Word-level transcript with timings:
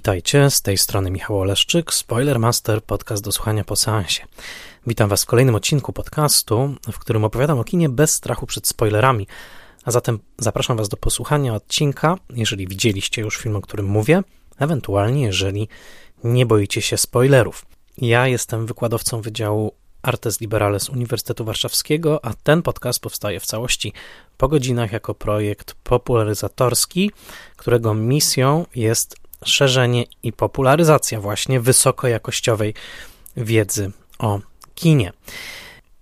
Witajcie, 0.00 0.50
z 0.50 0.62
tej 0.62 0.78
strony 0.78 1.10
Michał 1.10 1.40
Oleszczyk, 1.40 1.94
Spoilermaster, 1.94 2.82
podcast 2.82 3.24
do 3.24 3.32
słuchania 3.32 3.64
po 3.64 3.76
seansie. 3.76 4.22
Witam 4.86 5.08
Was 5.08 5.22
w 5.22 5.26
kolejnym 5.26 5.54
odcinku 5.54 5.92
podcastu, 5.92 6.74
w 6.92 6.98
którym 6.98 7.24
opowiadam 7.24 7.58
o 7.58 7.64
kinie 7.64 7.88
bez 7.88 8.14
strachu 8.14 8.46
przed 8.46 8.66
spoilerami. 8.66 9.26
A 9.84 9.90
zatem 9.90 10.18
zapraszam 10.38 10.76
Was 10.76 10.88
do 10.88 10.96
posłuchania 10.96 11.54
odcinka, 11.54 12.16
jeżeli 12.30 12.66
widzieliście 12.66 13.22
już 13.22 13.36
film, 13.36 13.56
o 13.56 13.60
którym 13.60 13.86
mówię, 13.86 14.22
ewentualnie 14.58 15.22
jeżeli 15.22 15.68
nie 16.24 16.46
boicie 16.46 16.82
się 16.82 16.96
spoilerów. 16.96 17.66
Ja 17.98 18.26
jestem 18.26 18.66
wykładowcą 18.66 19.20
Wydziału 19.20 19.72
Artes 20.02 20.40
Liberales 20.40 20.88
Uniwersytetu 20.88 21.44
Warszawskiego, 21.44 22.24
a 22.24 22.34
ten 22.34 22.62
podcast 22.62 23.00
powstaje 23.00 23.40
w 23.40 23.46
całości 23.46 23.92
po 24.36 24.48
godzinach 24.48 24.92
jako 24.92 25.14
projekt 25.14 25.74
popularyzatorski, 25.74 27.10
którego 27.56 27.94
misją 27.94 28.66
jest 28.74 29.19
szerzenie 29.44 30.04
i 30.22 30.32
popularyzacja 30.32 31.20
właśnie 31.20 31.60
wysokojakościowej 31.60 32.74
wiedzy 33.36 33.90
o 34.18 34.40
kinie. 34.74 35.12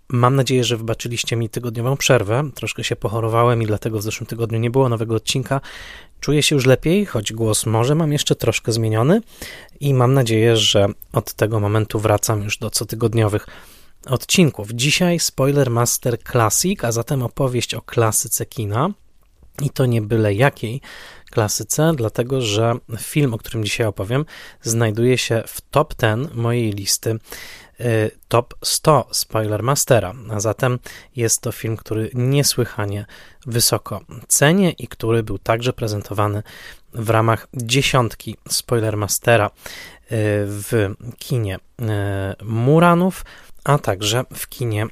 Mam 0.08 0.36
nadzieję, 0.36 0.64
że 0.64 0.76
wybaczyliście 0.76 1.36
mi 1.36 1.48
tygodniową 1.48 1.96
przerwę. 1.96 2.50
Troszkę 2.54 2.84
się 2.84 2.96
pochorowałem 2.96 3.62
i 3.62 3.66
dlatego 3.66 3.98
w 3.98 4.02
zeszłym 4.02 4.26
tygodniu 4.26 4.58
nie 4.58 4.70
było 4.70 4.88
nowego 4.88 5.14
odcinka. 5.14 5.60
Czuję 6.20 6.42
się 6.42 6.54
już 6.54 6.66
lepiej, 6.66 7.06
choć 7.06 7.32
głos 7.32 7.66
może 7.66 7.94
mam 7.94 8.12
jeszcze 8.12 8.34
troszkę 8.34 8.72
zmieniony 8.72 9.20
i 9.80 9.94
mam 9.94 10.14
nadzieję, 10.14 10.56
że 10.56 10.86
od 11.12 11.32
tego 11.32 11.60
momentu 11.60 11.98
wracam 11.98 12.42
już 12.42 12.58
do 12.58 12.70
cotygodniowych 12.70 13.46
odcinków. 14.06 14.70
Dzisiaj 14.72 15.18
Spoiler 15.18 15.70
Master 15.70 16.18
Classic, 16.22 16.84
a 16.84 16.92
zatem 16.92 17.22
opowieść 17.22 17.74
o 17.74 17.82
klasyce 17.82 18.46
kina 18.46 18.90
i 19.62 19.70
to 19.70 19.86
nie 19.86 20.02
byle 20.02 20.34
jakiej 20.34 20.80
klasyce, 21.30 21.92
dlatego 21.96 22.40
że 22.40 22.74
film, 22.98 23.34
o 23.34 23.38
którym 23.38 23.64
dzisiaj 23.64 23.86
opowiem, 23.86 24.24
znajduje 24.62 25.18
się 25.18 25.42
w 25.46 25.60
top 25.60 25.94
10 26.02 26.34
mojej 26.34 26.72
listy 26.72 27.18
y, 27.80 28.10
top 28.28 28.54
100 28.62 29.08
Spoilermastera. 29.12 30.14
A 30.30 30.40
zatem 30.40 30.78
jest 31.16 31.40
to 31.40 31.52
film, 31.52 31.76
który 31.76 32.10
niesłychanie 32.14 33.06
wysoko 33.46 34.00
cenię 34.28 34.70
i 34.70 34.88
który 34.88 35.22
był 35.22 35.38
także 35.38 35.72
prezentowany 35.72 36.42
w 36.92 37.10
ramach 37.10 37.48
dziesiątki 37.54 38.36
Spoilermastera 38.48 39.46
y, 39.46 39.50
w 40.46 40.94
kinie 41.18 41.56
y, 41.56 42.44
Muranów, 42.44 43.24
a 43.64 43.78
także 43.78 44.24
w 44.34 44.48
kinie 44.48 44.86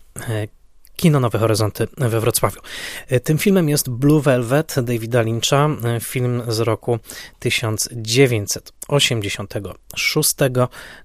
Kino 0.97 1.21
Nowe 1.21 1.39
Horyzonty 1.39 1.89
we 1.97 2.21
Wrocławiu. 2.21 2.61
Tym 3.25 3.39
filmem 3.39 3.69
jest 3.69 3.91
Blue 3.91 4.23
Velvet 4.23 4.75
Davida 4.83 5.23
Lyncha, 5.23 5.69
film 6.01 6.43
z 6.49 6.61
roku 6.61 6.99
1986, 7.39 10.35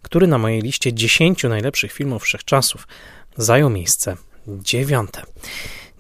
który 0.01 0.27
na 0.27 0.37
mojej 0.37 0.61
liście 0.61 0.93
10 0.93 1.43
najlepszych 1.43 1.91
filmów 1.91 2.23
wszechczasów 2.23 2.87
zajął 3.37 3.69
miejsce 3.69 4.17
dziewiąte. 4.47 5.21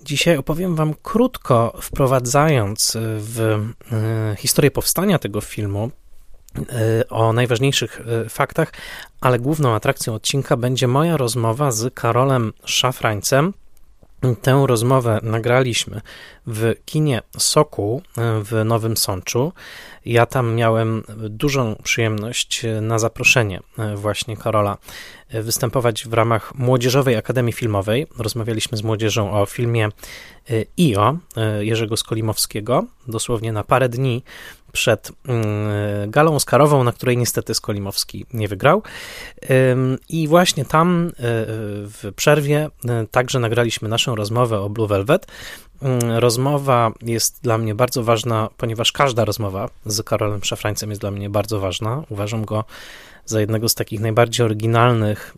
Dzisiaj 0.03 0.37
opowiem 0.37 0.75
Wam 0.75 0.93
krótko, 1.03 1.77
wprowadzając 1.81 2.97
w 3.17 3.59
e, 3.91 4.35
historię 4.35 4.71
powstania 4.71 5.19
tego 5.19 5.41
filmu, 5.41 5.91
e, 6.55 7.09
o 7.09 7.33
najważniejszych 7.33 8.01
e, 8.25 8.29
faktach, 8.29 8.73
ale 9.21 9.39
główną 9.39 9.75
atrakcją 9.75 10.13
odcinka 10.13 10.57
będzie 10.57 10.87
moja 10.87 11.17
rozmowa 11.17 11.71
z 11.71 11.93
Karolem 11.93 12.53
Szafrańcem, 12.65 13.53
Tę 14.41 14.63
rozmowę 14.67 15.19
nagraliśmy 15.23 16.01
w 16.47 16.73
kinie 16.85 17.21
Soku 17.37 18.01
w 18.17 18.61
Nowym 18.65 18.97
Sączu. 18.97 19.53
Ja 20.05 20.25
tam 20.25 20.55
miałem 20.55 21.03
dużą 21.17 21.75
przyjemność 21.83 22.65
na 22.81 22.99
zaproszenie 22.99 23.59
właśnie 23.95 24.37
Karola 24.37 24.77
występować 25.29 26.07
w 26.07 26.13
ramach 26.13 26.55
Młodzieżowej 26.55 27.15
Akademii 27.15 27.53
Filmowej. 27.53 28.07
Rozmawialiśmy 28.17 28.77
z 28.77 28.83
młodzieżą 28.83 29.31
o 29.41 29.45
filmie 29.45 29.89
IO 30.79 31.17
Jerzego 31.59 31.97
Skolimowskiego, 31.97 32.85
dosłownie 33.07 33.53
na 33.53 33.63
parę 33.63 33.89
dni 33.89 34.23
przed 34.71 35.11
mm, 35.27 35.45
galą 36.11 36.35
Oscarową, 36.35 36.83
na 36.83 36.91
której 36.91 37.17
niestety 37.17 37.53
Skolimowski 37.53 38.25
nie 38.33 38.47
wygrał. 38.47 38.83
I 40.09 40.27
właśnie 40.27 40.65
tam 40.65 41.07
e, 41.07 41.11
w 41.17 42.11
przerwie 42.15 42.69
e, 42.89 43.07
także 43.11 43.39
nagraliśmy 43.39 43.89
naszą 43.89 44.15
rozmowę 44.15 44.59
o 44.59 44.69
Blue 44.69 44.87
Velvet. 44.87 45.27
Mm, 45.81 46.11
rozmowa 46.11 46.91
jest 47.01 47.39
dla 47.43 47.57
mnie 47.57 47.75
bardzo 47.75 48.03
ważna, 48.03 48.49
ponieważ 48.57 48.91
każda 48.91 49.25
rozmowa 49.25 49.69
z 49.85 50.03
Karolem 50.03 50.43
Szafrańcem 50.43 50.89
jest 50.89 51.01
dla 51.01 51.11
mnie 51.11 51.29
bardzo 51.29 51.59
ważna. 51.59 52.03
Uważam 52.09 52.45
go 52.45 52.63
za 53.25 53.39
jednego 53.39 53.69
z 53.69 53.75
takich 53.75 53.99
najbardziej 53.99 54.45
oryginalnych 54.45 55.35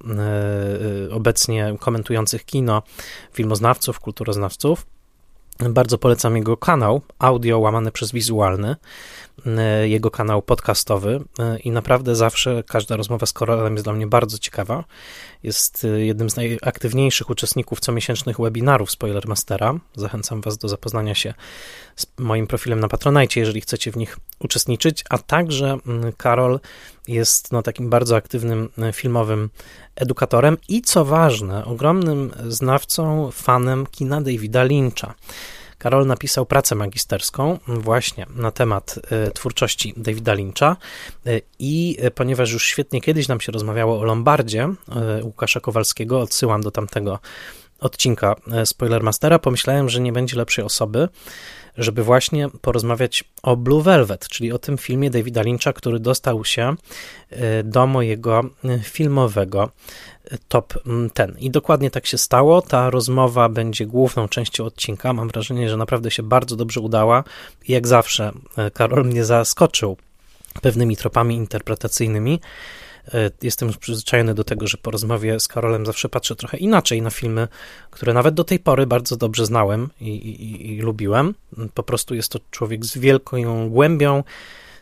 e, 1.10 1.14
obecnie 1.14 1.76
komentujących 1.80 2.46
kino 2.46 2.84
filmoznawców, 3.34 4.00
kulturoznawców. 4.00 4.86
Bardzo 5.60 5.98
polecam 5.98 6.36
jego 6.36 6.58
kanał, 6.58 7.02
audio 7.20 7.60
łamane 7.60 7.92
przez 7.92 8.12
wizualny, 8.12 8.76
jego 9.84 10.12
kanał 10.12 10.42
podcastowy 10.42 11.24
e, 11.40 11.60
i 11.60 11.72
naprawdę 11.72 12.16
zawsze 12.16 12.64
każda 12.68 12.96
rozmowa 12.96 13.26
z 13.26 13.34
Koralem 13.34 13.74
jest 13.74 13.86
dla 13.86 13.94
mnie 13.94 14.08
bardzo 14.08 14.38
ciekawa. 14.38 14.84
Jest 15.44 15.86
e, 15.86 16.06
jednym 16.06 16.30
z 16.30 16.36
najaktywniejszych 16.36 17.30
uczestników 17.30 17.80
comiesięcznych 17.80 18.40
webinarów 18.40 18.92
Spoilermastera. 18.92 19.76
Zachęcam 19.96 20.42
Was 20.42 20.58
do 20.58 20.70
zapoznania 20.70 21.16
się 21.16 21.34
z 21.96 22.08
moim 22.18 22.48
profilem 22.48 22.80
na 22.80 22.88
Patronite, 22.88 23.40
jeżeli 23.40 23.62
chcecie 23.62 23.92
w 23.92 23.98
nich 23.98 24.18
uczestniczyć, 24.40 25.04
a 25.10 25.18
także 25.18 25.78
Karol 26.18 26.60
jest 27.08 27.52
no, 27.52 27.62
takim 27.62 27.90
bardzo 27.90 28.16
aktywnym 28.16 28.70
filmowym 28.94 29.50
edukatorem 29.96 30.58
i 30.70 30.82
co 30.82 31.06
ważne, 31.06 31.66
ogromnym 31.66 32.32
znawcą, 32.48 33.32
fanem 33.32 33.86
kina 33.86 34.22
Davida 34.22 34.64
Lyncha. 34.64 35.14
Karol 35.84 36.08
napisał 36.08 36.46
pracę 36.46 36.76
magisterską 36.76 37.60
właśnie 37.68 38.26
na 38.36 38.52
temat 38.52 39.00
e, 39.10 39.32
twórczości 39.32 39.94
Davida 39.98 40.34
Lyncha. 40.34 40.78
E, 41.26 41.42
i 41.60 41.98
e, 42.00 42.12
ponieważ 42.12 42.52
już 42.52 42.66
świetnie 42.66 43.02
kiedyś 43.02 43.28
nam 43.28 43.42
się 43.42 43.52
rozmawiało 43.52 44.00
o 44.00 44.04
Lombardzie 44.04 44.70
Łukasza 45.24 45.60
Kowalskiego, 45.60 46.20
odsyłam 46.20 46.62
do 46.62 46.72
tamtego 46.72 47.20
odcinka 47.80 48.36
Spoilermastera, 48.66 49.40
pomyślałem, 49.40 49.90
że 49.90 50.02
nie 50.02 50.14
będzie 50.14 50.38
lepszej 50.38 50.66
osoby, 50.66 51.10
żeby 51.78 52.04
właśnie 52.04 52.50
porozmawiać 52.62 53.24
o 53.44 53.58
Blue 53.58 53.84
Velvet, 53.84 54.28
czyli 54.28 54.52
o 54.52 54.60
tym 54.60 54.78
filmie 54.78 55.10
Davida 55.10 55.42
Lyncha, 55.42 55.74
który 55.74 56.00
dostał 56.00 56.46
się 56.46 56.76
e, 57.30 57.64
do 57.64 57.88
mojego 57.88 58.42
e, 58.66 58.80
filmowego 58.80 59.70
e, 60.26 60.38
top 60.48 60.74
ten. 61.14 61.36
I 61.40 61.52
dokładnie 61.52 61.92
tak 61.92 62.06
się 62.06 62.18
stało. 62.18 62.62
Ta 62.62 62.90
rozmowa 62.90 63.50
będzie 63.50 63.86
główną 63.86 64.28
częścią 64.28 64.66
odcinka. 64.66 65.14
Mam 65.14 65.28
wrażenie, 65.28 65.70
że 65.70 65.78
naprawdę 65.78 66.12
się 66.12 66.24
bardzo 66.24 66.56
dobrze 66.56 66.80
udała. 66.80 67.24
Jak 67.68 67.88
zawsze, 67.88 68.32
Karol 68.74 69.06
mnie 69.06 69.26
zaskoczył 69.26 69.98
pewnymi 70.62 70.98
tropami 70.98 71.36
interpretacyjnymi. 71.36 72.40
E, 73.14 73.32
jestem 73.42 73.70
przyzwyczajony 73.80 74.34
do 74.34 74.44
tego, 74.44 74.68
że 74.68 74.78
po 74.78 74.92
rozmowie 74.92 75.40
z 75.40 75.48
Karolem 75.48 75.86
zawsze 75.86 76.10
patrzę 76.10 76.36
trochę 76.36 76.58
inaczej 76.58 77.02
na 77.02 77.10
filmy, 77.10 77.48
które 77.92 78.14
nawet 78.14 78.34
do 78.34 78.44
tej 78.44 78.60
pory 78.60 78.88
bardzo 78.88 79.18
dobrze 79.18 79.46
znałem 79.46 79.90
i, 80.02 80.08
i, 80.08 80.72
i 80.72 80.80
lubiłem. 80.80 81.36
Po 81.74 81.84
prostu 81.84 82.16
jest 82.16 82.32
to 82.32 82.40
człowiek 82.52 82.86
z 82.86 82.98
wielką 82.98 83.70
głębią 83.70 84.24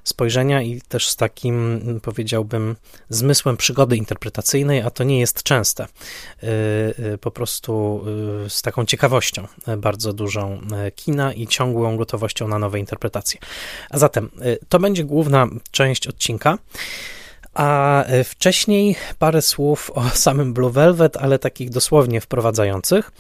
spojrzenia 0.04 0.62
i 0.62 0.82
też 0.82 1.08
z 1.08 1.16
takim, 1.16 1.82
powiedziałbym, 2.04 2.76
zmysłem 3.10 3.58
przygody 3.58 3.98
interpretacyjnej, 3.98 4.82
a 4.82 4.90
to 4.90 5.04
nie 5.04 5.20
jest 5.20 5.44
częste. 5.44 5.84
E, 5.84 6.48
e, 7.14 7.18
po 7.18 7.32
prostu 7.32 8.04
z 8.48 8.62
taką 8.62 8.86
ciekawością 8.86 9.48
bardzo 9.78 10.14
dużą 10.14 10.62
kina 10.96 11.34
i 11.34 11.48
ciągłą 11.48 11.98
gotowością 11.98 12.48
na 12.48 12.60
nowe 12.60 12.80
interpretacje. 12.80 13.40
A 13.90 13.98
zatem 13.98 14.30
to 14.70 14.80
będzie 14.80 15.04
główna 15.04 15.48
część 15.72 16.08
odcinka. 16.08 16.58
A 17.54 18.04
e, 18.04 18.24
wcześniej 18.24 18.96
parę 19.20 19.42
słów 19.42 19.92
o 19.96 20.10
samym 20.26 20.54
Blue 20.54 20.72
Velvet, 20.72 21.18
ale 21.18 21.40
takich 21.40 21.70
dosłownie 21.70 22.22
wprowadzających. 22.22 23.12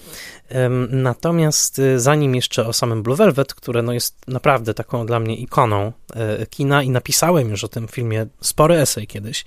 Natomiast 0.89 1.79
e, 1.79 1.99
zanim 1.99 2.35
jeszcze 2.35 2.67
o 2.67 2.73
samym 2.73 3.03
Blue 3.03 3.15
Velvet, 3.15 3.53
które 3.53 3.81
no 3.81 3.93
jest 3.93 4.27
naprawdę 4.27 4.73
taką 4.73 5.05
dla 5.05 5.19
mnie 5.19 5.35
ikoną 5.35 5.91
e, 6.15 6.45
kina 6.45 6.83
i 6.83 6.89
napisałem 6.89 7.49
już 7.49 7.63
o 7.63 7.67
tym 7.67 7.87
filmie 7.87 8.25
spory 8.41 8.75
esej 8.75 9.07
kiedyś 9.07 9.45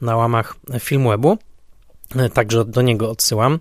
na 0.00 0.16
łamach 0.16 0.56
Filmwebu, 0.80 1.38
Także 2.34 2.64
do 2.64 2.82
niego 2.82 3.10
odsyłam. 3.10 3.58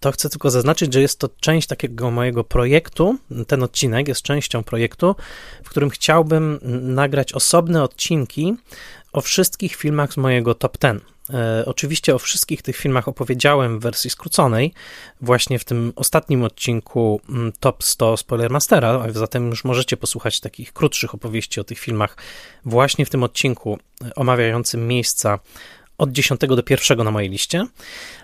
To 0.00 0.12
chcę 0.12 0.30
tylko 0.30 0.50
zaznaczyć, 0.50 0.94
że 0.94 1.00
jest 1.00 1.18
to 1.18 1.28
część 1.40 1.68
takiego 1.68 2.10
mojego 2.10 2.44
projektu. 2.44 3.18
Ten 3.46 3.62
odcinek 3.62 4.08
jest 4.08 4.22
częścią 4.22 4.64
projektu, 4.64 5.16
w 5.64 5.70
którym 5.70 5.90
chciałbym 5.90 6.58
nagrać 6.94 7.32
osobne 7.32 7.82
odcinki 7.82 8.54
o 9.12 9.20
wszystkich 9.20 9.74
filmach 9.74 10.12
z 10.12 10.16
mojego 10.16 10.54
top 10.54 10.78
10. 10.78 11.02
E, 11.30 11.64
oczywiście 11.66 12.14
o 12.14 12.18
wszystkich 12.18 12.62
tych 12.62 12.76
filmach 12.76 13.08
opowiedziałem 13.08 13.78
w 13.78 13.82
wersji 13.82 14.10
skróconej, 14.10 14.72
właśnie 15.20 15.58
w 15.58 15.64
tym 15.64 15.92
ostatnim 15.96 16.44
odcinku 16.44 17.20
mm, 17.28 17.52
Top 17.60 17.84
100 17.84 18.16
Spoilermastera, 18.16 19.06
zatem 19.12 19.50
już 19.50 19.64
możecie 19.64 19.96
posłuchać 19.96 20.40
takich 20.40 20.72
krótszych 20.72 21.14
opowieści 21.14 21.60
o 21.60 21.64
tych 21.64 21.78
filmach 21.78 22.16
właśnie 22.64 23.06
w 23.06 23.10
tym 23.10 23.22
odcinku 23.22 23.78
e, 24.04 24.14
omawiającym 24.14 24.86
miejsca 24.86 25.38
od 25.98 26.12
10 26.12 26.40
do 26.40 26.62
1 26.70 26.98
na 27.04 27.10
mojej 27.10 27.30
liście, 27.30 27.66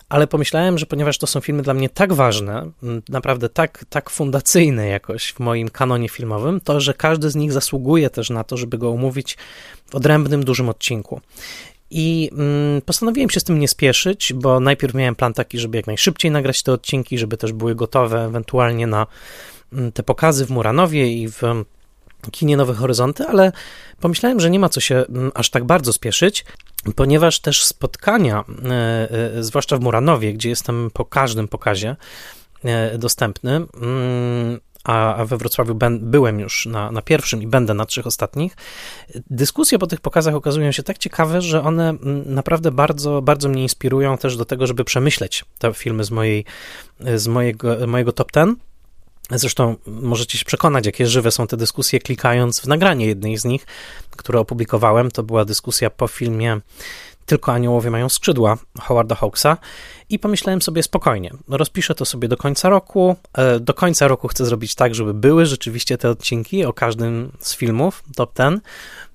ale 0.09 0.27
pomyślałem, 0.27 0.79
że 0.79 0.87
ponieważ 0.87 1.19
to 1.19 1.27
są 1.27 1.41
filmy 1.41 1.63
dla 1.63 1.75
mnie 1.75 1.89
tak 1.89 2.13
ważne, 2.13 2.71
naprawdę 3.09 3.49
tak, 3.49 3.85
tak 3.89 4.11
fundacyjne 4.11 4.89
jakoś 4.89 5.33
w 5.33 5.41
moim 5.41 5.69
kanonie 5.69 6.09
filmowym, 6.09 6.61
to 6.61 6.81
że 6.81 6.95
każdy 6.95 7.31
z 7.31 7.37
nich 7.37 7.53
zasługuje 7.53 8.11
też 8.11 8.31
na 8.31 8.45
to, 8.45 8.57
żeby 8.57 8.79
go 8.79 8.91
omówić 8.91 9.37
w 9.91 9.95
odrębnym, 9.95 10.45
dużym 10.45 10.69
odcinku. 10.69 11.21
I 11.91 12.31
mm, 12.33 12.83
postanowiłem 12.83 13.31
się 13.31 13.41
z 13.41 13.45
tym 13.45 13.59
nie 13.59 13.69
spieszyć, 13.69 14.33
bo 14.33 14.61
najpierw 14.61 14.95
miałem 14.95 15.15
plan 15.15 15.35
taki, 15.35 15.59
żeby 15.59 15.77
jak 15.77 15.87
najszybciej 15.87 16.31
nagrać 16.31 16.63
te 16.63 16.73
odcinki, 16.73 17.19
żeby 17.19 17.37
też 17.37 17.53
były 17.53 17.75
gotowe 17.75 18.25
ewentualnie 18.25 18.87
na 18.87 19.07
mm, 19.73 19.93
te 19.93 20.03
pokazy 20.03 20.47
w 20.47 20.51
Muranowie 20.51 21.13
i 21.13 21.29
w 21.29 21.43
kinie 22.33 22.57
Nowe 22.57 22.75
Horyzonty, 22.75 23.25
ale 23.27 23.53
pomyślałem, 24.01 24.41
że 24.41 24.51
nie 24.51 24.59
ma 24.59 24.69
co 24.69 24.81
się 24.81 24.95
mm, 24.95 25.33
aż 25.35 25.51
tak 25.51 25.65
bardzo 25.65 25.93
spieszyć, 25.93 26.45
ponieważ 26.97 27.41
też 27.41 27.65
spotkania, 27.65 28.45
e, 28.65 29.11
e, 29.39 29.43
zwłaszcza 29.43 29.77
w 29.77 29.81
Muranowie, 29.81 30.33
gdzie 30.33 30.49
jestem 30.49 30.91
po 30.93 31.05
każdym 31.05 31.49
pokazie 31.49 31.97
e, 32.65 32.99
dostępny, 32.99 33.51
mm, 33.51 34.61
a 34.85 35.25
we 35.25 35.37
Wrocławiu 35.37 35.79
byłem 36.01 36.41
już 36.41 36.67
na, 36.67 36.93
na 36.93 37.03
pierwszym 37.03 37.43
i 37.43 37.47
będę 37.47 37.75
na 37.75 37.87
trzech 37.87 38.07
ostatnich. 38.07 38.57
Dyskusje 39.31 39.79
po 39.79 39.87
tych 39.87 40.01
pokazach 40.01 40.35
okazują 40.35 40.73
się 40.73 40.83
tak 40.83 40.99
ciekawe, 40.99 41.43
że 41.43 41.63
one 41.63 41.89
mm, 41.89 42.35
naprawdę 42.35 42.71
bardzo, 42.71 43.23
bardzo 43.23 43.49
mnie 43.49 43.63
inspirują 43.63 44.19
też 44.19 44.37
do 44.37 44.45
tego, 44.45 44.67
żeby 44.67 44.85
przemyśleć 44.85 45.45
te 45.59 45.75
filmy 45.75 46.05
z, 46.05 46.11
mojej, 46.11 46.45
z 47.17 47.29
mojego, 47.29 47.87
mojego 47.87 48.13
top 48.13 48.33
ten. 48.33 48.57
Zresztą 49.31 49.77
możecie 49.87 50.39
się 50.39 50.45
przekonać, 50.45 50.87
jakie 50.87 51.07
żywe 51.07 51.31
są 51.31 51.47
te 51.47 51.57
dyskusje, 51.57 52.01
klikając 52.01 52.61
w 52.61 52.67
nagranie 52.67 53.07
jednej 53.07 53.37
z 53.37 53.45
nich, 53.45 53.67
które 54.17 54.41
opublikowałem. 54.41 55.11
To 55.11 55.23
była 55.23 55.45
dyskusja 55.45 55.91
po 55.91 56.09
filmie 56.09 56.61
tylko 57.27 57.53
aniołowie 57.53 57.91
mają 57.91 58.09
skrzydła 58.09 58.59
Howarda 58.81 59.15
Hawksa 59.15 59.57
i 60.11 60.19
pomyślałem 60.19 60.63
sobie 60.63 60.83
spokojnie, 60.83 61.31
rozpiszę 61.49 61.95
to 61.95 62.05
sobie 62.05 62.29
do 62.29 62.37
końca 62.37 62.69
roku. 62.69 63.17
E, 63.35 63.61
do 63.61 63.75
końca 63.75 64.09
roku 64.09 64.29
chcę 64.29 64.45
zrobić 64.45 64.75
tak, 64.75 64.95
żeby 64.95 65.15
były 65.15 65.47
rzeczywiście 65.47 65.99
te 65.99 66.11
odcinki 66.11 66.65
o 66.65 66.73
każdym 66.73 67.33
z 67.41 67.57
filmów 67.57 68.03
top 68.17 68.35
ten, 68.35 68.61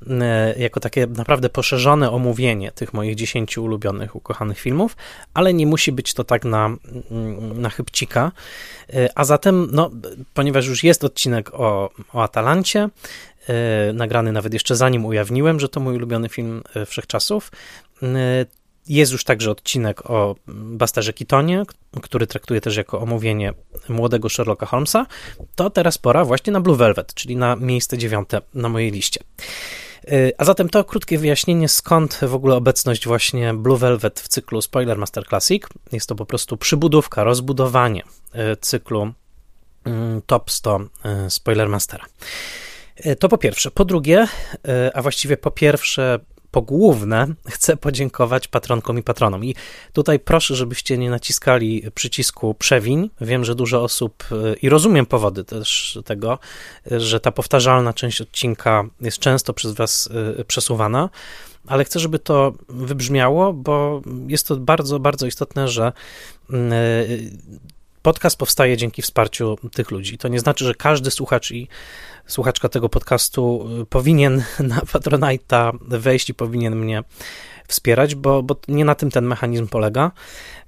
e, 0.09 0.59
jako 0.59 0.79
takie 0.79 1.07
naprawdę 1.07 1.49
poszerzone 1.49 2.11
omówienie 2.11 2.71
tych 2.71 2.93
moich 2.93 3.15
10 3.15 3.57
ulubionych, 3.57 4.15
ukochanych 4.15 4.59
filmów, 4.59 4.97
ale 5.33 5.53
nie 5.53 5.67
musi 5.67 5.91
być 5.91 6.13
to 6.13 6.23
tak 6.23 6.45
na, 6.45 6.65
mm, 6.65 7.61
na 7.61 7.69
chybcika. 7.69 8.31
E, 8.93 9.09
a 9.15 9.23
zatem, 9.23 9.67
no, 9.71 9.91
ponieważ 10.33 10.67
już 10.67 10.83
jest 10.83 11.03
odcinek 11.03 11.53
o, 11.53 11.89
o 12.13 12.23
Atalancie, 12.23 12.89
nagrany 13.93 14.31
nawet 14.31 14.53
jeszcze 14.53 14.75
zanim 14.75 15.05
ujawniłem, 15.05 15.59
że 15.59 15.69
to 15.69 15.79
mój 15.79 15.95
ulubiony 15.95 16.29
film 16.29 16.63
wszechczasów, 16.85 17.51
jest 18.87 19.11
już 19.11 19.23
także 19.23 19.51
odcinek 19.51 20.09
o 20.09 20.35
Bastarze 20.47 21.13
Kitonie, 21.13 21.63
który 22.01 22.27
traktuje 22.27 22.61
też 22.61 22.77
jako 22.77 22.99
omówienie 22.99 23.53
młodego 23.89 24.29
Sherlocka 24.29 24.65
Holmesa. 24.65 25.05
To 25.55 25.69
teraz 25.69 25.97
pora 25.97 26.25
właśnie 26.25 26.53
na 26.53 26.61
Blue 26.61 26.75
Velvet, 26.77 27.13
czyli 27.13 27.35
na 27.35 27.55
miejsce 27.55 27.97
dziewiąte 27.97 28.41
na 28.53 28.69
mojej 28.69 28.91
liście. 28.91 29.19
Y, 30.11 30.33
a 30.37 30.45
zatem 30.45 30.69
to 30.69 30.83
krótkie 30.83 31.17
wyjaśnienie, 31.17 31.69
skąd 31.69 32.19
w 32.21 32.33
ogóle 32.35 32.55
obecność 32.55 33.07
właśnie 33.07 33.53
Blue 33.53 33.77
Velvet 33.77 34.19
w 34.19 34.27
cyklu 34.27 34.61
Spoiler 34.61 34.97
Master 34.97 35.27
Classic. 35.27 35.63
Jest 35.91 36.09
to 36.09 36.15
po 36.15 36.25
prostu 36.25 36.57
przybudówka, 36.57 37.23
rozbudowanie 37.23 38.03
y, 38.53 38.57
cyklu 38.61 39.13
mm, 39.85 40.21
Top 40.25 40.51
100 40.51 40.79
y, 40.79 41.29
Spoiler 41.29 41.69
Mastera. 41.69 42.05
To 43.19 43.29
po 43.29 43.37
pierwsze. 43.37 43.71
Po 43.71 43.85
drugie, 43.85 44.27
a 44.93 45.01
właściwie 45.01 45.37
po 45.37 45.51
pierwsze, 45.51 46.19
pogłówne 46.55 47.27
chcę 47.49 47.77
podziękować 47.77 48.47
patronkom 48.47 48.99
i 48.99 49.03
patronom. 49.03 49.45
I 49.45 49.55
tutaj 49.93 50.19
proszę, 50.19 50.55
żebyście 50.55 50.97
nie 50.97 51.09
naciskali 51.09 51.83
przycisku 51.95 52.53
przewiń. 52.53 53.09
Wiem, 53.21 53.45
że 53.45 53.55
dużo 53.55 53.83
osób 53.83 54.23
y, 54.31 54.55
i 54.61 54.69
rozumiem 54.69 55.05
powody 55.05 55.43
też 55.43 55.99
tego, 56.05 56.39
że 56.91 57.19
ta 57.19 57.31
powtarzalna 57.31 57.93
część 57.93 58.21
odcinka 58.21 58.83
jest 59.01 59.19
często 59.19 59.53
przez 59.53 59.73
Was 59.73 60.09
y, 60.39 60.45
przesuwana 60.45 61.09
ale 61.67 61.85
chcę, 61.85 61.99
żeby 61.99 62.19
to 62.19 62.53
wybrzmiało, 62.69 63.53
bo 63.53 64.01
jest 64.27 64.47
to 64.47 64.55
bardzo, 64.55 64.99
bardzo 64.99 65.27
istotne, 65.27 65.67
że 65.67 65.93
y, 66.49 66.55
podcast 68.05 68.37
powstaje 68.37 68.77
dzięki 68.77 69.01
wsparciu 69.01 69.57
tych 69.73 69.91
ludzi. 69.91 70.17
To 70.17 70.27
nie 70.27 70.39
znaczy, 70.39 70.65
że 70.65 70.75
każdy 70.75 71.11
słuchacz 71.11 71.51
i 71.51 71.67
słuchaczka 72.27 72.69
tego 72.69 72.89
podcastu 72.89 73.67
y, 73.81 73.85
powinien 73.85 74.43
na 74.59 74.79
Patronite'a 74.79 75.77
wejść 75.81 76.29
i 76.29 76.33
powinien 76.33 76.75
mnie 76.75 77.03
wspierać, 77.67 78.15
bo, 78.15 78.43
bo 78.43 78.55
nie 78.67 78.85
na 78.85 78.95
tym 78.95 79.11
ten 79.11 79.25
mechanizm 79.25 79.67
polega. 79.67 80.11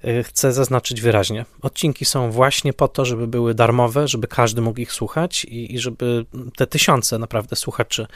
Y, 0.06 0.24
chcę 0.24 0.54
zaznaczyć 0.54 1.01
wyraźnie. 1.01 1.45
Odcinki 1.62 2.06
są 2.06 2.31
właśnie 2.31 2.74
po 2.74 2.88
to, 2.88 3.06
żeby 3.06 3.28
były 3.28 3.54
darmowe, 3.54 4.07
żeby 4.07 4.28
każdy 4.28 4.62
mógł 4.62 4.80
ich 4.80 4.92
słuchać 4.92 5.45
i, 5.45 5.75
i 5.75 5.80
żeby 5.80 6.25
te 6.56 6.68
tysiące 6.68 7.19
naprawdę 7.19 7.56
słuchaczy 7.56 8.07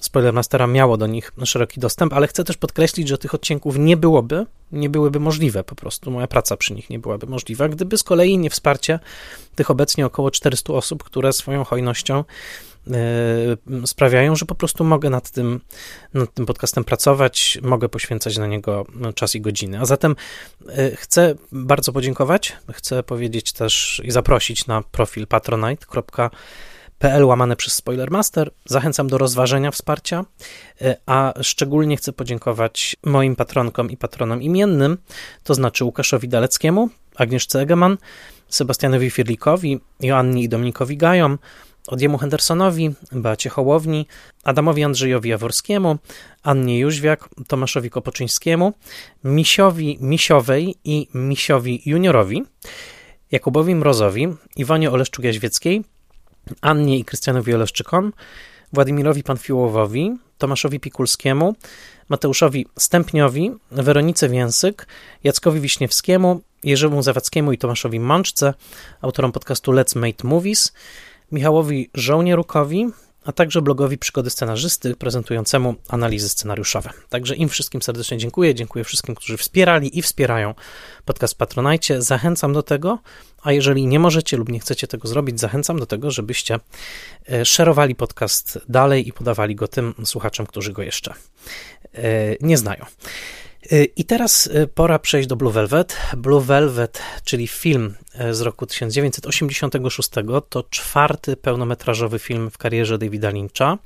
Spoilermastera 0.00 0.66
miało 0.66 0.96
do 0.96 1.06
nich 1.06 1.32
szeroki 1.44 1.80
dostęp, 1.80 2.12
ale 2.12 2.26
chcę 2.26 2.44
też 2.44 2.56
podkreślić, 2.56 3.08
że 3.08 3.18
tych 3.18 3.34
odcinków 3.34 3.78
nie 3.78 3.96
byłoby, 3.96 4.46
nie 4.72 4.90
byłyby 4.90 5.20
możliwe 5.20 5.64
po 5.64 5.74
prostu. 5.74 6.10
Moja 6.10 6.26
praca 6.26 6.56
przy 6.56 6.74
nich 6.74 6.90
nie 6.90 6.98
byłaby 6.98 7.26
możliwa, 7.26 7.68
gdyby 7.68 7.98
z 7.98 8.02
kolei 8.02 8.38
nie 8.38 8.50
wsparcie 8.50 8.98
tych 9.54 9.70
obecnie 9.70 10.06
około 10.06 10.30
400 10.30 10.72
osób, 10.72 11.04
które 11.04 11.32
swoją 11.32 11.64
hojnością 11.64 12.24
E, 12.90 13.86
sprawiają, 13.86 14.36
że 14.36 14.46
po 14.46 14.54
prostu 14.54 14.84
mogę 14.84 15.10
nad 15.10 15.30
tym, 15.30 15.60
nad 16.14 16.34
tym 16.34 16.46
podcastem 16.46 16.84
pracować, 16.84 17.58
mogę 17.62 17.88
poświęcać 17.88 18.38
na 18.38 18.46
niego 18.46 18.86
czas 19.14 19.34
i 19.34 19.40
godziny. 19.40 19.80
A 19.80 19.84
zatem 19.84 20.16
e, 20.68 20.96
chcę 20.96 21.34
bardzo 21.52 21.92
podziękować, 21.92 22.56
chcę 22.72 23.02
powiedzieć 23.02 23.52
też 23.52 24.02
i 24.04 24.10
zaprosić 24.10 24.66
na 24.66 24.82
profil 24.82 25.26
patronite.pl 27.00 27.24
łamane 27.24 27.56
przez 27.56 27.74
Spoilermaster. 27.74 28.50
Zachęcam 28.64 29.08
do 29.08 29.18
rozważenia 29.18 29.70
wsparcia, 29.70 30.24
e, 30.80 30.96
a 31.06 31.32
szczególnie 31.42 31.96
chcę 31.96 32.12
podziękować 32.12 32.96
moim 33.04 33.36
patronkom 33.36 33.90
i 33.90 33.96
patronom 33.96 34.42
imiennym, 34.42 34.98
to 35.44 35.54
znaczy 35.54 35.84
Łukaszowi 35.84 36.28
Daleckiemu, 36.28 36.88
Agnieszce 37.16 37.60
Egeman, 37.60 37.98
Sebastianowi 38.48 39.10
Firlikowi, 39.10 39.80
Joannie 40.00 40.42
i 40.42 40.48
Dominikowi 40.48 40.96
Gajom, 40.96 41.38
Odjemu 41.86 42.18
Hendersonowi, 42.18 42.90
Beacie 43.12 43.50
Hołowni, 43.50 44.06
Adamowi 44.44 44.84
Andrzejowi 44.84 45.30
Jaworskiemu, 45.30 45.98
Annie 46.42 46.78
Jóźwiak, 46.78 47.28
Tomaszowi 47.48 47.90
Kopoczyńskiemu, 47.90 48.72
Misiowi 49.24 49.98
Misiowej 50.00 50.74
i 50.84 51.08
Misiowi 51.14 51.82
Juniorowi, 51.86 52.42
Jakubowi 53.32 53.74
Mrozowi, 53.74 54.28
Iwonie 54.56 54.90
Oleszczuk-Jaźwieckiej, 54.90 55.82
Annie 56.60 56.98
i 56.98 57.04
Krystianowi 57.04 57.54
Oleszczykom, 57.54 58.12
Władimirowi 58.72 59.22
Panfiłowowi, 59.22 60.16
Tomaszowi 60.38 60.80
Pikulskiemu, 60.80 61.54
Mateuszowi 62.08 62.66
Stępniowi, 62.78 63.50
Weronice 63.70 64.28
Więsyk, 64.28 64.86
Jackowi 65.24 65.60
Wiśniewskiemu, 65.60 66.40
Jerzemu 66.64 67.02
Zawadzkiemu 67.02 67.52
i 67.52 67.58
Tomaszowi 67.58 68.00
Mączce, 68.00 68.54
autorom 69.00 69.32
podcastu 69.32 69.72
Let's 69.72 69.98
Make 69.98 70.24
Movies, 70.24 70.72
Michałowi 71.32 71.90
Żołnierukowi, 71.94 72.86
a 73.24 73.32
także 73.32 73.62
blogowi 73.62 73.98
Przygody 73.98 74.30
Scenarzysty 74.30 74.96
prezentującemu 74.96 75.74
analizy 75.88 76.28
scenariuszowe. 76.28 76.90
Także 77.08 77.36
im 77.36 77.48
wszystkim 77.48 77.82
serdecznie 77.82 78.18
dziękuję. 78.18 78.54
Dziękuję 78.54 78.84
wszystkim, 78.84 79.14
którzy 79.14 79.36
wspierali 79.36 79.98
i 79.98 80.02
wspierają 80.02 80.54
podcast 81.04 81.38
Patronajcie. 81.38 82.02
Zachęcam 82.02 82.52
do 82.52 82.62
tego, 82.62 82.98
a 83.42 83.52
jeżeli 83.52 83.86
nie 83.86 83.98
możecie 83.98 84.36
lub 84.36 84.48
nie 84.48 84.60
chcecie 84.60 84.86
tego 84.86 85.08
zrobić, 85.08 85.40
zachęcam 85.40 85.78
do 85.78 85.86
tego, 85.86 86.10
żebyście 86.10 86.60
e, 87.32 87.44
szerowali 87.44 87.94
podcast 87.94 88.58
dalej 88.68 89.08
i 89.08 89.12
podawali 89.12 89.54
go 89.54 89.68
tym 89.68 89.94
słuchaczom, 90.04 90.46
którzy 90.46 90.72
go 90.72 90.82
jeszcze 90.82 91.14
e, 91.94 92.02
nie 92.40 92.58
znają. 92.58 92.86
Y, 93.72 93.84
I 93.96 94.04
teraz 94.04 94.46
y, 94.46 94.66
pora 94.74 94.98
przejść 94.98 95.28
do 95.28 95.36
Blue 95.36 95.52
Velvet. 95.52 95.96
Blue 96.16 96.40
Velvet, 96.40 97.02
czyli 97.24 97.48
film 97.48 97.94
y, 98.20 98.34
z 98.34 98.40
roku 98.40 98.66
1986, 98.66 100.10
to 100.48 100.62
czwarty 100.70 101.36
pełnometrażowy 101.36 102.18
film 102.18 102.50
w 102.50 102.58
karierze 102.58 102.98
Davida 102.98 103.30
Lyncha. 103.30 103.78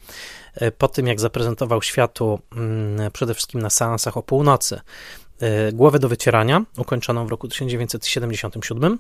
Po 0.79 0.89
tym, 0.89 1.07
jak 1.07 1.21
zaprezentował 1.21 1.83
światu 1.83 2.39
mm, 2.57 3.11
przede 3.13 3.35
wszystkim 3.35 3.63
na 3.63 3.71
seansach 3.71 4.17
o 4.17 4.23
północy 4.23 4.81
Głowę 5.73 5.99
do 5.99 6.09
wycierania, 6.09 6.65
ukończoną 6.77 7.27
w 7.27 7.31
roku 7.31 7.49
1977 7.49 8.99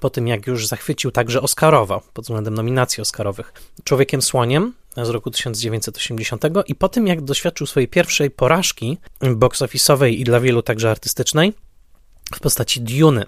po 0.00 0.10
tym 0.10 0.28
jak 0.28 0.46
już 0.46 0.66
zachwycił 0.66 1.10
także 1.10 1.42
Oscarowo 1.42 2.02
pod 2.12 2.24
względem 2.24 2.54
nominacji 2.54 3.00
Oscarowych 3.00 3.52
Człowiekiem 3.84 4.22
Słoniem 4.22 4.72
z 4.96 5.08
roku 5.08 5.30
1980 5.30 6.44
i 6.66 6.74
po 6.74 6.88
tym 6.88 7.06
jak 7.06 7.20
doświadczył 7.20 7.66
swojej 7.66 7.88
pierwszej 7.88 8.30
porażki 8.30 8.98
box 9.36 9.62
i 10.10 10.24
dla 10.24 10.40
wielu 10.40 10.62
także 10.62 10.90
artystycznej 10.90 11.52
w 12.34 12.40
postaci 12.40 12.80
Dune 12.80 13.26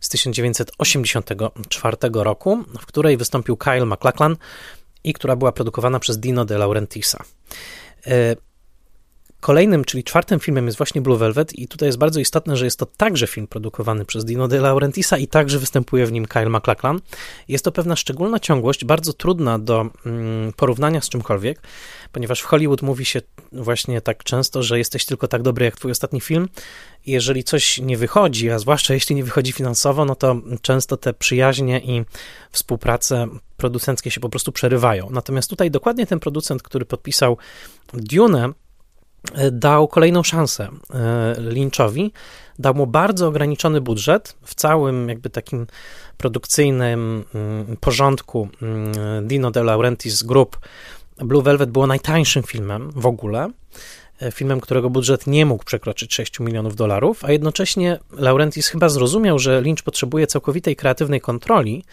z 0.00 0.08
1984 0.08 1.96
roku, 2.12 2.64
w 2.80 2.86
której 2.86 3.16
wystąpił 3.16 3.56
Kyle 3.56 3.86
MacLachlan 3.86 4.36
i 5.04 5.12
która 5.12 5.36
była 5.36 5.52
produkowana 5.52 6.00
przez 6.00 6.18
Dino 6.18 6.44
De 6.44 6.58
Laurentisa. 6.58 7.24
Kolejnym, 9.40 9.84
czyli 9.84 10.04
czwartym 10.04 10.40
filmem 10.40 10.66
jest 10.66 10.78
właśnie 10.78 11.00
Blue 11.00 11.18
Velvet 11.18 11.58
i 11.58 11.68
tutaj 11.68 11.88
jest 11.88 11.98
bardzo 11.98 12.20
istotne, 12.20 12.56
że 12.56 12.64
jest 12.64 12.78
to 12.78 12.86
także 12.86 13.26
film 13.26 13.46
produkowany 13.46 14.04
przez 14.04 14.24
Dino 14.24 14.48
De 14.48 14.60
Laurentisa 14.60 15.18
i 15.18 15.26
także 15.26 15.58
występuje 15.58 16.06
w 16.06 16.12
nim 16.12 16.26
Kyle 16.26 16.48
MacLachlan. 16.48 17.00
Jest 17.48 17.64
to 17.64 17.72
pewna 17.72 17.96
szczególna 17.96 18.38
ciągłość, 18.38 18.84
bardzo 18.84 19.12
trudna 19.12 19.58
do 19.58 19.86
mm, 20.06 20.52
porównania 20.52 21.00
z 21.00 21.08
czymkolwiek, 21.08 21.62
ponieważ 22.12 22.40
w 22.40 22.44
Hollywood 22.44 22.82
mówi 22.82 23.04
się 23.04 23.20
właśnie 23.52 24.00
tak 24.00 24.24
często, 24.24 24.62
że 24.62 24.78
jesteś 24.78 25.04
tylko 25.04 25.28
tak 25.28 25.42
dobry 25.42 25.64
jak 25.64 25.76
twój 25.76 25.90
ostatni 25.90 26.20
film 26.20 26.48
jeżeli 27.06 27.44
coś 27.44 27.78
nie 27.78 27.96
wychodzi, 27.96 28.50
a 28.50 28.58
zwłaszcza 28.58 28.94
jeśli 28.94 29.16
nie 29.16 29.24
wychodzi 29.24 29.52
finansowo, 29.52 30.04
no 30.04 30.14
to 30.14 30.36
często 30.62 30.96
te 30.96 31.14
przyjaźnie 31.14 31.80
i 31.80 32.04
współprace 32.50 33.26
producenckie 33.56 34.10
się 34.10 34.20
po 34.20 34.28
prostu 34.28 34.52
przerywają. 34.52 35.08
Natomiast 35.10 35.50
tutaj 35.50 35.70
dokładnie 35.70 36.06
ten 36.06 36.20
producent, 36.20 36.62
który 36.62 36.84
podpisał 36.84 37.36
Dune, 37.92 38.52
dał 39.52 39.88
kolejną 39.88 40.22
szansę 40.22 40.68
e, 40.94 41.34
Lynchowi, 41.38 42.12
dał 42.58 42.74
mu 42.74 42.86
bardzo 42.86 43.28
ograniczony 43.28 43.80
budżet 43.80 44.36
w 44.44 44.54
całym 44.54 45.08
jakby 45.08 45.30
takim 45.30 45.66
produkcyjnym 46.16 47.24
mm, 47.34 47.76
porządku 47.76 48.48
mm, 48.62 49.28
Dino 49.28 49.50
De 49.50 49.64
Laurentiis 49.64 50.22
Group. 50.22 50.58
Blue 51.18 51.42
Velvet 51.42 51.70
było 51.70 51.86
najtańszym 51.86 52.42
filmem 52.42 52.90
w 52.96 53.06
ogóle, 53.06 53.50
e, 54.22 54.32
filmem, 54.32 54.60
którego 54.60 54.90
budżet 54.90 55.26
nie 55.26 55.46
mógł 55.46 55.64
przekroczyć 55.64 56.14
6 56.14 56.40
milionów 56.40 56.76
dolarów, 56.76 57.24
a 57.24 57.32
jednocześnie 57.32 57.98
Laurentis 58.12 58.68
chyba 58.68 58.88
zrozumiał, 58.88 59.38
że 59.38 59.60
Lynch 59.60 59.82
potrzebuje 59.84 60.26
całkowitej 60.26 60.76
kreatywnej 60.76 61.20
kontroli 61.20 61.84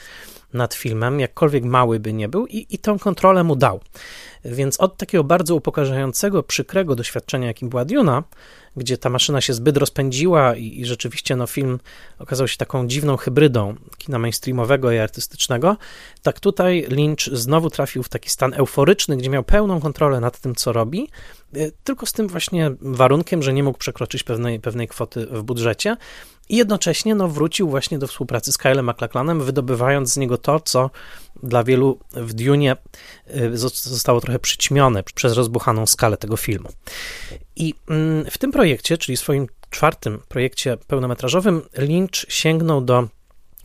nad 0.53 0.73
filmem, 0.73 1.19
jakkolwiek 1.19 1.63
mały 1.63 1.99
by 1.99 2.13
nie 2.13 2.29
był, 2.29 2.47
i, 2.47 2.65
i 2.69 2.77
tę 2.77 2.97
kontrolę 2.99 3.43
mu 3.43 3.55
dał. 3.55 3.79
Więc 4.45 4.79
od 4.79 4.97
takiego 4.97 5.23
bardzo 5.23 5.55
upokarzającego, 5.55 6.43
przykrego 6.43 6.95
doświadczenia, 6.95 7.47
jakim 7.47 7.69
była 7.69 7.85
Duna, 7.85 8.23
gdzie 8.77 8.97
ta 8.97 9.09
maszyna 9.09 9.41
się 9.41 9.53
zbyt 9.53 9.77
rozpędziła 9.77 10.55
i, 10.55 10.79
i, 10.79 10.85
rzeczywiście 10.85 11.35
no, 11.35 11.47
film 11.47 11.79
okazał 12.19 12.47
się 12.47 12.57
taką 12.57 12.87
dziwną 12.87 13.17
hybrydą 13.17 13.75
kina 13.97 14.19
mainstreamowego 14.19 14.91
i 14.91 14.97
artystycznego, 14.97 15.77
tak 16.21 16.39
tutaj 16.39 16.85
Lynch 16.89 17.19
znowu 17.31 17.69
trafił 17.69 18.03
w 18.03 18.09
taki 18.09 18.29
stan 18.29 18.53
euforyczny, 18.53 19.17
gdzie 19.17 19.29
miał 19.29 19.43
pełną 19.43 19.79
kontrolę 19.79 20.19
nad 20.19 20.39
tym, 20.39 20.55
co 20.55 20.73
robi, 20.73 21.09
y, 21.57 21.71
tylko 21.83 22.05
z 22.05 22.13
tym 22.13 22.27
właśnie 22.27 22.71
warunkiem, 22.81 23.43
że 23.43 23.53
nie 23.53 23.63
mógł 23.63 23.77
przekroczyć 23.77 24.23
pewnej, 24.23 24.59
pewnej 24.59 24.87
kwoty 24.87 25.25
w 25.25 25.43
budżecie, 25.43 25.97
i 26.49 26.55
jednocześnie 26.57 27.15
no, 27.15 27.27
wrócił 27.27 27.69
właśnie 27.69 27.99
do 27.99 28.07
współpracy 28.07 28.51
z 28.51 28.57
Kylem 28.57 28.85
MacLachlanem, 28.85 29.41
wydobywając 29.41 30.13
z 30.13 30.17
niego 30.17 30.37
to, 30.37 30.59
co 30.59 30.89
dla 31.43 31.63
wielu 31.63 31.99
w 32.11 32.33
Dune 32.33 32.75
y, 33.35 33.57
zostało 33.73 34.21
trochę 34.21 34.39
przyćmione 34.39 35.03
przez 35.03 35.33
rozbuchaną 35.33 35.85
skalę 35.85 36.17
tego 36.17 36.37
filmu. 36.37 36.69
I 37.55 37.73
mm, 37.89 38.25
w 38.25 38.37
tym 38.37 38.51
projekcie, 38.51 38.97
czyli 38.97 39.17
swoim 39.17 39.47
czwartym 39.69 40.21
projekcie 40.27 40.77
pełnometrażowym, 40.87 41.61
Lynch 41.77 42.25
sięgnął 42.27 42.81
do 42.81 43.07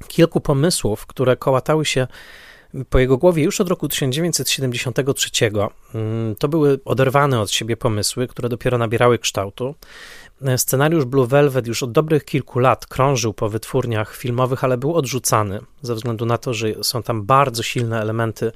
kilku 0.08 0.40
pomysłów, 0.40 1.06
które 1.06 1.36
kołatały 1.36 1.84
się 1.84 2.06
po 2.90 2.98
jego 2.98 3.18
głowie 3.18 3.42
już 3.42 3.60
od 3.60 3.68
roku 3.68 3.88
1973. 3.88 5.30
Mm, 5.94 6.36
to 6.36 6.48
były 6.48 6.80
oderwane 6.84 7.40
od 7.40 7.50
siebie 7.50 7.76
pomysły, 7.76 8.26
które 8.26 8.48
dopiero 8.48 8.78
nabierały 8.78 9.18
kształtu. 9.18 9.74
Scenariusz 10.56 11.04
Blue 11.04 11.26
Velvet 11.26 11.66
już 11.66 11.82
od 11.82 11.92
dobrych 11.92 12.24
kilku 12.24 12.58
lat 12.58 12.86
krążył 12.86 13.34
po 13.34 13.48
wytwórniach 13.48 14.16
filmowych, 14.16 14.64
ale 14.64 14.76
był 14.78 14.94
odrzucany 14.94 15.60
ze 15.82 15.94
względu 15.94 16.26
na 16.26 16.38
to, 16.38 16.54
że 16.54 16.84
są 16.84 17.02
tam 17.02 17.26
bardzo 17.26 17.62
silne 17.62 18.00
elementy 18.00 18.52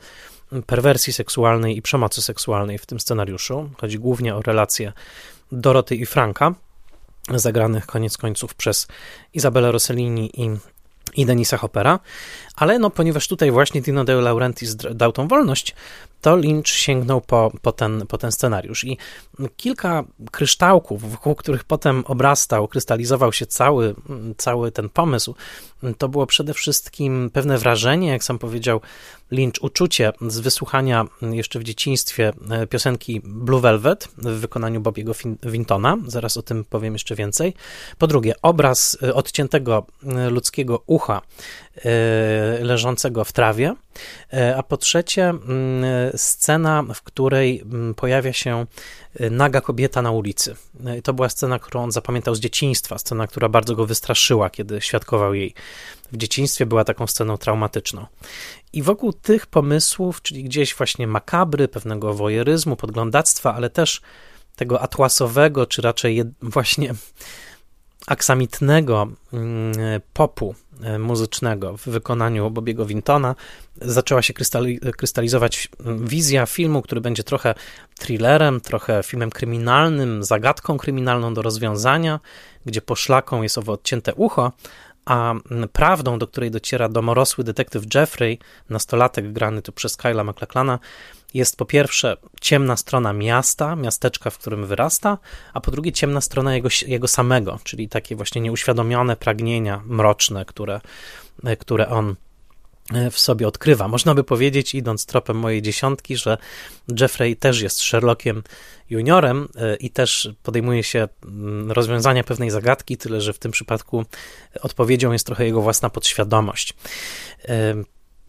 perwersji 0.66 1.12
seksualnej 1.12 1.76
i 1.76 1.82
przemocy 1.82 2.22
seksualnej 2.22 2.78
w 2.78 2.86
tym 2.86 3.00
scenariuszu. 3.00 3.70
Chodzi 3.80 3.98
głównie 3.98 4.34
o 4.34 4.42
relacje 4.42 4.92
Doroty 5.52 5.96
i 5.96 6.06
Franka, 6.06 6.54
zagranych 7.34 7.86
koniec 7.86 8.16
końców 8.16 8.54
przez 8.54 8.86
Izabelę 9.34 9.72
Rossellini 9.72 10.40
i 10.40 10.50
i 11.16 11.26
Denisa 11.26 11.56
Hoppera, 11.56 11.98
ale 12.56 12.78
no, 12.78 12.90
ponieważ 12.90 13.28
tutaj 13.28 13.50
właśnie 13.50 13.82
Dino 13.82 14.04
De 14.04 14.14
Laurentiis 14.14 14.76
dał 14.76 15.12
tą 15.12 15.28
wolność, 15.28 15.74
to 16.20 16.36
Lynch 16.36 16.68
sięgnął 16.68 17.20
po, 17.20 17.52
po, 17.62 17.72
ten, 17.72 18.06
po 18.06 18.18
ten 18.18 18.32
scenariusz. 18.32 18.84
I 18.84 18.98
kilka 19.56 20.04
kryształków, 20.30 21.10
wokół 21.10 21.34
których 21.34 21.64
potem 21.64 22.04
obrastał, 22.06 22.68
krystalizował 22.68 23.32
się 23.32 23.46
cały, 23.46 23.94
cały 24.36 24.72
ten 24.72 24.88
pomysł, 24.88 25.34
to 25.98 26.08
było 26.08 26.26
przede 26.26 26.54
wszystkim 26.54 27.30
pewne 27.32 27.58
wrażenie, 27.58 28.08
jak 28.08 28.24
sam 28.24 28.38
powiedział 28.38 28.80
Lynch, 29.30 29.62
uczucie 29.62 30.12
z 30.28 30.38
wysłuchania 30.38 31.04
jeszcze 31.22 31.58
w 31.58 31.64
dzieciństwie 31.64 32.32
e, 32.50 32.66
piosenki 32.66 33.20
Blue 33.24 33.60
Velvet 33.60 34.08
w 34.18 34.40
wykonaniu 34.40 34.80
Bobiego 34.80 35.12
Wintona. 35.42 35.96
Zaraz 36.06 36.36
o 36.36 36.42
tym 36.42 36.64
powiem 36.64 36.92
jeszcze 36.92 37.14
więcej. 37.14 37.54
Po 37.98 38.06
drugie, 38.06 38.34
obraz 38.42 38.98
e, 39.02 39.14
odciętego 39.14 39.86
e, 40.06 40.30
ludzkiego 40.30 40.82
ucha 40.86 41.22
leżącego 42.60 43.24
w 43.24 43.32
trawie. 43.32 43.74
A 44.56 44.62
po 44.62 44.76
trzecie, 44.76 45.34
scena, 46.16 46.84
w 46.94 47.02
której 47.02 47.64
pojawia 47.96 48.32
się 48.32 48.66
naga 49.30 49.60
kobieta 49.60 50.02
na 50.02 50.10
ulicy. 50.10 50.56
To 51.04 51.14
była 51.14 51.28
scena, 51.28 51.58
którą 51.58 51.82
on 51.82 51.92
zapamiętał 51.92 52.34
z 52.34 52.40
dzieciństwa, 52.40 52.98
scena, 52.98 53.26
która 53.26 53.48
bardzo 53.48 53.76
go 53.76 53.86
wystraszyła, 53.86 54.50
kiedy 54.50 54.80
świadkował 54.80 55.34
jej 55.34 55.54
w 56.12 56.16
dzieciństwie, 56.16 56.66
była 56.66 56.84
taką 56.84 57.06
sceną 57.06 57.36
traumatyczną. 57.36 58.06
I 58.72 58.82
wokół 58.82 59.12
tych 59.12 59.46
pomysłów, 59.46 60.22
czyli 60.22 60.44
gdzieś 60.44 60.74
właśnie 60.74 61.06
makabry, 61.06 61.68
pewnego 61.68 62.14
wojeryzmu, 62.14 62.76
podglądactwa, 62.76 63.54
ale 63.54 63.70
też 63.70 64.00
tego 64.56 64.80
atłasowego, 64.80 65.66
czy 65.66 65.82
raczej 65.82 66.22
właśnie 66.42 66.94
aksamitnego 68.06 69.08
mm, 69.32 69.72
popu 70.12 70.54
e, 70.82 70.98
muzycznego 70.98 71.76
w 71.76 71.84
wykonaniu 71.88 72.50
Bobiego 72.50 72.86
Wintona 72.86 73.34
zaczęła 73.80 74.22
się 74.22 74.34
krystalizować 74.96 75.68
wizja 76.00 76.46
filmu, 76.46 76.82
który 76.82 77.00
będzie 77.00 77.22
trochę 77.22 77.54
thrillerem, 77.98 78.60
trochę 78.60 79.02
filmem 79.02 79.30
kryminalnym, 79.30 80.24
zagadką 80.24 80.78
kryminalną 80.78 81.34
do 81.34 81.42
rozwiązania, 81.42 82.20
gdzie 82.66 82.82
poszlaką 82.82 83.42
jest 83.42 83.58
owo 83.58 83.72
odcięte 83.72 84.14
ucho, 84.14 84.52
a 85.04 85.34
prawdą, 85.72 86.18
do 86.18 86.26
której 86.26 86.50
dociera 86.50 86.88
domorosły 86.88 87.44
detektyw 87.44 87.94
Jeffrey, 87.94 88.38
nastolatek 88.70 89.32
grany 89.32 89.62
tu 89.62 89.72
przez 89.72 89.96
Kyla 89.96 90.24
McLachlana, 90.24 90.78
jest 91.36 91.56
po 91.56 91.64
pierwsze 91.64 92.16
ciemna 92.40 92.76
strona 92.76 93.12
miasta, 93.12 93.76
miasteczka, 93.76 94.30
w 94.30 94.38
którym 94.38 94.66
wyrasta, 94.66 95.18
a 95.52 95.60
po 95.60 95.70
drugie 95.70 95.92
ciemna 95.92 96.20
strona 96.20 96.54
jego, 96.54 96.68
jego 96.86 97.08
samego, 97.08 97.58
czyli 97.64 97.88
takie 97.88 98.16
właśnie 98.16 98.40
nieuświadomione 98.40 99.16
pragnienia 99.16 99.82
mroczne, 99.86 100.44
które, 100.44 100.80
które 101.58 101.88
on 101.88 102.16
E, 102.94 103.10
w 103.10 103.18
sobie 103.18 103.48
odkrywa. 103.48 103.88
Można 103.88 104.14
by 104.14 104.24
powiedzieć, 104.24 104.74
idąc 104.74 105.06
tropem 105.06 105.36
mojej 105.36 105.62
dziesiątki, 105.62 106.16
że 106.16 106.38
Jeffrey 107.00 107.36
też 107.36 107.60
jest 107.60 107.80
Sherlockiem 107.80 108.42
juniorem 108.90 109.48
e, 109.56 109.76
i 109.76 109.90
też 109.90 110.30
podejmuje 110.42 110.82
się 110.82 111.08
mm, 111.24 111.72
rozwiązania 111.72 112.24
pewnej 112.24 112.50
zagadki, 112.50 112.96
tyle 112.96 113.20
że 113.20 113.32
w 113.32 113.38
tym 113.38 113.52
przypadku 113.52 114.04
odpowiedzią 114.62 115.12
jest 115.12 115.26
trochę 115.26 115.44
jego 115.44 115.62
własna 115.62 115.90
podświadomość. 115.90 116.74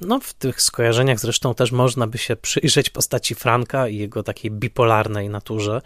E, 0.01 0.05
no, 0.05 0.19
w 0.19 0.33
tych 0.33 0.61
skojarzeniach 0.61 1.19
zresztą 1.19 1.53
też 1.53 1.71
można 1.71 2.07
by 2.07 2.17
się 2.17 2.35
przyjrzeć 2.35 2.89
postaci 2.89 3.35
Franka 3.35 3.87
i 3.87 3.97
jego 3.97 4.23
takiej 4.23 4.51
bipolarnej 4.51 5.29
naturze, 5.29 5.81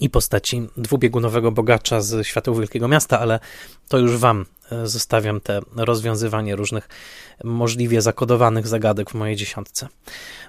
i 0.00 0.10
postaci 0.10 0.68
dwubiegunowego 0.76 1.52
bogacza 1.52 2.00
z 2.00 2.26
świateł 2.26 2.54
Wielkiego 2.54 2.88
Miasta, 2.88 3.20
ale 3.20 3.40
to 3.88 3.98
już 3.98 4.16
Wam 4.16 4.46
zostawiam 4.84 5.40
te 5.40 5.60
rozwiązywanie 5.76 6.56
różnych 6.56 6.88
możliwie 7.44 8.02
zakodowanych 8.02 8.66
zagadek 8.66 9.10
w 9.10 9.14
mojej 9.14 9.36
dziesiątce. 9.36 9.88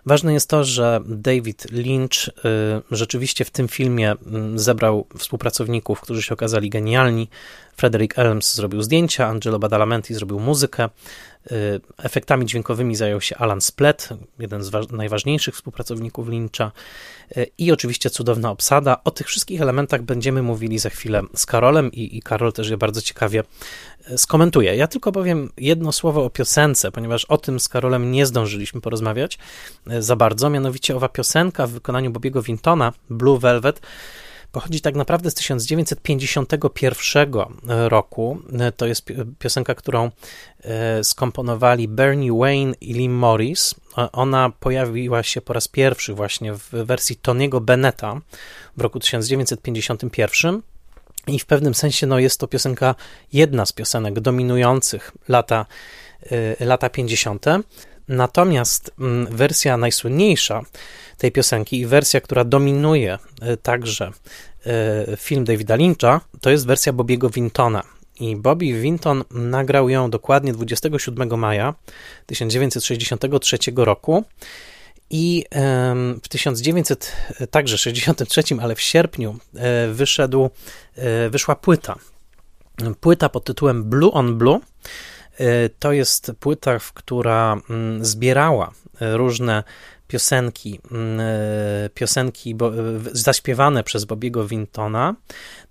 Ważne 0.06 0.34
jest 0.34 0.50
to, 0.50 0.64
że 0.64 1.02
David 1.06 1.72
Lynch 1.72 2.28
y, 2.28 2.32
rzeczywiście 2.92 3.46
w 3.46 3.52
tym 3.52 3.68
filmie 3.68 4.16
zebrał 4.56 5.08
współpracowników, 5.18 6.02
którzy 6.02 6.22
się 6.22 6.34
okazali 6.34 6.70
genialni. 6.70 7.30
Frederick 7.78 8.20
Elms 8.20 8.56
zrobił 8.56 8.82
zdjęcia, 8.82 9.28
Angelo 9.28 9.60
Badalamenti 9.60 10.14
zrobił 10.14 10.40
muzykę, 10.40 10.90
efektami 11.98 12.46
dźwiękowymi 12.46 12.96
zajął 12.96 13.22
się 13.22 13.38
Alan 13.38 13.62
Splett, 13.62 14.10
jeden 14.40 14.64
z 14.64 14.92
najważniejszych 14.92 15.56
współpracowników 15.56 16.28
Lyncha 16.28 16.72
y, 17.38 17.48
i 17.58 17.72
oczywiście 17.72 18.10
cudowna 18.10 18.52
obsada. 18.52 19.02
O 19.04 19.12
tych 19.12 19.28
wszystkich 19.28 19.62
elementach 19.62 20.02
będziemy 20.02 20.42
mówili 20.42 20.80
za 20.80 20.90
chwilę 20.90 21.22
z 21.36 21.46
Karolem 21.46 21.92
i, 21.92 22.18
i 22.18 22.22
Karol 22.22 22.54
też 22.54 22.70
je 22.70 22.78
bardzo 22.78 23.02
ciekawie 23.02 23.44
skomentuję. 24.18 24.76
Ja 24.76 24.88
tylko 24.88 25.12
powiem 25.12 25.50
jedno 25.58 25.92
słowo 25.92 26.26
o 26.26 26.30
piosence, 26.30 26.92
ponieważ 26.92 27.26
o 27.26 27.38
tym 27.38 27.60
z 27.60 27.70
Karolem 27.70 28.12
nie 28.12 28.26
zdążyliśmy 28.26 28.82
porozmawiać 28.82 29.40
za 30.00 30.16
bardzo. 30.16 30.50
Mianowicie 30.50 30.96
owa 30.96 31.10
piosenka 31.10 31.68
w 31.68 31.72
wykonaniu 31.72 32.12
Bobiego 32.12 32.42
Wintona, 32.42 32.94
Blue 33.10 33.40
Velvet, 33.40 33.82
pochodzi 34.52 34.82
tak 34.82 34.96
naprawdę 34.96 35.32
z 35.32 35.34
1951 35.34 37.34
roku. 37.68 38.38
E, 38.60 38.72
to 38.72 38.86
jest 38.86 39.06
piosenka, 39.40 39.76
którą 39.76 40.12
e, 40.64 41.04
skomponowali 41.04 41.88
Bernie 41.88 42.34
Wayne 42.34 42.74
i 42.82 42.94
Lee 42.94 43.10
Morris. 43.10 43.76
Ona 44.12 44.52
pojawiła 44.60 45.24
się 45.24 45.42
po 45.42 45.54
raz 45.54 45.68
pierwszy 45.68 46.14
właśnie 46.14 46.54
w 46.54 46.70
wersji 46.70 47.20
Tony'ego 47.24 47.62
Bennetta 47.62 48.22
w 48.78 48.82
roku 48.82 49.00
1951. 49.00 50.62
I 51.28 51.40
w 51.40 51.46
pewnym 51.46 51.74
sensie 51.74 52.08
no, 52.08 52.20
jest 52.20 52.40
to 52.40 52.48
piosenka, 52.48 52.96
jedna 53.34 53.66
z 53.66 53.72
piosenek 53.72 54.20
dominujących 54.20 55.12
lata, 55.28 55.66
y, 56.32 56.56
lata 56.60 56.90
50. 56.90 57.46
Natomiast 58.08 58.92
mm, 59.00 59.28
wersja 59.36 59.78
najsłynniejsza 59.78 60.62
tej 61.18 61.32
piosenki 61.32 61.80
i 61.80 61.86
wersja, 61.86 62.22
która 62.22 62.44
dominuje 62.44 63.18
y, 63.54 63.58
także 63.58 64.12
y, 65.14 65.18
film 65.18 65.46
Davida 65.46 65.76
Lyncha, 65.76 66.22
to 66.42 66.50
jest 66.50 66.68
wersja 66.68 66.94
Bobiego 66.94 67.30
Wintona. 67.30 67.84
I 68.20 68.36
Bobby 68.36 68.82
Winton 68.82 69.24
nagrał 69.32 69.90
ją 69.90 70.10
dokładnie 70.10 70.54
27 70.54 71.40
maja 71.40 71.74
1963 72.26 73.58
roku. 73.76 74.24
I 75.14 75.46
w 76.24 76.28
1900, 76.28 77.16
także 77.52 77.78
63, 77.78 78.44
ale 78.62 78.76
w 78.76 78.82
sierpniu 78.82 79.40
e, 79.56 79.88
wyszedł, 79.88 80.50
e, 80.96 81.30
wyszła 81.30 81.56
płyta. 81.56 81.96
Płyta 83.00 83.30
pod 83.30 83.44
tytułem 83.44 83.84
Blue 83.84 84.12
on 84.12 84.38
Blue. 84.38 84.60
E, 85.38 85.70
to 85.70 85.92
jest 85.92 86.32
płyta, 86.40 86.78
która 86.94 87.58
mm, 87.70 88.06
zbierała 88.06 88.72
różne 89.02 89.64
piosenki, 90.08 90.80
mm, 90.92 91.20
piosenki 91.94 92.56
zaśpiewane 93.12 93.84
przez 93.84 94.06
Bobiego 94.06 94.48
Wintona. 94.48 95.16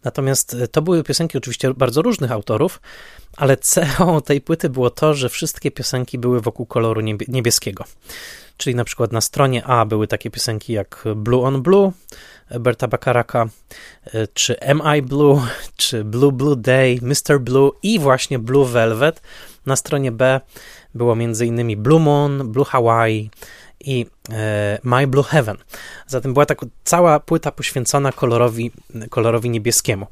Natomiast 0.04 0.56
to 0.72 0.82
były 0.82 1.04
piosenki 1.04 1.38
oczywiście 1.38 1.74
bardzo 1.74 2.02
różnych 2.02 2.32
autorów, 2.32 2.80
ale 3.36 3.56
cechą 3.74 4.22
tej 4.22 4.40
płyty 4.40 4.68
było 4.68 4.90
to, 4.90 5.14
że 5.14 5.28
wszystkie 5.28 5.70
piosenki 5.70 6.18
były 6.18 6.40
wokół 6.40 6.66
koloru 6.66 7.00
niebieskiego. 7.28 7.84
Czyli 8.60 8.76
na 8.76 8.84
przykład 8.84 9.12
na 9.12 9.20
stronie 9.20 9.64
A 9.64 9.84
były 9.84 10.06
takie 10.06 10.30
piosenki 10.30 10.72
jak 10.72 11.04
Blue 11.16 11.46
on 11.46 11.62
Blue, 11.62 11.92
Berta 12.60 12.88
Bakaraka, 12.88 13.48
e, 14.14 14.26
czy 14.26 14.60
Am 14.60 14.82
I 14.98 15.02
Blue, 15.02 15.42
czy 15.76 16.04
Blue 16.04 16.32
Blue 16.32 16.56
Day, 16.56 16.98
Mr. 17.02 17.40
Blue 17.40 17.70
i 17.82 17.98
właśnie 17.98 18.38
Blue 18.38 18.66
Velvet. 18.66 19.22
Na 19.66 19.76
stronie 19.76 20.12
B 20.12 20.40
było 20.94 21.12
m.in. 21.12 21.82
Blue 21.82 22.00
Moon, 22.00 22.52
Blue 22.52 22.64
Hawaii 22.64 23.30
i 23.80 24.06
e, 24.32 24.78
My 24.82 25.06
Blue 25.06 25.24
Heaven. 25.24 25.56
Zatem 26.06 26.32
była 26.32 26.46
taka 26.46 26.66
cała 26.84 27.20
płyta 27.20 27.52
poświęcona 27.52 28.12
kolorowi, 28.12 28.70
kolorowi 29.10 29.50
niebieskiemu. 29.50 30.06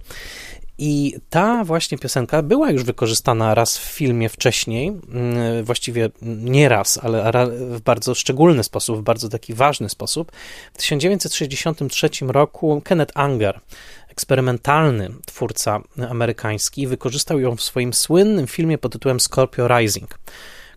I 0.78 1.14
ta 1.30 1.64
właśnie 1.64 1.99
piosenka 1.99 2.42
była 2.42 2.70
już 2.70 2.85
wykorzystana 2.85 3.54
raz 3.54 3.78
w 3.78 3.82
filmie 3.82 4.28
wcześniej, 4.28 4.88
mm, 4.88 5.64
właściwie 5.64 6.11
nie 6.23 6.68
raz, 6.68 6.99
ale 7.02 7.47
w 7.50 7.80
bardzo 7.80 8.14
szczególny 8.14 8.64
sposób, 8.64 8.99
w 8.99 9.02
bardzo 9.02 9.28
taki 9.28 9.54
ważny 9.54 9.88
sposób. 9.88 10.32
W 10.75 10.78
1963 10.78 12.08
roku 12.28 12.82
Kenneth 12.85 13.12
Anger, 13.14 13.61
eksperymentalny 14.08 15.11
twórca 15.26 15.80
amerykański, 16.11 16.87
wykorzystał 16.87 17.40
ją 17.40 17.56
w 17.56 17.62
swoim 17.62 17.92
słynnym 17.92 18.47
filmie 18.47 18.78
pod 18.78 18.92
tytułem 18.92 19.20
Scorpio 19.20 19.68
Rising, 19.78 20.18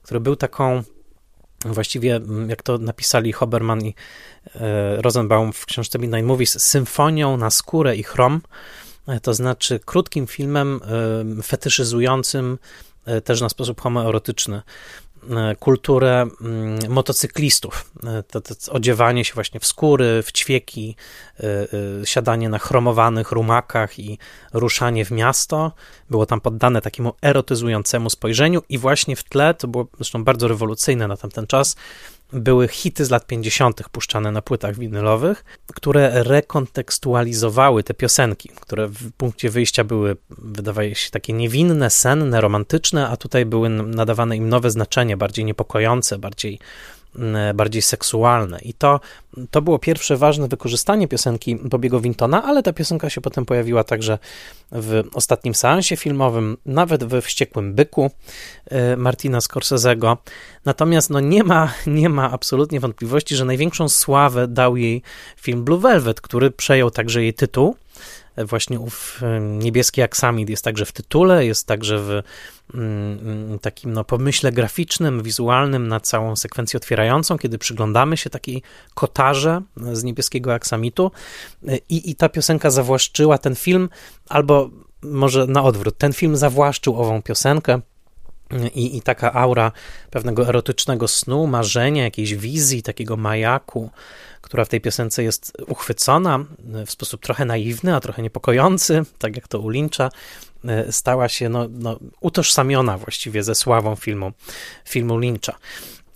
który 0.01 0.19
był 0.19 0.35
taką 0.35 0.83
właściwie, 1.65 2.15
mm, 2.15 2.49
jak 2.49 2.63
to 2.63 2.77
napisali 2.77 3.31
Hoberman 3.31 3.81
i 3.81 3.95
e, 4.55 5.01
Rosenbaum 5.01 5.53
w 5.53 5.65
książce 5.65 5.99
Midnight 5.99 6.27
Movies, 6.27 6.63
symfonią 6.63 7.37
na 7.37 7.49
skórę 7.49 7.95
i 7.95 8.03
chrom, 8.03 8.41
to 9.21 9.33
znaczy 9.33 9.79
krótkim 9.85 10.27
filmem 10.27 10.79
e, 11.39 11.43
fetyszyzującym 11.43 12.57
e, 13.05 13.21
też 13.21 13.41
na 13.41 13.49
sposób 13.49 13.81
homoerotyczny 13.81 14.61
kulturę 15.59 16.21
mm, 16.41 16.79
motocyklistów. 16.89 17.91
To, 18.27 18.41
to 18.41 18.71
odziewanie 18.71 19.25
się 19.25 19.33
właśnie 19.33 19.59
w 19.59 19.65
skóry, 19.65 20.23
w 20.23 20.31
ćwieki, 20.31 20.95
siadanie 22.03 22.49
na 22.49 22.59
chromowanych 22.59 23.31
rumakach 23.31 23.99
i 23.99 24.17
ruszanie 24.53 25.05
w 25.05 25.11
miasto 25.11 25.71
było 26.09 26.25
tam 26.25 26.41
poddane 26.41 26.81
takiemu 26.81 27.13
erotyzującemu 27.21 28.09
spojrzeniu 28.09 28.61
i 28.69 28.77
właśnie 28.77 29.15
w 29.15 29.23
tle, 29.23 29.53
to 29.53 29.67
było 29.67 29.87
zresztą 29.95 30.23
bardzo 30.23 30.47
rewolucyjne 30.47 31.07
na 31.07 31.17
tamten 31.17 31.47
czas, 31.47 31.75
były 32.33 32.67
hity 32.67 33.05
z 33.05 33.09
lat 33.09 33.27
50. 33.27 33.89
puszczane 33.91 34.31
na 34.31 34.41
płytach 34.41 34.77
winylowych, 34.77 35.43
które 35.75 36.23
rekontekstualizowały 36.23 37.83
te 37.83 37.93
piosenki, 37.93 38.49
które 38.61 38.87
w 38.87 39.11
punkcie 39.11 39.49
wyjścia 39.49 39.83
były, 39.83 40.17
wydawało 40.29 40.93
się, 40.93 41.11
takie 41.11 41.33
niewinne, 41.33 41.89
senne, 41.89 42.41
romantyczne, 42.41 43.07
a 43.09 43.17
tutaj 43.17 43.45
były 43.45 43.69
nadawane 43.69 44.37
im 44.37 44.49
nowe 44.49 44.71
znaczenie, 44.71 45.17
bardziej 45.17 45.45
niepokojące, 45.45 46.17
bardziej 46.17 46.59
bardziej 47.53 47.81
seksualne. 47.81 48.59
I 48.61 48.73
to, 48.73 48.99
to 49.51 49.61
było 49.61 49.79
pierwsze 49.79 50.17
ważne 50.17 50.47
wykorzystanie 50.47 51.07
piosenki 51.07 51.55
Bobiego 51.55 51.99
Wintona, 51.99 52.43
ale 52.43 52.63
ta 52.63 52.73
piosenka 52.73 53.09
się 53.09 53.21
potem 53.21 53.45
pojawiła 53.45 53.83
także 53.83 54.19
w 54.71 55.03
ostatnim 55.13 55.55
seansie 55.55 55.97
filmowym, 55.97 56.57
nawet 56.65 57.03
we 57.03 57.21
Wściekłym 57.21 57.73
Byku 57.73 58.11
e, 58.65 58.97
Martina 58.97 59.39
Scorsese'ego. 59.39 60.17
Natomiast 60.65 61.09
no 61.09 61.19
nie, 61.19 61.43
ma, 61.43 61.73
nie 61.87 62.09
ma 62.09 62.31
absolutnie 62.31 62.79
wątpliwości, 62.79 63.35
że 63.35 63.45
największą 63.45 63.89
sławę 63.89 64.47
dał 64.47 64.77
jej 64.77 65.01
film 65.37 65.63
Blue 65.63 65.79
Velvet, 65.79 66.21
który 66.21 66.51
przejął 66.51 66.91
także 66.91 67.21
jej 67.21 67.33
tytuł 67.33 67.75
właśnie 68.37 68.79
ów 68.79 69.21
niebieski 69.41 70.01
aksamit 70.01 70.49
jest 70.49 70.63
także 70.63 70.85
w 70.85 70.91
tytule, 70.91 71.45
jest 71.45 71.67
także 71.67 71.99
w 71.99 72.21
takim 73.61 73.93
no, 73.93 74.03
pomyśle 74.03 74.51
graficznym, 74.51 75.23
wizualnym 75.23 75.87
na 75.87 75.99
całą 75.99 76.35
sekwencję 76.35 76.77
otwierającą, 76.77 77.37
kiedy 77.37 77.57
przyglądamy 77.57 78.17
się 78.17 78.29
takiej 78.29 78.61
kotarze 78.93 79.61
z 79.93 80.03
niebieskiego 80.03 80.53
aksamitu. 80.53 81.11
I, 81.89 82.09
i 82.09 82.15
ta 82.15 82.29
piosenka 82.29 82.69
zawłaszczyła 82.69 83.37
ten 83.37 83.55
film, 83.55 83.89
albo 84.29 84.69
może 85.01 85.47
na 85.47 85.63
odwrót, 85.63 85.97
ten 85.97 86.13
film 86.13 86.37
zawłaszczył 86.37 87.01
ową 87.01 87.21
piosenkę, 87.21 87.81
i, 88.73 88.97
I 88.97 89.01
taka 89.01 89.33
aura 89.33 89.71
pewnego 90.09 90.47
erotycznego 90.47 91.07
snu, 91.07 91.47
marzenia, 91.47 92.03
jakiejś 92.03 92.35
wizji, 92.35 92.83
takiego 92.83 93.17
majaku, 93.17 93.89
która 94.41 94.65
w 94.65 94.69
tej 94.69 94.81
piosence 94.81 95.23
jest 95.23 95.53
uchwycona 95.67 96.45
w 96.85 96.91
sposób 96.91 97.21
trochę 97.21 97.45
naiwny, 97.45 97.95
a 97.95 97.99
trochę 97.99 98.21
niepokojący, 98.21 99.03
tak 99.17 99.35
jak 99.35 99.47
to 99.47 99.59
u 99.59 99.69
Lyncha, 99.69 100.09
e, 100.65 100.91
stała 100.91 101.29
się 101.29 101.49
no, 101.49 101.67
no, 101.69 101.99
utożsamiona 102.19 102.97
właściwie 102.97 103.43
ze 103.43 103.55
sławą 103.55 103.95
filmu, 103.95 104.31
filmu 104.85 105.17
Lyncha. 105.17 105.57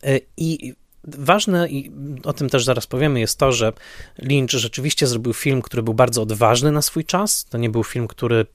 E, 0.04 0.20
I 0.38 0.74
Ważne, 1.08 1.70
i 1.70 1.92
o 2.24 2.34
tym 2.34 2.50
też 2.50 2.66
zaraz 2.66 2.88
powiemy, 2.88 3.20
jest 3.20 3.40
to, 3.40 3.52
że 3.52 3.74
Lynch 4.18 4.52
rzeczywiście 4.52 5.08
zrobił 5.08 5.34
film, 5.34 5.62
który 5.62 5.84
był 5.84 5.94
bardzo 5.94 6.22
odważny 6.22 6.72
na 6.72 6.82
swój 6.82 7.06
czas. 7.06 7.46
To 7.46 7.58
nie 7.58 7.70
był 7.70 7.84
film, 7.84 8.08
który 8.08 8.46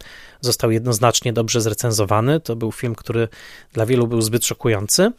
został 0.40 0.70
jednoznacznie 0.70 1.32
dobrze 1.32 1.60
zrecenzowany. 1.60 2.40
To 2.40 2.56
był 2.56 2.72
film, 2.72 2.94
który 2.94 3.28
dla 3.72 3.86
wielu 3.86 4.06
był 4.06 4.22
zbyt 4.22 4.46
szokujący 4.46 5.12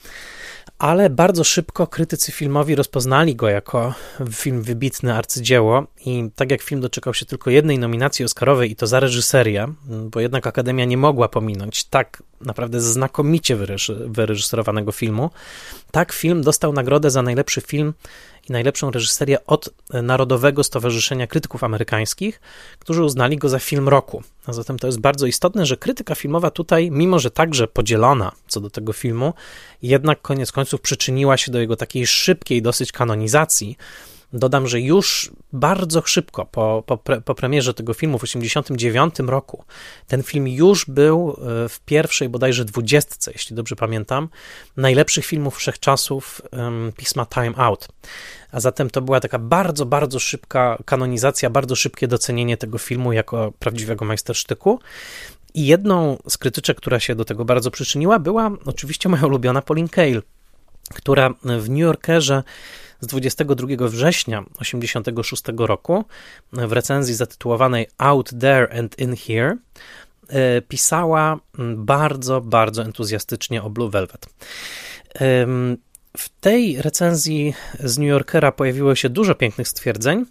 ale 0.81 1.09
bardzo 1.09 1.43
szybko 1.43 1.87
krytycy 1.87 2.31
filmowi 2.31 2.75
rozpoznali 2.75 3.35
go 3.35 3.49
jako 3.49 3.93
film 4.31 4.61
wybitny, 4.61 5.13
arcydzieło 5.13 5.87
i 6.05 6.29
tak 6.35 6.51
jak 6.51 6.61
film 6.61 6.81
doczekał 6.81 7.13
się 7.13 7.25
tylko 7.25 7.49
jednej 7.49 7.79
nominacji 7.79 8.25
Oscarowej 8.25 8.71
i 8.71 8.75
to 8.75 8.87
za 8.87 8.99
reżyserię, 8.99 9.67
bo 9.85 10.19
jednak 10.19 10.47
Akademia 10.47 10.85
nie 10.85 10.97
mogła 10.97 11.27
pominąć 11.27 11.83
tak 11.83 12.23
naprawdę 12.41 12.81
znakomicie 12.81 13.57
wyreżyserowanego 14.05 14.91
filmu, 14.91 15.29
tak 15.91 16.11
film 16.11 16.41
dostał 16.41 16.73
nagrodę 16.73 17.11
za 17.11 17.21
najlepszy 17.21 17.61
film 17.61 17.93
najlepszą 18.51 18.91
reżyserię 18.91 19.45
od 19.45 19.69
Narodowego 20.03 20.63
Stowarzyszenia 20.63 21.27
Krytyków 21.27 21.63
Amerykańskich, 21.63 22.41
którzy 22.79 23.03
uznali 23.03 23.37
go 23.37 23.49
za 23.49 23.59
film 23.59 23.89
roku. 23.89 24.23
A 24.45 24.53
zatem 24.53 24.79
to 24.79 24.87
jest 24.87 24.99
bardzo 24.99 25.25
istotne, 25.25 25.65
że 25.65 25.77
krytyka 25.77 26.15
filmowa 26.15 26.51
tutaj, 26.51 26.91
mimo 26.91 27.19
że 27.19 27.31
także 27.31 27.67
podzielona 27.67 28.31
co 28.47 28.59
do 28.59 28.69
tego 28.69 28.93
filmu, 28.93 29.33
jednak 29.81 30.21
koniec 30.21 30.51
końców 30.51 30.81
przyczyniła 30.81 31.37
się 31.37 31.51
do 31.51 31.59
jego 31.59 31.75
takiej 31.75 32.07
szybkiej 32.07 32.61
dosyć 32.61 32.91
kanonizacji 32.91 33.77
Dodam, 34.33 34.67
że 34.67 34.81
już 34.81 35.31
bardzo 35.53 36.01
szybko 36.05 36.45
po, 36.45 36.83
po, 36.85 36.97
po 36.97 37.35
premierze 37.35 37.73
tego 37.73 37.93
filmu 37.93 38.17
w 38.17 38.21
1989 38.21 39.29
roku, 39.29 39.63
ten 40.07 40.23
film 40.23 40.47
już 40.47 40.85
był 40.85 41.29
e, 41.65 41.69
w 41.69 41.79
pierwszej 41.79 42.29
bodajże 42.29 42.65
dwudziestce, 42.65 43.31
jeśli 43.31 43.55
dobrze 43.55 43.75
pamiętam, 43.75 44.29
najlepszych 44.77 45.25
filmów 45.25 45.57
wszechczasów 45.57 46.41
um, 46.51 46.91
pisma 46.97 47.25
Time 47.25 47.53
Out. 47.55 47.87
A 48.51 48.59
zatem 48.59 48.89
to 48.89 49.01
była 49.01 49.19
taka 49.19 49.39
bardzo, 49.39 49.85
bardzo 49.85 50.19
szybka 50.19 50.77
kanonizacja, 50.85 51.49
bardzo 51.49 51.75
szybkie 51.75 52.07
docenienie 52.07 52.57
tego 52.57 52.77
filmu 52.77 53.13
jako 53.13 53.53
prawdziwego 53.59 54.05
majstersztyku. 54.05 54.79
I 55.53 55.65
jedną 55.65 56.17
z 56.29 56.37
krytyczek, 56.37 56.77
która 56.77 56.99
się 56.99 57.15
do 57.15 57.25
tego 57.25 57.45
bardzo 57.45 57.71
przyczyniła, 57.71 58.19
była 58.19 58.51
oczywiście 58.65 59.09
moja 59.09 59.25
ulubiona 59.25 59.61
Pauline 59.61 59.89
Kael, 59.89 60.21
która 60.93 61.33
w 61.43 61.69
New 61.69 61.79
Yorkerze 61.79 62.43
z 63.01 63.07
22 63.07 63.67
września 63.87 64.43
1986 64.59 65.43
roku 65.57 66.05
w 66.51 66.71
recenzji 66.71 67.15
zatytułowanej 67.15 67.87
Out 67.97 68.29
There 68.39 68.79
and 68.79 68.99
In 68.99 69.15
Here 69.15 69.57
e, 70.27 70.61
pisała 70.61 71.39
bardzo, 71.75 72.41
bardzo 72.41 72.83
entuzjastycznie 72.83 73.63
o 73.63 73.69
Blue 73.69 73.89
Velvet. 73.89 74.25
W 76.17 76.29
tej 76.41 76.81
recenzji 76.81 77.53
z 77.79 77.97
New 77.97 78.07
Yorkera 78.07 78.51
pojawiło 78.51 78.95
się 78.95 79.09
dużo 79.09 79.35
pięknych 79.35 79.67
stwierdzeń. 79.67 80.25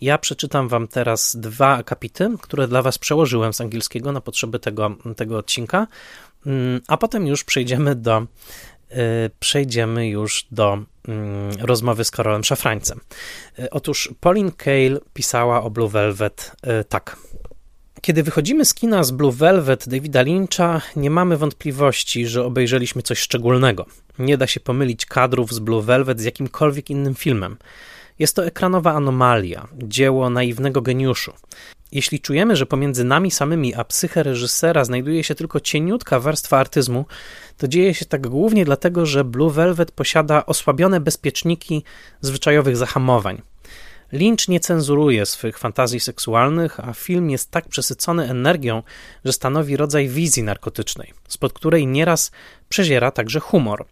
Ja 0.00 0.18
przeczytam 0.18 0.68
Wam 0.68 0.88
teraz 0.88 1.36
dwa 1.36 1.76
akapity, 1.76 2.30
które 2.42 2.68
dla 2.68 2.82
Was 2.82 2.98
przełożyłem 2.98 3.52
z 3.52 3.60
angielskiego 3.60 4.12
na 4.12 4.20
potrzeby 4.20 4.58
tego, 4.58 4.96
tego 5.16 5.38
odcinka, 5.38 5.86
mm, 6.46 6.80
a 6.88 6.96
potem 6.96 7.26
już 7.26 7.44
przejdziemy 7.44 7.94
do 7.94 8.26
Y, 8.94 9.30
przejdziemy 9.40 10.08
już 10.08 10.46
do 10.50 10.72
mm, 10.72 10.86
rozmowy 11.60 12.04
z 12.04 12.10
Karolem 12.10 12.44
Szafrańcem. 12.44 13.00
Y, 13.58 13.70
otóż 13.70 14.14
Pauline 14.20 14.52
Kael 14.52 15.00
pisała 15.12 15.62
o 15.62 15.70
Blue 15.70 15.88
Velvet 15.88 16.52
y, 16.80 16.84
tak. 16.84 17.16
Kiedy 18.00 18.22
wychodzimy 18.22 18.64
z 18.64 18.74
kina 18.74 19.04
z 19.04 19.10
Blue 19.10 19.32
Velvet 19.32 19.88
Davida 19.88 20.22
Lyncha, 20.22 20.80
nie 20.96 21.10
mamy 21.10 21.36
wątpliwości, 21.36 22.26
że 22.26 22.44
obejrzeliśmy 22.44 23.02
coś 23.02 23.18
szczególnego. 23.18 23.86
Nie 24.18 24.38
da 24.38 24.46
się 24.46 24.60
pomylić 24.60 25.06
kadrów 25.06 25.52
z 25.52 25.58
Blue 25.58 25.82
Velvet 25.82 26.20
z 26.20 26.24
jakimkolwiek 26.24 26.90
innym 26.90 27.14
filmem. 27.14 27.56
Jest 28.18 28.36
to 28.36 28.46
ekranowa 28.46 28.92
anomalia, 28.92 29.68
dzieło 29.82 30.30
naiwnego 30.30 30.82
geniuszu. 30.82 31.32
Jeśli 31.94 32.20
czujemy, 32.20 32.56
że 32.56 32.66
pomiędzy 32.66 33.04
nami 33.04 33.30
samymi 33.30 33.74
a 33.74 33.84
psychę 33.84 34.22
reżysera 34.22 34.84
znajduje 34.84 35.24
się 35.24 35.34
tylko 35.34 35.60
cieniutka 35.60 36.20
warstwa 36.20 36.58
artyzmu, 36.58 37.06
to 37.56 37.68
dzieje 37.68 37.94
się 37.94 38.04
tak 38.04 38.26
głównie 38.26 38.64
dlatego, 38.64 39.06
że 39.06 39.24
Blue 39.24 39.50
Velvet 39.50 39.92
posiada 39.92 40.46
osłabione 40.46 41.00
bezpieczniki 41.00 41.84
zwyczajowych 42.20 42.76
zahamowań. 42.76 43.42
Lynch 44.12 44.48
nie 44.48 44.60
cenzuruje 44.60 45.26
swych 45.26 45.58
fantazji 45.58 46.00
seksualnych, 46.00 46.80
a 46.80 46.92
film 46.92 47.30
jest 47.30 47.50
tak 47.50 47.68
przesycony 47.68 48.30
energią, 48.30 48.82
że 49.24 49.32
stanowi 49.32 49.76
rodzaj 49.76 50.08
wizji 50.08 50.42
narkotycznej, 50.42 51.12
spod 51.28 51.52
której 51.52 51.86
nieraz 51.86 52.30
przeziera 52.68 53.10
także 53.10 53.40
humor. 53.40 53.86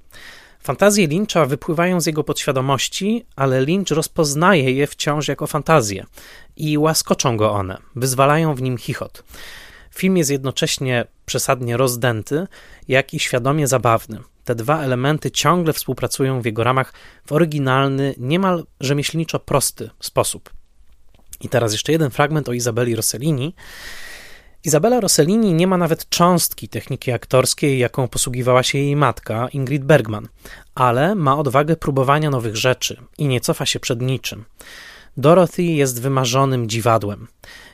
Fantazje 0.63 1.07
Lyncha 1.07 1.47
wypływają 1.47 2.01
z 2.01 2.07
jego 2.07 2.25
podświadomości, 2.25 3.27
ale 3.37 3.61
Lynch 3.61 3.91
rozpoznaje 3.91 4.73
je 4.73 4.87
wciąż 4.87 5.29
jako 5.29 5.47
fantazje 5.47 6.07
i 6.57 6.79
łaskoczą 6.79 7.37
go 7.37 7.51
one, 7.53 7.79
wyzwalają 7.97 8.55
w 8.55 8.63
nim 8.63 8.79
chichot. 8.79 9.25
Film 9.95 10.17
jest 10.17 10.31
jednocześnie 10.31 11.05
przesadnie 11.27 11.77
rozdęty, 11.77 12.47
jak 12.89 13.15
i 13.15 13.19
świadomie 13.19 13.67
zabawny. 13.67 14.19
Te 14.45 14.55
dwa 14.55 14.83
elementy 14.83 15.31
ciągle 15.31 15.73
współpracują 15.73 16.41
w 16.41 16.45
jego 16.45 16.65
ramach 16.65 16.93
w 17.27 17.33
oryginalny, 17.33 18.15
niemal 18.19 18.65
rzemieślniczo 18.81 19.39
prosty 19.39 19.91
sposób. 20.01 20.51
I 21.41 21.49
teraz 21.49 21.73
jeszcze 21.73 21.93
jeden 21.93 22.11
fragment 22.11 22.49
o 22.49 22.53
Izabeli 22.53 22.97
Rossellini, 22.97 23.55
Izabela 24.65 25.01
Rossellini 25.01 25.55
nie 25.55 25.67
ma 25.67 25.77
nawet 25.77 26.09
cząstki 26.09 26.69
techniki 26.69 27.13
aktorskiej, 27.13 27.79
jaką 27.79 28.09
posługiwała 28.09 28.63
się 28.63 28.79
jej 28.79 28.97
matka, 28.97 29.49
Ingrid 29.49 29.85
Bergman, 29.85 30.29
ale 30.75 31.15
ma 31.15 31.39
odwagę 31.39 31.77
próbowania 31.77 32.31
nowych 32.31 32.57
rzeczy 32.57 32.97
i 33.19 33.27
nie 33.27 33.41
cofa 33.41 33.67
się 33.67 33.81
przed 33.81 34.03
niczym. 34.03 34.45
Dorothy 35.17 35.63
jest 35.63 36.03
wymarzonym 36.03 36.69
dziwadłem. 36.69 37.29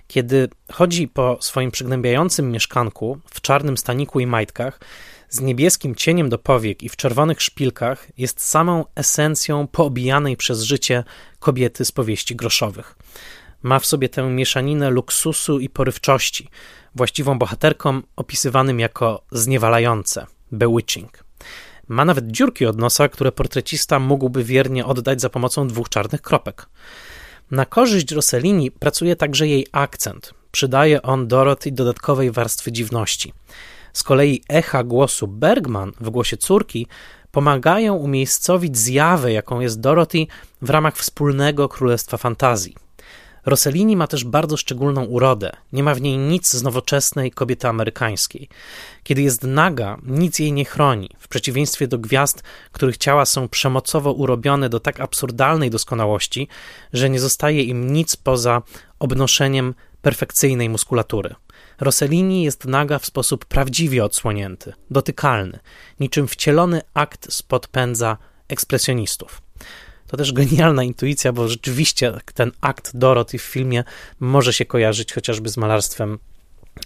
Kiedy 0.07 0.49
chodzi 0.73 1.09
po 1.09 1.39
swoim 1.41 1.71
przygnębiającym 1.71 2.51
mieszkanku 2.51 3.19
w 3.31 3.41
czarnym 3.41 3.77
staniku 3.77 4.21
i 4.21 4.27
majtkach, 4.27 4.81
z 5.29 5.41
niebieskim 5.41 5.95
cieniem 5.95 6.29
do 6.29 6.39
powiek 6.39 6.83
i 6.83 6.89
w 6.89 6.97
czerwonych 6.97 7.43
szpilkach, 7.43 8.09
jest 8.19 8.41
samą 8.41 8.85
esencją 8.95 9.67
poobijanej 9.67 10.37
przez 10.37 10.63
życie 10.63 11.05
kobiety 11.39 11.85
z 11.85 11.93
powieści 11.93 12.37
groszowych. 12.37 12.98
Ma 13.63 13.79
w 13.79 13.87
sobie 13.87 14.09
tę 14.09 14.31
mieszaninę 14.31 14.91
luksusu 14.91 15.59
i 15.59 15.69
porywczości, 15.69 16.49
właściwą 16.95 17.39
bohaterkom 17.39 18.03
opisywanym 18.17 18.81
jako 18.81 19.23
zniewalające, 19.33 20.27
bewitching. 20.53 21.25
Ma 21.89 22.05
nawet 22.05 22.27
dziurki 22.27 22.67
od 22.67 22.79
nosa, 22.79 23.09
które 23.09 23.33
portrecista 23.33 23.99
mógłby 23.99 24.45
wiernie 24.45 24.87
oddać 24.87 25.21
za 25.21 25.31
pomocą 25.31 25.69
dwóch 25.69 25.89
czarnych 25.89 26.23
kropek. 26.23 26.69
Na 27.51 27.67
korzyść 27.67 28.13
Rossellini 28.13 28.71
pracuje 28.71 29.17
także 29.17 29.49
jej 29.49 29.67
akcent. 29.73 30.35
Przydaje 30.53 31.03
on 31.03 31.29
Dorothy 31.29 31.73
dodatkowej 31.73 32.31
warstwy 32.31 32.73
dziwności. 32.73 33.33
Z 33.93 34.03
kolei 34.03 34.43
echa 34.49 34.85
głosu 34.85 35.29
Bergman 35.29 35.93
w 36.01 36.11
głosie 36.11 36.37
córki 36.37 36.87
pomagają 37.31 37.95
umiejscowić 37.95 38.79
zjawę, 38.79 39.33
jaką 39.33 39.61
jest 39.61 39.81
Dorothy 39.81 40.27
w 40.63 40.71
ramach 40.71 40.97
wspólnego 40.97 41.69
królestwa 41.69 42.17
fantazji. 42.17 42.88
Rossellini 43.49 43.97
ma 43.97 44.07
też 44.07 44.25
bardzo 44.25 44.57
szczególną 44.57 45.05
urodę. 45.05 45.53
Nie 45.73 45.83
ma 45.83 45.95
w 45.95 46.01
niej 46.01 46.19
nic 46.19 46.51
z 46.51 46.63
nowoczesnej 46.63 47.31
kobiety 47.31 47.69
amerykańskiej. 47.69 48.49
Kiedy 49.03 49.23
jest 49.23 49.43
naga, 49.43 49.99
nic 50.03 50.39
jej 50.39 50.53
nie 50.53 50.65
chroni, 50.65 51.11
w 51.19 51.29
przeciwieństwie 51.29 51.89
do 51.89 51.99
gwiazd, 51.99 52.43
których 52.73 52.97
ciała 52.97 53.25
są 53.25 53.49
przemocowo 53.49 54.13
urobione 54.13 54.69
do 54.69 54.81
tak 54.81 55.01
absurdalnej 55.01 55.71
doskonałości, 55.71 56.49
że 56.93 57.11
nie 57.11 57.21
zostaje 57.21 57.63
im 57.63 57.93
nic 57.93 58.17
poza 58.17 58.63
obnoszeniem 58.99 59.75
perfekcyjnej 60.03 60.69
muskulatury. 60.69 61.35
Rossellini 61.81 62.43
jest 62.43 62.65
naga 62.65 62.99
w 62.99 63.07
sposób 63.07 63.45
prawdziwie 63.45 64.05
odsłonięty, 64.05 64.73
dotykalny, 64.91 65.59
niczym 66.01 66.29
wcielony 66.29 66.81
akt 66.95 67.33
spod 67.33 67.69
pędza 67.69 68.17
ekspresjonistów. 68.49 69.48
To 70.09 70.17
też 70.17 70.33
genialna 70.33 70.83
intuicja, 70.83 71.33
bo 71.33 71.49
rzeczywiście 71.49 72.13
ten 72.35 72.53
akt 72.61 72.91
Dorothy 72.95 73.39
w 73.39 73.43
filmie 73.43 73.85
może 74.21 74.53
się 74.53 74.65
kojarzyć 74.65 75.13
chociażby 75.13 75.49
z 75.49 75.57
malarstwem 75.57 76.19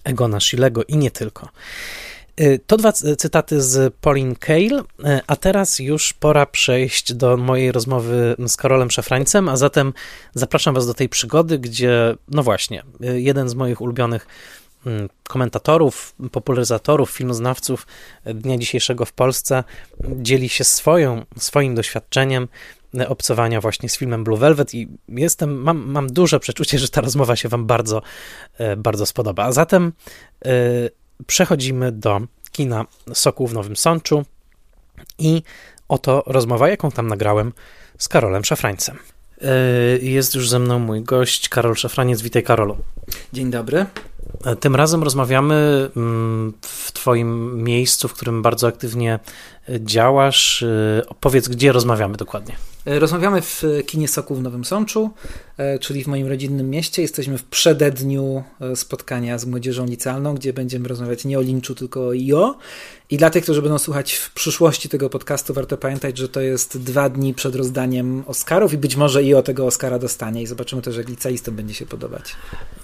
Egona 0.05 0.41
Schillego 0.41 0.85
i 0.85 0.97
nie 0.97 1.11
tylko. 1.11 1.49
Y, 2.41 2.61
to 2.67 2.77
dwa 2.77 2.93
cytaty 2.93 3.63
z 3.63 3.95
Pauline 4.01 4.37
Kael, 4.37 4.79
y, 4.79 4.83
a 5.27 5.37
teraz 5.37 5.79
już 5.79 6.13
pora 6.13 6.47
przejść 6.47 7.15
do 7.15 7.37
mojej 7.37 7.73
rozmowy 7.73 8.37
z 8.47 8.57
Karolem 8.57 8.91
Szafrańcem, 8.91 9.49
a 9.49 9.57
zatem 9.57 9.93
zapraszam 10.35 10.75
Was 10.75 10.87
do 10.87 10.95
tej 10.95 11.09
przygody, 11.09 11.59
gdzie, 11.59 12.17
no 12.29 12.43
właśnie, 12.43 12.83
y, 13.05 13.21
jeden 13.21 13.49
z 13.49 13.55
moich 13.55 13.81
ulubionych 13.81 14.27
mm, 14.87 15.09
komentatorów, 15.29 16.15
popularyzatorów, 16.33 17.11
filmoznawców 17.11 17.87
dnia 18.25 18.59
dzisiejszego 18.59 19.05
w 19.05 19.13
Polsce 19.13 19.65
dzieli 20.05 20.49
się 20.49 20.65
swoją, 20.65 21.25
swoim 21.39 21.75
doświadczeniem 21.75 22.49
obcowania 23.09 23.61
właśnie 23.61 23.89
z 23.89 23.97
filmem 23.97 24.25
Blue 24.25 24.39
Velvet 24.39 24.75
i 24.75 24.89
jestem, 25.09 25.63
mam, 25.63 25.91
mam 25.91 26.07
duże 26.07 26.41
przeczucie, 26.41 26.79
że 26.79 26.89
ta 26.89 27.01
rozmowa 27.01 27.37
się 27.37 27.49
Wam 27.49 27.67
bardzo, 27.67 28.03
e, 28.59 28.77
bardzo 28.77 29.07
spodoba. 29.07 29.45
A 29.45 29.53
zatem 29.53 29.93
e, 30.45 30.51
przechodzimy 31.27 31.93
do 31.93 32.21
kina 32.53 32.85
Sokół 33.15 33.47
w 33.47 33.55
Nowym 33.55 33.77
Sączu 33.77 34.25
i 35.19 35.43
oto 35.89 36.23
rozmowa, 36.27 36.69
jaką 36.69 36.91
tam 36.91 37.07
nagrałem 37.07 37.53
z 37.99 38.09
Karolem 38.09 38.45
Szafrańcem. 38.45 38.99
E, 39.43 39.49
jest 39.99 40.35
już 40.35 40.51
ze 40.51 40.59
mną 40.59 40.79
mój 40.79 41.03
gość, 41.03 41.49
Karol 41.49 41.77
Szafraniec. 41.77 42.23
Witaj, 42.23 42.43
Karolu. 42.43 42.77
Dzień 43.33 43.51
dobry. 43.51 43.87
Tym 44.61 44.77
razem 44.77 45.03
rozmawiamy 45.03 45.89
mm, 45.97 46.53
w 46.61 46.93
Twoim 46.93 47.63
miejscu, 47.65 48.09
w 48.09 48.13
którym 48.13 48.43
bardzo 48.43 48.67
aktywnie 48.67 49.19
działasz. 49.81 50.65
Powiedz, 51.21 51.49
gdzie 51.49 51.73
rozmawiamy 51.73 52.17
dokładnie. 52.17 52.57
Rozmawiamy 52.87 53.43
w 53.43 53.63
kinie 53.87 54.09
Soku 54.09 54.35
w 54.35 54.43
Nowym 54.43 54.65
Sączu, 54.65 55.11
czyli 55.81 56.05
w 56.05 56.07
moim 56.07 56.27
rodzinnym 56.27 56.71
mieście. 56.71 57.03
Jesteśmy 57.03 57.39
w 57.39 57.45
przededniu 57.45 58.43
spotkania 58.75 59.39
z 59.39 59.47
młodzieżą 59.47 59.87
licealną, 59.87 60.35
gdzie 60.35 60.53
będziemy 60.53 60.89
rozmawiać 60.89 61.25
nie 61.25 61.39
o 61.39 61.43
linczu, 61.43 61.75
tylko 61.75 62.07
o 62.07 62.13
IO. 62.15 62.59
I 63.11 63.17
dla 63.17 63.31
tych, 63.31 63.43
którzy 63.43 63.63
będą 63.63 63.79
słuchać 63.79 64.13
w 64.13 64.33
przyszłości 64.33 64.89
tego 64.89 65.11
podcastu, 65.11 65.55
warto 65.55 65.77
pamiętać, 65.77 66.19
że 66.19 66.29
to 66.29 66.41
jest 66.41 66.79
dwa 66.79 67.09
dni 67.09 67.35
przed 67.35 67.55
rozdaniem 67.55 68.25
Oscarów 68.27 68.73
i 68.73 68.79
być 68.79 68.97
może 68.97 69.21
IO 69.21 69.43
tego 69.43 69.67
Oscara 69.67 69.99
dostanie 69.99 70.43
i 70.43 70.47
zobaczymy 70.47 70.83
też, 70.83 70.97
jak 70.97 71.09
liceistom 71.09 71.57
będzie 71.57 71.75
się 71.75 71.87
podobać. 71.87 72.37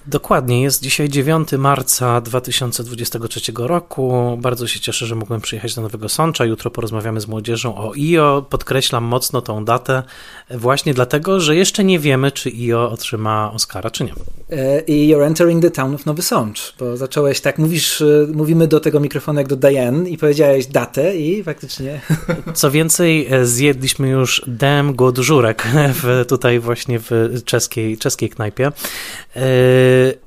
Dokładnie, 0.09 0.63
jest 0.63 0.83
dzisiaj 0.83 1.09
9 1.09 1.53
marca 1.53 2.21
2023 2.21 3.41
roku. 3.57 4.39
Bardzo 4.41 4.67
się 4.67 4.81
cieszę, 4.81 5.07
że 5.07 5.15
mogłem 5.15 5.41
przyjechać 5.41 5.75
do 5.75 5.83
Nowego 5.83 6.09
Sącza. 6.09 6.45
Jutro 6.45 6.71
porozmawiamy 6.71 7.21
z 7.21 7.29
młodzieżą 7.29 7.77
o 7.77 7.93
IO. 7.97 8.47
Podkreślam 8.51 9.05
mocno 9.05 9.41
tą 9.41 9.65
datę 9.65 10.03
właśnie 10.51 10.95
dlatego, 10.95 11.41
że 11.41 11.57
jeszcze 11.57 11.85
nie 11.85 11.99
wiemy, 11.99 12.33
czy 12.33 12.51
IO 12.51 12.91
otrzyma 12.91 13.53
Oscara, 13.53 13.91
czy 13.91 14.05
nie. 14.05 14.13
E, 14.51 14.81
I 14.81 15.15
you're 15.15 15.27
entering 15.27 15.63
the 15.63 15.71
town 15.71 15.95
of 15.95 16.07
Nowy 16.07 16.23
Sącz, 16.23 16.75
bo 16.79 16.97
zacząłeś 16.97 17.41
tak, 17.41 17.59
mówisz, 17.59 18.01
e, 18.01 18.27
mówimy 18.35 18.69
do 18.69 18.81
tego 18.81 19.01
mikrofonu 19.01 19.39
jak 19.39 19.49
do 19.49 19.57
Diane 19.57 20.09
i 20.09 20.19
powiedziałeś 20.19 20.67
datę 20.67 21.17
i 21.17 21.43
faktycznie... 21.45 22.01
Co 22.55 22.71
więcej, 22.71 23.27
e, 23.31 23.47
zjedliśmy 23.47 24.09
już 24.09 24.43
damn 24.47 24.95
good 24.95 25.19
żurek 25.19 25.69
w, 26.03 26.25
tutaj 26.29 26.61
właśnie 26.61 26.99
w 26.99 27.11
czeskiej, 27.45 27.99
czeskiej 27.99 28.29
knajpie. 28.29 28.73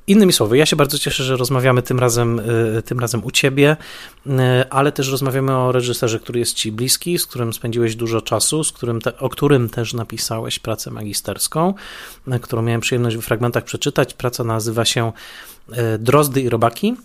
Innymi 0.06 0.32
słowy, 0.32 0.58
ja 0.58 0.66
się 0.66 0.76
bardzo 0.76 0.98
cieszę, 0.98 1.24
że 1.24 1.36
rozmawiamy 1.36 1.82
tym 1.82 1.98
razem, 1.98 2.40
tym 2.84 3.00
razem 3.00 3.24
u 3.24 3.30
ciebie, 3.30 3.76
ale 4.70 4.92
też 4.92 5.10
rozmawiamy 5.10 5.56
o 5.56 5.72
reżyserze, 5.72 6.20
który 6.20 6.38
jest 6.38 6.54
ci 6.54 6.72
bliski, 6.72 7.18
z 7.18 7.26
którym 7.26 7.52
spędziłeś 7.52 7.96
dużo 7.96 8.20
czasu, 8.20 8.64
z 8.64 8.72
którym 8.72 9.00
te, 9.00 9.18
o 9.18 9.28
którym 9.28 9.68
też 9.68 9.94
napisałeś 9.94 10.58
pracę 10.58 10.90
magisterską, 10.90 11.74
którą 12.42 12.62
miałem 12.62 12.80
przyjemność 12.80 13.16
w 13.16 13.22
fragmentach 13.22 13.64
przeczytać. 13.64 14.14
Praca 14.14 14.44
nazywa 14.44 14.84
się 14.84 15.12
Drozdy 15.98 16.40
i 16.40 16.48
Robaki. 16.48 16.96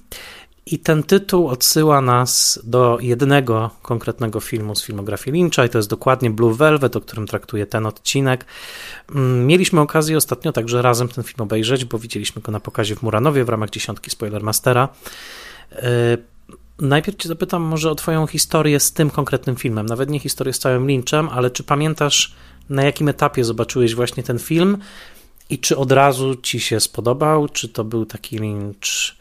I 0.72 0.80
ten 0.80 1.04
tytuł 1.04 1.48
odsyła 1.48 2.02
nas 2.02 2.60
do 2.64 2.98
jednego 3.02 3.72
konkretnego 3.82 4.40
filmu 4.40 4.76
z 4.76 4.84
filmografii 4.84 5.38
Lyncha, 5.38 5.66
i 5.66 5.70
to 5.70 5.78
jest 5.78 5.90
dokładnie 5.90 6.30
Blue 6.30 6.56
Velvet, 6.56 6.96
o 6.96 7.02
którym 7.02 7.28
traktuje 7.28 7.66
ten 7.66 7.86
odcinek. 7.86 8.46
Mm, 9.16 9.46
mieliśmy 9.46 9.82
okazję 9.82 10.18
ostatnio 10.18 10.52
także 10.52 10.82
razem 10.82 11.08
ten 11.08 11.24
film 11.24 11.42
obejrzeć, 11.42 11.86
bo 11.86 12.00
widzieliśmy 12.00 12.42
go 12.42 12.52
na 12.52 12.60
pokazie 12.60 12.96
w 12.96 13.02
Muranowie 13.02 13.46
w 13.46 13.50
ramach 13.50 13.70
dziesiątki 13.70 14.10
Spoilermastera. 14.10 14.90
E, 15.72 16.18
najpierw 16.80 17.18
Cię 17.18 17.30
zapytam 17.30 17.62
może 17.62 17.92
o 17.92 17.96
Twoją 17.96 18.28
historię 18.28 18.80
z 18.80 18.92
tym 18.92 19.10
konkretnym 19.10 19.56
filmem. 19.56 19.86
Nawet 19.86 20.10
nie 20.10 20.20
historię 20.20 20.54
z 20.54 20.60
całym 20.60 20.88
Lynchem, 20.88 21.30
ale 21.30 21.52
czy 21.52 21.64
pamiętasz, 21.64 22.34
na 22.70 22.84
jakim 22.84 23.10
etapie 23.10 23.44
zobaczyłeś 23.44 23.96
właśnie 23.96 24.24
ten 24.24 24.40
film 24.40 24.78
i 25.50 25.60
czy 25.60 25.78
od 25.78 25.92
razu 25.92 26.36
ci 26.36 26.60
się 26.60 26.80
spodobał, 26.80 27.50
czy 27.50 27.70
to 27.70 27.84
był 27.84 28.06
taki 28.06 28.38
lincz? 28.38 29.17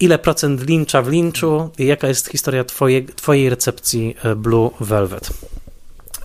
Ile 0.00 0.18
procent 0.18 0.68
lincza 0.68 1.02
w 1.02 1.08
linczu 1.08 1.70
i 1.78 1.86
jaka 1.86 2.08
jest 2.08 2.28
historia 2.28 2.64
twojej, 2.64 3.06
twojej 3.06 3.50
recepcji 3.50 4.16
e, 4.22 4.36
Blue 4.36 4.70
Velvet? 4.80 5.30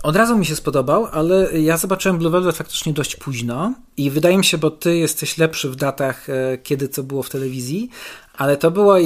Od 0.02 0.16
razu 0.16 0.38
mi 0.38 0.46
się 0.46 0.56
spodobał, 0.56 1.06
ale 1.12 1.60
ja 1.60 1.76
zobaczyłem 1.76 2.18
Blue 2.18 2.30
Velvet 2.30 2.56
faktycznie 2.56 2.92
dość 2.92 3.16
późno 3.16 3.74
i 3.96 4.10
wydaje 4.10 4.38
mi 4.38 4.44
się, 4.44 4.58
bo 4.58 4.70
ty 4.70 4.96
jesteś 4.96 5.38
lepszy 5.38 5.70
w 5.70 5.76
datach, 5.76 6.30
e, 6.30 6.58
kiedy 6.58 6.88
co 6.88 7.02
było 7.02 7.22
w 7.22 7.30
telewizji, 7.30 7.90
ale 8.36 8.56
to 8.56 8.70
było, 8.70 8.96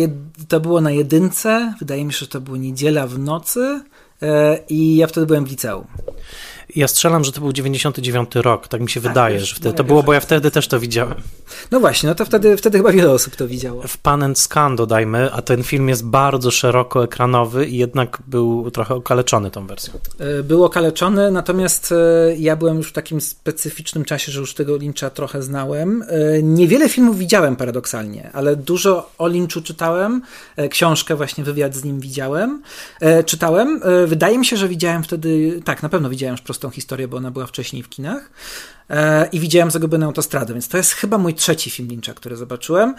to 0.48 0.60
było 0.60 0.80
na 0.80 0.90
jedynce, 0.90 1.74
wydaje 1.78 2.04
mi 2.04 2.12
się, 2.12 2.18
że 2.18 2.26
to 2.26 2.40
była 2.40 2.58
niedziela 2.58 3.06
w 3.06 3.18
nocy 3.18 3.80
e, 4.22 4.58
i 4.68 4.96
ja 4.96 5.06
wtedy 5.06 5.26
byłem 5.26 5.44
w 5.44 5.50
liceum. 5.50 5.86
Ja 6.76 6.88
strzelam, 6.88 7.24
że 7.24 7.32
to 7.32 7.40
był 7.40 7.52
99 7.52 8.34
rok, 8.34 8.68
tak 8.68 8.80
mi 8.80 8.90
się 8.90 9.00
tak, 9.00 9.10
wydaje, 9.10 9.40
że 9.40 9.56
wtedy 9.56 9.74
to 9.74 9.84
było, 9.84 10.02
bo 10.02 10.12
ja 10.12 10.20
wtedy 10.20 10.50
też 10.50 10.68
to 10.68 10.80
widziałem. 10.80 11.14
No 11.70 11.80
właśnie, 11.80 12.08
no 12.08 12.14
to 12.14 12.24
wtedy, 12.24 12.56
wtedy 12.56 12.78
chyba 12.78 12.92
wiele 12.92 13.10
osób 13.10 13.36
to 13.36 13.48
widziało. 13.48 13.82
W 13.88 13.98
Pan 13.98 14.22
and 14.22 14.38
Scan 14.38 14.76
dodajmy, 14.76 15.32
a 15.32 15.42
ten 15.42 15.62
film 15.62 15.88
jest 15.88 16.04
bardzo 16.04 16.50
szeroko 16.50 17.04
ekranowy 17.04 17.66
i 17.66 17.76
jednak 17.76 18.18
był 18.26 18.70
trochę 18.70 18.94
okaleczony 18.94 19.50
tą 19.50 19.66
wersją. 19.66 19.94
E, 20.18 20.42
był 20.42 20.64
okaleczony, 20.64 21.30
natomiast 21.30 21.92
e, 21.92 22.36
ja 22.36 22.56
byłem 22.56 22.76
już 22.76 22.88
w 22.88 22.92
takim 22.92 23.20
specyficznym 23.20 24.04
czasie, 24.04 24.32
że 24.32 24.40
już 24.40 24.54
tego 24.54 24.76
Lyncha 24.76 25.10
trochę 25.10 25.42
znałem. 25.42 26.04
E, 26.08 26.42
niewiele 26.42 26.88
filmów 26.88 27.18
widziałem 27.18 27.56
paradoksalnie, 27.56 28.30
ale 28.32 28.56
dużo 28.56 29.10
o 29.18 29.26
Lynchu 29.26 29.60
czytałem, 29.60 30.22
książkę 30.70 31.16
właśnie, 31.16 31.44
wywiad 31.44 31.74
z 31.74 31.84
nim 31.84 32.00
widziałem, 32.00 32.62
czytałem. 33.26 33.80
Wydaje 34.06 34.38
mi 34.38 34.46
się, 34.46 34.56
że 34.56 34.68
widziałem 34.68 35.02
wtedy, 35.02 35.60
tak, 35.64 35.82
na 35.82 35.88
pewno 35.88 36.10
widziałem 36.10 36.32
już 36.32 36.40
tą 36.58 36.70
historię, 36.70 37.08
bo 37.08 37.16
ona 37.16 37.30
była 37.30 37.46
wcześniej 37.46 37.82
w 37.82 37.88
kinach. 37.88 38.30
E, 38.90 39.28
I 39.32 39.40
widziałem 39.40 39.70
Zagubioną 39.70 40.06
autostradę, 40.06 40.52
więc 40.52 40.68
to 40.68 40.76
jest 40.76 40.92
chyba 40.92 41.18
mój 41.18 41.34
trzeci 41.34 41.70
film 41.70 41.88
Lyncha, 41.88 42.14
który 42.14 42.36
zobaczyłem. 42.36 42.94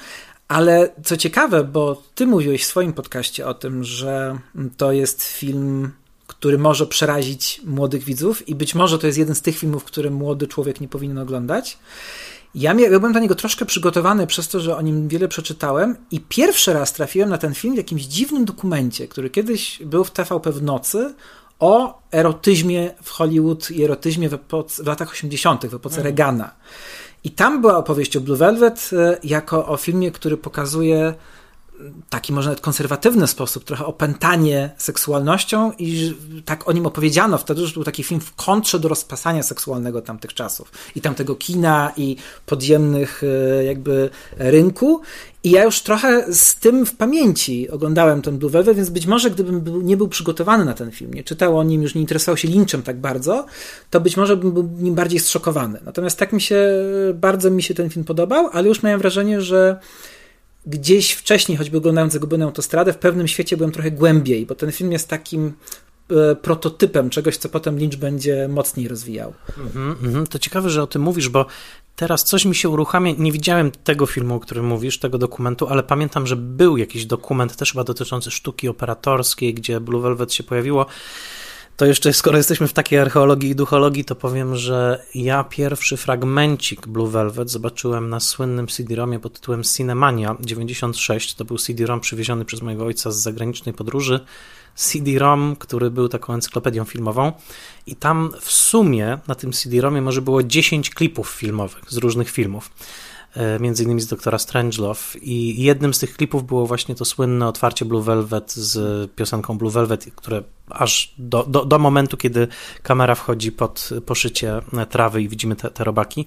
Ale 0.48 0.90
co 1.04 1.18
ciekawe, 1.18 1.64
bo 1.64 2.04
ty 2.16 2.28
mówiłeś 2.28 2.64
w 2.64 2.68
swoim 2.68 2.94
podcaście 2.94 3.48
o 3.48 3.54
tym, 3.54 3.84
że 3.84 4.40
to 4.78 4.92
jest 4.92 5.24
film, 5.24 5.92
który 6.28 6.58
może 6.58 6.88
przerazić 6.88 7.62
młodych 7.66 8.04
widzów 8.04 8.50
i 8.50 8.56
być 8.56 8.76
może 8.76 9.00
to 9.00 9.08
jest 9.08 9.20
jeden 9.20 9.36
z 9.36 9.42
tych 9.42 9.58
filmów, 9.58 9.84
które 9.84 10.10
młody 10.10 10.48
człowiek 10.48 10.82
nie 10.82 10.88
powinien 10.88 11.18
oglądać. 11.18 11.78
Ja, 12.56 12.74
ja 12.74 13.00
byłem 13.00 13.14
do 13.14 13.20
niego 13.20 13.36
troszkę 13.36 13.66
przygotowany 13.66 14.28
przez 14.28 14.48
to, 14.48 14.60
że 14.60 14.78
o 14.78 14.82
nim 14.82 15.08
wiele 15.08 15.28
przeczytałem 15.28 15.96
i 16.12 16.20
pierwszy 16.20 16.74
raz 16.74 16.94
trafiłem 16.94 17.30
na 17.30 17.38
ten 17.38 17.54
film 17.54 17.74
w 17.74 17.78
jakimś 17.78 18.04
dziwnym 18.04 18.46
dokumencie, 18.46 19.08
który 19.08 19.30
kiedyś 19.30 19.82
był 19.86 20.04
w 20.04 20.12
TVP 20.12 20.52
w 20.52 20.64
nocy 20.64 21.14
o 21.60 22.02
erotyzmie 22.12 22.92
w 23.04 23.10
Hollywood 23.10 23.72
i 23.72 23.84
erotyzmie 23.84 24.30
w, 24.30 24.34
epoce, 24.34 24.84
w 24.84 24.88
latach 24.88 25.12
80., 25.12 25.68
w 25.68 25.74
epoce 25.74 25.96
mhm. 25.98 26.04
Reagana. 26.04 26.52
I 27.24 27.32
tam 27.32 27.62
była 27.62 27.78
opowieść 27.78 28.18
o 28.18 28.22
Blue 28.22 28.38
Velvet 28.38 28.90
e, 28.94 29.18
jako 29.24 29.68
o 29.68 29.78
filmie, 29.78 30.12
który 30.12 30.38
pokazuje 30.38 31.14
taki 32.10 32.34
może 32.34 32.50
nawet 32.50 32.62
konserwatywny 32.62 33.28
sposób, 33.28 33.64
trochę 33.64 33.86
opętanie 33.86 34.70
seksualnością 34.78 35.72
i 35.80 36.16
tak 36.46 36.70
o 36.70 36.72
nim 36.72 36.86
opowiedziano 36.86 37.38
wtedy, 37.38 37.68
że 37.68 37.74
był 37.74 37.84
taki 37.84 38.04
film 38.04 38.22
w 38.22 38.36
kontrze 38.36 38.80
do 38.80 38.90
rozpasania 38.90 39.44
seksualnego 39.44 40.02
tamtych 40.02 40.34
czasów 40.34 40.72
i 40.96 41.02
tamtego 41.02 41.36
kina 41.36 41.92
i 41.98 42.16
podziemnych 42.46 43.22
e, 43.24 43.64
jakby 43.64 44.10
rynku 44.38 45.02
i 45.44 45.52
ja 45.52 45.64
już 45.64 45.82
trochę 45.82 46.34
z 46.34 46.56
tym 46.56 46.86
w 46.86 46.96
pamięci 46.96 47.70
oglądałem 47.70 48.22
ten 48.22 48.38
Blue 48.38 48.52
Velvet, 48.52 48.78
więc 48.78 48.90
być 48.90 49.08
może 49.08 49.30
gdybym 49.30 49.62
był, 49.62 49.82
nie 49.82 49.98
był 49.98 50.08
przygotowany 50.08 50.66
na 50.66 50.74
ten 50.74 50.92
film, 50.92 51.14
nie 51.14 51.24
czytał 51.24 51.58
o 51.58 51.64
nim, 51.64 51.84
już 51.84 51.96
nie 51.96 52.02
interesował 52.02 52.38
się 52.38 52.48
Lynchem 52.48 52.84
tak 52.84 53.00
bardzo, 53.00 53.46
to 53.90 54.02
być 54.02 54.18
może 54.18 54.38
bym 54.38 54.52
był 54.52 54.70
nim 54.78 54.96
bardziej 54.96 55.20
zszokowany. 55.20 55.80
Natomiast 55.86 56.20
tak 56.20 56.34
mi 56.34 56.42
się, 56.42 56.62
bardzo 57.14 57.52
mi 57.52 57.64
się 57.64 57.74
ten 57.74 57.90
film 57.90 58.06
podobał, 58.06 58.50
ale 58.54 58.68
już 58.68 58.84
miałem 58.84 59.00
wrażenie, 59.00 59.42
że 59.42 59.80
gdzieś 60.70 61.12
wcześniej, 61.12 61.58
choćby 61.58 61.78
oglądając 61.78 62.14
Zagubioną 62.14 62.46
autostradę, 62.46 62.94
w 62.94 62.98
pewnym 62.98 63.28
świecie 63.28 63.58
byłem 63.58 63.72
trochę 63.72 63.92
głębiej, 63.92 64.46
bo 64.46 64.56
ten 64.56 64.72
film 64.72 64.92
jest 64.92 65.08
takim 65.08 65.54
e, 66.12 66.36
prototypem 66.36 67.10
czegoś, 67.10 67.38
co 67.38 67.50
potem 67.50 67.80
Lynch 67.80 67.96
będzie 67.96 68.48
mocniej 68.48 68.88
rozwijał. 68.88 69.34
Mm 69.76 69.96
-hmm, 69.96 70.28
to 70.28 70.40
ciekawe, 70.40 70.70
że 70.70 70.84
o 70.84 70.88
tym 70.88 71.02
mówisz, 71.02 71.30
bo 71.30 71.46
teraz 71.96 72.24
coś 72.24 72.46
mi 72.46 72.56
się 72.56 72.70
uruchamia. 72.70 73.14
Nie 73.18 73.32
widziałem 73.32 73.72
tego 73.72 74.06
filmu, 74.06 74.36
o 74.36 74.40
którym 74.40 74.66
mówisz, 74.66 75.00
tego 75.00 75.18
dokumentu, 75.18 75.68
ale 75.68 75.84
pamiętam, 75.84 76.28
że 76.28 76.36
był 76.36 76.78
jakiś 76.78 77.06
dokument 77.06 77.56
też 77.56 77.72
chyba 77.72 77.84
dotyczący 77.84 78.32
sztuki 78.32 78.70
operatorskiej, 78.70 79.54
gdzie 79.54 79.80
Blue 79.80 80.02
Velvet 80.02 80.34
się 80.34 80.44
pojawiło. 80.44 80.86
To 81.80 81.86
jeszcze, 81.86 82.14
skoro 82.14 82.38
jesteśmy 82.38 82.68
w 82.68 82.74
takiej 82.74 83.00
archeologii 83.00 83.50
i 83.50 83.56
duchologii, 83.56 84.06
to 84.06 84.16
powiem, 84.16 84.56
że 84.56 85.06
ja 85.16 85.44
pierwszy 85.44 85.98
fragmencik 85.98 86.88
Blue 86.88 87.10
Velvet 87.10 87.50
zobaczyłem 87.50 88.10
na 88.10 88.20
słynnym 88.20 88.68
CD-ROMie 88.68 89.20
pod 89.20 89.34
tytułem 89.34 89.64
Cinemania 89.64 90.36
96. 90.40 91.36
To 91.36 91.46
był 91.46 91.58
CD-ROM 91.58 92.00
przywieziony 92.00 92.46
przez 92.46 92.62
mojego 92.62 92.86
ojca 92.86 93.12
z 93.12 93.16
zagranicznej 93.16 93.76
podróży. 93.76 94.20
CD-ROM, 94.76 95.56
który 95.56 95.92
był 95.92 96.10
taką 96.10 96.34
encyklopedią 96.34 96.86
filmową 96.86 97.32
i 97.88 97.96
tam 97.96 98.32
w 98.42 98.52
sumie 98.52 99.18
na 99.28 99.36
tym 99.36 99.52
CD-ROMie 99.52 100.02
może 100.02 100.22
było 100.22 100.44
10 100.44 100.90
klipów 100.90 101.30
filmowych 101.30 101.84
z 101.88 101.98
różnych 101.98 102.30
filmów. 102.30 102.72
E, 103.34 103.60
między 103.60 103.84
innymi 103.84 104.02
z 104.02 104.08
doktora 104.08 104.38
Strangelove 104.38 105.16
i 105.22 105.64
jednym 105.64 105.94
z 105.94 106.00
tych 106.00 106.18
klipów 106.18 106.48
było 106.48 106.68
właśnie 106.68 106.96
to 106.96 107.06
słynne 107.06 107.48
otwarcie 107.48 107.86
Blue 107.86 108.04
Velvet 108.04 108.54
z 108.54 109.12
piosenką 109.12 109.58
Blue 109.58 109.72
Velvet, 109.72 110.06
które 110.16 110.44
aż 110.70 111.14
do, 111.18 111.44
do, 111.44 111.66
do 111.66 111.80
momentu, 111.80 112.18
kiedy 112.18 112.48
kamera 112.84 113.16
wchodzi 113.16 113.52
pod 113.52 113.90
poszycie 114.06 114.62
trawy 114.90 115.22
i 115.22 115.30
widzimy 115.30 115.56
te, 115.56 115.70
te 115.70 115.84
robaki. 115.84 116.26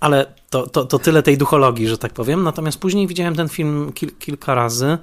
Ale 0.00 0.34
to, 0.50 0.66
to, 0.66 0.84
to 0.84 0.98
tyle 0.98 1.22
tej 1.22 1.38
duchologii, 1.38 1.88
że 1.88 1.98
tak 1.98 2.12
powiem. 2.12 2.42
Natomiast 2.42 2.78
później 2.78 3.06
widziałem 3.06 3.36
ten 3.36 3.48
film 3.48 3.92
kil, 3.92 4.10
kilka 4.18 4.54
razy. 4.54 4.98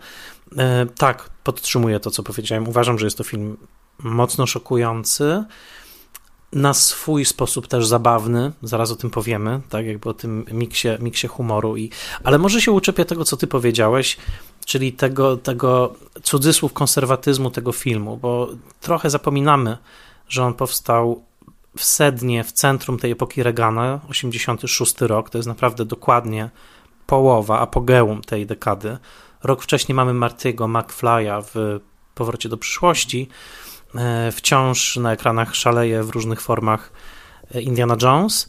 E, 0.57 0.85
tak, 0.97 1.29
podtrzymuję 1.43 1.99
to, 1.99 2.11
co 2.11 2.23
powiedziałem. 2.23 2.67
Uważam, 2.67 2.99
że 2.99 3.05
jest 3.05 3.17
to 3.17 3.23
film 3.23 3.57
mocno 3.99 4.47
szokujący 4.47 5.43
na 6.53 6.73
swój 6.73 7.25
sposób 7.25 7.67
też 7.67 7.87
zabawny, 7.87 8.51
zaraz 8.63 8.91
o 8.91 8.95
tym 8.95 9.09
powiemy, 9.09 9.61
tak 9.69 9.85
jakby 9.85 10.09
o 10.09 10.13
tym 10.13 10.45
miksie, 10.51 10.87
miksie 10.99 11.27
humoru, 11.27 11.77
i, 11.77 11.89
ale 12.23 12.37
może 12.37 12.61
się 12.61 12.71
uczepię 12.71 13.05
tego, 13.05 13.25
co 13.25 13.37
ty 13.37 13.47
powiedziałeś, 13.47 14.17
czyli 14.65 14.93
tego, 14.93 15.37
tego 15.37 15.95
cudzysłów 16.23 16.73
konserwatyzmu 16.73 17.51
tego 17.51 17.71
filmu, 17.71 18.17
bo 18.17 18.49
trochę 18.81 19.09
zapominamy, 19.09 19.77
że 20.29 20.43
on 20.43 20.53
powstał 20.53 21.23
w 21.77 21.83
sednie, 21.83 22.43
w 22.43 22.51
centrum 22.51 22.99
tej 22.99 23.11
epoki 23.11 23.43
Reagana, 23.43 23.99
86 24.09 25.01
rok, 25.01 25.29
to 25.29 25.37
jest 25.37 25.47
naprawdę 25.47 25.85
dokładnie 25.85 26.49
połowa, 27.07 27.59
apogeum 27.59 28.21
tej 28.21 28.45
dekady. 28.45 28.97
Rok 29.43 29.63
wcześniej 29.63 29.95
mamy 29.95 30.13
Marty'ego 30.13 30.71
McFly'a 30.71 31.43
w 31.53 31.79
Powrocie 32.15 32.49
do 32.49 32.57
przyszłości, 32.57 33.29
wciąż 34.31 34.97
na 34.97 35.13
ekranach 35.13 35.55
szaleje 35.55 36.03
w 36.03 36.09
różnych 36.09 36.41
formach 36.41 36.91
e, 37.55 37.61
Indiana 37.61 37.97
Jones. 38.01 38.47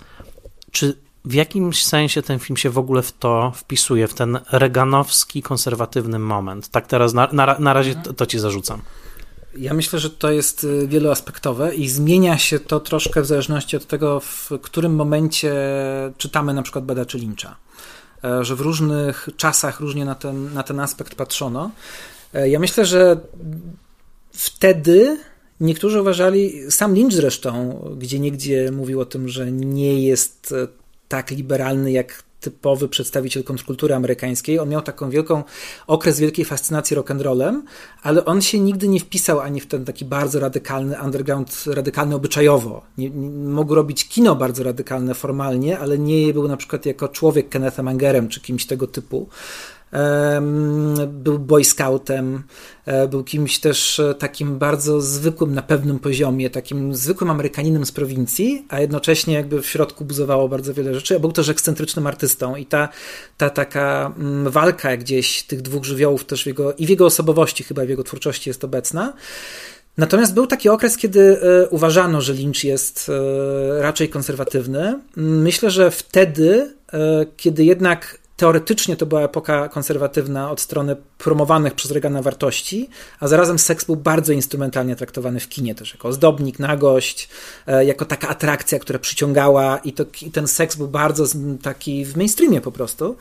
Czy 0.71 0.95
w 1.25 1.35
jakimś 1.35 1.85
sensie 1.85 2.23
ten 2.23 2.39
film 2.39 2.57
się 2.57 2.71
w 2.71 2.79
ogóle 2.79 3.03
w 3.03 3.13
to 3.13 3.53
wpisuje, 3.57 4.09
w 4.09 4.15
ten 4.15 4.39
reganowski, 4.53 5.43
konserwatywny 5.43 6.19
moment? 6.19 6.69
Tak 6.69 6.87
teraz 6.87 7.15
na, 7.15 7.29
na, 7.33 7.59
na 7.59 7.73
razie 7.73 7.95
to, 7.95 8.13
to 8.13 8.27
ci 8.27 8.39
zarzucam. 8.39 8.83
Ja 9.57 9.75
myślę, 9.75 9.99
że 9.99 10.11
to 10.11 10.31
jest 10.31 10.65
y, 10.65 10.89
wieloaspektowe 10.89 11.75
i 11.75 11.89
zmienia 11.89 12.39
się 12.39 12.61
to 12.61 12.81
troszkę 12.81 13.23
w 13.23 13.27
zależności 13.27 13.77
od 13.77 13.87
tego, 13.87 14.21
w 14.21 14.51
którym 14.63 14.95
momencie 14.95 15.53
czytamy 16.19 16.55
na 16.55 16.63
przykład 16.63 16.85
badaczy 16.85 17.19
Lyncha. 17.19 17.57
E, 18.25 18.45
że 18.45 18.57
w 18.57 18.61
różnych 18.61 19.29
czasach 19.37 19.81
różnie 19.81 20.05
na 20.05 20.15
ten, 20.15 20.55
na 20.55 20.63
ten 20.63 20.81
aspekt 20.81 21.15
patrzono. 21.15 21.71
Ja 22.33 22.59
myślę, 22.59 22.87
że 22.87 23.21
wtedy 24.33 25.19
niektórzy 25.61 26.01
uważali, 26.01 26.71
sam 26.71 26.95
Lynch 26.95 27.13
zresztą, 27.13 27.81
gdzie 27.99 28.19
niegdzie 28.19 28.73
mówił 28.73 29.01
o 29.01 29.05
tym, 29.05 29.29
że 29.29 29.53
nie 29.53 30.03
jest 30.03 30.53
e, 30.53 30.69
tak 31.09 31.31
liberalny 31.31 31.93
jak 31.93 32.23
typowy 32.41 32.89
przedstawiciel 32.89 33.45
kontrkultury 33.45 33.95
amerykańskiej. 33.95 34.59
On 34.59 34.69
miał 34.69 34.83
taką 34.83 35.11
wielką 35.11 35.45
okres 35.87 36.21
wielkiej 36.21 36.45
fascynacji 36.45 36.97
rock'n'rollem, 36.97 37.63
ale 38.03 38.25
on 38.25 38.43
się 38.43 38.61
nigdy 38.61 38.89
nie 38.89 39.01
wpisał 39.01 39.41
ani 39.41 39.61
w 39.61 39.67
ten 39.67 39.85
taki 39.85 40.05
bardzo 40.05 40.41
radykalny 40.41 40.97
underground, 41.05 41.65
radykalny 41.67 42.15
obyczajowo. 42.15 42.83
Nie, 42.99 43.11
nie, 43.11 43.31
mógł 43.31 43.75
robić 43.75 44.09
kino 44.09 44.35
bardzo 44.35 44.63
radykalne 44.63 45.15
formalnie, 45.15 45.79
ale 45.79 45.99
nie 45.99 46.33
był 46.33 46.49
na 46.49 46.57
przykład 46.57 46.87
jako 46.87 47.09
człowiek 47.09 47.49
Kennethem 47.49 47.89
Angerem 47.89 48.29
czy 48.29 48.41
kimś 48.41 48.67
tego 48.67 48.87
typu 48.87 49.29
był 51.07 51.39
boy 51.39 51.65
scoutem, 51.65 52.43
e, 52.87 53.09
był 53.09 53.25
kimś 53.25 53.59
też 53.59 54.01
e, 54.01 54.15
takim 54.15 54.59
bardzo 54.59 55.01
zwykłym 55.01 55.55
na 55.55 55.63
pewnym 55.63 55.99
poziomie, 55.99 56.51
takim 56.51 56.95
zwykłym 56.95 57.31
Amerykaninem 57.31 57.87
z 57.87 57.93
prowincji, 57.93 58.67
a 58.69 58.81
jednocześnie 58.81 59.35
jakby 59.35 59.63
w 59.63 59.67
środku 59.67 60.05
buzowało 60.05 60.49
bardzo 60.49 60.75
wiele 60.75 60.95
rzeczy, 60.95 61.17
a 61.17 61.19
był 61.19 61.33
też 61.33 61.49
ekscentrycznym 61.49 62.07
artystą 62.07 62.57
i 62.57 62.67
ta, 62.67 62.89
ta 63.37 63.51
taka 63.51 64.13
mm, 64.19 64.53
walka 64.53 64.97
gdzieś 64.97 65.43
tych 65.43 65.63
dwóch 65.63 65.85
żywiołów 65.85 66.25
też 66.25 66.43
w 66.43 66.47
jego, 66.47 66.75
i 66.75 66.87
w 66.87 66.89
jego 66.89 67.07
osobowości 67.07 67.65
chyba, 67.65 67.85
w 67.85 67.89
jego 67.89 68.05
twórczości 68.05 68.51
jest 68.51 68.65
obecna. 68.65 69.13
Natomiast 69.97 70.35
był 70.35 70.47
taki 70.47 70.69
okres, 70.69 70.97
kiedy 70.97 71.41
e, 71.43 71.69
uważano, 71.69 72.21
że 72.21 72.33
Lynch 72.33 72.65
jest 72.65 73.11
raczej 73.79 74.09
konserwatywny. 74.09 75.01
Myślę, 75.17 75.71
że 75.71 75.91
wtedy, 75.91 76.75
kiedy 77.37 77.65
jednak 77.65 78.19
teoretycznie 78.39 78.97
to 78.97 79.07
była 79.07 79.23
epoka 79.23 79.69
konserwatywna 79.69 80.51
od 80.51 80.61
strony 80.61 80.97
promowanych 81.19 81.75
przez 81.75 81.91
Reagana 81.91 82.23
wartości, 82.23 82.89
a 83.21 83.29
zarazem 83.29 83.59
seks 83.59 83.85
był 83.85 83.97
bardzo 83.97 84.33
instrumentalnie 84.33 84.97
traktowany 84.97 85.41
w 85.41 85.49
kinie 85.49 85.75
też, 85.75 85.93
jako 85.93 86.09
ozdobnik, 86.09 86.59
nagość, 86.59 87.29
e, 87.67 87.85
jako 87.85 88.05
taka 88.05 88.29
atrakcja, 88.29 88.79
która 88.79 88.99
przyciągała 88.99 89.79
i, 89.79 89.93
to, 89.93 90.05
i 90.23 90.31
ten 90.31 90.49
seks 90.49 90.77
był 90.77 90.89
bardzo 90.89 91.25
taki 91.63 92.05
w 92.05 92.17
mainstreamie 92.17 92.61
po 92.61 92.73
prostu 92.73 93.17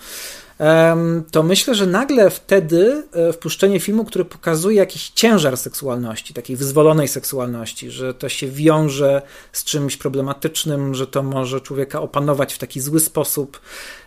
to 1.31 1.43
myślę, 1.43 1.75
że 1.75 1.85
nagle 1.85 2.29
wtedy 2.29 3.03
e, 3.11 3.33
wpuszczenie 3.33 3.79
filmu, 3.79 4.05
który 4.05 4.25
pokazuje 4.25 4.77
jakiś 4.77 5.09
ciężar 5.09 5.57
seksualności, 5.57 6.33
takiej 6.33 6.55
wyzwolonej 6.55 7.07
seksualności, 7.07 7.91
że 7.91 8.13
to 8.13 8.29
się 8.29 8.47
wiąże 8.47 9.21
z 9.51 9.63
czymś 9.63 9.97
problematycznym, 9.97 10.95
że 10.95 11.07
to 11.07 11.23
może 11.23 11.61
człowieka 11.61 12.01
opanować 12.01 12.53
w 12.53 12.57
taki 12.57 12.81
zły 12.81 12.99
sposób, 12.99 13.61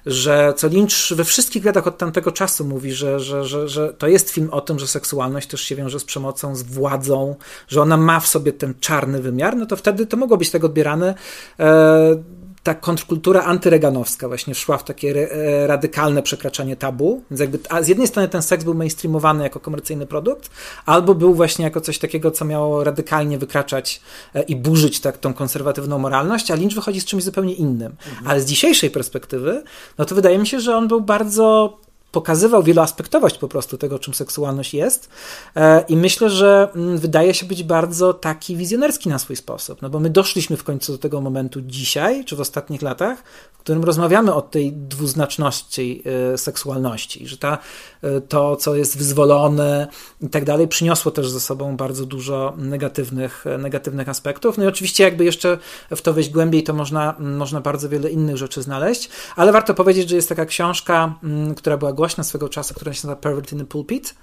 że 0.07 0.55
co 0.57 0.69
Lynch 0.69 0.93
we 1.11 1.25
wszystkich 1.25 1.65
latach 1.65 1.87
od 1.87 1.99
tamtego 1.99 2.33
czasu 2.33 2.65
mówi, 2.65 2.93
że, 2.93 3.21
że, 3.21 3.45
że, 3.45 3.69
że 3.69 3.95
to 3.95 4.09
jest 4.09 4.31
film 4.31 4.49
o 4.51 4.61
tym, 4.61 4.79
że 4.79 4.87
seksualność 4.87 5.49
też 5.49 5.61
się 5.61 5.77
wiąże 5.77 6.01
z 6.01 6.05
przemocą, 6.05 6.57
z 6.57 6.63
władzą, 6.63 7.37
że 7.69 7.83
ona 7.83 7.97
ma 7.97 8.21
w 8.21 8.27
sobie 8.27 8.53
ten 8.53 8.75
czarny 8.81 9.23
wymiar, 9.23 9.57
no 9.57 9.67
to 9.67 9.77
wtedy 9.77 10.07
to 10.07 10.17
mogło 10.17 10.37
być 10.37 10.51
tak 10.51 10.65
odbierane. 10.65 11.15
E, 11.61 12.40
ta 12.63 12.75
kontrkultura 12.75 13.43
antyreganowska 13.43 14.29
właśnie 14.29 14.55
szła 14.55 14.79
w 14.79 14.85
takie 14.85 15.33
e, 15.33 15.67
radykalne 15.67 16.23
przekraczanie 16.23 16.77
tabu. 16.77 17.23
Więc 17.31 17.41
jakby, 17.41 17.59
a 17.69 17.83
z 17.83 17.89
jednej 17.89 18.07
strony 18.07 18.29
ten 18.29 18.43
seks 18.43 18.65
był 18.65 18.75
mainstreamowany 18.75 19.45
jako 19.45 19.61
komercyjny 19.61 20.07
produkt, 20.07 20.51
albo 20.87 21.15
był 21.15 21.35
właśnie 21.35 21.65
jako 21.65 21.81
coś 21.81 21.99
takiego, 21.99 22.31
co 22.31 22.45
miało 22.45 22.85
radykalnie 22.85 23.39
wykraczać 23.39 24.01
e, 24.35 24.43
i 24.43 24.57
burzyć 24.57 25.01
tak, 25.01 25.19
tą 25.19 25.35
konserwatywną 25.35 25.99
moralność, 25.99 26.51
a 26.51 26.55
Lynch 26.55 26.75
wychodzi 26.75 27.01
z 27.01 27.05
czymś 27.05 27.25
zupełnie 27.25 27.55
innym. 27.55 27.93
Mhm. 28.09 28.29
Ale 28.29 28.41
z 28.41 28.45
dzisiejszej 28.45 28.91
perspektywy, 28.91 29.63
no 29.99 30.05
to 30.05 30.15
wydaje 30.15 30.39
mi 30.39 30.47
się, 30.47 30.61
że 30.61 30.77
on 30.77 30.89
był 30.89 31.01
bardzo 31.01 31.79
pokazywał 32.13 32.63
wieloaspektowość 32.63 33.39
po 33.39 33.49
prostu 33.49 33.79
tego, 33.79 33.99
czym 33.99 34.15
seksualność 34.15 34.75
jest. 34.75 35.09
E, 35.57 35.85
I 35.89 35.97
myślę, 35.97 36.31
że 36.31 36.69
mm, 36.75 36.99
wydaje 36.99 37.35
się 37.35 37.47
być 37.47 37.63
bardzo 37.63 38.15
taki 38.15 38.57
wizjonerski 38.57 39.09
na 39.09 39.19
swój 39.19 39.37
sposób, 39.37 39.83
no 39.83 39.91
bo 39.91 40.01
my 40.01 40.11
doszliśmy 40.11 40.57
w 40.57 40.65
końcu 40.65 40.93
do 40.93 40.99
tego 40.99 41.21
momentu 41.21 41.61
dzisiaj, 41.61 42.25
czy 42.25 42.37
w 42.37 42.41
ostatnich 42.41 42.83
latach, 42.83 43.23
w 43.53 43.59
którym 43.63 43.85
rozmawiamy 43.85 44.35
o 44.35 44.43
tej 44.43 44.73
dwuznaczności 44.73 46.03
e, 46.33 46.39
seksualności, 46.39 47.27
że 47.27 47.37
ta, 47.37 47.59
e, 48.03 48.21
to, 48.21 48.57
co 48.57 48.75
jest 48.75 48.99
wyzwolone 48.99 49.89
i 50.21 50.29
tak 50.29 50.45
dalej, 50.45 50.69
przyniosło 50.69 51.13
też 51.13 51.31
ze 51.31 51.41
sobą 51.41 51.77
bardzo 51.77 52.07
dużo 52.07 52.55
negatywnych, 52.57 53.45
negatywnych 53.59 54.09
aspektów. 54.09 54.59
No 54.59 54.65
i 54.65 54.67
oczywiście, 54.67 55.05
jakby 55.05 55.25
jeszcze 55.25 55.59
w 55.91 56.03
to 56.03 56.13
wejść 56.13 56.31
głębiej, 56.31 56.63
to 56.63 56.73
można, 56.73 57.15
można 57.19 57.61
bardzo 57.61 57.89
wiele 57.89 58.11
innych 58.11 58.37
rzeczy 58.37 58.63
znaleźć, 58.63 59.11
ale 59.37 59.53
warto 59.53 59.75
powiedzieć, 59.75 60.09
że 60.09 60.17
jest 60.17 60.29
taka 60.29 60.47
książka, 60.47 61.15
mm, 61.25 61.55
która 61.55 61.77
była 61.77 61.93
głośna 62.01 62.25
swego 62.25 62.49
czasu, 62.49 62.75
która 62.75 62.93
się 62.93 62.97
nazywa 62.97 63.17
Pervert 63.17 63.53
in 63.53 63.59
the 63.59 63.65
Pulpit 63.65 64.15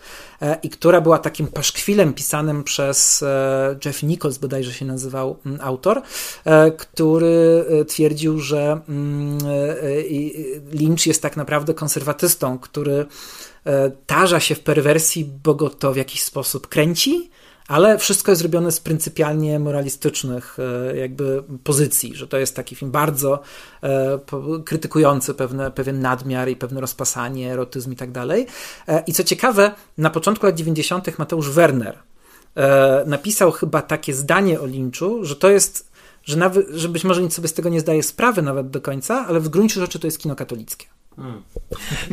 e, 0.41 0.57
i 0.63 0.69
która 0.69 1.01
była 1.01 1.19
takim 1.19 1.47
paszkwilem 1.47 2.13
pisanym 2.13 2.63
przez 2.63 3.23
e, 3.23 3.79
Jeff 3.85 4.03
Nichols, 4.03 4.37
bodajże 4.37 4.73
się 4.73 4.85
nazywał 4.85 5.37
mm, 5.45 5.59
autor, 5.61 6.01
e, 6.45 6.71
który 6.71 7.65
twierdził, 7.87 8.39
że 8.39 8.81
mm, 8.89 9.37
Lynch 10.71 11.07
jest 11.07 11.21
tak 11.21 11.37
naprawdę 11.37 11.73
konserwatystą, 11.73 12.59
który 12.59 13.05
tarza 14.05 14.39
się 14.39 14.55
w 14.55 14.59
perwersji, 14.59 15.25
bo 15.43 15.55
go 15.55 15.69
to 15.69 15.93
w 15.93 15.97
jakiś 15.97 16.23
sposób 16.23 16.67
kręci, 16.67 17.29
ale 17.67 17.97
wszystko 17.97 18.31
jest 18.31 18.41
zrobione 18.41 18.71
z 18.71 18.79
pryncypialnie 18.79 19.59
moralistycznych 19.59 20.57
e, 20.59 20.97
jakby 20.97 21.43
pozycji, 21.63 22.15
że 22.15 22.27
to 22.27 22.37
jest 22.37 22.55
taki 22.55 22.75
film 22.75 22.91
bardzo 22.91 23.41
e, 23.83 24.19
krytykujący 24.65 25.33
pewne, 25.33 25.71
pewien 25.71 26.01
nadmiar 26.01 26.49
i 26.49 26.55
pewne 26.55 26.81
rozpasanie, 26.81 27.53
erotyzm 27.53 27.91
i 27.91 27.95
tak 27.95 28.11
dalej. 28.11 28.47
E, 28.87 29.03
I 29.07 29.13
co 29.13 29.23
ciekawe, 29.23 29.71
na 29.97 30.09
początku 30.09 30.45
lat 30.45 30.55
90. 30.55 31.19
Mateusz 31.19 31.49
Werner 31.49 31.97
napisał 33.05 33.51
chyba 33.51 33.81
takie 33.81 34.13
zdanie 34.13 34.61
o 34.61 34.65
Lynchu, 34.65 35.25
że 35.25 35.35
to 35.35 35.49
jest, 35.49 35.91
że, 36.23 36.37
nawet, 36.37 36.67
że 36.69 36.89
być 36.89 37.03
może 37.03 37.21
nic 37.21 37.33
sobie 37.33 37.47
z 37.47 37.53
tego 37.53 37.69
nie 37.69 37.79
zdaje 37.79 38.03
sprawy 38.03 38.41
nawet 38.41 38.69
do 38.69 38.81
końca, 38.81 39.25
ale 39.27 39.39
w 39.39 39.49
gruncie 39.49 39.79
rzeczy 39.79 39.99
to 39.99 40.07
jest 40.07 40.19
kino 40.19 40.35
katolickie. 40.35 40.85
Hmm. 41.17 41.43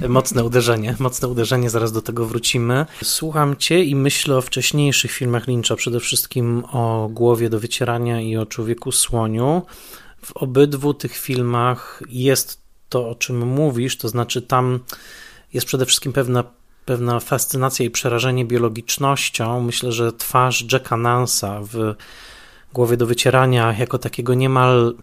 Mocne 0.08 0.44
uderzenie, 0.44 0.96
mocne 0.98 1.28
uderzenie, 1.28 1.70
zaraz 1.70 1.92
do 1.92 2.02
tego 2.02 2.26
wrócimy. 2.26 2.86
Słucham 3.02 3.56
cię 3.56 3.84
i 3.84 3.94
myślę 3.94 4.36
o 4.36 4.42
wcześniejszych 4.42 5.10
filmach 5.10 5.46
Lyncha, 5.46 5.76
przede 5.76 6.00
wszystkim 6.00 6.64
o 6.72 7.08
Głowie 7.12 7.50
do 7.50 7.60
wycierania 7.60 8.20
i 8.20 8.36
o 8.36 8.46
Człowieku 8.46 8.92
Słoniu. 8.92 9.62
W 10.22 10.36
obydwu 10.36 10.94
tych 10.94 11.16
filmach 11.16 12.02
jest 12.08 12.60
to, 12.88 13.08
o 13.08 13.14
czym 13.14 13.46
mówisz, 13.46 13.98
to 13.98 14.08
znaczy 14.08 14.42
tam 14.42 14.80
jest 15.52 15.66
przede 15.66 15.86
wszystkim 15.86 16.12
pewna, 16.12 16.44
pewna 16.84 17.20
fascynacja 17.20 17.86
i 17.86 17.90
przerażenie 17.90 18.44
biologicznością. 18.44 19.60
Myślę, 19.60 19.92
że 19.92 20.12
twarz 20.12 20.72
Jacka 20.72 20.96
Nansa 20.96 21.60
w 21.62 21.94
Głowie 22.72 22.96
do 22.96 23.06
wycierania 23.06 23.74
jako 23.78 23.98
takiego 23.98 24.34
niemal 24.34 24.94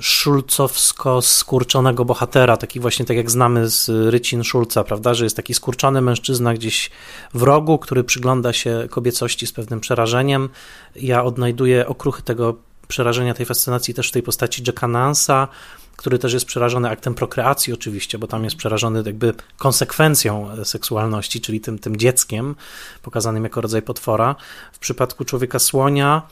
szulcowsko 0.00 1.22
skurczonego 1.22 2.04
bohatera, 2.04 2.56
taki 2.56 2.80
właśnie 2.80 3.04
tak 3.04 3.16
jak 3.16 3.30
znamy 3.30 3.68
z 3.68 3.88
Rycin 3.88 4.44
Szulca, 4.44 4.84
prawda, 4.84 5.14
że 5.14 5.24
jest 5.24 5.36
taki 5.36 5.54
skurczony 5.54 6.00
mężczyzna 6.00 6.54
gdzieś 6.54 6.90
w 7.34 7.42
rogu, 7.42 7.78
który 7.78 8.04
przygląda 8.04 8.52
się 8.52 8.86
kobiecości 8.90 9.46
z 9.46 9.52
pewnym 9.52 9.80
przerażeniem. 9.80 10.48
Ja 10.96 11.24
odnajduję 11.24 11.86
okruchy 11.86 12.22
tego 12.22 12.56
przerażenia, 12.88 13.34
tej 13.34 13.46
fascynacji 13.46 13.94
też 13.94 14.08
w 14.08 14.12
tej 14.12 14.22
postaci 14.22 14.62
Jacka 14.66 14.88
Nansa, 14.88 15.48
który 15.96 16.18
też 16.18 16.32
jest 16.32 16.46
przerażony 16.46 16.88
aktem 16.88 17.14
prokreacji 17.14 17.72
oczywiście, 17.72 18.18
bo 18.18 18.26
tam 18.26 18.44
jest 18.44 18.56
przerażony 18.56 19.02
jakby 19.06 19.34
konsekwencją 19.58 20.48
seksualności, 20.64 21.40
czyli 21.40 21.60
tym, 21.60 21.78
tym 21.78 21.96
dzieckiem 21.96 22.54
pokazanym 23.02 23.44
jako 23.44 23.60
rodzaj 23.60 23.82
potwora. 23.82 24.36
W 24.72 24.78
przypadku 24.78 25.24
człowieka 25.24 25.58
słonia 25.58 26.22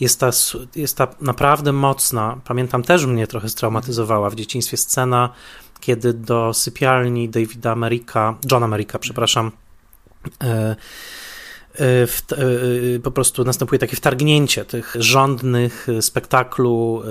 jest 0.00 0.20
ta, 0.20 0.30
jest 0.76 0.96
ta 0.96 1.08
naprawdę 1.20 1.72
mocna, 1.72 2.40
pamiętam 2.44 2.82
też 2.82 3.06
mnie 3.06 3.26
trochę 3.26 3.48
straumatyzowała 3.48 4.30
w 4.30 4.34
dzieciństwie 4.34 4.76
scena, 4.76 5.32
kiedy 5.80 6.12
do 6.12 6.54
sypialni 6.54 7.28
Davida 7.28 7.72
Amerika, 7.72 8.34
John 8.50 8.62
Amerika, 8.62 8.98
przepraszam, 8.98 9.52
E, 10.44 10.76
w, 11.80 12.22
e, 12.96 13.00
po 13.00 13.10
prostu 13.10 13.44
następuje 13.44 13.78
takie 13.78 13.96
wtargnięcie 13.96 14.64
tych 14.64 14.96
rządnych 14.98 15.86
spektaklu 16.00 17.02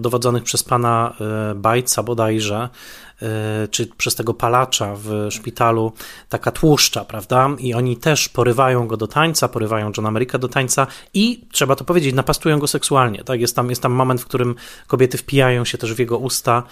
dowodzonych 0.00 0.42
przez 0.42 0.62
pana 0.62 1.14
Bajca 1.54 2.02
bodajże, 2.02 2.68
czy 3.70 3.86
przez 3.86 4.14
tego 4.14 4.34
palacza 4.34 4.96
w 4.96 5.26
szpitalu, 5.30 5.92
taka 6.28 6.50
tłuszcza, 6.50 7.04
prawda? 7.04 7.50
I 7.58 7.74
oni 7.74 7.96
też 7.96 8.28
porywają 8.28 8.86
go 8.86 8.96
do 8.96 9.06
tańca, 9.06 9.48
porywają 9.48 9.92
John 9.96 10.06
America 10.06 10.38
do 10.38 10.48
tańca 10.48 10.86
i 11.14 11.44
trzeba 11.52 11.76
to 11.76 11.84
powiedzieć, 11.84 12.14
napastują 12.14 12.58
go 12.58 12.66
seksualnie. 12.66 13.24
Tak? 13.24 13.40
Jest, 13.40 13.56
tam, 13.56 13.70
jest 13.70 13.82
tam 13.82 13.92
moment, 13.92 14.20
w 14.20 14.24
którym 14.24 14.54
kobiety 14.86 15.18
wpijają 15.18 15.64
się 15.64 15.78
też 15.78 15.94
w 15.94 15.98
jego 15.98 16.18
usta 16.18 16.62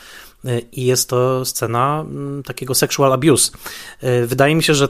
i 0.73 0.85
jest 0.85 1.09
to 1.09 1.45
scena 1.45 2.05
takiego 2.45 2.75
sexual 2.75 3.13
abuse. 3.13 3.53
Wydaje 4.27 4.55
mi 4.55 4.63
się, 4.63 4.75
że 4.75 4.89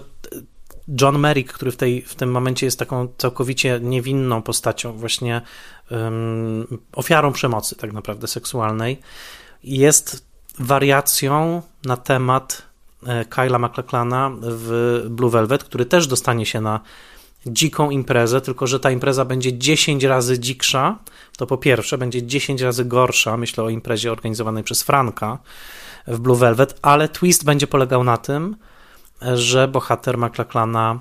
John 1.00 1.18
Merrick, 1.18 1.52
który 1.52 1.70
w, 1.70 1.76
tej, 1.76 2.02
w 2.02 2.14
tym 2.14 2.30
momencie 2.30 2.66
jest 2.66 2.78
taką 2.78 3.08
całkowicie 3.18 3.80
niewinną 3.82 4.42
postacią, 4.42 4.92
właśnie 4.92 5.40
um, 5.90 6.78
ofiarą 6.92 7.32
przemocy, 7.32 7.76
tak 7.76 7.92
naprawdę 7.92 8.26
seksualnej, 8.26 9.00
jest 9.64 10.26
wariacją 10.58 11.62
na 11.84 11.96
temat 11.96 12.62
e, 13.06 13.24
Kyla 13.24 13.58
McLachlana 13.58 14.30
w 14.40 15.02
Blue 15.10 15.30
Velvet, 15.30 15.64
który 15.64 15.86
też 15.86 16.06
dostanie 16.06 16.46
się 16.46 16.60
na 16.60 16.80
dziką 17.46 17.90
imprezę, 17.90 18.40
tylko 18.40 18.66
że 18.66 18.80
ta 18.80 18.90
impreza 18.90 19.24
będzie 19.24 19.58
10 19.58 20.04
razy 20.04 20.38
dziksza. 20.38 20.98
To 21.36 21.46
po 21.46 21.58
pierwsze, 21.58 21.98
będzie 21.98 22.22
10 22.26 22.60
razy 22.60 22.84
gorsza. 22.84 23.36
Myślę 23.36 23.64
o 23.64 23.68
imprezie 23.68 24.12
organizowanej 24.12 24.64
przez 24.64 24.82
Franka 24.82 25.38
w 26.06 26.18
Blue 26.18 26.36
Velvet, 26.36 26.78
ale 26.82 27.08
twist 27.08 27.44
będzie 27.44 27.66
polegał 27.66 28.04
na 28.04 28.16
tym, 28.16 28.56
że 29.34 29.68
bohater 29.68 30.18
McLachlana 30.18 30.98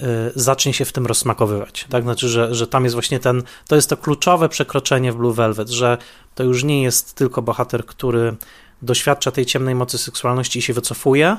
y, 0.00 0.04
zacznie 0.34 0.74
się 0.74 0.84
w 0.84 0.92
tym 0.92 1.06
rozsmakowywać. 1.06 1.86
Tak? 1.90 2.02
Znaczy, 2.02 2.28
że, 2.28 2.54
że 2.54 2.66
tam 2.66 2.84
jest 2.84 2.94
właśnie 2.94 3.20
ten, 3.20 3.42
to 3.68 3.76
jest 3.76 3.90
to 3.90 3.96
kluczowe 3.96 4.48
przekroczenie 4.48 5.12
w 5.12 5.16
Blue 5.16 5.34
Velvet, 5.34 5.68
że 5.68 5.98
to 6.34 6.44
już 6.44 6.64
nie 6.64 6.82
jest 6.82 7.14
tylko 7.14 7.42
bohater, 7.42 7.86
który 7.86 8.36
doświadcza 8.82 9.30
tej 9.30 9.46
ciemnej 9.46 9.74
mocy 9.74 9.98
seksualności 9.98 10.58
i 10.58 10.62
się 10.62 10.72
wycofuje, 10.72 11.36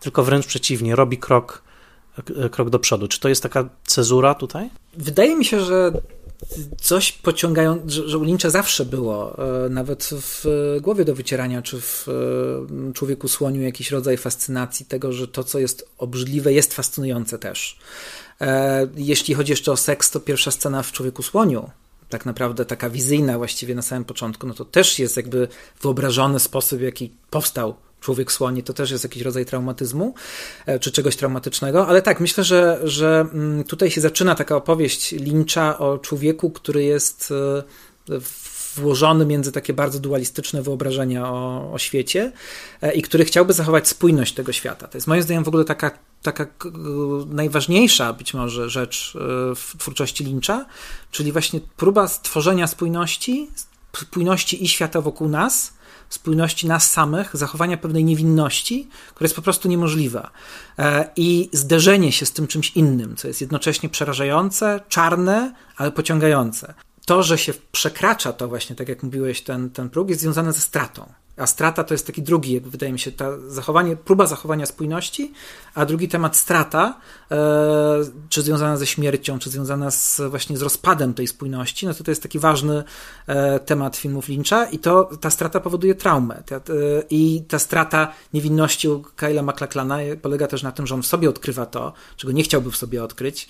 tylko 0.00 0.24
wręcz 0.24 0.46
przeciwnie, 0.46 0.96
robi 0.96 1.18
krok, 1.18 1.62
krok 2.50 2.70
do 2.70 2.78
przodu. 2.78 3.08
Czy 3.08 3.20
to 3.20 3.28
jest 3.28 3.42
taka 3.42 3.64
cezura 3.84 4.34
tutaj? 4.34 4.70
Wydaje 4.98 5.36
mi 5.36 5.44
się, 5.44 5.60
że 5.60 5.92
coś 6.80 7.12
pociągają, 7.12 7.82
że, 7.86 8.08
że 8.08 8.18
u 8.18 8.24
Lyncha 8.24 8.50
zawsze 8.50 8.84
było, 8.84 9.36
e, 9.64 9.68
nawet 9.68 10.10
w 10.12 10.44
głowie 10.80 11.04
do 11.04 11.14
wycierania, 11.14 11.62
czy 11.62 11.80
w 11.80 12.08
e, 12.08 12.92
człowieku 12.92 13.28
słoniu 13.28 13.62
jakiś 13.62 13.90
rodzaj 13.90 14.16
fascynacji 14.16 14.86
tego, 14.86 15.12
że 15.12 15.28
to, 15.28 15.44
co 15.44 15.58
jest 15.58 15.88
obrzydliwe, 15.98 16.52
jest 16.52 16.74
fascynujące 16.74 17.38
też. 17.38 17.78
E, 18.40 18.88
jeśli 18.96 19.34
chodzi 19.34 19.52
jeszcze 19.52 19.72
o 19.72 19.76
seks, 19.76 20.10
to 20.10 20.20
pierwsza 20.20 20.50
scena 20.50 20.82
w 20.82 20.92
człowieku 20.92 21.22
słoniu, 21.22 21.70
tak 22.08 22.26
naprawdę 22.26 22.64
taka 22.64 22.90
wizyjna 22.90 23.38
właściwie 23.38 23.74
na 23.74 23.82
samym 23.82 24.04
początku, 24.04 24.46
no 24.46 24.54
to 24.54 24.64
też 24.64 24.98
jest 24.98 25.16
jakby 25.16 25.48
wyobrażony 25.82 26.40
sposób, 26.40 26.78
w 26.78 26.82
jaki 26.82 27.12
powstał 27.30 27.74
człowiek 28.00 28.32
słoni, 28.32 28.62
to 28.62 28.72
też 28.72 28.90
jest 28.90 29.04
jakiś 29.04 29.22
rodzaj 29.22 29.46
traumatyzmu, 29.46 30.14
e, 30.66 30.78
czy 30.78 30.92
czegoś 30.92 31.16
traumatycznego, 31.16 31.86
ale 31.86 32.02
tak, 32.02 32.20
myślę, 32.20 32.44
że, 32.44 32.80
że 32.84 33.26
mm, 33.32 33.64
tutaj 33.64 33.90
się 33.90 34.00
zaczyna 34.00 34.34
taka 34.34 34.56
opowieść 34.56 35.12
Lyncha 35.12 35.78
o 35.78 35.98
człowieku, 35.98 36.50
który 36.50 36.84
jest 36.84 37.32
e, 38.10 38.20
włożony 38.76 39.26
między 39.26 39.52
takie 39.52 39.72
bardzo 39.72 40.00
dualistyczne 40.00 40.62
wyobrażenia 40.62 41.28
o, 41.28 41.72
o 41.72 41.78
świecie 41.78 42.32
e, 42.82 42.92
i 42.92 43.02
który 43.02 43.24
chciałby 43.24 43.52
zachować 43.52 43.88
spójność 43.88 44.34
tego 44.34 44.52
świata. 44.52 44.88
To 44.88 44.98
jest 44.98 45.06
moim 45.06 45.22
zdaniem 45.22 45.44
w 45.44 45.48
ogóle 45.48 45.64
taka, 45.64 45.98
taka 46.22 46.46
najważniejsza 47.26 48.12
być 48.12 48.34
może 48.34 48.70
rzecz 48.70 49.16
w 49.56 49.72
twórczości 49.78 50.24
Lyncha, 50.24 50.66
czyli 51.10 51.32
właśnie 51.32 51.60
próba 51.76 52.08
stworzenia 52.08 52.66
spójności, 52.66 53.50
spójności 53.96 54.64
i 54.64 54.68
świata 54.68 55.00
wokół 55.00 55.28
nas, 55.28 55.72
spójności 56.08 56.66
nas 56.66 56.90
samych, 56.90 57.36
zachowania 57.36 57.76
pewnej 57.76 58.04
niewinności, 58.04 58.88
która 59.14 59.24
jest 59.24 59.36
po 59.36 59.42
prostu 59.42 59.68
niemożliwa. 59.68 60.30
E, 60.78 61.10
I 61.16 61.48
zderzenie 61.52 62.12
się 62.12 62.26
z 62.26 62.32
tym 62.32 62.46
czymś 62.46 62.70
innym, 62.70 63.16
co 63.16 63.28
jest 63.28 63.40
jednocześnie 63.40 63.88
przerażające, 63.88 64.80
czarne, 64.88 65.54
ale 65.76 65.92
pociągające. 65.92 66.74
To, 67.06 67.22
że 67.22 67.38
się 67.38 67.54
przekracza 67.72 68.32
to 68.32 68.48
właśnie, 68.48 68.76
tak 68.76 68.88
jak 68.88 69.02
mówiłeś, 69.02 69.40
ten, 69.40 69.70
ten 69.70 69.90
próg, 69.90 70.08
jest 70.08 70.20
związane 70.20 70.52
ze 70.52 70.60
stratą. 70.60 71.12
A 71.38 71.46
strata 71.46 71.84
to 71.84 71.94
jest 71.94 72.06
taki 72.06 72.22
drugi, 72.22 72.52
jakby 72.52 72.70
wydaje 72.70 72.92
mi 72.92 72.98
się, 72.98 73.12
ta 73.12 73.38
zachowanie, 73.48 73.96
próba 73.96 74.26
zachowania 74.26 74.66
spójności, 74.66 75.32
a 75.74 75.86
drugi 75.86 76.08
temat 76.08 76.36
strata, 76.36 77.00
e, 77.30 77.36
czy 78.28 78.42
związana 78.42 78.76
ze 78.76 78.86
śmiercią, 78.86 79.38
czy 79.38 79.50
związana 79.50 79.90
z, 79.90 80.20
właśnie 80.30 80.56
z 80.56 80.62
rozpadem 80.62 81.14
tej 81.14 81.26
spójności, 81.26 81.86
no 81.86 81.94
to 81.94 82.04
to 82.04 82.10
jest 82.10 82.22
taki 82.22 82.38
ważny 82.38 82.84
e, 83.26 83.60
temat 83.60 83.96
filmów 83.96 84.28
Lyncha 84.28 84.64
i 84.64 84.78
to 84.78 85.10
ta 85.20 85.30
strata 85.30 85.60
powoduje 85.60 85.94
traumę. 85.94 86.34
E, 86.50 86.62
I 87.10 87.42
ta 87.48 87.58
strata 87.58 88.12
niewinności 88.34 88.88
u 88.88 89.02
Kyla 89.16 89.42
McLachlana 89.42 89.98
polega 90.22 90.46
też 90.46 90.62
na 90.62 90.72
tym, 90.72 90.86
że 90.86 90.94
on 90.94 91.02
w 91.02 91.06
sobie 91.06 91.28
odkrywa 91.28 91.66
to, 91.66 91.92
czego 92.16 92.32
nie 92.32 92.42
chciałby 92.42 92.70
w 92.70 92.76
sobie 92.76 93.04
odkryć. 93.04 93.48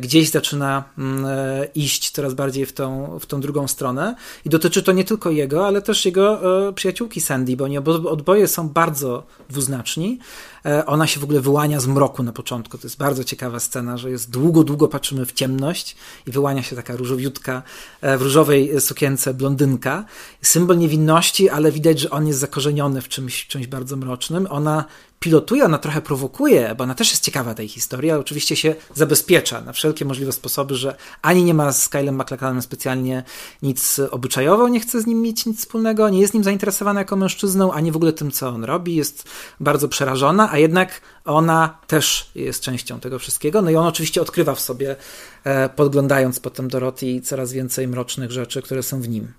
Gdzieś 0.00 0.30
zaczyna 0.30 0.84
mm, 0.98 1.26
iść 1.74 2.10
coraz 2.10 2.34
bardziej 2.34 2.66
w 2.66 2.72
tą, 2.72 3.18
w 3.18 3.26
tą 3.26 3.40
drugą 3.40 3.68
stronę 3.68 4.14
i 4.44 4.48
dotyczy 4.48 4.82
to 4.82 4.92
nie 4.92 5.04
tylko 5.04 5.30
jego, 5.30 5.66
ale 5.66 5.82
też 5.82 6.06
jego 6.06 6.40
przyjaciółki 6.74 7.20
Sandy, 7.22 7.56
bo 7.56 7.64
oni 7.64 7.78
oboje 7.78 8.48
są 8.48 8.68
bardzo 8.68 9.22
dwuznaczni. 9.50 10.18
E, 10.66 10.86
ona 10.86 11.06
się 11.06 11.20
w 11.20 11.24
ogóle 11.24 11.40
wyłania 11.40 11.80
z 11.80 11.86
mroku 11.86 12.22
na 12.22 12.32
początku. 12.32 12.78
To 12.78 12.86
jest 12.86 12.98
bardzo 12.98 13.24
ciekawa 13.24 13.60
scena, 13.60 13.96
że 13.96 14.10
jest 14.10 14.30
długo, 14.30 14.64
długo 14.64 14.88
patrzymy 14.88 15.26
w 15.26 15.32
ciemność 15.32 15.96
i 16.26 16.30
wyłania 16.30 16.62
się 16.62 16.76
taka 16.76 16.96
różowiutka 16.96 17.62
e, 18.00 18.18
w 18.18 18.22
różowej 18.22 18.80
sukience 18.80 19.34
blondynka. 19.34 20.04
Symbol 20.42 20.78
niewinności, 20.78 21.50
ale 21.50 21.72
widać, 21.72 22.00
że 22.00 22.10
on 22.10 22.26
jest 22.26 22.38
zakorzeniony 22.38 23.02
w 23.02 23.08
czymś, 23.08 23.46
czymś 23.46 23.66
bardzo 23.66 23.96
mrocznym. 23.96 24.46
Ona 24.50 24.84
pilotuje, 25.22 25.64
ona 25.64 25.78
trochę 25.78 26.00
prowokuje, 26.00 26.74
bo 26.78 26.84
ona 26.84 26.94
też 26.94 27.10
jest 27.10 27.24
ciekawa 27.24 27.54
tej 27.54 27.68
historii, 27.68 28.10
ale 28.10 28.20
oczywiście 28.20 28.56
się 28.56 28.74
zabezpiecza 28.94 29.60
na 29.60 29.72
wszelkie 29.72 30.04
możliwe 30.04 30.32
sposoby, 30.32 30.74
że 30.74 30.96
ani 31.22 31.44
nie 31.44 31.54
ma 31.54 31.72
z 31.72 31.88
Kylem 31.88 32.14
McLachanem 32.20 32.62
specjalnie 32.62 33.22
nic 33.62 34.00
obyczajowo, 34.10 34.68
nie 34.68 34.80
chce 34.80 35.00
z 35.00 35.06
nim 35.06 35.22
mieć 35.22 35.46
nic 35.46 35.58
wspólnego, 35.58 36.08
nie 36.08 36.20
jest 36.20 36.34
nim 36.34 36.44
zainteresowana 36.44 37.00
jako 37.00 37.16
mężczyzną, 37.16 37.72
ani 37.72 37.92
w 37.92 37.96
ogóle 37.96 38.12
tym, 38.12 38.30
co 38.30 38.48
on 38.48 38.64
robi, 38.64 38.94
jest 38.94 39.28
bardzo 39.60 39.88
przerażona, 39.88 40.52
a 40.52 40.58
jednak 40.58 41.00
ona 41.24 41.78
też 41.86 42.30
jest 42.34 42.62
częścią 42.62 43.00
tego 43.00 43.18
wszystkiego. 43.18 43.62
No 43.62 43.70
i 43.70 43.76
on 43.76 43.86
oczywiście 43.86 44.22
odkrywa 44.22 44.54
w 44.54 44.60
sobie, 44.60 44.96
e, 45.44 45.68
podglądając 45.68 46.40
potem 46.40 46.68
Dorothy, 46.68 47.20
coraz 47.20 47.52
więcej 47.52 47.88
mrocznych 47.88 48.30
rzeczy, 48.30 48.62
które 48.62 48.82
są 48.82 49.00
w 49.00 49.08
nim. 49.08 49.32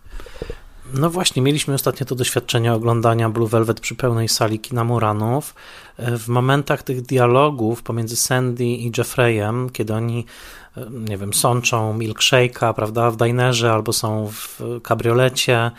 No 0.93 1.09
właśnie, 1.09 1.41
mieliśmy 1.41 1.73
ostatnio 1.73 2.05
to 2.05 2.15
doświadczenie 2.15 2.73
oglądania 2.73 3.29
Blue 3.29 3.47
Velvet 3.47 3.79
przy 3.79 3.95
pełnej 3.95 4.29
sali 4.29 4.59
kina 4.59 4.83
Muranów. 4.83 5.55
E, 5.97 6.17
w 6.17 6.27
momentach 6.27 6.83
tych 6.83 7.01
dialogów 7.01 7.83
pomiędzy 7.83 8.15
Sandy 8.15 8.65
i 8.65 8.91
Jeffreyem, 8.97 9.69
kiedy 9.69 9.93
oni, 9.93 10.25
e, 10.77 10.85
nie 10.89 11.17
wiem, 11.17 11.33
sączą 11.33 11.97
milkshake'a, 11.97 12.73
prawda, 12.73 13.11
w 13.11 13.17
dinerze 13.17 13.73
albo 13.73 13.93
są 13.93 14.27
w 14.31 14.61
kabriolecie, 14.83 15.71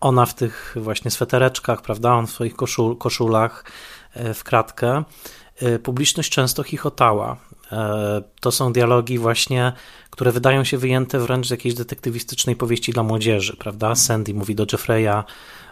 ona 0.00 0.26
w 0.26 0.34
tych 0.34 0.76
właśnie 0.80 1.10
swetereczkach, 1.10 1.82
prawda, 1.82 2.12
on 2.12 2.26
w 2.26 2.30
swoich 2.30 2.56
koszul, 2.56 2.96
koszulach 2.96 3.64
e, 4.14 4.34
w 4.34 4.44
kratkę, 4.44 5.04
publiczność 5.82 6.30
często 6.30 6.62
chichotała. 6.62 7.36
To 8.40 8.52
są 8.52 8.72
dialogi 8.72 9.18
właśnie 9.18 9.72
które 10.12 10.32
wydają 10.32 10.64
się 10.64 10.78
wyjęte 10.78 11.18
wręcz 11.18 11.46
z 11.46 11.50
jakiejś 11.50 11.74
detektywistycznej 11.74 12.56
powieści 12.56 12.92
dla 12.92 13.02
młodzieży, 13.02 13.56
prawda? 13.56 13.94
Sandy 13.94 14.34
mówi 14.34 14.54
do 14.54 14.66
Jeffreya, 14.72 15.24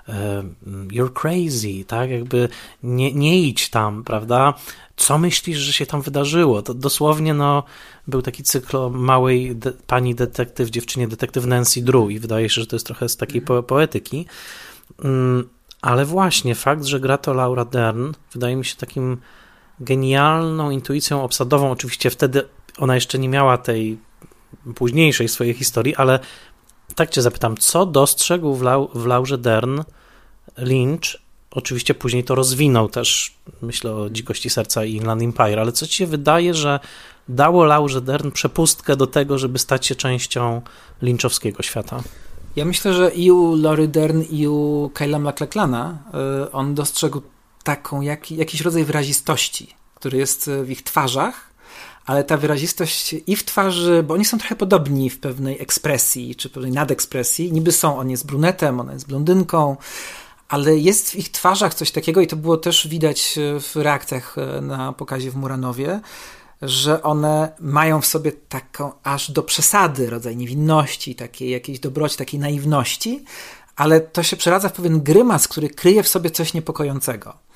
e, 0.08 0.44
you're 0.88 1.12
crazy, 1.12 1.84
tak? 1.86 2.10
Jakby 2.10 2.48
nie, 2.82 3.12
nie 3.12 3.42
idź 3.42 3.68
tam, 3.68 4.04
prawda? 4.04 4.54
Co 4.96 5.18
myślisz, 5.18 5.58
że 5.58 5.72
się 5.72 5.86
tam 5.86 6.02
wydarzyło? 6.02 6.62
To 6.62 6.74
dosłownie, 6.74 7.34
no, 7.34 7.62
był 8.06 8.22
taki 8.22 8.42
cykl 8.42 8.76
o 8.76 8.90
małej 8.90 9.56
de 9.56 9.72
pani 9.86 10.14
detektyw, 10.14 10.70
dziewczynie 10.70 11.08
detektyw 11.08 11.46
Nancy 11.46 11.82
Drew 11.82 12.10
i 12.10 12.18
wydaje 12.18 12.48
się, 12.48 12.60
że 12.60 12.66
to 12.66 12.76
jest 12.76 12.86
trochę 12.86 13.08
z 13.08 13.16
takiej 13.16 13.42
po 13.42 13.62
poetyki. 13.62 14.26
Mm, 15.04 15.48
ale 15.82 16.04
właśnie 16.04 16.54
fakt, 16.54 16.84
że 16.84 17.00
gra 17.00 17.18
to 17.18 17.34
Laura 17.34 17.64
Dern, 17.64 18.12
wydaje 18.32 18.56
mi 18.56 18.64
się 18.64 18.76
takim 18.76 19.18
genialną 19.80 20.70
intuicją 20.70 21.24
obsadową. 21.24 21.70
Oczywiście 21.70 22.10
wtedy 22.10 22.42
ona 22.78 22.94
jeszcze 22.94 23.18
nie 23.18 23.28
miała 23.28 23.58
tej 23.58 23.98
późniejszej 24.74 25.28
swojej 25.28 25.54
historii, 25.54 25.96
ale 25.96 26.20
tak 26.94 27.10
cię 27.10 27.22
zapytam, 27.22 27.56
co 27.56 27.86
dostrzegł 27.86 28.54
w, 28.54 28.62
Lau 28.62 28.90
w 28.94 29.06
Laurze 29.06 29.38
Dern 29.38 29.80
Lynch 30.56 31.20
oczywiście 31.50 31.94
później 31.94 32.24
to 32.24 32.34
rozwinął 32.34 32.88
też, 32.88 33.34
myślę 33.62 33.94
o 33.94 34.10
Dzikości 34.10 34.50
Serca 34.50 34.84
i 34.84 34.94
Inland 34.94 35.22
Empire, 35.22 35.58
ale 35.58 35.72
co 35.72 35.86
ci 35.86 35.94
się 35.94 36.06
wydaje, 36.06 36.54
że 36.54 36.80
dało 37.28 37.64
Laurze 37.64 38.00
Dern 38.00 38.30
przepustkę 38.30 38.96
do 38.96 39.06
tego, 39.06 39.38
żeby 39.38 39.58
stać 39.58 39.86
się 39.86 39.94
częścią 39.94 40.62
lynchowskiego 41.02 41.62
świata? 41.62 42.02
Ja 42.56 42.64
myślę, 42.64 42.94
że 42.94 43.10
i 43.10 43.30
u 43.30 43.56
Lory 43.56 43.88
Dern, 43.88 44.22
i 44.30 44.48
u 44.48 44.90
Kyla 44.94 45.18
McLachlana 45.18 45.98
y, 46.46 46.52
on 46.52 46.74
dostrzegł 46.74 47.22
taką, 47.64 48.00
jak, 48.00 48.30
jakiś 48.30 48.60
rodzaj 48.60 48.84
wyrazistości, 48.84 49.74
który 49.94 50.18
jest 50.18 50.50
w 50.64 50.70
ich 50.70 50.82
twarzach, 50.82 51.49
ale 52.10 52.24
ta 52.24 52.36
wyrazistość 52.36 53.14
i 53.26 53.36
w 53.36 53.44
twarzy, 53.44 54.02
bo 54.02 54.14
oni 54.14 54.24
są 54.24 54.38
trochę 54.38 54.56
podobni 54.56 55.10
w 55.10 55.20
pewnej 55.20 55.62
ekspresji, 55.62 56.36
czy 56.36 56.50
pewnej 56.50 56.72
nadekspresji. 56.72 57.52
Niby 57.52 57.72
są, 57.72 57.98
on 57.98 58.10
jest 58.10 58.26
brunetem, 58.26 58.80
ona 58.80 58.92
jest 58.92 59.06
blondynką, 59.06 59.76
ale 60.48 60.76
jest 60.76 61.10
w 61.10 61.14
ich 61.14 61.30
twarzach 61.30 61.74
coś 61.74 61.90
takiego 61.90 62.20
i 62.20 62.26
to 62.26 62.36
było 62.36 62.56
też 62.56 62.88
widać 62.88 63.38
w 63.60 63.76
reakcjach 63.76 64.36
e, 64.38 64.60
na 64.60 64.92
pokazie 64.92 65.30
w 65.30 65.36
Muranowie, 65.36 66.00
że 66.62 67.02
one 67.02 67.52
mają 67.60 68.00
w 68.00 68.06
sobie 68.06 68.32
taką 68.32 68.92
aż 69.02 69.30
do 69.30 69.42
przesady 69.42 70.10
rodzaj 70.10 70.36
niewinności, 70.36 71.14
takiej 71.14 71.50
jakiejś 71.50 71.80
dobroci, 71.80 72.16
takiej 72.16 72.40
naiwności, 72.40 73.24
ale 73.76 74.00
to 74.00 74.22
się 74.22 74.36
przeradza 74.36 74.68
w 74.68 74.72
pewien 74.72 75.02
grymas, 75.02 75.48
który 75.48 75.70
kryje 75.70 76.02
w 76.02 76.08
sobie 76.08 76.30
coś 76.30 76.54
niepokojącego. 76.54 77.49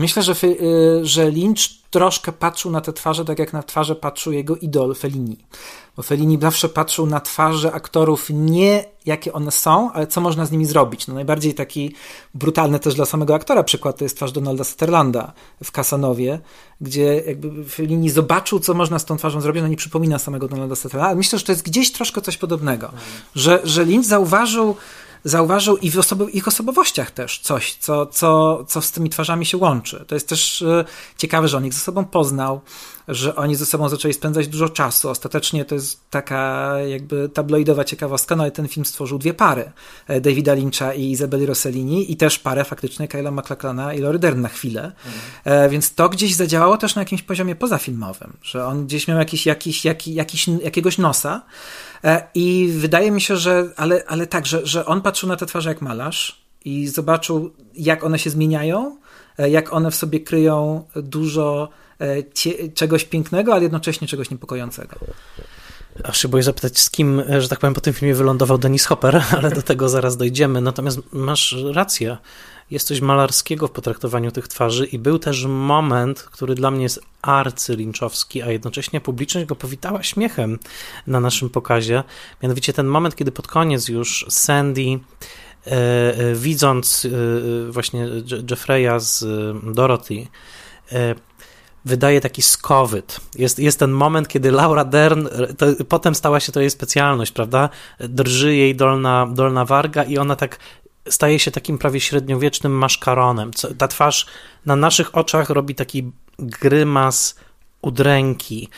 Myślę, 0.00 0.22
że, 0.22 0.34
y, 0.44 1.00
że 1.02 1.30
Lynch 1.30 1.60
troszkę 1.90 2.32
patrzył 2.32 2.70
na 2.70 2.80
te 2.80 2.92
twarze 2.92 3.24
tak 3.24 3.38
jak 3.38 3.52
na 3.52 3.62
twarze 3.62 3.96
patrzył 3.96 4.32
jego 4.32 4.56
idol 4.56 4.94
Fellini. 4.94 5.36
Bo 5.96 6.02
Fellini 6.02 6.38
zawsze 6.40 6.68
patrzył 6.68 7.06
na 7.06 7.20
twarze 7.20 7.72
aktorów 7.72 8.26
nie 8.30 8.84
jakie 9.06 9.32
one 9.32 9.50
są, 9.50 9.92
ale 9.92 10.06
co 10.06 10.20
można 10.20 10.46
z 10.46 10.50
nimi 10.50 10.66
zrobić. 10.66 11.06
No 11.06 11.14
najbardziej 11.14 11.54
taki 11.54 11.94
brutalny 12.34 12.78
też 12.78 12.94
dla 12.94 13.04
samego 13.04 13.34
aktora 13.34 13.62
przykład 13.62 13.98
to 13.98 14.04
jest 14.04 14.16
twarz 14.16 14.32
Donalda 14.32 14.64
Sutherlanda 14.64 15.32
w 15.64 15.72
Kasanowie, 15.72 16.40
gdzie 16.80 17.22
jakby 17.26 17.64
Fellini 17.64 18.10
zobaczył, 18.10 18.60
co 18.60 18.74
można 18.74 18.98
z 18.98 19.04
tą 19.04 19.16
twarzą 19.16 19.40
zrobić, 19.40 19.62
no 19.62 19.68
nie 19.68 19.76
przypomina 19.76 20.18
samego 20.18 20.48
Donalda 20.48 20.76
Sutherlanda, 20.76 21.08
ale 21.08 21.16
myślę, 21.16 21.38
że 21.38 21.44
to 21.44 21.52
jest 21.52 21.64
gdzieś 21.64 21.92
troszkę 21.92 22.20
coś 22.20 22.36
podobnego. 22.36 22.86
Mhm. 22.86 23.02
Że, 23.34 23.60
że 23.64 23.84
Lynch 23.84 24.06
zauważył 24.06 24.76
zauważył 25.24 25.76
i 25.76 25.90
w 25.90 25.98
osobo 25.98 26.28
ich 26.28 26.48
osobowościach 26.48 27.10
też 27.10 27.38
coś, 27.38 27.74
co, 27.74 28.06
co, 28.06 28.64
co 28.68 28.82
z 28.82 28.92
tymi 28.92 29.10
twarzami 29.10 29.46
się 29.46 29.56
łączy. 29.56 30.04
To 30.06 30.14
jest 30.14 30.28
też 30.28 30.62
e, 30.62 30.84
ciekawe, 31.16 31.48
że 31.48 31.56
on 31.56 31.66
ich 31.66 31.74
ze 31.74 31.80
sobą 31.80 32.04
poznał, 32.04 32.60
że 33.08 33.36
oni 33.36 33.56
ze 33.56 33.66
sobą 33.66 33.88
zaczęli 33.88 34.14
spędzać 34.14 34.48
dużo 34.48 34.68
czasu. 34.68 35.08
Ostatecznie 35.08 35.64
to 35.64 35.74
jest 35.74 36.10
taka 36.10 36.72
jakby 36.88 37.28
tabloidowa 37.28 37.84
ciekawostka, 37.84 38.36
no 38.36 38.42
ale 38.42 38.52
ten 38.52 38.68
film 38.68 38.86
stworzył 38.86 39.18
dwie 39.18 39.34
pary, 39.34 39.72
e, 40.08 40.20
Davida 40.20 40.54
Lyncha 40.54 40.94
i 40.94 41.10
Izabeli 41.10 41.46
Rossellini 41.46 42.12
i 42.12 42.16
też 42.16 42.38
parę 42.38 42.64
faktycznie 42.64 43.08
Kyla 43.08 43.30
McLachlana 43.30 43.94
i 43.94 44.00
Laurie 44.00 44.18
Dern 44.18 44.40
na 44.40 44.48
chwilę. 44.48 44.92
Mhm. 45.06 45.70
Więc 45.70 45.94
to 45.94 46.08
gdzieś 46.08 46.34
zadziałało 46.34 46.76
też 46.76 46.94
na 46.94 47.02
jakimś 47.02 47.22
poziomie 47.22 47.56
pozafilmowym, 47.56 48.32
że 48.42 48.66
on 48.66 48.86
gdzieś 48.86 49.08
miał 49.08 49.18
jakiś, 49.18 49.46
jakiś, 49.46 49.84
jakiś, 49.84 50.14
jakiś 50.14 50.48
jakiegoś 50.48 50.98
nosa, 50.98 51.42
E, 51.89 51.89
I 52.34 52.72
wydaje 52.76 53.10
mi 53.10 53.20
się, 53.20 53.36
że, 53.36 53.68
ale, 53.76 54.04
ale 54.06 54.26
tak, 54.26 54.46
że, 54.46 54.66
że 54.66 54.86
on 54.86 55.02
patrzył 55.02 55.28
na 55.28 55.36
te 55.36 55.46
twarze 55.46 55.68
jak 55.68 55.82
malarz 55.82 56.44
i 56.64 56.88
zobaczył, 56.88 57.50
jak 57.74 58.04
one 58.04 58.18
się 58.18 58.30
zmieniają, 58.30 58.96
e, 59.38 59.50
jak 59.50 59.72
one 59.72 59.90
w 59.90 59.94
sobie 59.94 60.20
kryją 60.20 60.84
dużo 60.96 61.68
e, 61.98 62.70
czegoś 62.74 63.04
pięknego, 63.04 63.52
ale 63.52 63.62
jednocześnie 63.62 64.08
czegoś 64.08 64.30
niepokojącego. 64.30 64.96
Aż 66.04 66.22
się 66.22 66.28
boję 66.28 66.42
zapytać, 66.42 66.78
z 66.78 66.90
kim, 66.90 67.22
że 67.38 67.48
tak 67.48 67.58
powiem, 67.58 67.74
po 67.74 67.80
tym 67.80 67.94
filmie 67.94 68.14
wylądował 68.14 68.58
Denis 68.58 68.86
Hopper, 68.86 69.22
ale 69.38 69.50
do 69.50 69.62
tego 69.62 69.88
zaraz 69.88 70.16
dojdziemy. 70.16 70.60
Natomiast 70.60 70.98
masz 71.12 71.56
rację 71.72 72.16
jest 72.70 72.86
coś 72.86 73.00
malarskiego 73.00 73.66
w 73.66 73.70
potraktowaniu 73.70 74.30
tych 74.30 74.48
twarzy 74.48 74.86
i 74.86 74.98
był 74.98 75.18
też 75.18 75.44
moment, 75.44 76.22
który 76.22 76.54
dla 76.54 76.70
mnie 76.70 76.82
jest 76.82 77.00
arcylinczowski, 77.22 78.42
a 78.42 78.50
jednocześnie 78.50 79.00
publiczność 79.00 79.46
go 79.46 79.56
powitała 79.56 80.02
śmiechem 80.02 80.58
na 81.06 81.20
naszym 81.20 81.50
pokazie. 81.50 82.02
Mianowicie 82.42 82.72
ten 82.72 82.86
moment, 82.86 83.16
kiedy 83.16 83.32
pod 83.32 83.48
koniec 83.48 83.88
już 83.88 84.26
Sandy 84.28 84.82
e, 85.66 85.70
e, 85.70 86.34
widząc 86.34 87.06
e, 87.06 87.72
właśnie 87.72 88.08
Jeffreya 88.50 89.00
z 89.00 89.24
Dorothy 89.74 90.26
wydaje 91.84 92.20
taki 92.20 92.42
skowyt. 92.42 93.20
Jest, 93.34 93.58
jest 93.58 93.78
ten 93.78 93.90
moment, 93.90 94.28
kiedy 94.28 94.50
Laura 94.52 94.84
Dern, 94.84 95.26
to, 95.58 95.66
potem 95.88 96.14
stała 96.14 96.40
się 96.40 96.52
to 96.52 96.60
jej 96.60 96.70
specjalność, 96.70 97.32
prawda? 97.32 97.68
Drży 98.00 98.56
jej 98.56 98.76
dolna, 98.76 99.26
dolna 99.32 99.64
warga 99.64 100.02
i 100.02 100.18
ona 100.18 100.36
tak 100.36 100.58
staje 101.08 101.38
się 101.38 101.50
takim 101.50 101.78
prawie 101.78 102.00
średniowiecznym 102.00 102.72
maszkaronem. 102.72 103.50
Ta 103.78 103.88
twarz 103.88 104.26
na 104.66 104.76
naszych 104.76 105.16
oczach 105.16 105.50
robi 105.50 105.74
taki 105.74 106.12
grymas 106.38 107.34
udręki. 107.82 108.68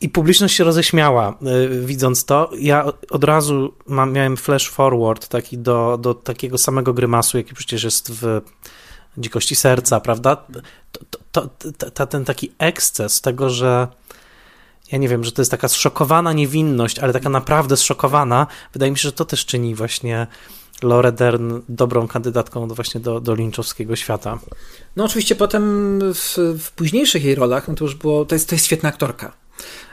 I 0.00 0.08
publiczność 0.08 0.56
się 0.56 0.64
roześmiała, 0.64 1.38
y, 1.72 1.86
widząc 1.86 2.24
to. 2.24 2.50
Ja 2.58 2.84
od 3.10 3.24
razu 3.24 3.74
miałem 3.86 4.36
flash 4.36 4.68
forward 4.68 5.28
taki 5.28 5.58
do, 5.58 5.98
do 6.00 6.14
takiego 6.14 6.58
samego 6.58 6.94
grymasu, 6.94 7.38
jaki 7.38 7.54
przecież 7.54 7.84
jest 7.84 8.12
w 8.12 8.40
Dzikości 9.18 9.56
Serca, 9.56 10.00
prawda? 10.00 10.36
To, 10.92 11.00
to, 11.32 11.90
to, 11.90 12.06
ten 12.06 12.24
taki 12.24 12.52
eksces 12.58 13.20
tego, 13.20 13.50
że 13.50 13.88
ja 14.92 14.98
nie 14.98 15.08
wiem, 15.08 15.24
że 15.24 15.32
to 15.32 15.42
jest 15.42 15.50
taka 15.50 15.68
zszokowana 15.68 16.32
niewinność, 16.32 16.98
ale 16.98 17.12
taka 17.12 17.28
naprawdę 17.28 17.76
zszokowana. 17.76 18.46
Wydaje 18.72 18.92
mi 18.92 18.98
się, 18.98 19.02
że 19.02 19.12
to 19.12 19.24
też 19.24 19.46
czyni 19.46 19.74
właśnie 19.74 20.26
Lore 20.82 21.12
Dern 21.12 21.60
dobrą 21.68 22.08
kandydatką 22.08 22.68
właśnie 22.68 23.00
do, 23.00 23.20
do 23.20 23.34
linczowskiego 23.34 23.96
świata. 23.96 24.38
No 24.96 25.04
oczywiście 25.04 25.34
potem 25.34 25.98
w, 26.14 26.38
w 26.58 26.72
późniejszych 26.72 27.24
jej 27.24 27.34
rolach, 27.34 27.68
no 27.68 27.74
to 27.74 27.84
już 27.84 27.94
było, 27.94 28.24
to 28.24 28.34
jest, 28.34 28.48
to 28.48 28.54
jest 28.54 28.66
świetna 28.66 28.88
aktorka. 28.88 29.32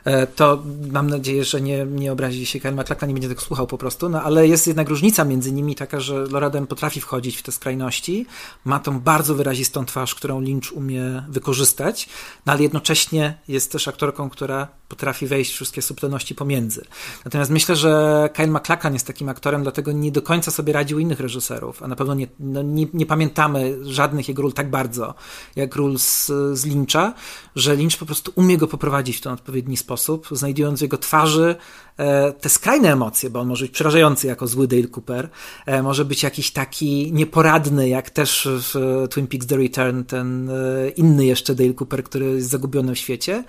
E, 0.07 0.27
to 0.27 0.63
mam 0.91 1.09
nadzieję, 1.09 1.43
że 1.43 1.61
nie, 1.61 1.85
nie 1.85 2.11
obrazi 2.11 2.45
się 2.45 2.59
Kyle 2.59 2.75
MacLachlan, 2.75 3.07
nie 3.07 3.13
będzie 3.13 3.29
tego 3.29 3.41
słuchał 3.41 3.67
po 3.67 3.77
prostu, 3.77 4.09
no 4.09 4.23
ale 4.23 4.47
jest 4.47 4.67
jednak 4.67 4.89
różnica 4.89 5.25
między 5.25 5.51
nimi 5.51 5.75
taka, 5.75 5.99
że 5.99 6.25
Loraden 6.25 6.67
potrafi 6.67 7.01
wchodzić 7.01 7.37
w 7.37 7.43
te 7.43 7.51
skrajności, 7.51 8.25
ma 8.65 8.79
tą 8.79 8.99
bardzo 8.99 9.35
wyrazistą 9.35 9.85
twarz, 9.85 10.15
którą 10.15 10.41
Lynch 10.41 10.71
umie 10.73 11.23
wykorzystać, 11.29 12.09
no 12.45 12.53
ale 12.53 12.63
jednocześnie 12.63 13.37
jest 13.47 13.71
też 13.71 13.87
aktorką, 13.87 14.29
która 14.29 14.67
potrafi 14.87 15.27
wejść 15.27 15.51
w 15.51 15.55
wszystkie 15.55 15.81
subtelności 15.81 16.35
pomiędzy. 16.35 16.85
Natomiast 17.25 17.51
myślę, 17.51 17.75
że 17.75 18.29
Kyle 18.33 18.47
MacLachlan 18.47 18.93
jest 18.93 19.07
takim 19.07 19.29
aktorem, 19.29 19.63
dlatego 19.63 19.91
nie 19.91 20.11
do 20.11 20.21
końca 20.21 20.51
sobie 20.51 20.73
radził 20.73 20.99
innych 20.99 21.19
reżyserów, 21.19 21.83
a 21.83 21.87
na 21.87 21.95
pewno 21.95 22.13
nie, 22.13 22.27
no 22.39 22.61
nie, 22.61 22.85
nie 22.93 23.05
pamiętamy 23.05 23.77
żadnych 23.81 24.27
jego 24.27 24.41
ról 24.41 24.53
tak 24.53 24.69
bardzo, 24.69 25.13
jak 25.55 25.75
ról 25.75 25.99
z, 25.99 26.31
z 26.53 26.65
Lyncha, 26.65 27.13
że 27.55 27.75
Lynch 27.75 27.97
po 27.99 28.05
prostu 28.05 28.31
umie 28.35 28.57
go 28.57 28.67
poprowadzić 28.67 29.17
w 29.17 29.21
ten 29.21 29.33
odpowiedni 29.33 29.77
sposób 29.77 29.96
sposób, 29.97 30.27
znajdując 30.31 30.79
w 30.79 30.81
jego 30.81 30.97
twarzy 30.97 31.55
e, 31.97 32.31
te 32.33 32.49
skrajne 32.49 32.93
emocje, 32.93 33.29
bo 33.29 33.39
on 33.39 33.47
może 33.47 33.65
być 33.65 33.71
przerażający 33.71 34.27
jako 34.27 34.47
zły 34.47 34.67
Dale 34.67 34.87
Cooper, 34.87 35.29
e, 35.65 35.83
może 35.83 36.05
być 36.05 36.23
jakiś 36.23 36.51
taki 36.51 37.13
nieporadny, 37.13 37.89
jak 37.89 38.09
też 38.09 38.47
w 38.51 39.05
Twin 39.09 39.27
Peaks 39.27 39.47
The 39.47 39.57
Return, 39.57 40.03
ten 40.03 40.49
e, 40.49 40.89
inny 40.89 41.25
jeszcze 41.25 41.55
Dale 41.55 41.73
Cooper, 41.73 42.03
który 42.03 42.25
jest 42.25 42.49
zagubiony 42.49 42.95
w 42.95 42.97
świecie, 42.97 43.43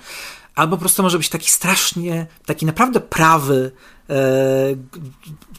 albo 0.54 0.76
po 0.76 0.80
prostu 0.80 1.02
może 1.02 1.18
być 1.18 1.28
taki 1.28 1.50
strasznie, 1.50 2.26
taki 2.46 2.66
naprawdę 2.66 3.00
prawy, 3.00 3.72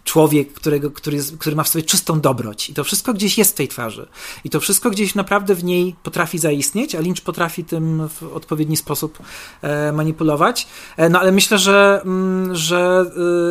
człowiek, 0.04 0.54
którego, 0.54 0.92
który, 0.92 1.18
jest, 1.18 1.38
który 1.38 1.56
ma 1.56 1.64
w 1.64 1.68
sobie 1.68 1.84
czystą 1.84 2.22
dobroć. 2.22 2.70
I 2.70 2.74
to 2.74 2.84
wszystko 2.84 3.14
gdzieś 3.14 3.38
jest 3.38 3.52
w 3.52 3.56
tej 3.56 3.68
twarzy. 3.68 4.08
I 4.44 4.50
to 4.50 4.60
wszystko 4.60 4.90
gdzieś 4.90 5.16
naprawdę 5.16 5.56
w 5.56 5.64
niej 5.64 5.96
potrafi 6.04 6.38
zaistnieć, 6.38 6.96
a 6.96 7.00
Lynch 7.00 7.24
potrafi 7.24 7.64
tym 7.64 8.10
w 8.10 8.24
odpowiedni 8.24 8.78
sposób 8.78 9.20
e, 9.62 9.92
manipulować. 9.92 10.68
E, 10.98 11.10
no 11.10 11.20
ale 11.20 11.32
myślę, 11.32 11.58
że, 11.58 12.02
mm, 12.06 12.56
że 12.56 13.06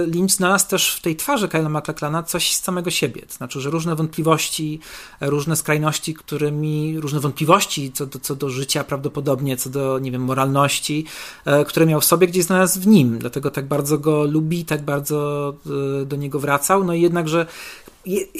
e, 0.04 0.06
Lynch 0.06 0.30
znalazł 0.30 0.68
też 0.68 0.94
w 0.94 1.00
tej 1.00 1.16
twarzy 1.16 1.48
Kyla 1.48 1.68
MacLachlana 1.68 2.22
coś 2.22 2.54
z 2.54 2.62
samego 2.62 2.90
siebie. 2.90 3.22
To 3.22 3.34
znaczy, 3.34 3.60
że 3.60 3.70
różne 3.70 3.96
wątpliwości, 3.96 4.80
różne 5.20 5.56
skrajności, 5.56 6.14
którymi, 6.14 7.00
różne 7.00 7.20
wątpliwości 7.20 7.92
co 7.92 8.06
do, 8.06 8.18
co 8.18 8.36
do 8.36 8.50
życia 8.50 8.84
prawdopodobnie, 8.84 9.56
co 9.56 9.70
do, 9.70 9.98
nie 9.98 10.10
wiem, 10.10 10.22
moralności, 10.22 11.04
e, 11.44 11.64
które 11.64 11.86
miał 11.86 12.00
w 12.00 12.04
sobie, 12.04 12.26
gdzieś 12.26 12.44
znalazł 12.44 12.80
w 12.80 12.86
nim. 12.86 13.18
Dlatego 13.18 13.50
tak 13.50 13.68
bardzo 13.68 13.98
go 13.98 14.24
lubi, 14.24 14.64
tak 14.64 14.82
bardzo 14.88 15.54
e, 16.02 16.04
do 16.04 16.16
niego 16.16 16.40
wraca 16.40 16.58
wracał, 16.58 16.84
no 16.84 16.94
i 16.94 17.00
jednakże 17.00 17.46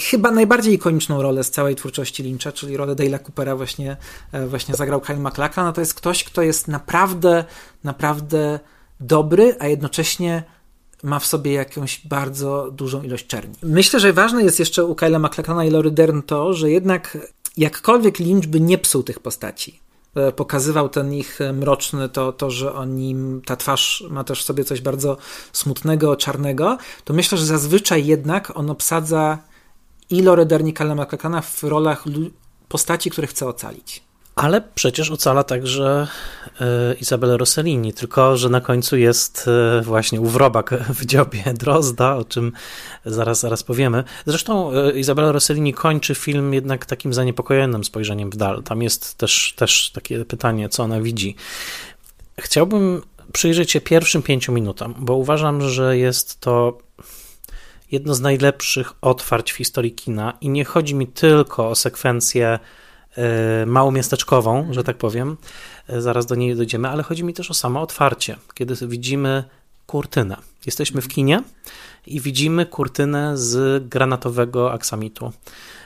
chyba 0.01 0.31
najbardziej 0.31 0.73
ikoniczną 0.73 1.21
rolę 1.21 1.43
z 1.43 1.51
całej 1.51 1.75
twórczości 1.75 2.23
Lyncha, 2.23 2.51
czyli 2.51 2.77
rolę 2.77 2.95
Dale'a 2.95 3.19
Coopera 3.19 3.55
właśnie, 3.55 3.97
e, 4.31 4.47
właśnie 4.47 4.75
zagrał 4.75 5.01
Kyle 5.01 5.19
MacLachlan, 5.19 5.65
no 5.65 5.73
to 5.73 5.81
jest 5.81 5.93
ktoś, 5.93 6.23
kto 6.23 6.41
jest 6.41 6.67
naprawdę, 6.67 7.45
naprawdę 7.83 8.59
dobry, 8.99 9.55
a 9.59 9.67
jednocześnie 9.67 10.43
ma 11.03 11.19
w 11.19 11.25
sobie 11.25 11.53
jakąś 11.53 12.07
bardzo 12.07 12.71
dużą 12.71 13.03
ilość 13.03 13.27
czerni. 13.27 13.55
Myślę, 13.63 13.99
że 13.99 14.13
ważne 14.13 14.43
jest 14.43 14.59
jeszcze 14.59 14.85
u 14.85 14.93
Kyle'a 14.93 15.19
MacLachana 15.19 15.65
i 15.65 15.69
Lory 15.69 15.91
Dern 15.91 16.21
to, 16.21 16.53
że 16.53 16.71
jednak 16.71 17.17
jakkolwiek 17.57 18.19
Lynch 18.19 18.47
by 18.47 18.59
nie 18.59 18.77
psuł 18.77 19.03
tych 19.03 19.19
postaci, 19.19 19.79
pokazywał 20.35 20.89
ten 20.89 21.13
ich 21.13 21.41
e, 21.41 21.53
mroczny, 21.53 22.09
to, 22.09 22.33
to 22.33 22.51
że 22.51 22.73
oni, 22.73 23.15
ta 23.45 23.55
twarz 23.55 24.03
ma 24.09 24.23
też 24.23 24.41
w 24.41 24.45
sobie 24.45 24.63
coś 24.63 24.81
bardzo 24.81 25.17
smutnego, 25.53 26.15
czarnego, 26.15 26.77
to 27.03 27.13
myślę, 27.13 27.37
że 27.37 27.45
zazwyczaj 27.45 28.05
jednak 28.05 28.57
on 28.57 28.69
obsadza 28.69 29.37
i 30.09 30.21
Lore 30.21 30.45
Derni 30.45 30.73
McCrackena 30.95 31.41
w 31.41 31.63
rolach 31.63 32.03
postaci, 32.67 33.09
które 33.09 33.27
chce 33.27 33.47
ocalić. 33.47 34.08
Ale 34.39 34.61
przecież 34.75 35.11
ocala 35.11 35.43
także 35.43 36.07
e, 36.61 36.93
Izabela 36.93 37.37
Rossellini, 37.37 37.93
tylko 37.93 38.37
że 38.37 38.49
na 38.49 38.61
końcu 38.61 38.97
jest 38.97 39.45
e, 39.47 39.81
właśnie 39.81 40.21
uwrobak 40.21 40.69
w 40.99 41.05
dziobie 41.05 41.43
Drozda, 41.53 42.15
o 42.15 42.25
czym 42.25 42.51
zaraz, 43.05 43.39
zaraz 43.39 43.63
powiemy. 43.63 44.03
Zresztą 44.25 44.73
e, 44.73 44.99
Izabela 44.99 45.31
Rossellini 45.31 45.73
kończy 45.73 46.15
film 46.15 46.53
jednak 46.53 46.85
takim 46.85 47.13
zaniepokojonym 47.13 47.83
spojrzeniem 47.83 48.29
w 48.29 48.35
dal. 48.35 48.63
Tam 48.63 48.81
jest 48.81 49.17
też, 49.17 49.53
też 49.55 49.91
takie 49.93 50.25
pytanie, 50.25 50.69
co 50.69 50.83
ona 50.83 51.01
widzi. 51.01 51.35
Chciałbym 52.39 53.01
przyjrzeć 53.33 53.71
się 53.71 53.81
pierwszym 53.81 54.21
pięciu 54.21 54.51
minutom, 54.51 54.95
bo 54.97 55.15
uważam, 55.15 55.69
że 55.69 55.97
jest 55.97 56.39
to 56.39 56.77
jedno 57.91 58.13
z 58.13 58.21
najlepszych 58.21 58.93
otwarć 59.01 59.51
w 59.51 59.55
historii 59.55 59.91
kina 59.91 60.33
i 60.41 60.49
nie 60.49 60.65
chodzi 60.65 60.95
mi 60.95 61.07
tylko 61.07 61.69
o 61.69 61.75
sekwencję 61.75 62.59
małomiasteczkową, 63.65 64.73
że 64.73 64.83
tak 64.83 64.97
powiem. 64.97 65.37
E, 65.87 66.01
zaraz 66.01 66.25
do 66.25 66.35
niej 66.35 66.55
dojdziemy, 66.55 66.87
ale 66.87 67.03
chodzi 67.03 67.23
mi 67.23 67.33
też 67.33 67.51
o 67.51 67.53
samo 67.53 67.81
otwarcie, 67.81 68.37
kiedy 68.53 68.87
widzimy 68.87 69.43
kurtynę. 69.87 70.37
Jesteśmy 70.65 71.01
w 71.01 71.07
kinie 71.07 71.43
i 72.07 72.21
widzimy 72.21 72.65
kurtynę 72.65 73.37
z 73.37 73.83
granatowego 73.87 74.73
aksamitu. 74.73 75.31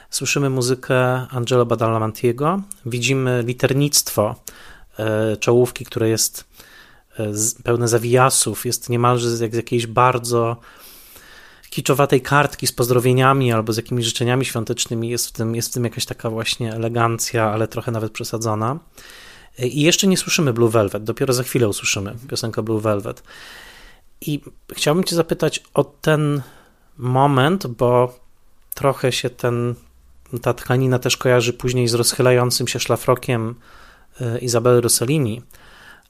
Słyszymy 0.10 0.50
muzykę 0.50 1.28
Angelo 1.30 1.66
Badalamentiego, 1.66 2.62
widzimy 2.86 3.44
liternictwo 3.46 4.36
e, 5.00 5.38
czołówki, 5.38 5.86
które 5.86 6.10
jest 6.10 6.54
pełne 7.64 7.88
zawijasów, 7.88 8.66
jest 8.66 8.90
niemalże 8.90 9.30
z 9.30 9.56
jakiejś 9.56 9.88
bardzo 9.88 10.58
kiczowatej 11.74 12.22
kartki 12.22 12.68
z 12.68 12.72
pozdrowieniami 12.72 13.52
albo 13.52 13.74
z 13.74 13.78
jakimiś 13.78 14.06
życzeniami 14.06 14.46
świątecznymi. 14.46 15.10
Jest 15.10 15.28
w 15.28 15.32
tym, 15.32 15.56
jest 15.56 15.70
w 15.70 15.74
tym 15.74 15.84
jakaś 15.84 16.06
taka 16.06 16.30
właśnie 16.30 16.74
elegancja, 16.74 17.46
ale 17.52 17.68
trochę 17.68 17.92
nawet 17.92 18.12
przesadzona. 18.12 18.80
I 19.60 19.82
jeszcze 19.82 20.08
nie 20.08 20.18
słyszymy 20.18 20.54
Blue 20.54 20.70
Velvet, 20.70 21.04
dopiero 21.04 21.34
za 21.34 21.44
chwilę 21.44 21.68
usłyszymy 21.68 22.16
piosenkę 22.30 22.64
Blue 22.64 22.82
Velvet. 22.82 23.24
I 24.22 24.42
chciałbym 24.74 25.04
Cię 25.04 25.16
zapytać 25.16 25.64
o 25.74 25.84
ten 25.84 26.42
moment, 26.98 27.68
bo 27.68 28.20
trochę 28.74 29.12
się 29.12 29.30
ten, 29.30 29.76
ta 30.42 30.54
tkanina 30.54 31.00
też 31.00 31.18
kojarzy 31.18 31.54
później 31.54 31.88
z 31.88 31.94
rozchylającym 31.94 32.68
się 32.68 32.80
szlafrokiem 32.80 33.56
e, 34.22 34.40
Izabely 34.40 34.82
Rossellini, 34.82 35.42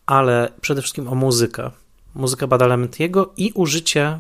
ale 0.06 0.52
przede 0.62 0.82
wszystkim 0.82 1.08
o 1.08 1.16
muzykę. 1.16 1.72
Muzykę 2.16 2.48
Badalamentiego 2.48 3.34
i 3.38 3.52
użycie 3.56 4.20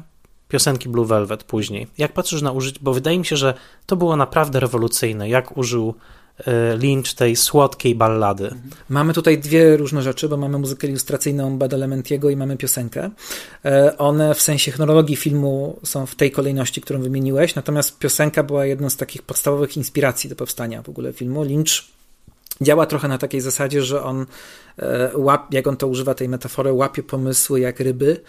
piosenki 0.53 0.89
Blue 0.89 1.05
Velvet 1.05 1.43
później. 1.43 1.87
Jak 1.97 2.13
patrzysz 2.13 2.41
na 2.41 2.51
użycie, 2.51 2.79
bo 2.81 2.93
wydaje 2.93 3.19
mi 3.19 3.25
się, 3.25 3.37
że 3.37 3.53
to 3.85 3.95
było 3.95 4.15
naprawdę 4.15 4.59
rewolucyjne, 4.59 5.29
jak 5.29 5.57
użył 5.57 5.93
e, 6.45 6.77
Lynch 6.77 7.13
tej 7.15 7.35
słodkiej 7.35 7.95
ballady. 7.95 8.55
Mamy 8.89 9.13
tutaj 9.13 9.37
dwie 9.37 9.77
różne 9.77 10.01
rzeczy, 10.01 10.29
bo 10.29 10.37
mamy 10.37 10.57
muzykę 10.57 10.87
ilustracyjną 10.87 11.57
Badalamentiego 11.57 12.29
i 12.29 12.35
mamy 12.35 12.57
piosenkę. 12.57 13.09
E, 13.65 13.97
one 13.97 14.35
w 14.35 14.41
sensie 14.41 14.71
chronologii 14.71 15.15
filmu 15.15 15.79
są 15.83 16.05
w 16.05 16.15
tej 16.15 16.31
kolejności, 16.31 16.81
którą 16.81 17.01
wymieniłeś, 17.01 17.55
natomiast 17.55 17.99
piosenka 17.99 18.43
była 18.43 18.65
jedną 18.65 18.89
z 18.89 18.97
takich 18.97 19.21
podstawowych 19.21 19.77
inspiracji 19.77 20.29
do 20.29 20.35
powstania 20.35 20.81
w 20.81 20.89
ogóle 20.89 21.13
filmu. 21.13 21.43
Lynch 21.43 21.83
działa 22.61 22.85
trochę 22.85 23.07
na 23.07 23.17
takiej 23.17 23.41
zasadzie, 23.41 23.83
że 23.83 24.03
on 24.03 24.25
łap, 25.15 25.53
jak 25.53 25.67
on 25.67 25.78
to 25.78 25.88
używa 25.88 26.13
tej 26.13 26.30
metafory, 26.30 26.74
łapie 26.74 27.03
pomysły 27.03 27.59
jak 27.59 27.80
ryby 27.80 28.21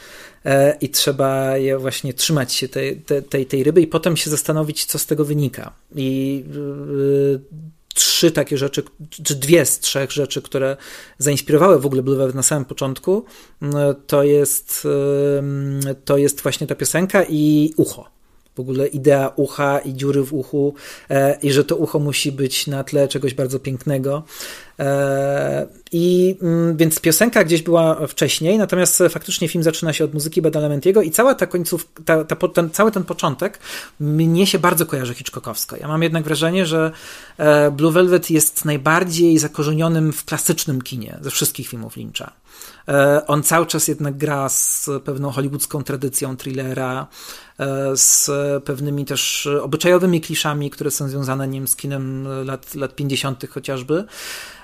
e, 0.44 0.76
i 0.80 0.88
trzeba 0.88 1.56
je 1.56 1.78
właśnie 1.78 2.14
trzymać 2.14 2.52
się 2.52 2.68
tej, 2.68 3.02
tej, 3.28 3.46
tej 3.46 3.64
ryby 3.64 3.80
i 3.80 3.86
potem 3.86 4.16
się 4.16 4.30
zastanowić, 4.30 4.84
co 4.84 4.98
z 4.98 5.06
tego 5.06 5.24
wynika. 5.24 5.72
I 5.94 6.44
e, 6.50 7.64
trzy 7.94 8.30
takie 8.30 8.58
rzeczy, 8.58 8.82
czy 9.24 9.34
dwie 9.34 9.66
z 9.66 9.78
trzech 9.78 10.12
rzeczy, 10.12 10.42
które 10.42 10.76
zainspirowały 11.18 11.80
w 11.80 11.86
ogóle 11.86 12.02
Blue 12.02 12.32
na 12.34 12.42
samym 12.42 12.64
początku, 12.64 13.24
to 14.06 14.22
jest, 14.22 14.88
to 16.04 16.16
jest 16.16 16.40
właśnie 16.40 16.66
ta 16.66 16.74
piosenka 16.74 17.24
i 17.28 17.72
ucho 17.76 18.14
w 18.54 18.60
ogóle 18.60 18.86
idea 18.86 19.32
ucha 19.36 19.78
i 19.78 19.94
dziury 19.94 20.22
w 20.22 20.32
uchu 20.32 20.74
e, 21.10 21.38
i 21.42 21.52
że 21.52 21.64
to 21.64 21.76
ucho 21.76 21.98
musi 21.98 22.32
być 22.32 22.66
na 22.66 22.84
tle 22.84 23.08
czegoś 23.08 23.34
bardzo 23.34 23.58
pięknego. 23.58 24.22
E, 24.78 25.66
I 25.92 26.36
mm, 26.42 26.76
więc 26.76 27.00
piosenka 27.00 27.44
gdzieś 27.44 27.62
była 27.62 28.06
wcześniej, 28.06 28.58
natomiast 28.58 29.02
faktycznie 29.10 29.48
film 29.48 29.64
zaczyna 29.64 29.92
się 29.92 30.04
od 30.04 30.14
muzyki 30.14 30.42
Badalamentiego 30.42 31.02
i 31.02 31.10
cała 31.10 31.34
ta 31.34 31.46
końcówka, 31.46 32.02
ta, 32.04 32.24
ta, 32.24 32.48
ten, 32.48 32.70
cały 32.70 32.92
ten 32.92 33.04
początek 33.04 33.58
mnie 34.00 34.46
się 34.46 34.58
bardzo 34.58 34.86
kojarzy 34.86 35.14
Hitchcockowsko. 35.14 35.76
Ja 35.76 35.88
mam 35.88 36.02
jednak 36.02 36.24
wrażenie, 36.24 36.66
że 36.66 36.92
e, 37.38 37.70
Blue 37.70 37.92
Velvet 37.92 38.30
jest 38.30 38.64
najbardziej 38.64 39.38
zakorzenionym 39.38 40.12
w 40.12 40.24
klasycznym 40.24 40.82
kinie 40.82 41.18
ze 41.20 41.30
wszystkich 41.30 41.68
filmów 41.68 41.96
Lyncha. 41.96 42.43
E, 42.88 43.26
on 43.26 43.42
cały 43.42 43.66
czas 43.66 43.88
jednak 43.88 44.16
gra 44.16 44.48
z 44.48 44.90
pewną 45.04 45.30
hollywoodzką 45.30 45.82
tradycją 45.82 46.36
thrillera, 46.36 47.06
e, 47.58 47.96
z 47.96 48.30
pewnymi 48.64 49.04
też 49.04 49.48
obyczajowymi 49.62 50.20
kliszami, 50.20 50.70
które 50.70 50.90
są 50.90 51.08
związane 51.08 51.48
wiem, 51.48 51.68
z 51.68 51.76
kinem 51.76 52.28
lat, 52.44 52.74
lat 52.74 52.94
50. 52.94 53.46
chociażby. 53.48 54.04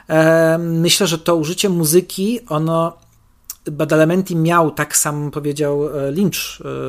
E, 0.09 0.59
myślę, 0.59 1.07
że 1.07 1.19
to 1.19 1.37
użycie 1.37 1.69
muzyki, 1.69 2.41
ono 2.49 2.97
Badalamenti 3.65 4.37
miał, 4.37 4.71
tak 4.71 4.97
sam 4.97 5.31
powiedział 5.31 5.99
e, 5.99 6.11
Lynch 6.11 6.35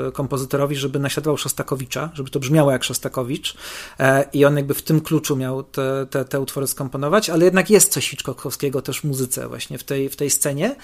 e, 0.08 0.12
kompozytorowi, 0.12 0.76
żeby 0.76 1.00
naśladował 1.00 1.38
Szostakowicza, 1.38 2.10
żeby 2.14 2.30
to 2.30 2.40
brzmiało 2.40 2.72
jak 2.72 2.84
Szostakowicz 2.84 3.56
e, 4.00 4.30
i 4.34 4.46
on 4.46 4.58
jakby 4.58 4.74
w 4.74 4.82
tym 4.82 5.02
kluczu 5.02 5.36
miał 5.36 5.64
te, 5.64 6.08
te, 6.10 6.26
te 6.26 6.40
utwory 6.40 6.68
skomponować, 6.68 7.30
ale 7.30 7.46
jednak 7.46 7.70
jest 7.70 7.92
coś 7.92 8.10
Hitchcockowskiego 8.10 8.82
też 8.82 9.00
w 9.00 9.04
muzyce 9.04 9.48
właśnie 9.48 9.78
w 9.78 9.84
tej, 9.84 10.10
w 10.10 10.16
tej 10.16 10.30
scenie, 10.30 10.76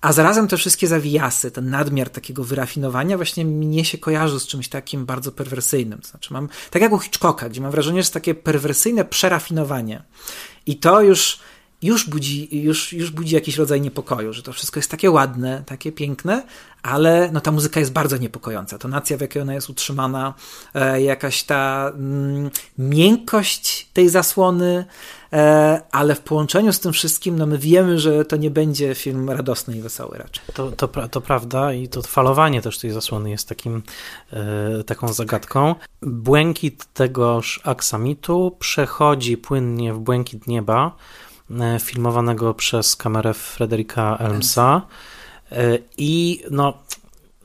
a 0.00 0.12
zarazem 0.12 0.48
te 0.48 0.56
wszystkie 0.56 0.86
zawijasy, 0.86 1.50
ten 1.50 1.70
nadmiar 1.70 2.10
takiego 2.10 2.44
wyrafinowania 2.44 3.16
właśnie 3.16 3.44
mnie 3.44 3.84
się 3.84 3.98
kojarzy 3.98 4.40
z 4.40 4.46
czymś 4.46 4.68
takim 4.68 5.06
bardzo 5.06 5.32
perwersyjnym. 5.32 6.00
Znaczy 6.02 6.32
mam, 6.32 6.48
tak 6.70 6.82
jak 6.82 6.92
u 6.92 6.98
Hitchcocka, 6.98 7.48
gdzie 7.48 7.60
mam 7.60 7.70
wrażenie, 7.70 7.96
że 7.96 8.00
jest 8.00 8.14
takie 8.14 8.34
perwersyjne 8.34 9.04
przerafinowanie 9.04 10.02
i 10.66 10.76
to 10.76 11.02
już 11.02 11.38
już 11.84 12.08
budzi, 12.08 12.62
już, 12.62 12.92
już 12.92 13.10
budzi 13.10 13.34
jakiś 13.34 13.56
rodzaj 13.56 13.80
niepokoju, 13.80 14.32
że 14.32 14.42
to 14.42 14.52
wszystko 14.52 14.78
jest 14.78 14.90
takie 14.90 15.10
ładne, 15.10 15.62
takie 15.66 15.92
piękne, 15.92 16.42
ale 16.82 17.30
no, 17.32 17.40
ta 17.40 17.52
muzyka 17.52 17.80
jest 17.80 17.92
bardzo 17.92 18.16
niepokojąca. 18.16 18.78
Tonacja, 18.78 19.16
w 19.16 19.20
jakiej 19.20 19.42
ona 19.42 19.54
jest 19.54 19.70
utrzymana, 19.70 20.34
e, 20.74 21.02
jakaś 21.02 21.42
ta 21.42 21.92
mm, 21.94 22.50
miękkość 22.78 23.88
tej 23.92 24.08
zasłony, 24.08 24.84
e, 25.32 25.80
ale 25.92 26.14
w 26.14 26.20
połączeniu 26.20 26.72
z 26.72 26.80
tym 26.80 26.92
wszystkim, 26.92 27.38
no 27.38 27.46
my 27.46 27.58
wiemy, 27.58 27.98
że 27.98 28.24
to 28.24 28.36
nie 28.36 28.50
będzie 28.50 28.94
film 28.94 29.30
radosny 29.30 29.76
i 29.76 29.80
wesoły 29.80 30.18
raczej. 30.18 30.44
To, 30.54 30.72
to, 30.72 31.08
to 31.08 31.20
prawda 31.20 31.72
i 31.72 31.88
to 31.88 32.02
falowanie 32.02 32.62
też 32.62 32.78
tej 32.78 32.90
zasłony 32.90 33.30
jest 33.30 33.48
takim, 33.48 33.82
e, 34.32 34.84
taką 34.84 35.12
zagadką. 35.12 35.74
Błękit 36.02 36.84
tegoż 36.94 37.60
aksamitu 37.64 38.56
przechodzi 38.58 39.36
płynnie 39.36 39.94
w 39.94 39.98
błękit 39.98 40.46
nieba, 40.46 40.96
filmowanego 41.80 42.54
przez 42.54 42.96
kamerę 42.96 43.34
Frederika 43.34 44.16
Elmsa. 44.16 44.82
E, 45.52 45.78
I 45.98 46.42
no, 46.50 46.74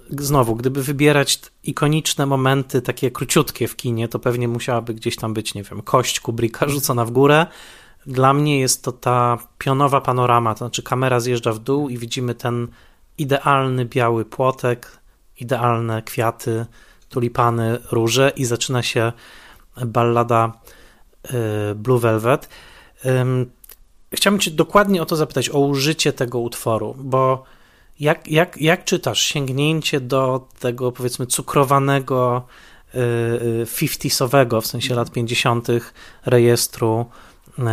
znowu, 0.09 0.55
gdyby 0.55 0.83
wybierać 0.83 1.39
ikoniczne 1.63 2.25
momenty, 2.25 2.81
takie 2.81 3.11
króciutkie 3.11 3.67
w 3.67 3.75
kinie, 3.75 4.07
to 4.07 4.19
pewnie 4.19 4.47
musiałaby 4.47 4.93
gdzieś 4.93 5.15
tam 5.15 5.33
być, 5.33 5.53
nie 5.53 5.63
wiem, 5.63 5.81
kość 5.81 6.19
Kubricka 6.19 6.69
rzucona 6.75 7.05
w 7.05 7.11
górę. 7.11 7.47
Dla 8.05 8.33
mnie 8.33 8.59
jest 8.59 8.83
to 8.83 8.91
ta 8.91 9.37
pionowa 9.57 10.01
panorama, 10.01 10.53
to 10.53 10.57
znaczy 10.57 10.83
kamera 10.83 11.19
zjeżdża 11.19 11.53
w 11.53 11.59
dół 11.59 11.89
i 11.89 11.97
widzimy 11.97 12.35
ten 12.35 12.67
idealny 13.17 13.85
biały 13.85 14.25
płotek, 14.25 14.99
idealne 15.39 16.01
kwiaty, 16.01 16.65
tulipany, 17.09 17.77
róże 17.91 18.31
i 18.35 18.45
zaczyna 18.45 18.83
się 18.83 19.11
ballada 19.85 20.51
e, 21.23 21.75
Blue 21.75 21.99
Velvet. 21.99 22.49
Chciałbym 24.13 24.39
Cię 24.39 24.51
dokładnie 24.51 25.01
o 25.01 25.05
to 25.05 25.15
zapytać, 25.15 25.49
o 25.49 25.59
użycie 25.59 26.13
tego 26.13 26.39
utworu, 26.39 26.95
bo 26.99 27.43
jak, 27.99 28.27
jak, 28.27 28.61
jak 28.61 28.83
czytasz 28.83 29.21
sięgnięcie 29.21 29.99
do 30.01 30.47
tego 30.59 30.91
powiedzmy 30.91 31.25
cukrowanego, 31.25 32.47
yy, 32.93 33.89
50 33.99 34.33
w 34.61 34.67
sensie 34.67 34.95
lat 34.95 35.11
50. 35.11 35.67
rejestru 36.25 37.05
yy, 37.57 37.65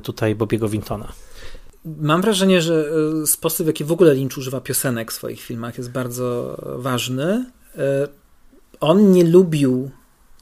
tutaj 0.00 0.34
Bobiego 0.34 0.68
Wintona? 0.68 1.12
Mam 1.84 2.22
wrażenie, 2.22 2.62
że 2.62 2.90
y, 3.22 3.26
sposób, 3.26 3.64
w 3.64 3.66
jaki 3.66 3.84
w 3.84 3.92
ogóle 3.92 4.14
Lynch 4.14 4.38
używa 4.38 4.60
piosenek 4.60 5.12
w 5.12 5.14
swoich 5.14 5.40
filmach 5.40 5.78
jest 5.78 5.90
bardzo 5.90 6.56
ważny. 6.78 7.46
Y, 7.74 7.78
on 8.80 9.12
nie 9.12 9.24
lubił, 9.24 9.90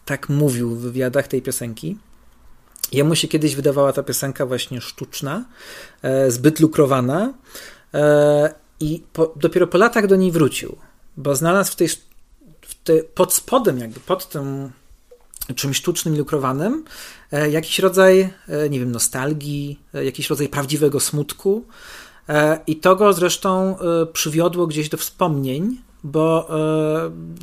tak 0.04 0.28
mówił 0.28 0.70
w 0.70 0.80
wywiadach 0.80 1.28
tej 1.28 1.42
piosenki, 1.42 1.96
Jemu 2.92 3.14
się 3.14 3.28
kiedyś 3.28 3.56
wydawała 3.56 3.92
ta 3.92 4.02
piosenka 4.02 4.46
właśnie 4.46 4.80
sztuczna, 4.80 5.44
e, 6.02 6.30
zbyt 6.30 6.60
lukrowana 6.60 7.32
e, 7.94 8.54
i 8.80 9.02
po, 9.12 9.34
dopiero 9.36 9.66
po 9.66 9.78
latach 9.78 10.06
do 10.06 10.16
niej 10.16 10.32
wrócił, 10.32 10.76
bo 11.16 11.36
znalazł 11.36 11.72
w 11.72 11.76
tej, 11.76 11.88
w 11.88 12.74
pod 13.14 13.34
spodem, 13.34 13.78
jakby 13.78 14.00
pod 14.00 14.28
tym 14.28 14.70
czymś 15.56 15.76
sztucznym 15.76 16.18
lukrowanym, 16.18 16.84
jakiś 17.50 17.78
rodzaj, 17.78 18.32
nie 18.70 18.80
wiem, 18.80 18.92
nostalgii, 18.92 19.80
jakiś 19.92 20.30
rodzaj 20.30 20.48
prawdziwego 20.48 21.00
smutku. 21.00 21.64
I 22.66 22.76
to 22.76 22.96
go 22.96 23.12
zresztą 23.12 23.76
przywiodło 24.12 24.66
gdzieś 24.66 24.88
do 24.88 24.96
wspomnień, 24.96 25.80
bo 26.04 26.48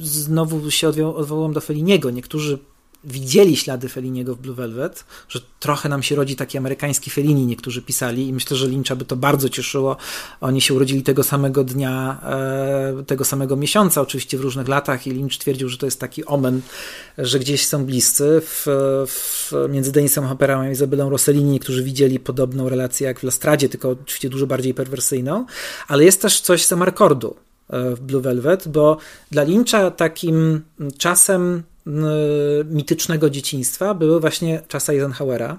znowu 0.01 0.71
się 0.71 0.87
odwołam 1.15 1.53
do 1.53 1.61
Feliniego. 1.61 2.09
Niektórzy 2.09 2.59
widzieli 3.07 3.57
ślady 3.57 3.89
Feliniego 3.89 4.35
w 4.35 4.39
Blue 4.39 4.55
Velvet, 4.55 5.05
że 5.29 5.39
trochę 5.59 5.89
nam 5.89 6.03
się 6.03 6.15
rodzi 6.15 6.35
taki 6.35 6.57
amerykański 6.57 7.09
Felini, 7.09 7.45
niektórzy 7.45 7.81
pisali 7.81 8.27
i 8.27 8.33
myślę, 8.33 8.57
że 8.57 8.67
Lyncha 8.67 8.95
by 8.95 9.05
to 9.05 9.15
bardzo 9.15 9.49
cieszyło. 9.49 9.97
Oni 10.41 10.61
się 10.61 10.73
urodzili 10.73 11.03
tego 11.03 11.23
samego 11.23 11.63
dnia, 11.63 12.21
e, 12.23 13.03
tego 13.03 13.25
samego 13.25 13.55
miesiąca, 13.55 14.01
oczywiście 14.01 14.37
w 14.37 14.41
różnych 14.41 14.67
latach 14.67 15.07
i 15.07 15.11
Lynch 15.11 15.37
twierdził, 15.37 15.69
że 15.69 15.77
to 15.77 15.85
jest 15.85 15.99
taki 15.99 16.25
omen, 16.25 16.61
że 17.17 17.39
gdzieś 17.39 17.65
są 17.67 17.85
bliscy. 17.85 18.41
W, 18.41 18.65
w, 19.07 19.53
między 19.69 19.91
Denisem 19.91 20.27
Hopperem 20.27 20.59
a 20.59 20.69
Izabelą 20.69 21.09
Rossellini 21.09 21.51
niektórzy 21.51 21.83
widzieli 21.83 22.19
podobną 22.19 22.69
relację 22.69 23.07
jak 23.07 23.19
w 23.19 23.23
Lastradzie, 23.23 23.69
tylko 23.69 23.89
oczywiście 23.89 24.29
dużo 24.29 24.47
bardziej 24.47 24.73
perwersyjną, 24.73 25.45
ale 25.87 26.03
jest 26.03 26.21
też 26.21 26.41
coś 26.41 26.65
z 26.65 26.71
Amarkordu 26.71 27.35
e, 27.69 27.95
w 27.95 27.99
Blue 27.99 28.21
Velvet, 28.21 28.67
bo 28.67 28.97
dla 29.31 29.43
Lyncha 29.43 29.91
takim 29.91 30.61
czasem 30.97 31.63
mitycznego 32.65 33.29
dzieciństwa 33.29 33.93
były 33.93 34.19
właśnie 34.19 34.61
czasy 34.67 34.91
Eisenhowera, 34.91 35.57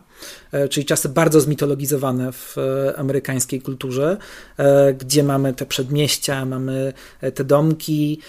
e, 0.52 0.68
czyli 0.68 0.86
czasy 0.86 1.08
bardzo 1.08 1.40
zmitologizowane 1.40 2.32
w 2.32 2.56
e, 2.58 2.96
amerykańskiej 2.96 3.60
kulturze, 3.62 4.16
e, 4.56 4.94
gdzie 4.94 5.22
mamy 5.22 5.54
te 5.54 5.66
przedmieścia, 5.66 6.44
mamy 6.44 6.92
te 7.34 7.44
domki, 7.44 8.20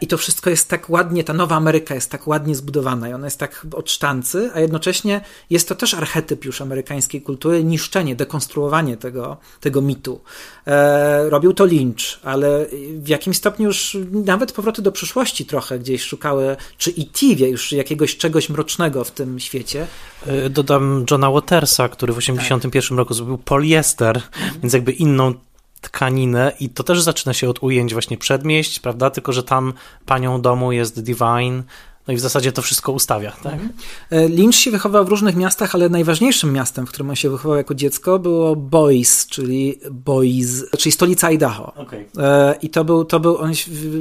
I 0.00 0.06
to 0.06 0.18
wszystko 0.18 0.50
jest 0.50 0.68
tak 0.68 0.90
ładnie, 0.90 1.24
ta 1.24 1.32
nowa 1.32 1.56
Ameryka 1.56 1.94
jest 1.94 2.10
tak 2.10 2.26
ładnie 2.26 2.54
zbudowana 2.54 3.08
i 3.08 3.12
ona 3.12 3.26
jest 3.26 3.38
tak 3.38 3.66
od 3.74 3.90
sztancy, 3.90 4.50
a 4.54 4.60
jednocześnie 4.60 5.20
jest 5.50 5.68
to 5.68 5.74
też 5.74 5.94
archetyp 5.94 6.44
już 6.44 6.60
amerykańskiej 6.60 7.22
kultury, 7.22 7.64
niszczenie, 7.64 8.16
dekonstruowanie 8.16 8.96
tego, 8.96 9.36
tego 9.60 9.82
mitu. 9.82 10.20
E, 10.66 11.30
robił 11.30 11.52
to 11.52 11.64
Lynch, 11.64 12.20
ale 12.22 12.66
w 12.98 13.08
jakimś 13.08 13.36
stopniu 13.36 13.66
już 13.66 13.96
nawet 14.12 14.52
powroty 14.52 14.82
do 14.82 14.92
przyszłości 14.92 15.46
trochę 15.46 15.78
gdzieś 15.78 16.02
szukały, 16.02 16.56
czy 16.78 16.90
i 16.90 17.06
TV 17.06 17.48
już 17.48 17.72
jakiegoś 17.72 18.16
czegoś 18.16 18.48
mrocznego 18.48 19.04
w 19.04 19.10
tym 19.10 19.40
świecie. 19.40 19.86
E, 20.26 20.50
dodam 20.50 21.04
Johna 21.10 21.30
Watersa, 21.30 21.88
który 21.88 22.12
w 22.12 22.16
1981 22.16 22.88
tak. 22.88 22.98
roku 22.98 23.14
zrobił 23.14 23.38
poliester, 23.38 24.16
mhm. 24.16 24.60
więc 24.62 24.72
jakby 24.72 24.92
inną 24.92 25.34
tkaninę 25.80 26.52
i 26.60 26.68
to 26.68 26.82
też 26.82 27.02
zaczyna 27.02 27.32
się 27.32 27.48
od 27.48 27.62
ujęć 27.62 27.92
właśnie 27.92 28.18
przedmieść, 28.18 28.80
prawda? 28.80 29.10
Tylko, 29.10 29.32
że 29.32 29.42
tam 29.42 29.72
panią 30.06 30.40
domu 30.40 30.72
jest 30.72 31.02
Divine, 31.02 31.62
no 32.10 32.14
i 32.14 32.16
w 32.16 32.20
zasadzie 32.20 32.52
to 32.52 32.62
wszystko 32.62 32.92
ustawia. 32.92 33.30
Tak? 33.30 33.52
Mhm. 33.52 33.72
E, 34.10 34.28
Lynch 34.28 34.54
się 34.54 34.70
wychował 34.70 35.04
w 35.04 35.08
różnych 35.08 35.36
miastach, 35.36 35.74
ale 35.74 35.88
najważniejszym 35.88 36.52
miastem, 36.52 36.86
w 36.86 36.88
którym 36.88 37.10
on 37.10 37.16
się 37.16 37.30
wychował 37.30 37.56
jako 37.56 37.74
dziecko, 37.74 38.18
było 38.18 38.56
Boise, 38.56 39.26
czyli 39.28 39.80
Boise, 39.90 40.66
czyli 40.78 40.92
stolica 40.92 41.30
Idaho. 41.30 41.72
Okay. 41.76 42.06
E, 42.18 42.54
I 42.62 42.70
to 42.70 42.84
był, 42.84 43.04
to 43.04 43.20
był 43.20 43.38
on, 43.38 43.52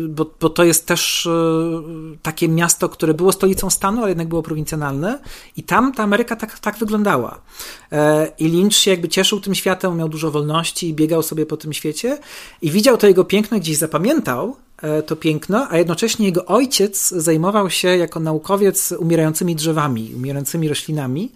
bo, 0.09 0.31
bo 0.39 0.49
to 0.49 0.63
jest 0.63 0.87
też 0.87 1.25
e, 1.25 1.31
takie 2.21 2.49
miasto, 2.49 2.89
które 2.89 3.13
było 3.13 3.31
stolicą 3.31 3.69
stanu, 3.69 3.99
ale 4.01 4.09
jednak 4.09 4.27
było 4.27 4.43
prowincjonalne. 4.43 5.19
I 5.57 5.63
tam 5.63 5.93
ta 5.93 6.03
Ameryka 6.03 6.35
tak, 6.35 6.59
tak 6.59 6.77
wyglądała. 6.77 7.41
I 8.39 8.47
Lynch 8.47 8.75
się 8.75 8.91
jakby 8.91 9.09
cieszył 9.09 9.39
tym 9.39 9.55
światem, 9.55 9.97
miał 9.97 10.09
dużo 10.09 10.31
wolności 10.31 10.89
i 10.89 10.93
biegał 10.93 11.23
sobie 11.23 11.45
po 11.45 11.57
tym 11.57 11.73
świecie. 11.73 12.17
I 12.61 12.71
widział 12.71 12.97
to 12.97 13.07
jego 13.07 13.23
piękno, 13.23 13.59
gdzieś 13.59 13.77
zapamiętał, 13.77 14.55
to 15.05 15.15
piękno, 15.15 15.67
a 15.69 15.77
jednocześnie 15.77 16.25
jego 16.25 16.45
ojciec 16.45 17.09
zajmował 17.09 17.69
się 17.69 17.87
jako 17.87 18.19
naukowiec 18.19 18.91
umierającymi 18.91 19.55
drzewami, 19.55 20.11
umierającymi 20.15 20.69
roślinami. 20.69 21.31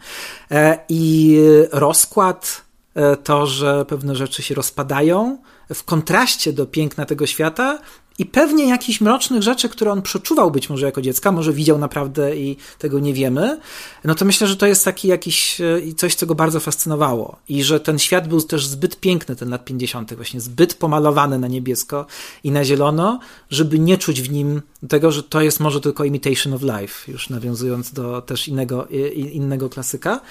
E, 0.51 0.79
i 0.89 1.37
rozkład, 1.71 2.61
e, 2.95 3.17
to, 3.17 3.45
że 3.45 3.85
pewne 3.85 4.15
rzeczy 4.15 4.43
się 4.43 4.55
rozpadają, 4.55 5.37
w 5.73 5.83
kontraście 5.83 6.53
do 6.53 6.65
piękna 6.65 7.05
tego 7.05 7.25
świata, 7.25 7.79
i 8.19 8.25
pewnie 8.25 8.69
jakichś 8.69 9.01
mrocznych 9.01 9.43
rzeczy, 9.43 9.69
które 9.69 9.91
on 9.91 10.01
przeczuwał 10.01 10.51
być 10.51 10.69
może 10.69 10.85
jako 10.85 11.01
dziecka, 11.01 11.31
może 11.31 11.53
widział 11.53 11.77
naprawdę 11.77 12.35
i 12.35 12.57
tego 12.79 12.99
nie 12.99 13.13
wiemy, 13.13 13.59
no 14.03 14.15
to 14.15 14.25
myślę, 14.25 14.47
że 14.47 14.57
to 14.57 14.67
jest 14.67 14.85
taki 14.85 15.07
jakiś 15.07 15.61
e, 15.61 15.93
coś, 15.97 16.15
co 16.15 16.25
go 16.25 16.35
bardzo 16.35 16.59
fascynowało. 16.59 17.35
I 17.49 17.63
że 17.63 17.79
ten 17.79 17.99
świat 17.99 18.27
był 18.27 18.41
też 18.41 18.67
zbyt 18.67 18.99
piękny, 18.99 19.35
ten 19.35 19.49
lat 19.49 19.65
50., 19.65 20.13
właśnie 20.13 20.41
zbyt 20.41 20.73
pomalowany 20.73 21.39
na 21.39 21.47
niebiesko 21.47 22.05
i 22.43 22.51
na 22.51 22.65
zielono, 22.65 23.19
żeby 23.49 23.79
nie 23.79 23.97
czuć 23.97 24.21
w 24.21 24.31
nim 24.31 24.61
tego, 24.89 25.11
że 25.11 25.23
to 25.23 25.41
jest 25.41 25.59
może 25.59 25.81
tylko 25.81 26.03
imitation 26.03 26.53
of 26.53 26.61
life, 26.61 27.11
już 27.11 27.29
nawiązując 27.29 27.93
do 27.93 28.21
też 28.21 28.47
innego, 28.47 28.87
innego 29.15 29.69
klasyka. 29.69 30.21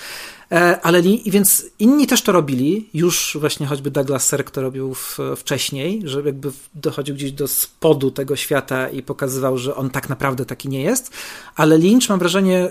E, 0.52 0.80
ale 0.80 1.02
więc 1.26 1.66
inni 1.78 2.06
też 2.06 2.22
to 2.22 2.32
robili, 2.32 2.88
już 2.94 3.36
właśnie 3.40 3.66
choćby 3.66 3.90
Douglas 3.90 4.30
Sirk 4.30 4.50
to 4.50 4.62
robił 4.62 4.94
w, 4.94 5.18
wcześniej, 5.36 6.02
że 6.04 6.22
jakby 6.22 6.50
dochodził 6.74 7.14
gdzieś 7.14 7.32
do 7.32 7.48
spodu 7.48 8.10
tego 8.10 8.36
świata 8.36 8.88
i 8.88 9.02
pokazywał, 9.02 9.58
że 9.58 9.76
on 9.76 9.90
tak 9.90 10.08
naprawdę 10.08 10.44
taki 10.44 10.68
nie 10.68 10.82
jest, 10.82 11.12
ale 11.56 11.78
Lynch 11.78 12.08
mam 12.08 12.18
wrażenie, 12.18 12.70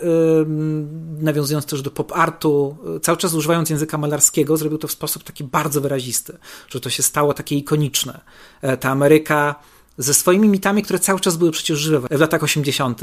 nawiązując 1.21 1.65
też 1.65 1.81
do 1.81 1.91
pop 1.91 2.11
artu, 2.15 2.77
cały 3.01 3.17
czas 3.17 3.33
używając 3.33 3.69
języka 3.69 3.97
malarskiego, 3.97 4.57
zrobił 4.57 4.77
to 4.77 4.87
w 4.87 4.91
sposób 4.91 5.23
taki 5.23 5.43
bardzo 5.43 5.81
wyrazisty, 5.81 6.37
że 6.69 6.79
to 6.79 6.89
się 6.89 7.03
stało 7.03 7.33
takie 7.33 7.55
ikoniczne. 7.55 8.21
E, 8.61 8.77
ta 8.77 8.89
Ameryka 8.89 9.55
ze 9.97 10.13
swoimi 10.13 10.47
mitami, 10.47 10.83
które 10.83 10.99
cały 10.99 11.19
czas 11.19 11.37
były 11.37 11.51
przecież 11.51 11.79
żywe 11.79 12.07
w 12.11 12.19
latach 12.19 12.43
80., 12.43 13.01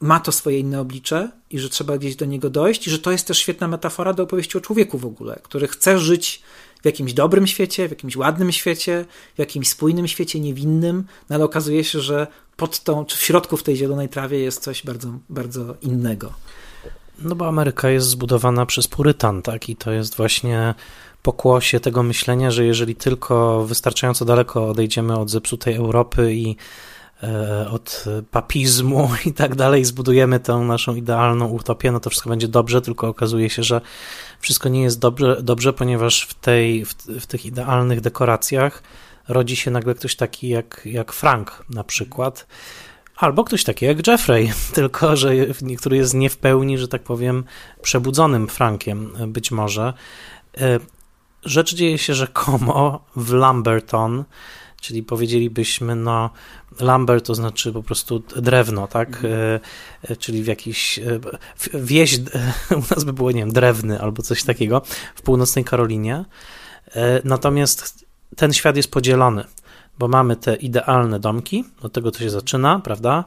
ma 0.00 0.20
to 0.20 0.32
swoje 0.32 0.58
inne 0.58 0.80
oblicze 0.80 1.30
i 1.50 1.58
że 1.58 1.68
trzeba 1.68 1.98
gdzieś 1.98 2.16
do 2.16 2.24
niego 2.24 2.50
dojść, 2.50 2.86
i 2.86 2.90
że 2.90 2.98
to 2.98 3.10
jest 3.10 3.26
też 3.26 3.38
świetna 3.38 3.68
metafora 3.68 4.12
do 4.12 4.22
opowieści 4.22 4.58
o 4.58 4.60
człowieku 4.60 4.98
w 4.98 5.06
ogóle, 5.06 5.40
który 5.42 5.68
chce 5.68 5.98
żyć 5.98 6.42
w 6.82 6.84
jakimś 6.84 7.12
dobrym 7.12 7.46
świecie, 7.46 7.88
w 7.88 7.90
jakimś 7.90 8.16
ładnym 8.16 8.52
świecie, 8.52 9.04
w 9.34 9.38
jakimś 9.38 9.68
spójnym 9.68 10.08
świecie, 10.08 10.40
niewinnym, 10.40 11.04
no 11.30 11.36
ale 11.36 11.44
okazuje 11.44 11.84
się, 11.84 12.00
że 12.00 12.26
pod 12.56 12.80
tą, 12.80 13.04
czy 13.04 13.16
w 13.16 13.22
środku 13.22 13.56
w 13.56 13.62
tej 13.62 13.76
zielonej 13.76 14.08
trawie 14.08 14.38
jest 14.38 14.62
coś 14.62 14.84
bardzo, 14.84 15.12
bardzo 15.28 15.74
innego. 15.82 16.32
No 17.18 17.34
bo 17.34 17.48
Ameryka 17.48 17.90
jest 17.90 18.06
zbudowana 18.06 18.66
przez 18.66 18.88
purytan, 18.88 19.42
tak? 19.42 19.68
I 19.68 19.76
to 19.76 19.92
jest 19.92 20.16
właśnie 20.16 20.74
pokłosie 21.22 21.80
tego 21.80 22.02
myślenia, 22.02 22.50
że 22.50 22.64
jeżeli 22.64 22.94
tylko 22.94 23.64
wystarczająco 23.64 24.24
daleko 24.24 24.68
odejdziemy 24.68 25.18
od 25.18 25.30
zepsutej 25.30 25.74
Europy 25.74 26.34
i 26.34 26.56
e, 27.22 27.70
od 27.70 28.04
papizmu 28.30 29.10
i 29.26 29.32
tak 29.32 29.54
dalej, 29.54 29.84
zbudujemy 29.84 30.40
tę 30.40 30.56
naszą 30.56 30.94
idealną 30.94 31.48
utopię, 31.48 31.92
no 31.92 32.00
to 32.00 32.10
wszystko 32.10 32.30
będzie 32.30 32.48
dobrze, 32.48 32.80
tylko 32.80 33.08
okazuje 33.08 33.50
się, 33.50 33.62
że 33.62 33.80
wszystko 34.40 34.68
nie 34.68 34.82
jest 34.82 34.98
dobrze, 34.98 35.42
dobrze 35.42 35.72
ponieważ 35.72 36.22
w, 36.22 36.34
tej, 36.34 36.84
w, 36.84 36.94
w 36.94 37.26
tych 37.26 37.46
idealnych 37.46 38.00
dekoracjach 38.00 38.82
rodzi 39.28 39.56
się 39.56 39.70
nagle 39.70 39.94
ktoś 39.94 40.16
taki 40.16 40.48
jak, 40.48 40.82
jak 40.84 41.12
Frank 41.12 41.64
na 41.70 41.84
przykład, 41.84 42.46
albo 43.16 43.44
ktoś 43.44 43.64
taki 43.64 43.86
jak 43.86 44.06
Jeffrey, 44.06 44.52
tylko 44.74 45.16
że 45.16 45.32
który 45.78 45.96
jest 45.96 46.14
nie 46.14 46.30
w 46.30 46.36
pełni, 46.36 46.78
że 46.78 46.88
tak 46.88 47.02
powiem, 47.02 47.44
przebudzonym 47.82 48.48
Frankiem 48.48 49.12
być 49.26 49.50
może. 49.50 49.92
Rzecz 51.44 51.74
dzieje 51.74 51.98
się 51.98 52.14
rzekomo 52.14 53.04
w 53.16 53.32
Lamberton, 53.32 54.24
czyli 54.80 55.02
powiedzielibyśmy, 55.02 55.94
no, 55.94 56.30
lumber 56.80 57.22
to 57.22 57.34
znaczy 57.34 57.72
po 57.72 57.82
prostu 57.82 58.22
drewno, 58.36 58.86
tak? 58.86 59.08
Mhm. 59.08 59.32
E, 59.32 59.60
e, 60.02 60.16
czyli 60.16 60.42
w 60.42 60.46
jakiś 60.46 60.98
e, 60.98 61.20
wieś, 61.74 62.18
u 62.78 62.94
nas 62.94 63.04
by 63.04 63.12
było, 63.12 63.30
nie 63.30 63.40
wiem, 63.40 63.52
drewny 63.52 64.00
albo 64.00 64.22
coś 64.22 64.44
takiego 64.44 64.82
w 65.14 65.22
północnej 65.22 65.64
Karolinie. 65.64 66.24
Natomiast 67.24 68.06
ten 68.36 68.52
świat 68.52 68.76
jest 68.76 68.90
podzielony, 68.90 69.44
bo 70.00 70.08
mamy 70.08 70.36
te 70.36 70.54
idealne 70.54 71.20
domki, 71.20 71.64
od 71.82 71.92
tego 71.92 72.10
to 72.10 72.18
się 72.18 72.30
zaczyna, 72.30 72.78
prawda? 72.78 73.24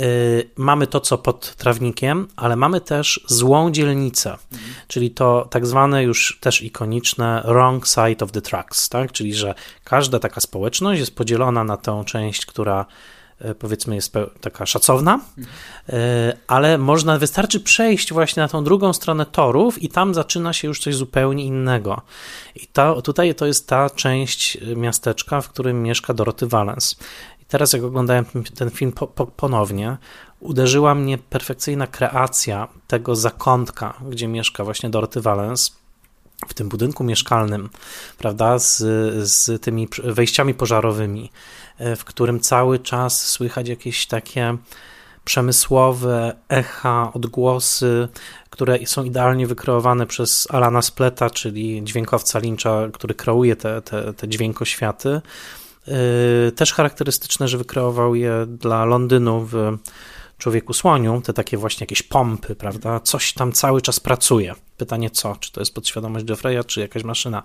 Y, 0.00 0.50
mamy 0.56 0.86
to, 0.86 1.00
co 1.00 1.18
pod 1.18 1.54
trawnikiem, 1.56 2.28
ale 2.36 2.56
mamy 2.56 2.80
też 2.80 3.20
złą 3.26 3.70
dzielnicę, 3.70 4.36
czyli 4.88 5.10
to 5.10 5.48
tak 5.50 5.66
zwane 5.66 6.02
już 6.02 6.38
też 6.40 6.62
ikoniczne 6.62 7.42
wrong 7.44 7.86
side 7.86 8.24
of 8.24 8.32
the 8.32 8.40
tracks, 8.40 8.88
tak? 8.88 9.12
czyli 9.12 9.34
że 9.34 9.54
każda 9.84 10.18
taka 10.18 10.40
społeczność 10.40 11.00
jest 11.00 11.16
podzielona 11.16 11.64
na 11.64 11.76
tę 11.76 12.02
część, 12.06 12.46
która 12.46 12.86
powiedzmy 13.58 13.94
jest 13.94 14.12
taka 14.40 14.66
szacowna. 14.66 15.20
Y, 15.88 15.92
ale 16.46 16.78
można, 16.78 17.18
wystarczy 17.18 17.60
przejść 17.60 18.12
właśnie 18.12 18.42
na 18.42 18.48
tą 18.48 18.64
drugą 18.64 18.92
stronę 18.92 19.26
torów 19.26 19.82
i 19.82 19.88
tam 19.88 20.14
zaczyna 20.14 20.52
się 20.52 20.68
już 20.68 20.80
coś 20.80 20.94
zupełnie 20.94 21.44
innego. 21.44 22.02
I 22.54 22.66
to, 22.66 23.02
tutaj 23.02 23.34
to 23.34 23.46
jest 23.46 23.68
ta 23.68 23.90
część 23.90 24.58
miasteczka, 24.76 25.40
w 25.40 25.48
którym 25.48 25.82
mieszka 25.82 26.14
Dorothy 26.14 26.46
Valens. 26.46 26.96
I 27.42 27.44
teraz, 27.44 27.72
jak 27.72 27.82
oglądałem 27.82 28.24
ten 28.54 28.70
film 28.70 28.92
po, 28.92 29.06
po, 29.06 29.26
ponownie, 29.26 29.96
uderzyła 30.40 30.94
mnie 30.94 31.18
perfekcyjna 31.18 31.86
kreacja 31.86 32.68
tego 32.86 33.16
zakątka, 33.16 33.94
gdzie 34.10 34.28
mieszka 34.28 34.64
właśnie 34.64 34.90
Dorothy 34.90 35.20
Valens 35.20 35.84
w 36.48 36.54
tym 36.54 36.68
budynku 36.68 37.04
mieszkalnym, 37.04 37.70
prawda, 38.18 38.58
z, 38.58 38.76
z 39.28 39.62
tymi 39.62 39.88
wejściami 40.04 40.54
pożarowymi, 40.54 41.24
e, 41.24 41.30
w 41.78 42.04
którym 42.04 42.40
cały 42.40 42.78
czas 42.78 43.26
słychać 43.26 43.68
jakieś 43.68 44.06
takie 44.06 44.56
przemysłowe 45.24 46.34
echa, 46.48 47.12
odgłosy, 47.14 48.08
które 48.50 48.86
są 48.86 49.04
idealnie 49.04 49.46
wykreowane 49.46 50.06
przez 50.06 50.48
Alana 50.50 50.82
Spleta, 50.82 51.30
czyli 51.30 51.84
dźwiękowca 51.84 52.38
Lyncha, 52.38 52.88
który 52.92 53.14
kreuje 53.14 53.56
te, 53.56 53.82
te, 53.82 54.12
te 54.12 54.28
dźwiękoświaty. 54.28 55.20
Yy, 55.86 56.52
też 56.52 56.72
charakterystyczne, 56.72 57.48
że 57.48 57.58
wykreował 57.58 58.14
je 58.14 58.46
dla 58.46 58.84
Londynu 58.84 59.48
w 59.50 59.78
Człowieku 60.38 60.72
Słoniu, 60.72 61.20
te 61.24 61.32
takie 61.32 61.56
właśnie 61.56 61.84
jakieś 61.84 62.02
pompy, 62.02 62.54
prawda? 62.54 63.00
Coś 63.00 63.32
tam 63.32 63.52
cały 63.52 63.80
czas 63.80 64.00
pracuje. 64.00 64.54
Pytanie 64.76 65.10
co? 65.10 65.36
Czy 65.36 65.52
to 65.52 65.60
jest 65.60 65.74
podświadomość 65.74 66.28
Jeffreya, 66.28 66.64
czy 66.66 66.80
jakaś 66.80 67.04
maszyna? 67.04 67.42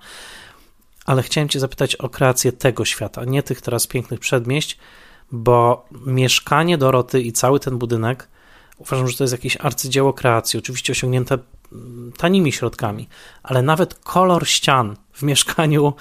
Ale 1.10 1.24
chciałem 1.24 1.50
Cię 1.50 1.60
zapytać 1.60 1.96
o 1.96 2.10
kreację 2.10 2.52
tego 2.52 2.86
świata, 2.86 3.26
nie 3.26 3.44
tych 3.44 3.62
teraz 3.62 3.88
pięknych 3.88 4.20
przedmieść, 4.20 4.78
bo 5.32 5.86
mieszkanie 6.06 6.78
Doroty 6.78 7.22
i 7.22 7.34
cały 7.34 7.60
ten 7.60 7.78
budynek 7.78 8.28
uważam, 8.78 9.08
że 9.08 9.18
to 9.18 9.24
jest 9.24 9.32
jakieś 9.32 9.58
arcydzieło 9.58 10.14
kreacji, 10.14 10.60
oczywiście 10.60 10.92
osiągnięte 10.92 11.38
mm, 11.72 12.12
tanimi 12.18 12.52
środkami, 12.52 13.08
ale 13.44 13.62
nawet 13.62 13.94
kolor 13.94 14.48
ścian 14.48 14.96
w 15.14 15.24
mieszkaniu 15.24 15.94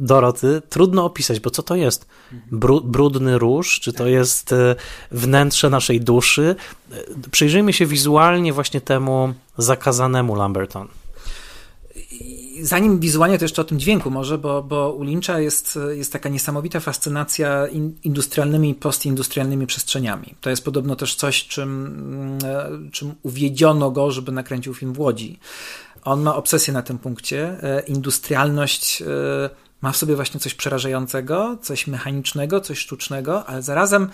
Doroty 0.00 0.62
trudno 0.68 1.04
opisać, 1.04 1.40
bo 1.40 1.50
co 1.50 1.62
to 1.62 1.76
jest? 1.76 2.06
brudny 2.82 3.38
róż, 3.38 3.80
czy 3.80 3.92
to 3.92 4.06
jest 4.06 4.52
e, 4.52 4.76
wnętrze 5.10 5.70
naszej 5.70 6.00
duszy? 6.00 6.56
E, 6.92 6.96
przyjrzyjmy 7.30 7.72
się 7.72 7.86
wizualnie 7.86 8.52
właśnie 8.52 8.80
temu 8.80 9.34
zakazanemu 9.58 10.34
Lamberton 10.34 10.88
zanim 12.62 13.00
wizualnie, 13.00 13.38
to 13.38 13.44
jeszcze 13.44 13.62
o 13.62 13.64
tym 13.64 13.80
dźwięku 13.80 14.10
może, 14.10 14.38
bo, 14.38 14.62
bo 14.62 14.92
u 14.92 15.02
Lyncha 15.02 15.40
jest, 15.40 15.78
jest 15.90 16.12
taka 16.12 16.28
niesamowita 16.28 16.80
fascynacja 16.80 17.66
industrialnymi 18.04 18.70
i 18.70 18.74
postindustrialnymi 18.74 19.66
przestrzeniami. 19.66 20.34
To 20.40 20.50
jest 20.50 20.64
podobno 20.64 20.96
też 20.96 21.14
coś, 21.14 21.46
czym, 21.46 21.86
mm, 22.42 22.90
czym 22.90 23.14
uwiedziono 23.22 23.90
go, 23.90 24.10
żeby 24.10 24.32
nakręcił 24.32 24.74
film 24.74 24.92
w 24.92 25.00
Łodzi. 25.00 25.38
On 26.04 26.22
ma 26.22 26.36
obsesję 26.36 26.72
na 26.72 26.82
tym 26.82 26.98
punkcie. 26.98 27.62
E, 27.62 27.80
industrialność 27.80 29.02
e, 29.02 29.06
ma 29.82 29.92
w 29.92 29.96
sobie 29.96 30.16
właśnie 30.16 30.40
coś 30.40 30.54
przerażającego, 30.54 31.58
coś 31.62 31.86
mechanicznego, 31.86 32.60
coś 32.60 32.78
sztucznego, 32.78 33.46
ale 33.46 33.62
zarazem 33.62 34.08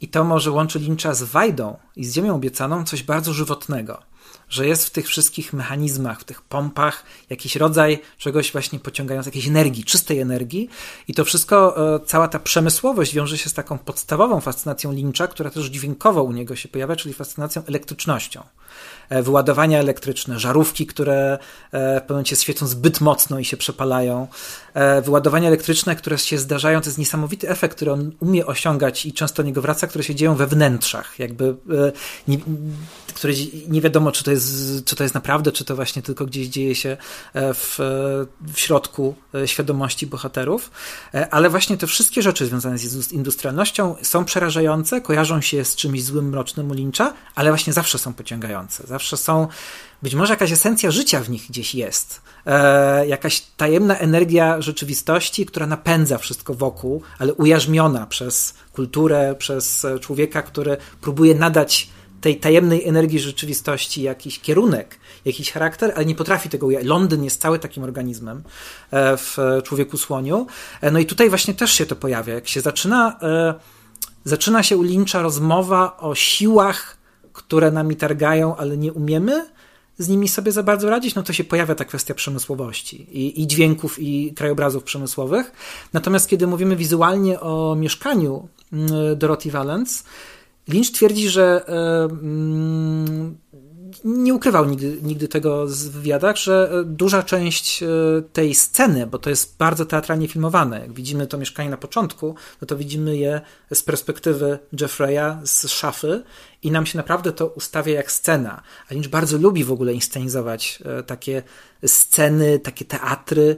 i 0.00 0.08
to 0.08 0.24
może 0.24 0.50
łączy 0.50 0.78
Lyncha 0.78 1.14
z 1.14 1.22
Wajdą 1.22 1.76
i 1.96 2.04
z 2.04 2.14
Ziemią 2.14 2.34
Obiecaną 2.34 2.84
coś 2.84 3.02
bardzo 3.02 3.32
żywotnego 3.32 4.02
że 4.48 4.66
jest 4.66 4.86
w 4.86 4.90
tych 4.90 5.06
wszystkich 5.06 5.52
mechanizmach, 5.52 6.20
w 6.20 6.24
tych 6.24 6.42
pompach 6.42 7.02
jakiś 7.30 7.56
rodzaj 7.56 7.98
czegoś 8.18 8.52
właśnie 8.52 8.78
pociągającego, 8.78 9.28
jakiejś 9.28 9.48
energii, 9.48 9.84
czystej 9.84 10.20
energii 10.20 10.68
i 11.08 11.14
to 11.14 11.24
wszystko, 11.24 11.76
e, 11.94 12.00
cała 12.06 12.28
ta 12.28 12.38
przemysłowość 12.38 13.14
wiąże 13.14 13.38
się 13.38 13.50
z 13.50 13.54
taką 13.54 13.78
podstawową 13.78 14.40
fascynacją 14.40 14.92
Lyncha, 14.92 15.28
która 15.28 15.50
też 15.50 15.66
dźwiękowo 15.66 16.22
u 16.22 16.32
niego 16.32 16.56
się 16.56 16.68
pojawia, 16.68 16.96
czyli 16.96 17.14
fascynacją 17.14 17.62
elektrycznością. 17.66 18.42
E, 19.08 19.22
wyładowania 19.22 19.78
elektryczne, 19.78 20.38
żarówki, 20.38 20.86
które 20.86 21.38
e, 21.72 21.96
w 21.96 22.00
pewnym 22.00 22.08
momencie 22.08 22.36
świecą 22.36 22.66
zbyt 22.66 23.00
mocno 23.00 23.38
i 23.38 23.44
się 23.44 23.56
przepalają, 23.56 24.28
wyładowania 25.02 25.48
elektryczne, 25.48 25.96
które 25.96 26.18
się 26.18 26.38
zdarzają, 26.38 26.80
to 26.80 26.86
jest 26.86 26.98
niesamowity 26.98 27.48
efekt, 27.48 27.76
który 27.76 27.92
on 27.92 28.12
umie 28.20 28.46
osiągać 28.46 29.06
i 29.06 29.12
często 29.12 29.42
niego 29.42 29.62
wraca, 29.62 29.86
które 29.86 30.04
się 30.04 30.14
dzieją 30.14 30.34
we 30.34 30.46
wnętrzach, 30.46 31.18
jakby 31.18 31.54
nie, 32.28 32.38
które 33.18 33.32
nie 33.68 33.80
wiadomo, 33.80 34.12
czy 34.12 34.24
to, 34.24 34.30
jest, 34.30 34.84
czy 34.84 34.96
to 34.96 35.02
jest 35.02 35.14
naprawdę, 35.14 35.52
czy 35.52 35.64
to 35.64 35.76
właśnie 35.76 36.02
tylko 36.02 36.26
gdzieś 36.26 36.48
dzieje 36.48 36.74
się 36.74 36.96
e, 37.34 37.54
w, 37.54 37.78
w 38.52 38.60
środku 38.60 39.14
e, 39.34 39.48
świadomości 39.48 40.06
bohaterów. 40.06 40.70
E, 41.14 41.34
ale 41.34 41.50
właśnie 41.50 41.76
te 41.76 41.86
wszystkie 41.86 42.22
rzeczy 42.22 42.46
związane 42.46 42.78
z 42.78 43.12
industrialnością 43.12 43.96
są 44.02 44.24
przerażające, 44.24 45.00
kojarzą 45.00 45.40
się 45.40 45.64
z 45.64 45.76
czymś 45.76 46.04
złym, 46.04 46.28
mrocznym 46.28 46.70
u 46.70 46.74
Lyncha, 46.74 47.14
ale 47.34 47.50
właśnie 47.50 47.72
zawsze 47.72 47.98
są 47.98 48.14
pociągające. 48.14 48.86
Zawsze 48.86 49.16
są 49.16 49.48
być 50.02 50.14
może 50.14 50.32
jakaś 50.32 50.52
esencja 50.52 50.90
życia 50.90 51.20
w 51.20 51.30
nich 51.30 51.46
gdzieś 51.48 51.74
jest. 51.74 52.22
E, 52.46 53.06
jakaś 53.06 53.40
tajemna 53.40 53.98
energia 53.98 54.60
rzeczywistości, 54.60 55.46
która 55.46 55.66
napędza 55.66 56.18
wszystko 56.18 56.54
wokół, 56.54 57.02
ale 57.18 57.34
ujarzmiona 57.34 58.06
przez 58.06 58.54
kulturę, 58.72 59.34
przez 59.38 59.86
człowieka, 60.00 60.42
który 60.42 60.76
próbuje 61.00 61.34
nadać 61.34 61.88
tej 62.20 62.36
tajemnej 62.36 62.88
energii 62.88 63.18
rzeczywistości 63.18 64.02
jakiś 64.02 64.40
kierunek, 64.40 64.98
jakiś 65.24 65.52
charakter, 65.52 65.92
ale 65.96 66.04
nie 66.04 66.14
potrafi 66.14 66.48
tego 66.48 66.66
ujawnić. 66.66 66.88
Londyn 66.88 67.24
jest 67.24 67.40
cały 67.40 67.58
takim 67.58 67.82
organizmem 67.82 68.42
e, 68.90 69.16
w 69.16 69.36
Człowieku 69.64 69.96
Słoniu. 69.96 70.46
E, 70.80 70.90
no 70.90 70.98
i 70.98 71.06
tutaj 71.06 71.28
właśnie 71.28 71.54
też 71.54 71.72
się 71.72 71.86
to 71.86 71.96
pojawia. 71.96 72.34
Jak 72.34 72.48
się 72.48 72.60
zaczyna, 72.60 73.18
e, 73.22 73.54
zaczyna 74.24 74.62
się 74.62 74.76
u 74.76 74.84
rozmowa 75.14 75.96
o 75.96 76.14
siłach, 76.14 76.96
które 77.32 77.70
nami 77.70 77.96
targają, 77.96 78.56
ale 78.56 78.76
nie 78.76 78.92
umiemy 78.92 79.46
z 79.98 80.08
nimi 80.08 80.28
sobie 80.28 80.52
za 80.52 80.62
bardzo 80.62 80.90
radzić, 80.90 81.14
no 81.14 81.22
to 81.22 81.32
się 81.32 81.44
pojawia 81.44 81.74
ta 81.74 81.84
kwestia 81.84 82.14
przemysłowości 82.14 83.06
i, 83.12 83.42
i 83.42 83.46
dźwięków, 83.46 83.98
i 83.98 84.32
krajobrazów 84.36 84.84
przemysłowych. 84.84 85.52
Natomiast 85.92 86.28
kiedy 86.28 86.46
mówimy 86.46 86.76
wizualnie 86.76 87.40
o 87.40 87.74
mieszkaniu 87.74 88.48
mm, 88.72 88.88
Dorothy 89.18 89.50
Valence, 89.50 90.04
Lynch 90.68 90.92
twierdzi, 90.92 91.28
że 91.28 91.64
e, 91.68 92.04
mm, 92.04 93.36
nie 94.04 94.34
ukrywał 94.34 94.64
nigdy, 94.64 94.98
nigdy 95.02 95.28
tego 95.28 95.66
w 95.66 95.70
wywiadach, 95.70 96.36
że 96.36 96.70
e, 96.72 96.84
duża 96.84 97.22
część 97.22 97.82
e, 97.82 97.86
tej 98.32 98.54
sceny, 98.54 99.06
bo 99.06 99.18
to 99.18 99.30
jest 99.30 99.56
bardzo 99.58 99.86
teatralnie 99.86 100.28
filmowane, 100.28 100.80
jak 100.80 100.92
widzimy 100.92 101.26
to 101.26 101.38
mieszkanie 101.38 101.70
na 101.70 101.76
początku, 101.76 102.34
no 102.60 102.66
to 102.66 102.76
widzimy 102.76 103.16
je 103.16 103.40
z 103.72 103.82
perspektywy 103.82 104.58
Jeffreya 104.80 105.40
z 105.44 105.68
szafy 105.68 106.22
i 106.62 106.70
nam 106.70 106.86
się 106.86 106.96
naprawdę 106.96 107.32
to 107.32 107.46
ustawia 107.46 107.94
jak 107.94 108.12
scena. 108.12 108.62
A 108.90 108.94
Lynch 108.94 109.08
bardzo 109.08 109.38
lubi 109.38 109.64
w 109.64 109.72
ogóle 109.72 109.92
inscenizować 109.92 110.82
takie 111.06 111.42
sceny, 111.86 112.58
takie 112.58 112.84
teatry, 112.84 113.56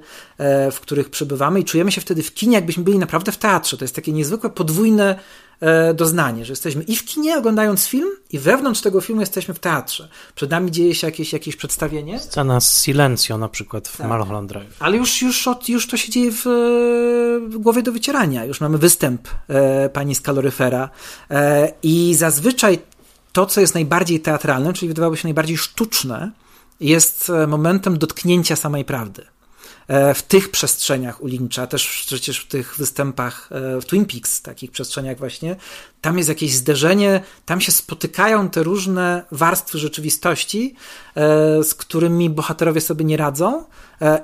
w 0.73 0.81
których 0.81 1.11
przebywamy 1.11 1.61
i 1.61 1.65
czujemy 1.65 1.93
się 1.93 2.01
wtedy 2.01 2.23
w 2.23 2.35
kinie, 2.35 2.55
jakbyśmy 2.55 2.85
byli 2.85 2.99
naprawdę 2.99 3.33
w 3.33 3.39
teatrze. 3.39 3.77
To 3.77 3.85
jest 3.85 3.95
takie 3.95 4.13
niezwykłe 4.13 4.51
podwójne 4.51 5.17
E, 5.50 5.50
doznanie, 5.95 6.45
że 6.45 6.53
jesteśmy 6.53 6.83
i 6.83 6.97
w 6.97 7.05
kinie 7.05 7.39
oglądając 7.39 7.87
film, 7.87 8.09
i 8.33 8.39
wewnątrz 8.39 8.81
tego 8.81 9.01
filmu 9.01 9.21
jesteśmy 9.21 9.55
w 9.55 9.59
teatrze. 9.59 10.09
Przed 10.35 10.51
nami 10.51 10.71
dzieje 10.71 10.95
się 10.95 11.07
jakieś, 11.07 11.33
jakieś 11.33 11.57
przedstawienie. 11.57 12.19
Scena 12.19 12.61
z 12.61 12.83
Silencio 12.83 13.39
na 13.39 13.49
przykład 13.49 13.89
w 13.89 13.97
tak. 13.97 14.07
Mulholland 14.07 14.49
Drive. 14.49 14.77
Ale 14.79 14.97
już, 14.97 15.23
już, 15.23 15.49
od, 15.49 15.69
już 15.69 15.87
to 15.87 15.97
się 15.97 16.13
dzieje 16.13 16.33
w, 16.33 16.43
w 17.49 17.59
głowie 17.59 17.83
do 17.83 17.93
wycierania. 17.93 18.45
Już 18.45 18.61
mamy 18.61 18.79
występ 18.79 19.29
e, 19.49 19.89
pani 19.89 20.15
z 20.15 20.21
kaloryfera 20.21 20.91
e, 21.31 21.73
i 21.83 22.15
zazwyczaj 22.15 22.79
to, 23.33 23.47
co 23.47 23.61
jest 23.61 23.75
najbardziej 23.75 24.21
teatralne, 24.21 24.73
czyli 24.73 24.89
wydawałoby 24.89 25.17
się 25.17 25.29
najbardziej 25.29 25.59
sztuczne, 25.59 26.31
jest 26.81 27.31
e, 27.31 27.47
momentem 27.47 27.99
dotknięcia 27.99 28.57
samej 28.57 28.85
prawdy. 28.85 29.27
E, 29.89 30.15
w 30.15 30.23
tych 30.23 30.51
przestrzeniach 30.51 31.23
u 31.23 31.27
Lyncha, 31.27 31.67
też 31.67 32.05
przecież 32.07 32.41
w 32.41 32.47
tych 32.47 32.77
występach 32.77 33.49
e, 33.53 33.81
w 33.81 33.85
Twin 33.85 34.07
Peaks, 34.07 34.43
takich 34.43 34.71
przestrzeniach 34.71 35.19
właśnie, 35.19 35.57
tam 36.01 36.17
jest 36.17 36.29
jakieś 36.29 36.55
zderzenie, 36.55 37.23
tam 37.47 37.61
się 37.61 37.73
spotykają 37.73 38.51
te 38.51 38.63
różne 38.63 39.25
warstwy 39.31 39.79
rzeczywistości, 39.79 40.75
e, 41.15 41.65
z 41.65 41.75
którymi 41.75 42.31
bohaterowie 42.31 42.81
sobie 42.81 43.05
nie 43.05 43.17
radzą, 43.17 43.65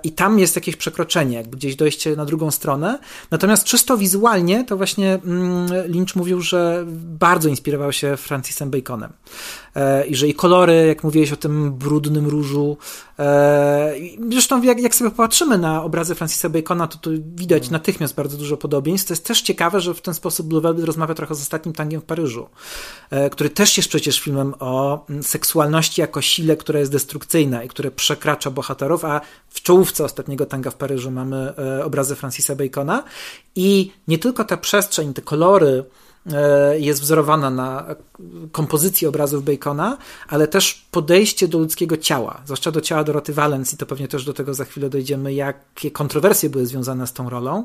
i 0.03 0.12
tam 0.12 0.39
jest 0.39 0.57
jakieś 0.57 0.77
przekroczenie, 0.77 1.37
jakby 1.37 1.57
gdzieś 1.57 1.77
dojście 1.77 2.16
na 2.16 2.24
drugą 2.24 2.51
stronę. 2.51 2.99
Natomiast 3.31 3.64
czysto 3.64 3.97
wizualnie, 3.97 4.64
to 4.64 4.77
właśnie 4.77 5.14
mm, 5.24 5.66
Lynch 5.89 6.16
mówił, 6.16 6.41
że 6.41 6.85
bardzo 7.03 7.49
inspirował 7.49 7.93
się 7.93 8.16
Francisem 8.16 8.70
Baconem. 8.70 9.12
I 10.09 10.16
że 10.16 10.29
i 10.29 10.35
kolory, 10.35 10.87
jak 10.87 11.05
mówiłeś 11.05 11.33
o 11.33 11.37
tym 11.37 11.72
brudnym 11.72 12.27
różu, 12.27 12.77
zresztą 14.31 14.62
jak, 14.62 14.81
jak 14.81 14.95
sobie 14.95 15.11
popatrzymy 15.11 15.59
na 15.59 15.83
obrazy 15.83 16.14
Francisa 16.14 16.49
Bacona, 16.49 16.87
to 16.87 16.99
tu 16.99 17.11
widać 17.37 17.62
hmm. 17.62 17.72
natychmiast 17.72 18.14
bardzo 18.14 18.37
dużo 18.37 18.57
podobieństw. 18.57 19.09
To 19.09 19.12
jest 19.12 19.27
też 19.27 19.43
ciekawe, 19.43 19.81
że 19.81 19.95
w 19.95 20.01
ten 20.01 20.14
sposób 20.14 20.47
Blue 20.47 20.61
Velvet 20.61 20.85
rozmawia 20.85 21.14
trochę 21.14 21.35
z 21.35 21.41
ostatnim 21.41 21.74
tangiem 21.74 22.01
w 22.01 22.05
Paryżu, 22.05 22.49
e, 23.11 23.31
który 23.31 23.51
też 23.51 23.77
jest 23.77 23.89
przecież 23.89 24.20
filmem 24.20 24.55
o 24.59 25.07
mm, 25.11 25.22
seksualności 25.22 26.01
jako 26.01 26.22
sile, 26.22 26.57
która 26.57 26.81
jest 26.81 26.93
destrukcyjna 26.93 27.64
i 27.64 27.68
które 27.68 27.91
przekracza 27.91 28.51
bohaterów, 28.51 29.05
a 29.05 29.20
w 29.49 29.61
czołówce 29.67 30.05
ostatniego 30.05 30.47
tanga 30.47 30.71
w 30.71 30.75
Paryżu 30.75 31.11
mamy 31.11 31.53
e, 31.59 31.85
obrazy 31.85 32.17
Francisa 32.17 32.55
Bacona. 32.55 33.05
I 33.57 33.93
nie 34.09 34.19
tylko 34.19 34.45
ta 34.45 34.57
przestrzeń, 34.57 35.14
te 35.14 35.23
kolory, 35.23 35.85
E, 36.33 36.79
jest 36.79 37.01
wzorowana 37.01 37.51
na 37.51 37.95
kompozycji 38.53 39.07
obrazów 39.07 39.45
Bacona, 39.45 39.99
ale 40.29 40.49
też 40.49 40.87
podejście 40.91 41.49
do 41.49 41.59
ludzkiego 41.59 41.97
ciała, 41.97 42.41
zwłaszcza 42.45 42.71
do 42.71 42.81
ciała 42.81 43.05
Doroty 43.05 43.33
Valence 43.33 43.75
i 43.75 43.79
to 43.79 43.87
pewnie 43.87 44.09
też 44.09 44.25
do 44.25 44.33
tego 44.33 44.55
za 44.55 44.64
chwilę 44.64 44.91
dojdziemy, 44.91 45.35
jakie 45.35 45.91
kontrowersje 45.91 46.51
były 46.51 46.67
związane 46.67 47.07
z 47.07 47.12
tą 47.12 47.31
rolą, 47.31 47.64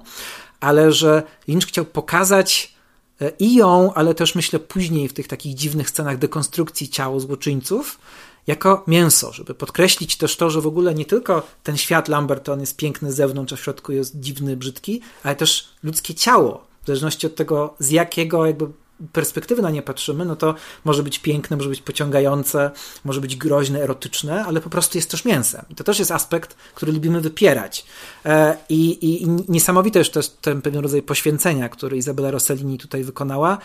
ale 0.60 0.91
że 0.91 1.24
Lynch 1.47 1.68
chciał 1.68 1.86
pokazać 1.86 2.76
e, 3.22 3.32
i 3.39 3.56
ją, 3.56 3.93
ale 3.93 4.16
też 4.16 4.36
myślę 4.36 4.60
później 4.60 5.08
w 5.08 5.14
tych 5.14 5.28
takich 5.28 5.56
dziwnych 5.56 5.89
scenach 5.89 6.18
dekonstrukcji 6.18 6.89
ciała 6.89 7.20
złoczyńców, 7.20 7.99
jako 8.48 8.84
mięso, 8.88 9.34
żeby 9.34 9.54
podkreślić 9.54 10.18
też 10.18 10.38
to, 10.38 10.50
że 10.50 10.62
w 10.62 10.68
ogóle 10.68 10.94
nie 10.94 11.06
tylko 11.06 11.48
ten 11.64 11.78
świat 11.78 12.08
Lamberton 12.08 12.60
jest 12.60 12.78
piękny 12.78 13.12
z 13.12 13.16
zewnątrz, 13.16 13.54
a 13.54 13.56
w 13.56 13.60
środku 13.60 13.92
jest 13.92 14.20
dziwny, 14.20 14.58
brzydki, 14.58 15.02
ale 15.24 15.36
też 15.36 15.70
ludzkie 15.84 16.14
ciało 16.14 16.64
w 16.84 16.88
zależności 16.88 17.28
od 17.28 17.36
tego, 17.36 17.74
z 17.80 17.89
jakiego 17.89 18.46
jakby 18.46 18.68
perspektywy 19.14 19.62
na 19.62 19.70
nie 19.70 19.82
patrzymy, 19.82 20.26
no 20.26 20.36
to 20.36 20.56
może 20.84 21.04
być 21.04 21.20
piękne, 21.20 21.58
może 21.58 21.70
być 21.70 21.82
pociągające, 21.82 22.72
może 23.06 23.22
być 23.22 23.36
groźne, 23.36 23.82
erotyczne, 23.82 24.46
ale 24.46 24.62
po 24.62 24.70
prostu 24.70 24.98
jest 24.98 25.12
też 25.12 25.26
mięsem. 25.26 25.66
I 25.70 25.76
to 25.76 25.84
też 25.84 26.00
jest 26.00 26.12
aspekt, 26.12 26.56
który 26.76 26.92
lubimy 26.92 27.22
wypierać. 27.22 27.86
E, 28.26 28.58
I, 28.70 28.89
i, 28.92 29.24
i 29.24 29.28
niesamowite 29.50 30.00
jest 30.00 30.14
też 30.14 30.30
ten 30.30 30.62
pewien 30.62 30.82
rodzaj 30.82 31.02
poświęcenia, 31.02 31.70
który 31.70 31.98
Izabela 31.98 32.32
Rossellini 32.32 32.78
tutaj 32.78 33.04
wykonała. 33.04 33.58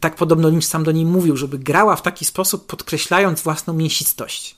Tak 0.00 0.16
podobno 0.16 0.48
Lynch 0.48 0.64
sam 0.64 0.84
do 0.84 0.92
niej 0.92 1.06
mówił, 1.06 1.36
żeby 1.36 1.58
grała 1.58 1.96
w 1.96 2.02
taki 2.02 2.24
sposób, 2.24 2.66
podkreślając 2.66 3.42
własną 3.42 3.74
mięsistość. 3.74 4.56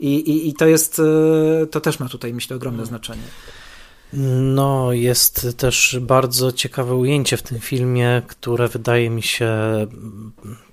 I, 0.00 0.14
i, 0.14 0.48
i 0.48 0.54
to 0.54 0.66
jest, 0.66 0.98
e, 1.62 1.66
to 1.66 1.80
też 1.80 2.00
ma 2.00 2.08
tutaj, 2.08 2.34
myślę, 2.34 2.56
ogromne 2.56 2.86
znaczenie. 2.86 3.22
No, 4.42 4.92
jest 4.92 5.56
też 5.56 5.98
bardzo 6.00 6.52
ciekawe 6.52 6.94
ujęcie 6.94 7.36
w 7.36 7.42
tym 7.42 7.60
filmie, 7.60 8.22
które 8.26 8.68
wydaje 8.68 9.10
mi 9.10 9.22
się 9.22 9.50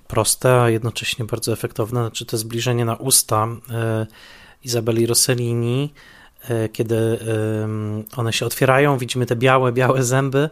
proste, 0.08 0.62
a 0.62 0.70
jednocześnie 0.70 1.24
bardzo 1.24 1.52
efektowne. 1.52 2.00
Znaczy 2.00 2.26
to 2.26 2.38
zbliżenie 2.38 2.84
na 2.84 2.96
usta 2.96 3.48
e, 3.70 4.06
Izabeli 4.64 5.06
Rossellini, 5.06 5.92
e, 6.48 6.68
kiedy 6.68 7.18
one 8.16 8.32
się 8.32 8.46
otwierają, 8.46 8.98
widzimy 8.98 9.26
te 9.26 9.36
białe, 9.36 9.72
białe 9.72 10.02
zęby. 10.04 10.50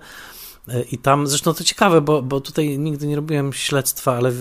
I 0.93 0.99
tam, 0.99 1.27
zresztą 1.27 1.55
to 1.55 1.65
ciekawe, 1.65 2.01
bo, 2.01 2.23
bo 2.23 2.41
tutaj 2.41 2.79
nigdy 2.79 3.07
nie 3.07 3.17
robiłem 3.17 3.53
śledztwa, 3.53 4.17
ale 4.17 4.33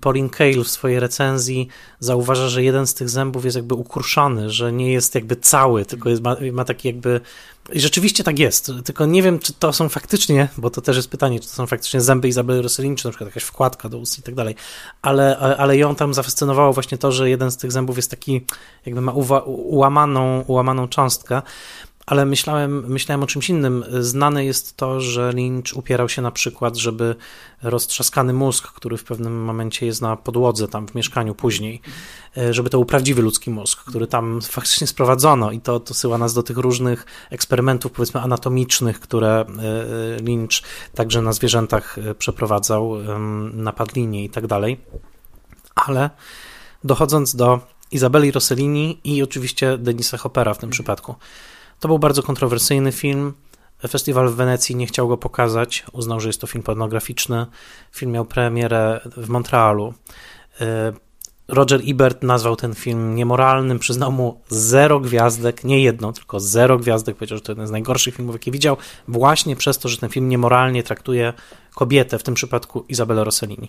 Pauline 0.00 0.28
Kael 0.28 0.64
w 0.64 0.68
swojej 0.68 1.00
recenzji 1.00 1.68
zauważa, 2.00 2.48
że 2.48 2.62
jeden 2.62 2.86
z 2.86 2.94
tych 2.94 3.08
zębów 3.08 3.44
jest 3.44 3.56
jakby 3.56 3.74
ukruszony, 3.74 4.50
że 4.50 4.72
nie 4.72 4.92
jest 4.92 5.14
jakby 5.14 5.36
cały, 5.36 5.84
tylko 5.84 6.08
jest, 6.08 6.22
ma, 6.22 6.36
ma 6.52 6.64
taki 6.64 6.88
jakby 6.88 7.20
i 7.72 7.80
rzeczywiście 7.80 8.24
tak 8.24 8.38
jest, 8.38 8.72
tylko 8.84 9.06
nie 9.06 9.22
wiem, 9.22 9.38
czy 9.38 9.52
to 9.52 9.72
są 9.72 9.88
faktycznie, 9.88 10.48
bo 10.58 10.70
to 10.70 10.80
też 10.80 10.96
jest 10.96 11.10
pytanie, 11.10 11.40
czy 11.40 11.48
to 11.48 11.54
są 11.54 11.66
faktycznie 11.66 12.00
zęby 12.00 12.28
Izabeli 12.28 12.62
Rossellini, 12.62 12.96
czy 12.96 13.06
na 13.06 13.10
przykład 13.10 13.28
jakaś 13.28 13.42
wkładka 13.42 13.88
do 13.88 13.98
ust 13.98 14.18
i 14.18 14.22
tak 14.22 14.34
dalej, 14.34 14.54
ale, 15.02 15.38
ale 15.38 15.76
ją 15.76 15.94
tam 15.94 16.14
zafascynowało 16.14 16.72
właśnie 16.72 16.98
to, 16.98 17.12
że 17.12 17.30
jeden 17.30 17.50
z 17.50 17.56
tych 17.56 17.72
zębów 17.72 17.96
jest 17.96 18.10
taki, 18.10 18.44
jakby 18.86 19.00
ma 19.00 19.12
uwa, 19.12 19.40
ułamaną, 19.40 20.44
ułamaną 20.46 20.88
cząstkę, 20.88 21.42
ale 22.08 22.26
myślałem, 22.26 22.84
myślałem 22.88 23.22
o 23.22 23.26
czymś 23.26 23.50
innym. 23.50 23.84
Znane 24.00 24.44
jest 24.44 24.76
to, 24.76 25.00
że 25.00 25.32
Lynch 25.32 25.76
upierał 25.76 26.08
się 26.08 26.22
na 26.22 26.30
przykład, 26.30 26.76
żeby 26.76 27.14
roztrzaskany 27.62 28.32
mózg, 28.32 28.68
który 28.72 28.96
w 28.96 29.04
pewnym 29.04 29.44
momencie 29.44 29.86
jest 29.86 30.02
na 30.02 30.16
podłodze 30.16 30.68
tam 30.68 30.88
w 30.88 30.94
mieszkaniu 30.94 31.34
później, 31.34 31.80
e, 32.36 32.54
żeby 32.54 32.70
to 32.70 32.78
był 32.78 32.84
prawdziwy 32.84 33.22
ludzki 33.22 33.50
mózg, 33.50 33.84
który 33.84 34.06
tam 34.06 34.40
faktycznie 34.56 34.86
sprowadzono 34.86 35.50
i 35.50 35.60
to 35.60 35.80
dosyła 35.80 36.18
nas 36.18 36.34
do 36.34 36.42
tych 36.42 36.56
różnych 36.56 37.06
eksperymentów 37.30 37.92
powiedzmy 37.92 38.20
anatomicznych, 38.20 39.00
które 39.00 39.40
e, 39.40 40.22
Lynch 40.22 40.62
także 40.94 41.22
na 41.22 41.32
zwierzętach 41.32 41.98
e, 41.98 42.14
przeprowadzał, 42.14 42.96
na 43.52 43.72
padlinie 43.72 44.24
i 44.24 44.30
tak 44.30 44.46
dalej. 44.46 44.80
Ale 45.74 46.10
dochodząc 46.84 47.36
do 47.36 47.60
Izabeli 47.90 48.30
Rossellini 48.30 49.00
i 49.04 49.22
oczywiście 49.22 49.78
Denisa 49.78 50.16
Hoppera 50.16 50.54
w 50.54 50.58
tym 50.58 50.70
przypadku, 50.70 51.14
to 51.80 51.88
był 51.88 51.98
bardzo 51.98 52.22
kontrowersyjny 52.22 52.92
film. 52.92 53.34
Festiwal 53.88 54.28
w 54.28 54.34
Wenecji 54.34 54.76
nie 54.76 54.86
chciał 54.86 55.08
go 55.08 55.16
pokazać, 55.16 55.84
uznał, 55.92 56.20
że 56.20 56.28
jest 56.28 56.40
to 56.40 56.46
film 56.46 56.62
pornograficzny. 56.64 57.46
Film 57.92 58.12
miał 58.12 58.24
premierę 58.24 59.00
w 59.16 59.28
Montrealu. 59.28 59.94
E, 60.60 60.92
Roger 61.48 61.80
Ebert 61.86 62.22
nazwał 62.22 62.56
ten 62.56 62.74
film 62.74 63.14
niemoralnym, 63.14 63.78
przyznał 63.78 64.12
mu 64.12 64.40
zero 64.48 65.00
gwiazdek, 65.00 65.64
nie 65.64 65.82
jedną, 65.82 66.12
tylko 66.12 66.40
zero 66.40 66.78
gwiazdek. 66.78 67.16
Powiedział, 67.16 67.38
że 67.38 67.42
to 67.42 67.52
jeden 67.52 67.66
z 67.66 67.70
najgorszych 67.70 68.14
filmów, 68.14 68.34
jakie 68.34 68.50
widział, 68.50 68.76
właśnie 69.08 69.56
przez 69.56 69.78
to, 69.78 69.88
że 69.88 69.96
ten 69.96 70.10
film 70.10 70.28
niemoralnie 70.28 70.82
traktuje 70.82 71.32
kobietę, 71.74 72.18
w 72.18 72.22
tym 72.22 72.34
przypadku 72.34 72.84
Izabelę 72.88 73.24
Rossellini. 73.24 73.68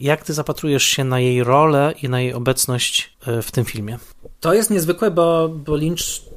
Jak 0.00 0.24
ty 0.24 0.34
zapatrujesz 0.34 0.84
się 0.84 1.04
na 1.04 1.20
jej 1.20 1.44
rolę 1.44 1.94
i 2.02 2.08
na 2.08 2.20
jej 2.20 2.34
obecność 2.34 3.16
e, 3.26 3.42
w 3.42 3.50
tym 3.50 3.64
filmie? 3.64 3.98
To 4.40 4.54
jest 4.54 4.70
niezwykłe, 4.70 5.10
bo, 5.10 5.48
bo 5.48 5.76
Lynch 5.76 6.29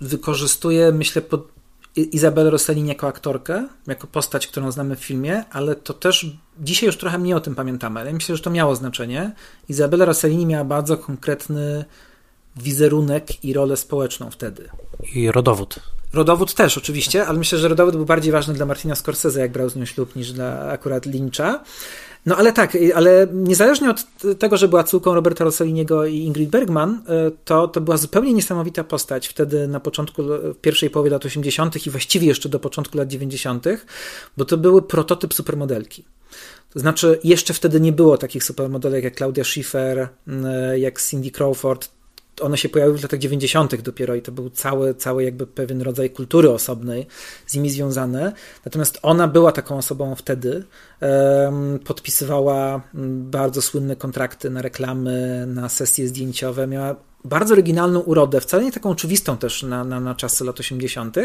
wykorzystuje, 0.00 0.92
myślę, 0.92 1.22
pod 1.22 1.48
Izabelę 1.96 2.50
Rossellini 2.50 2.88
jako 2.88 3.06
aktorkę, 3.06 3.68
jako 3.86 4.06
postać, 4.06 4.46
którą 4.46 4.72
znamy 4.72 4.96
w 4.96 5.04
filmie, 5.04 5.44
ale 5.50 5.74
to 5.74 5.94
też 5.94 6.26
dzisiaj 6.60 6.86
już 6.86 6.96
trochę 6.96 7.18
mniej 7.18 7.34
o 7.34 7.40
tym 7.40 7.54
pamiętamy, 7.54 8.00
ale 8.00 8.12
myślę, 8.12 8.36
że 8.36 8.42
to 8.42 8.50
miało 8.50 8.76
znaczenie. 8.76 9.32
Izabela 9.68 10.04
Rossellini 10.04 10.46
miała 10.46 10.64
bardzo 10.64 10.96
konkretny 10.96 11.84
wizerunek 12.56 13.44
i 13.44 13.52
rolę 13.52 13.76
społeczną 13.76 14.30
wtedy. 14.30 14.68
I 15.14 15.32
rodowód. 15.32 15.80
Rodowód 16.12 16.54
też 16.54 16.78
oczywiście, 16.78 17.26
ale 17.26 17.38
myślę, 17.38 17.58
że 17.58 17.68
rodowód 17.68 17.96
był 17.96 18.04
bardziej 18.04 18.32
ważny 18.32 18.54
dla 18.54 18.66
Martina 18.66 18.94
Scorsese, 18.94 19.40
jak 19.40 19.52
brał 19.52 19.68
z 19.68 19.76
nią 19.76 19.84
ślub, 19.84 20.16
niż 20.16 20.32
dla 20.32 20.60
akurat 20.60 21.06
Lyncha. 21.06 21.60
No 22.28 22.36
ale 22.36 22.52
tak, 22.52 22.78
ale 22.94 23.26
niezależnie 23.32 23.90
od 23.90 24.06
tego, 24.38 24.56
że 24.56 24.68
była 24.68 24.84
córką 24.84 25.14
Roberta 25.14 25.44
Rosselliniego 25.44 26.06
i 26.06 26.16
Ingrid 26.16 26.50
Bergman, 26.50 27.02
e, 27.08 27.30
to, 27.44 27.68
to 27.68 27.80
była 27.80 27.96
zupełnie 27.96 28.34
niesamowita 28.34 28.84
postać 28.84 29.28
wtedy 29.28 29.68
na 29.68 29.80
początku, 29.80 30.22
w 30.22 30.54
pierwszej 30.60 30.90
połowie 30.90 31.10
lat 31.10 31.24
80. 31.24 31.86
i 31.86 31.90
właściwie 31.90 32.26
jeszcze 32.26 32.48
do 32.48 32.60
początku 32.60 32.98
lat 32.98 33.08
90., 33.08 33.64
bo 34.36 34.44
to 34.44 34.56
były 34.56 34.82
prototyp 34.82 35.34
supermodelki. 35.34 36.04
To 36.72 36.80
znaczy, 36.80 37.18
jeszcze 37.24 37.54
wtedy 37.54 37.80
nie 37.80 37.92
było 37.92 38.18
takich 38.18 38.44
supermodelek 38.44 39.04
jak 39.04 39.16
Claudia 39.16 39.44
Schiffer, 39.44 40.08
jak 40.76 41.00
Cindy 41.02 41.30
Crawford, 41.30 41.90
one 42.40 42.58
się 42.58 42.68
pojawiły 42.68 42.98
w 42.98 43.02
latach 43.02 43.20
90. 43.20 43.82
dopiero 43.82 44.14
i 44.14 44.22
to 44.22 44.32
był 44.32 44.50
cały, 44.50 44.94
cały 44.94 45.24
jakby 45.24 45.46
pewien 45.46 45.82
rodzaj 45.82 46.10
kultury 46.10 46.50
osobnej 46.50 47.06
z 47.46 47.54
nimi 47.54 47.70
związane. 47.70 48.32
Natomiast 48.64 48.98
ona 49.02 49.28
była 49.28 49.52
taką 49.52 49.76
osobą 49.76 50.14
wtedy, 50.14 50.64
podpisywała 51.84 52.80
bardzo 53.14 53.62
słynne 53.62 53.96
kontrakty 53.96 54.50
na 54.50 54.62
reklamy, 54.62 55.44
na 55.46 55.68
sesje 55.68 56.08
zdjęciowe, 56.08 56.66
miała 56.66 56.96
bardzo 57.24 57.52
oryginalną 57.52 58.00
urodę, 58.00 58.40
wcale 58.40 58.64
nie 58.64 58.72
taką 58.72 58.90
oczywistą 58.90 59.36
też 59.36 59.62
na, 59.62 59.84
na, 59.84 60.00
na 60.00 60.14
czasy 60.14 60.44
lat 60.44 60.60
80., 60.60 61.16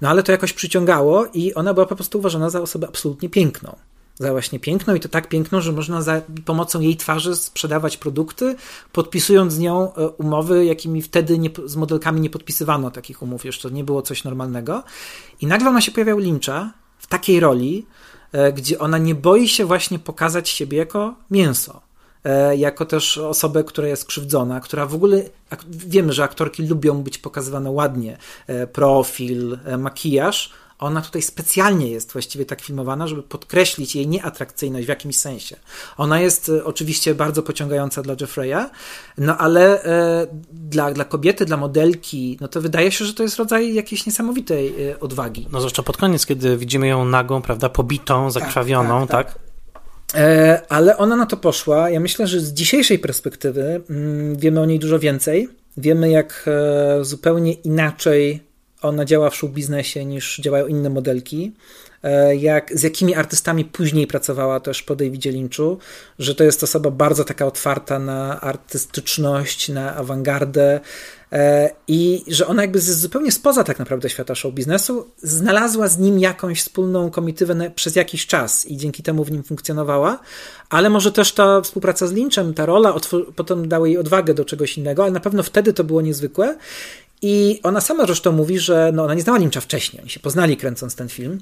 no 0.00 0.08
ale 0.08 0.22
to 0.22 0.32
jakoś 0.32 0.52
przyciągało 0.52 1.26
i 1.34 1.54
ona 1.54 1.74
była 1.74 1.86
po 1.86 1.96
prostu 1.96 2.18
uważana 2.18 2.50
za 2.50 2.60
osobę 2.60 2.88
absolutnie 2.88 3.28
piękną 3.28 3.76
za 4.18 4.30
właśnie 4.30 4.60
piękną 4.60 4.94
i 4.94 5.00
to 5.00 5.08
tak 5.08 5.28
piękną, 5.28 5.60
że 5.60 5.72
można 5.72 6.02
za 6.02 6.20
pomocą 6.44 6.80
jej 6.80 6.96
twarzy 6.96 7.36
sprzedawać 7.36 7.96
produkty, 7.96 8.56
podpisując 8.92 9.52
z 9.52 9.58
nią 9.58 9.94
e, 9.94 10.08
umowy, 10.08 10.64
jakimi 10.64 11.02
wtedy 11.02 11.38
nie, 11.38 11.50
z 11.64 11.76
modelkami 11.76 12.20
nie 12.20 12.30
podpisywano 12.30 12.90
takich 12.90 13.22
umów, 13.22 13.44
jeszcze 13.44 13.70
nie 13.70 13.84
było 13.84 14.02
coś 14.02 14.24
normalnego. 14.24 14.82
I 15.40 15.46
nagle 15.46 15.68
ona 15.68 15.80
się 15.80 15.92
pojawia 15.92 16.14
u 16.14 16.18
Lyncha 16.18 16.72
w 16.98 17.06
takiej 17.06 17.40
roli, 17.40 17.86
e, 18.32 18.52
gdzie 18.52 18.78
ona 18.78 18.98
nie 18.98 19.14
boi 19.14 19.48
się 19.48 19.64
właśnie 19.64 19.98
pokazać 19.98 20.48
siebie 20.48 20.78
jako 20.78 21.14
mięso 21.30 21.80
e, 22.24 22.56
jako 22.56 22.84
też 22.84 23.18
osobę, 23.18 23.64
która 23.64 23.88
jest 23.88 24.04
krzywdzona, 24.04 24.60
która 24.60 24.86
w 24.86 24.94
ogóle, 24.94 25.22
wiemy, 25.68 26.12
że 26.12 26.24
aktorki 26.24 26.66
lubią 26.66 27.02
być 27.02 27.18
pokazywane 27.18 27.70
ładnie, 27.70 28.18
profil, 28.72 29.58
makijaż, 29.78 30.52
ona 30.84 31.02
tutaj 31.02 31.22
specjalnie 31.22 31.90
jest 31.90 32.12
właściwie 32.12 32.46
tak 32.46 32.60
filmowana, 32.60 33.06
żeby 33.06 33.22
podkreślić 33.22 33.96
jej 33.96 34.08
nieatrakcyjność 34.08 34.86
w 34.86 34.88
jakimś 34.88 35.16
sensie. 35.16 35.56
Ona 35.96 36.20
jest 36.20 36.48
e, 36.48 36.64
oczywiście 36.64 37.14
bardzo 37.14 37.42
pociągająca 37.42 38.02
dla 38.02 38.14
Jeffreya, 38.20 38.70
no 39.18 39.38
ale 39.38 39.84
e, 39.84 40.26
dla, 40.52 40.92
dla 40.92 41.04
kobiety, 41.04 41.44
dla 41.44 41.56
modelki, 41.56 42.38
no 42.40 42.48
to 42.48 42.60
wydaje 42.60 42.92
się, 42.92 43.04
że 43.04 43.14
to 43.14 43.22
jest 43.22 43.36
rodzaj 43.36 43.74
jakiejś 43.74 44.06
niesamowitej 44.06 44.88
e, 44.90 45.00
odwagi. 45.00 45.48
No 45.52 45.60
zwłaszcza 45.60 45.82
pod 45.82 45.96
koniec, 45.96 46.26
kiedy 46.26 46.56
widzimy 46.56 46.88
ją 46.88 47.04
nagą, 47.04 47.42
prawda, 47.42 47.68
pobitą, 47.68 48.24
tak, 48.24 48.32
zakrwawioną, 48.32 49.06
tak? 49.06 49.26
tak, 49.26 49.34
tak. 49.34 49.42
E, 50.14 50.62
ale 50.68 50.96
ona 50.96 51.16
na 51.16 51.26
to 51.26 51.36
poszła. 51.36 51.90
Ja 51.90 52.00
myślę, 52.00 52.26
że 52.26 52.40
z 52.40 52.52
dzisiejszej 52.52 52.98
perspektywy 52.98 53.82
mm, 53.90 54.36
wiemy 54.36 54.60
o 54.60 54.66
niej 54.66 54.78
dużo 54.78 54.98
więcej. 54.98 55.48
Wiemy, 55.76 56.10
jak 56.10 56.50
zupełnie 57.02 57.52
inaczej 57.52 58.40
ona 58.84 59.04
działa 59.04 59.30
w 59.30 59.36
show 59.36 59.50
biznesie 59.50 60.04
niż 60.04 60.40
działają 60.40 60.66
inne 60.66 60.90
modelki. 60.90 61.52
E, 62.04 62.36
jak, 62.36 62.78
z 62.78 62.82
jakimi 62.82 63.14
artystami 63.14 63.64
później 63.64 64.06
pracowała 64.06 64.60
też 64.60 64.82
po 64.82 64.96
Davidzie 64.96 65.32
Lynchu, 65.32 65.78
że 66.18 66.34
to 66.34 66.44
jest 66.44 66.62
osoba 66.62 66.90
bardzo 66.90 67.24
taka 67.24 67.46
otwarta 67.46 67.98
na 67.98 68.40
artystyczność, 68.40 69.68
na 69.68 69.96
awangardę 69.96 70.80
e, 71.32 71.70
i 71.88 72.24
że 72.28 72.46
ona 72.46 72.62
jakby 72.62 72.80
zupełnie 72.80 73.32
spoza 73.32 73.64
tak 73.64 73.78
naprawdę 73.78 74.10
świata 74.10 74.34
show 74.34 74.54
biznesu, 74.54 75.08
znalazła 75.22 75.88
z 75.88 75.98
nim 75.98 76.18
jakąś 76.18 76.60
wspólną 76.60 77.10
komitywę 77.10 77.70
przez 77.74 77.96
jakiś 77.96 78.26
czas 78.26 78.66
i 78.66 78.76
dzięki 78.76 79.02
temu 79.02 79.24
w 79.24 79.32
nim 79.32 79.42
funkcjonowała, 79.42 80.18
ale 80.70 80.90
może 80.90 81.12
też 81.12 81.32
ta 81.32 81.60
współpraca 81.60 82.06
z 82.06 82.12
Lynchem, 82.12 82.54
ta 82.54 82.66
rola 82.66 82.94
potem 83.36 83.68
dała 83.68 83.86
jej 83.86 83.98
odwagę 83.98 84.34
do 84.34 84.44
czegoś 84.44 84.78
innego, 84.78 85.02
ale 85.02 85.12
na 85.12 85.20
pewno 85.20 85.42
wtedy 85.42 85.72
to 85.72 85.84
było 85.84 86.00
niezwykłe 86.00 86.56
i 87.26 87.60
ona 87.62 87.80
sama 87.80 88.06
zresztą 88.06 88.32
mówi, 88.32 88.58
że 88.58 88.90
no 88.94 89.04
ona 89.04 89.14
nie 89.14 89.22
znała 89.22 89.38
Lyncha 89.38 89.60
wcześniej, 89.60 90.00
oni 90.00 90.10
się 90.10 90.20
poznali 90.20 90.56
kręcąc 90.56 90.94
ten 90.94 91.08
film. 91.08 91.40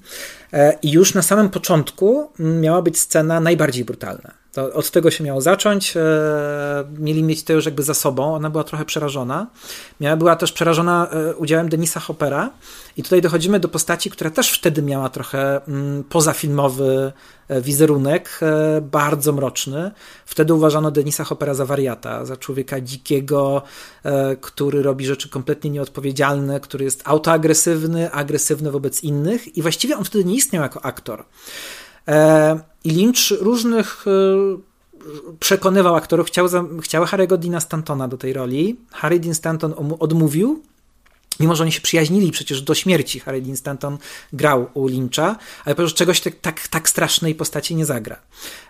E, 0.52 0.78
I 0.82 0.90
już 0.90 1.14
na 1.14 1.22
samym 1.22 1.50
początku 1.50 2.30
miała 2.38 2.82
być 2.82 2.98
scena 2.98 3.40
najbardziej 3.40 3.84
brutalna. 3.84 4.41
To 4.52 4.72
od 4.72 4.90
tego 4.90 5.10
się 5.10 5.24
miało 5.24 5.40
zacząć. 5.40 5.96
E, 5.96 6.00
mieli 6.98 7.22
mieć 7.22 7.42
to 7.42 7.52
już 7.52 7.64
jakby 7.64 7.82
za 7.82 7.94
sobą. 7.94 8.34
Ona 8.34 8.50
była 8.50 8.64
trochę 8.64 8.84
przerażona. 8.84 9.46
Miała, 10.00 10.16
była 10.16 10.36
też 10.36 10.52
przerażona 10.52 11.08
e, 11.10 11.34
udziałem 11.34 11.68
Denisa 11.68 12.00
Hoppera. 12.00 12.50
I 12.96 13.02
tutaj 13.02 13.22
dochodzimy 13.22 13.60
do 13.60 13.68
postaci, 13.68 14.10
która 14.10 14.30
też 14.30 14.52
wtedy 14.52 14.82
miała 14.82 15.08
trochę 15.08 15.66
mm, 15.68 16.04
pozafilmowy 16.04 17.12
e, 17.48 17.60
wizerunek, 17.62 18.40
bardzo 18.82 19.32
mroczny. 19.32 19.90
Wtedy 20.26 20.54
uważano 20.54 20.90
Denisa 20.90 21.24
Hoppera 21.24 21.54
za 21.54 21.66
wariata, 21.66 22.24
za 22.24 22.36
człowieka 22.36 22.80
dzikiego, 22.80 23.62
który 24.40 24.82
robi 24.82 25.06
rzeczy 25.06 25.28
kompletnie 25.28 25.70
nieodpowiedzialne, 25.70 26.60
który 26.60 26.84
jest 26.84 27.02
autoagresywny, 27.04 28.12
agresywny 28.12 28.70
wobec 28.70 29.02
innych 29.04 29.56
i 29.56 29.62
właściwie 29.62 29.96
on 29.96 30.04
wtedy 30.04 30.24
nie 30.24 30.34
istniał 30.34 30.62
jako 30.62 30.84
aktor. 30.84 31.24
I 32.84 32.90
Lynch 32.90 33.40
różnych 33.40 34.04
e, 34.06 34.10
przekonywał 35.40 35.94
aktorów, 35.94 36.26
chciał, 36.26 36.48
chciał 36.82 37.04
Harry'ego 37.04 37.38
Dina 37.38 37.60
Stantona 37.60 38.08
do 38.08 38.16
tej 38.16 38.32
roli. 38.32 38.76
Harry 38.90 39.20
Dean 39.20 39.34
Stanton 39.34 39.74
odmówił, 39.98 40.62
mimo 41.40 41.56
że 41.56 41.62
oni 41.62 41.72
się 41.72 41.80
przyjaźnili 41.80 42.30
przecież 42.30 42.62
do 42.62 42.74
śmierci. 42.74 43.20
Harry 43.20 43.42
Dean 43.42 43.56
Stanton 43.56 43.98
grał 44.32 44.66
u 44.74 44.86
Lyncha, 44.86 45.36
ale 45.64 45.74
po 45.74 45.86
czegoś 45.86 46.20
tak, 46.20 46.34
tak, 46.40 46.68
tak 46.68 46.88
strasznej 46.88 47.34
postaci 47.34 47.76
nie 47.76 47.86
zagra. 47.86 48.16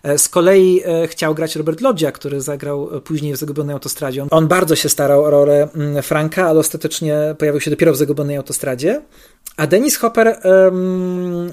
E, 0.03 0.19
z 0.19 0.29
kolei 0.29 0.83
e, 0.85 1.09
chciał 1.09 1.35
grać 1.35 1.57
Robert 1.57 1.81
Loggia, 1.81 2.13
który 2.13 2.41
zagrał 2.41 3.01
później 3.05 3.33
w 3.33 3.37
Zagubionej 3.37 3.73
Autostradzie. 3.73 4.27
On 4.31 4.49
bardzo 4.49 4.77
się 4.77 4.89
starał 4.89 5.25
o 5.25 5.31
rolę 5.31 5.69
mm, 5.75 6.03
Franka, 6.03 6.49
ale 6.49 6.61
ostatecznie 6.61 7.35
pojawił 7.39 7.61
się 7.61 7.71
dopiero 7.71 7.93
w 7.93 7.97
Zagubionej 7.97 8.37
Autostradzie. 8.37 9.03
A 9.57 9.67
Dennis 9.67 9.97
Hopper 9.97 10.41
um, 10.45 11.53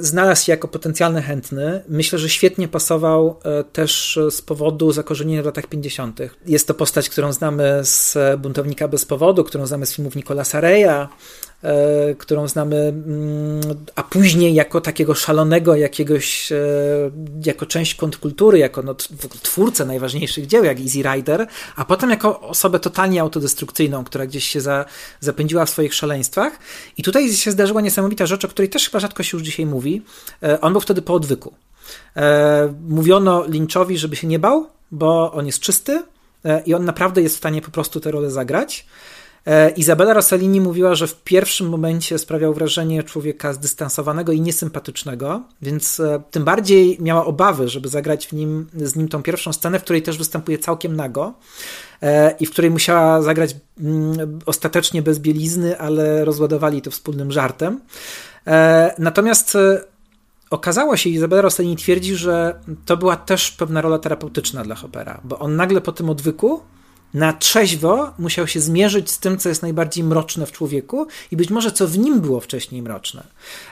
znalazł 0.00 0.44
się 0.44 0.52
jako 0.52 0.68
potencjalny 0.68 1.22
chętny. 1.22 1.82
Myślę, 1.88 2.18
że 2.18 2.28
świetnie 2.28 2.68
pasował 2.68 3.36
e, 3.44 3.64
też 3.64 4.18
z 4.30 4.42
powodu 4.42 4.92
zakorzenienia 4.92 5.42
w 5.42 5.46
latach 5.46 5.66
50. 5.66 6.20
Jest 6.46 6.66
to 6.66 6.74
postać, 6.74 7.08
którą 7.08 7.32
znamy 7.32 7.80
z 7.82 8.16
Buntownika 8.38 8.88
bez 8.88 9.04
powodu, 9.04 9.44
którą 9.44 9.66
znamy 9.66 9.86
z 9.86 9.94
filmów 9.94 10.16
Nicolasa 10.16 10.60
Reya, 10.60 11.08
którą 12.18 12.48
znamy, 12.48 12.76
mm, 12.76 13.60
a 13.94 14.02
później 14.02 14.54
jako 14.54 14.80
takiego 14.80 15.14
szalonego 15.14 15.76
jakiegoś, 15.76 16.52
e, 16.52 16.56
jako 17.46 17.66
część 17.66 17.94
kontrkultury, 17.94 18.58
jako 18.58 18.82
no, 18.82 18.94
twórcę 19.42 19.84
najważniejszych 19.84 20.46
dzieł, 20.46 20.64
jak 20.64 20.80
Easy 20.80 21.02
Rider, 21.02 21.46
a 21.76 21.84
potem 21.84 22.10
jako 22.10 22.40
osobę 22.40 22.80
totalnie 22.80 23.20
autodestrukcyjną, 23.20 24.04
która 24.04 24.26
gdzieś 24.26 24.44
się 24.44 24.60
za, 24.60 24.84
zapędziła 25.20 25.66
w 25.66 25.70
swoich 25.70 25.94
szaleństwach. 25.94 26.58
I 26.96 27.02
tutaj 27.02 27.32
się 27.32 27.50
zdarzyła 27.50 27.80
niesamowita 27.80 28.26
rzecz, 28.26 28.44
o 28.44 28.48
której 28.48 28.68
też 28.68 28.84
chyba 28.84 29.00
rzadko 29.00 29.22
się 29.22 29.36
już 29.36 29.46
dzisiaj 29.46 29.66
mówi. 29.66 30.02
E, 30.42 30.60
on 30.60 30.72
był 30.72 30.80
wtedy 30.80 31.02
po 31.02 31.14
odwyku. 31.14 31.54
Mówiono 32.88 33.44
Lynchowi, 33.46 33.98
żeby 33.98 34.16
się 34.16 34.26
nie 34.26 34.38
bał, 34.38 34.66
bo 34.90 35.32
on 35.32 35.46
jest 35.46 35.60
czysty 35.60 36.02
i 36.66 36.74
on 36.74 36.84
naprawdę 36.84 37.22
jest 37.22 37.34
w 37.34 37.38
stanie 37.38 37.62
po 37.62 37.70
prostu 37.70 38.00
tę 38.00 38.10
rolę 38.10 38.30
zagrać. 38.30 38.86
E, 39.46 39.70
Izabela 39.70 40.14
Rossellini 40.14 40.60
mówiła, 40.60 40.94
że 40.94 41.06
w 41.06 41.22
pierwszym 41.22 41.68
momencie 41.68 42.18
sprawiał 42.18 42.54
wrażenie 42.54 43.02
człowieka 43.02 43.52
zdystansowanego 43.52 44.32
i 44.32 44.40
niesympatycznego, 44.40 45.42
więc 45.62 46.00
e, 46.00 46.22
tym 46.30 46.44
bardziej 46.44 46.98
miała 47.00 47.24
obawy, 47.24 47.68
żeby 47.68 47.88
zagrać 47.88 48.26
w 48.26 48.32
nim, 48.32 48.66
z 48.74 48.96
nim 48.96 49.08
tą 49.08 49.22
pierwszą 49.22 49.52
scenę, 49.52 49.78
w 49.78 49.82
której 49.82 50.02
też 50.02 50.18
występuje 50.18 50.58
całkiem 50.58 50.96
nago 50.96 51.34
e, 52.02 52.34
i 52.40 52.46
w 52.46 52.50
której 52.50 52.70
musiała 52.70 53.22
zagrać 53.22 53.56
mm, 53.80 54.38
ostatecznie 54.46 55.02
bez 55.02 55.18
bielizny, 55.18 55.78
ale 55.78 56.24
rozładowali 56.24 56.82
to 56.82 56.90
wspólnym 56.90 57.32
żartem. 57.32 57.80
Natomiast 58.98 59.56
okazało 60.50 60.96
się, 60.96 61.10
Izabela 61.10 61.42
Rossellini 61.42 61.76
twierdzi, 61.76 62.16
że 62.16 62.60
to 62.86 62.96
była 62.96 63.16
też 63.16 63.50
pewna 63.50 63.80
rola 63.80 63.98
terapeutyczna 63.98 64.64
dla 64.64 64.74
Hoppera, 64.74 65.20
bo 65.24 65.38
on 65.38 65.56
nagle 65.56 65.80
po 65.80 65.92
tym 65.92 66.10
odwyku 66.10 66.60
na 67.14 67.32
trzeźwo 67.32 68.12
musiał 68.18 68.46
się 68.46 68.60
zmierzyć 68.60 69.10
z 69.10 69.18
tym, 69.18 69.38
co 69.38 69.48
jest 69.48 69.62
najbardziej 69.62 70.04
mroczne 70.04 70.46
w 70.46 70.52
człowieku 70.52 71.06
i 71.30 71.36
być 71.36 71.50
może 71.50 71.72
co 71.72 71.86
w 71.86 71.98
nim 71.98 72.20
było 72.20 72.40
wcześniej 72.40 72.82
mroczne. 72.82 73.22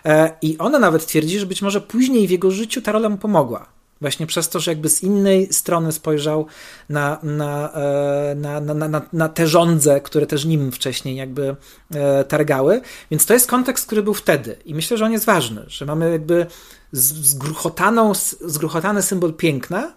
E, 0.04 0.36
I 0.42 0.58
ona 0.58 0.78
nawet 0.78 1.06
twierdzi, 1.06 1.38
że 1.38 1.46
być 1.46 1.62
może 1.62 1.80
później 1.80 2.28
w 2.28 2.30
jego 2.30 2.50
życiu 2.50 2.82
ta 2.82 2.92
rola 2.92 3.08
mu 3.08 3.16
pomogła. 3.16 3.76
Właśnie 4.00 4.26
przez 4.26 4.48
to, 4.48 4.60
że 4.60 4.70
jakby 4.70 4.88
z 4.88 5.02
innej 5.02 5.52
strony 5.52 5.92
spojrzał 5.92 6.46
na, 6.88 7.18
na, 7.22 7.72
e, 7.72 8.34
na, 8.34 8.60
na, 8.60 8.88
na, 8.88 9.02
na 9.12 9.28
te 9.28 9.46
żądze, 9.46 10.00
które 10.00 10.26
też 10.26 10.44
nim 10.44 10.72
wcześniej 10.72 11.16
jakby 11.16 11.56
e, 11.94 12.24
targały. 12.24 12.80
Więc 13.10 13.26
to 13.26 13.34
jest 13.34 13.46
kontekst, 13.46 13.86
który 13.86 14.02
był 14.02 14.14
wtedy. 14.14 14.56
I 14.64 14.74
myślę, 14.74 14.96
że 14.96 15.04
on 15.04 15.12
jest 15.12 15.24
ważny, 15.24 15.64
że 15.66 15.86
mamy 15.86 16.12
jakby 16.12 16.46
zgruchotaną, 16.92 18.12
zgruchotany 18.40 19.02
symbol 19.02 19.32
piękna, 19.32 19.92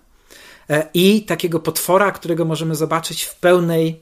i 0.94 1.22
takiego 1.22 1.60
potwora, 1.60 2.12
którego 2.12 2.46
możemy 2.46 2.76
zobaczyć 2.76 3.24
w 3.24 3.36
pełnej, 3.36 4.00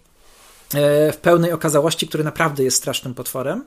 e, 0.73 1.11
w 1.11 1.17
pełnej 1.17 1.51
okazałości, 1.51 2.07
który 2.07 2.23
naprawdę 2.23 2.63
jest 2.63 2.77
strasznym 2.77 3.13
potworem. 3.13 3.63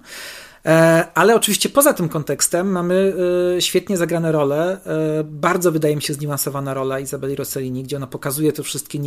E, 0.67 1.07
ale 1.15 1.35
oczywiście 1.35 1.69
poza 1.69 1.93
tym 1.93 2.09
kontekstem 2.09 2.73
mamy 2.73 3.15
świetnie 3.61 3.97
zagrane 3.97 4.33
role. 4.33 4.81
Bardzo 5.25 5.73
wydaje 5.73 5.97
mi 5.97 6.03
się 6.03 6.15
zniuansowana 6.15 6.75
rola 6.75 7.01
Izabeli 7.01 7.37
Rossellini, 7.37 7.83
gdzie 7.83 7.97
ona 7.97 8.07
pokazuje 8.07 8.53
te 8.53 8.63
wszystkie 8.63 8.99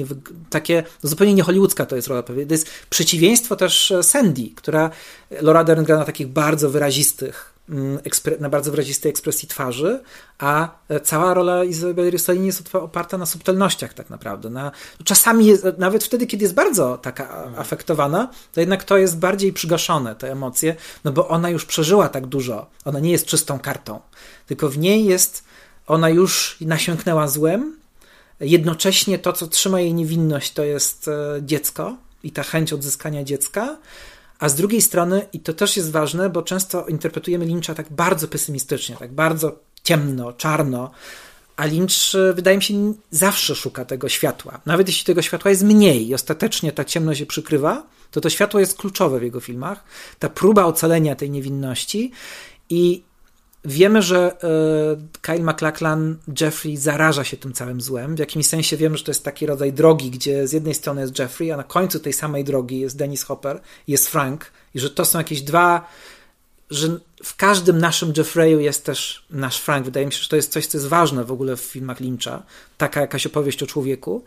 takie, 0.49 0.83
no 1.03 1.09
zupełnie 1.09 1.33
nie 1.33 1.43
hollywoodzka 1.43 1.85
to 1.85 1.95
jest 1.95 2.07
rola. 2.07 2.23
To 2.23 2.33
jest 2.33 2.69
przeciwieństwo 2.89 3.55
też 3.55 3.93
Sandy, 4.01 4.49
która 4.55 4.89
Laura 5.41 5.63
Dern 5.63 5.83
gra 5.83 5.97
na 5.97 6.05
takich 6.05 6.27
bardzo 6.27 6.69
wyrazistych 6.69 7.52
na 8.39 8.49
bardzo 8.49 8.71
wyrazistej 8.71 9.09
ekspresji 9.09 9.47
twarzy, 9.47 10.03
a 10.37 10.69
e, 10.89 10.99
cała 10.99 11.33
rola 11.33 11.63
Izabeli 11.63 12.11
Rossellini 12.11 12.45
jest 12.45 12.75
oparta 12.75 13.17
na 13.17 13.25
subtelnościach 13.25 13.93
tak 13.93 14.09
naprawdę. 14.09 14.49
Na, 14.49 14.71
czasami, 15.03 15.45
jest, 15.45 15.65
nawet 15.77 16.03
wtedy, 16.03 16.27
kiedy 16.27 16.43
jest 16.43 16.55
bardzo 16.55 16.97
taka 16.97 17.23
mhm. 17.23 17.59
afektowana, 17.59 18.29
to 18.53 18.59
jednak 18.59 18.83
to 18.83 18.97
jest 18.97 19.17
bardziej 19.17 19.53
przygaszone, 19.53 20.15
te 20.15 20.31
emocje, 20.31 20.75
no 21.03 21.11
bo 21.11 21.27
ona 21.27 21.49
już 21.49 21.65
przeżyła 21.65 22.09
tak 22.09 22.27
dużo. 22.27 22.69
Ona 22.85 22.99
nie 22.99 23.11
jest 23.11 23.25
czystą 23.25 23.59
kartą, 23.59 23.99
tylko 24.45 24.69
w 24.69 24.77
niej 24.77 25.05
jest, 25.05 25.43
ona 25.87 26.09
już 26.09 26.57
nasiąknęła 26.61 27.27
złem, 27.27 27.77
jednocześnie 28.39 29.19
to, 29.19 29.33
co 29.33 29.47
trzyma 29.47 29.81
jej 29.81 29.93
niewinność, 29.93 30.53
to 30.53 30.63
jest 30.63 31.07
e, 31.07 31.39
dziecko 31.41 31.95
i 32.23 32.31
ta 32.31 32.43
chęć 32.43 32.73
odzyskania 32.73 33.23
dziecka, 33.23 33.77
a 34.43 34.49
z 34.49 34.55
drugiej 34.55 34.81
strony, 34.81 35.27
i 35.33 35.39
to 35.39 35.53
też 35.53 35.77
jest 35.77 35.91
ważne, 35.91 36.29
bo 36.29 36.41
często 36.41 36.85
interpretujemy 36.85 37.45
Lyncha 37.45 37.73
tak 37.73 37.91
bardzo 37.91 38.27
pesymistycznie, 38.27 38.95
tak 38.95 39.11
bardzo 39.13 39.59
ciemno, 39.83 40.33
czarno, 40.33 40.91
a 41.55 41.65
Lynch, 41.65 42.15
e, 42.15 42.33
wydaje 42.33 42.57
mi 42.57 42.63
się, 42.63 42.93
zawsze 43.11 43.55
szuka 43.55 43.85
tego 43.85 44.09
światła. 44.09 44.61
Nawet 44.65 44.87
jeśli 44.87 45.05
tego 45.05 45.21
światła 45.21 45.51
jest 45.51 45.63
mniej 45.63 46.07
i 46.07 46.13
ostatecznie 46.13 46.71
ta 46.71 46.85
ciemność 46.85 47.19
się 47.19 47.25
przykrywa, 47.25 47.83
to 48.11 48.21
to 48.21 48.29
światło 48.29 48.59
jest 48.59 48.77
kluczowe 48.77 49.19
w 49.19 49.23
jego 49.23 49.39
filmach. 49.39 49.83
Ta 50.19 50.29
próba 50.29 50.65
ocalenia 50.65 51.15
tej 51.15 51.29
niewinności 51.29 52.11
i 52.69 53.03
Wiemy, 53.65 54.01
że 54.01 54.37
e, 54.43 55.19
Kyle 55.21 55.43
MacLachlan, 55.43 56.17
Jeffrey 56.41 56.77
zaraża 56.77 57.23
się 57.23 57.37
tym 57.37 57.53
całym 57.53 57.81
złem. 57.81 58.15
W 58.15 58.19
jakimś 58.19 58.45
sensie 58.45 58.77
wiemy, 58.77 58.97
że 58.97 59.03
to 59.03 59.11
jest 59.11 59.23
taki 59.23 59.45
rodzaj 59.45 59.73
drogi, 59.73 60.11
gdzie 60.11 60.47
z 60.47 60.51
jednej 60.51 60.73
strony 60.73 61.01
jest 61.01 61.19
Jeffrey, 61.19 61.51
a 61.51 61.57
na 61.57 61.63
końcu 61.63 61.99
tej 61.99 62.13
samej 62.13 62.43
drogi 62.43 62.79
jest 62.79 62.97
Dennis 62.97 63.23
Hopper, 63.23 63.59
jest 63.87 64.09
Frank 64.09 64.51
i 64.75 64.79
że 64.79 64.89
to 64.89 65.05
są 65.05 65.17
jakieś 65.17 65.41
dwa, 65.41 65.87
że 66.73 66.99
w 67.23 67.35
każdym 67.35 67.77
naszym 67.77 68.13
Jeffreyu 68.17 68.59
jest 68.59 68.85
też 68.85 69.25
nasz 69.29 69.59
Frank. 69.59 69.85
Wydaje 69.85 70.05
mi 70.05 70.11
się, 70.11 70.23
że 70.23 70.29
to 70.29 70.35
jest 70.35 70.51
coś, 70.51 70.67
co 70.67 70.77
jest 70.77 70.87
ważne 70.87 71.25
w 71.25 71.31
ogóle 71.31 71.55
w 71.55 71.61
filmach 71.61 71.99
Lyncha. 71.99 72.43
Taka 72.77 73.01
jakaś 73.01 73.25
opowieść 73.25 73.63
o 73.63 73.67
człowieku. 73.67 74.23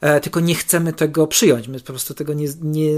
E, 0.00 0.20
tylko 0.20 0.40
nie 0.40 0.54
chcemy 0.54 0.92
tego 0.92 1.26
przyjąć. 1.26 1.68
My 1.68 1.80
po 1.80 1.86
prostu 1.86 2.14
tego 2.14 2.34
nie, 2.34 2.48
nie, 2.62 2.90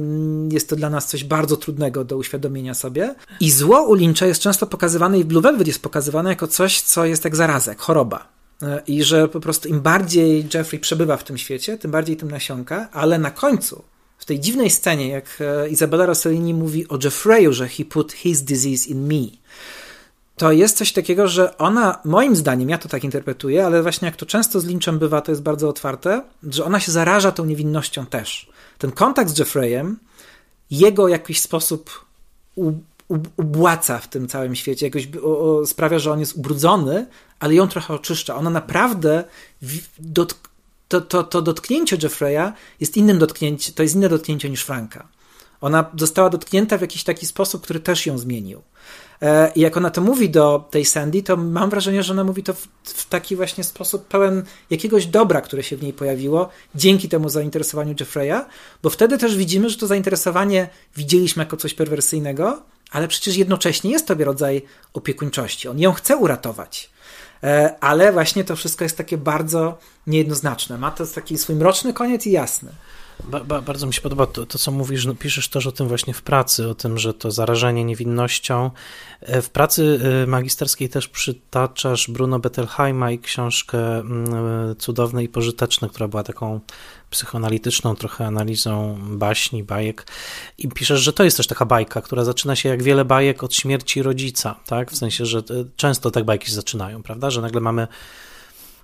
jest 0.53 0.69
to 0.69 0.77
dla 0.77 0.91
nas 0.91 1.07
coś 1.07 1.25
bardzo 1.25 1.57
trudnego 1.57 2.05
do 2.05 2.17
uświadomienia 2.17 2.75
sobie. 2.75 3.15
I 3.41 3.51
zło 3.51 3.83
u 3.83 3.95
Lyncha 3.95 4.27
jest 4.27 4.41
często 4.41 4.67
pokazywane 4.67 5.19
i 5.19 5.25
w 5.25 5.27
Blue 5.27 5.43
Velvet 5.43 5.67
jest 5.67 5.83
pokazywane 5.83 6.31
jako 6.31 6.47
coś, 6.47 6.81
co 6.81 7.05
jest 7.05 7.25
jak 7.25 7.37
zaraza, 7.37 7.71
jak 7.71 7.81
choroba. 7.81 8.29
E, 8.63 8.83
I 8.87 9.03
że 9.03 9.29
po 9.29 9.41
prostu 9.41 9.69
im 9.69 9.81
bardziej 9.81 10.47
Jeffrey 10.55 10.81
przebywa 10.81 11.17
w 11.17 11.25
tym 11.25 11.39
świecie, 11.39 11.79
tym 11.79 11.91
bardziej 11.91 12.17
tym 12.17 12.31
nasiąka, 12.31 12.89
ale 12.93 13.19
na 13.19 13.31
końcu 13.31 13.85
w 14.19 14.25
tej 14.25 14.41
dziwnej 14.41 14.71
scenie, 14.71 15.09
jak 15.09 15.39
e, 15.41 15.69
Izabela 15.69 16.07
Rossellini 16.07 16.55
mówi 16.55 16.89
o 16.89 16.99
Jeffreyu, 17.05 17.53
że 17.53 17.69
he 17.69 17.85
put 17.85 18.13
his 18.13 18.43
disease 18.43 18.89
in 18.89 19.07
me, 19.07 19.27
to 20.37 20.53
jest 20.53 20.77
coś 20.77 20.93
takiego, 20.93 21.29
że 21.29 21.59
ona, 21.59 22.01
moim 22.05 22.37
zdaniem, 22.37 22.69
ja 22.69 22.79
to 22.79 22.89
tak 22.89 23.05
interpretuję, 23.05 23.67
ale 23.67 23.83
właśnie 23.83 24.07
jak 24.07 24.17
to 24.17 24.27
często 24.27 24.61
z 24.61 24.65
Lynchem 24.65 24.99
bywa, 24.99 25.21
to 25.21 25.33
jest 25.33 25.43
bardzo 25.43 25.69
otwarte, 25.69 26.23
że 26.43 26.65
ona 26.65 26.81
się 26.81 26.93
zaraża 26.93 27.33
tą 27.33 27.45
niewinnością 27.45 28.07
też. 28.07 28.51
Ten 28.79 28.93
kontakt 28.93 29.31
z 29.31 29.39
Jeffreyem 29.39 29.97
jego 30.71 31.07
w 31.07 31.11
jakiś 31.11 31.41
sposób 31.41 32.05
u, 32.55 32.73
u, 33.09 33.19
ubłaca 33.37 33.99
w 33.99 34.09
tym 34.09 34.29
całym 34.29 34.55
świecie, 34.55 34.87
jakoś 34.87 35.09
o, 35.23 35.59
o, 35.59 35.67
sprawia, 35.67 35.99
że 35.99 36.13
on 36.13 36.21
jest 36.21 36.37
ubrudzony, 36.37 37.07
ale 37.41 37.55
ją 37.55 37.69
trochę 37.69 37.95
oczyszcza. 37.95 38.37
Ona 38.37 38.51
naprawdę 38.51 39.25
w, 39.63 39.79
to, 40.89 41.01
to, 41.01 41.25
to 41.25 41.43
dotknięcie 41.43 41.97
Jeffreya 42.03 42.53
jest 42.81 42.97
innym 42.97 43.19
dotknięciem, 43.19 43.75
to 43.75 43.83
jest 43.83 43.95
inne 43.95 44.09
dotknięcie 44.09 44.51
niż 44.51 44.63
Franka. 44.65 45.09
Ona 45.61 45.91
została 45.99 46.31
dotknięta 46.31 46.79
w 46.79 46.81
jakiś 46.81 47.05
taki 47.05 47.27
sposób, 47.27 47.63
który 47.63 47.81
też 47.81 48.07
ją 48.07 48.19
zmienił. 48.19 48.63
E, 49.23 49.53
I 49.55 49.61
jak 49.61 49.77
ona 49.77 49.91
to 49.91 50.01
mówi 50.01 50.31
do 50.31 50.69
tej 50.71 50.85
Sandy, 50.85 51.23
to 51.23 51.37
mam 51.37 51.71
wrażenie, 51.71 52.03
że 52.03 52.13
ona 52.13 52.25
mówi 52.25 52.43
to 52.43 52.55
w, 52.55 52.69
w, 52.85 53.09
taki 53.09 53.37
właśnie 53.37 53.65
sposób 53.65 54.07
pełen 54.07 54.45
jakiegoś 54.71 55.07
dobra, 55.07 55.41
które 55.41 55.63
się 55.63 55.77
w 55.77 55.83
niej 55.83 55.93
pojawiło 55.93 56.49
dzięki 56.75 57.09
temu 57.09 57.29
zainteresowaniu 57.29 57.95
Jeffreya, 58.01 58.45
bo 58.83 58.91
wtedy 58.91 59.19
też 59.19 59.37
widzimy, 59.37 59.71
że 59.71 59.77
to 59.77 59.87
zainteresowanie 59.87 60.69
widzieliśmy 60.97 61.43
jako 61.43 61.57
coś 61.57 61.75
perwersyjnego, 61.75 62.63
ale 62.91 63.09
przecież 63.09 63.37
jednocześnie 63.37 63.91
jest 63.91 64.07
to 64.07 64.15
rodzaj 64.15 64.63
opiekuńczości. 64.93 65.69
On 65.69 65.79
ją 65.79 65.93
chce 65.93 66.17
uratować. 66.17 66.91
E, 67.43 67.75
ale 67.81 68.13
właśnie 68.13 68.45
to 68.45 68.57
wszystko 68.57 68.85
jest 68.85 68.97
takie 68.97 69.19
bardzo 69.19 69.79
niejednoznaczne. 70.07 70.79
Ma 70.79 70.91
to 70.91 71.07
taki 71.07 71.39
swój 71.39 71.57
mroczny 71.57 71.93
koniec 71.93 72.27
i 72.27 72.31
jasny. 72.31 72.71
Ba, 73.25 73.41
ba, 73.41 73.63
bardzo 73.63 73.87
mi 73.87 73.95
się 73.95 74.01
podoba 74.01 74.27
to, 74.27 74.47
to 74.47 74.59
co 74.59 74.71
mówisz, 74.71 75.07
no, 75.07 75.15
piszesz 75.15 75.49
też 75.49 75.67
o 75.67 75.73
tym 75.73 75.89
właśnie 75.89 76.15
w 76.15 76.23
pracy, 76.23 76.69
o 76.69 76.75
tym, 76.75 76.99
że 76.99 77.15
to 77.15 77.31
zarażenie 77.31 77.85
niewinnością. 77.85 78.71
E, 79.21 79.43
w 79.43 79.51
pracy 79.51 80.01
e, 80.23 80.27
magisterskiej 80.27 80.89
też 80.89 81.09
przytaczasz 81.09 82.11
Bruno 82.11 82.39
Bettelheima 82.39 83.11
i 83.11 83.19
książkę 83.19 83.99
mm, 83.99 84.77
Cudowne 84.77 85.25
i 85.25 85.29
Pożyteczne, 85.29 85.89
która 85.89 86.09
była 86.09 86.23
taką 86.23 86.61
psychoanalityczną 87.11 87.97
trochę 87.97 88.27
analizą 88.27 88.99
baśni, 89.01 89.65
bajek 89.65 90.07
i 90.59 90.69
piszesz, 90.69 91.01
że 91.01 91.13
to 91.13 91.25
jest 91.25 91.37
też 91.37 91.47
taka 91.47 91.67
bajka, 91.67 92.01
która 92.01 92.25
zaczyna 92.25 92.57
się 92.57 92.69
jak 92.69 92.83
wiele 92.83 93.05
bajek 93.05 93.45
od 93.45 93.55
śmierci 93.55 94.03
rodzica, 94.03 94.61
tak? 94.67 94.91
W 94.91 94.97
sensie, 94.97 95.27
że 95.27 95.43
często 95.77 96.11
tak 96.11 96.25
bajki 96.25 96.47
się 96.47 96.55
zaczynają, 96.55 97.03
prawda? 97.03 97.31
Że 97.31 97.41
nagle 97.41 97.61
mamy 97.61 97.89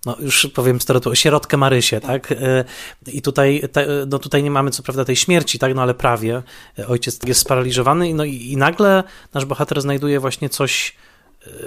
no 0.06 0.16
już 0.20 0.46
powiem 0.54 0.80
stereotyp, 0.80 1.16
sierotkę 1.16 1.56
Marysię, 1.56 2.00
tak? 2.00 2.32
E, 2.32 2.64
I 3.06 3.22
tutaj, 3.22 3.62
no 4.06 4.18
tutaj 4.18 4.42
nie 4.42 4.50
mamy 4.50 4.70
co 4.70 4.82
prawda 4.82 5.04
tej 5.04 5.16
śmierci, 5.16 5.58
tak? 5.58 5.74
No 5.74 5.82
ale 5.82 5.94
prawie. 5.94 6.42
Ojciec 6.88 7.18
jest 7.26 7.40
sparaliżowany 7.40 8.14
no 8.14 8.24
i, 8.24 8.34
i 8.34 8.56
nagle 8.56 9.04
nasz 9.34 9.44
bohater 9.44 9.80
znajduje 9.80 10.20
właśnie 10.20 10.48
coś 10.48 10.96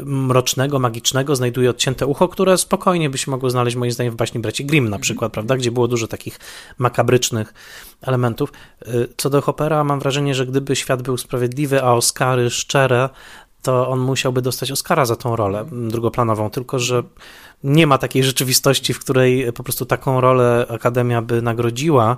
mrocznego, 0.03 0.79
magicznego, 0.79 1.35
znajduje 1.35 1.69
odcięte 1.69 2.07
ucho, 2.07 2.27
które 2.27 2.57
spokojnie 2.57 3.09
by 3.09 3.17
się 3.17 3.31
mogło 3.31 3.49
znaleźć 3.49 3.75
moim 3.75 3.91
zdaniem 3.91 4.13
w 4.13 4.15
baśni 4.15 4.39
braci 4.39 4.65
Grimm 4.65 4.89
na 4.89 4.99
przykład, 4.99 5.33
prawda? 5.33 5.57
Gdzie 5.57 5.71
było 5.71 5.87
dużo 5.87 6.07
takich 6.07 6.39
makabrycznych 6.77 7.53
elementów. 8.01 8.53
Co 9.17 9.29
do 9.29 9.41
Hoppera 9.41 9.83
mam 9.83 9.99
wrażenie, 9.99 10.35
że 10.35 10.45
gdyby 10.45 10.75
świat 10.75 11.01
był 11.01 11.17
sprawiedliwy, 11.17 11.83
a 11.83 11.93
Oscary 11.93 12.49
szczere, 12.49 13.09
to 13.61 13.87
on 13.87 13.99
musiałby 13.99 14.41
dostać 14.41 14.71
Oscara 14.71 15.05
za 15.05 15.15
tą 15.15 15.35
rolę 15.35 15.65
drugoplanową, 15.71 16.49
tylko 16.49 16.79
że 16.79 17.03
nie 17.63 17.87
ma 17.87 17.97
takiej 17.97 18.23
rzeczywistości, 18.23 18.93
w 18.93 18.99
której 18.99 19.53
po 19.53 19.63
prostu 19.63 19.85
taką 19.85 20.21
rolę 20.21 20.65
Akademia 20.69 21.21
by 21.21 21.41
nagrodziła, 21.41 22.17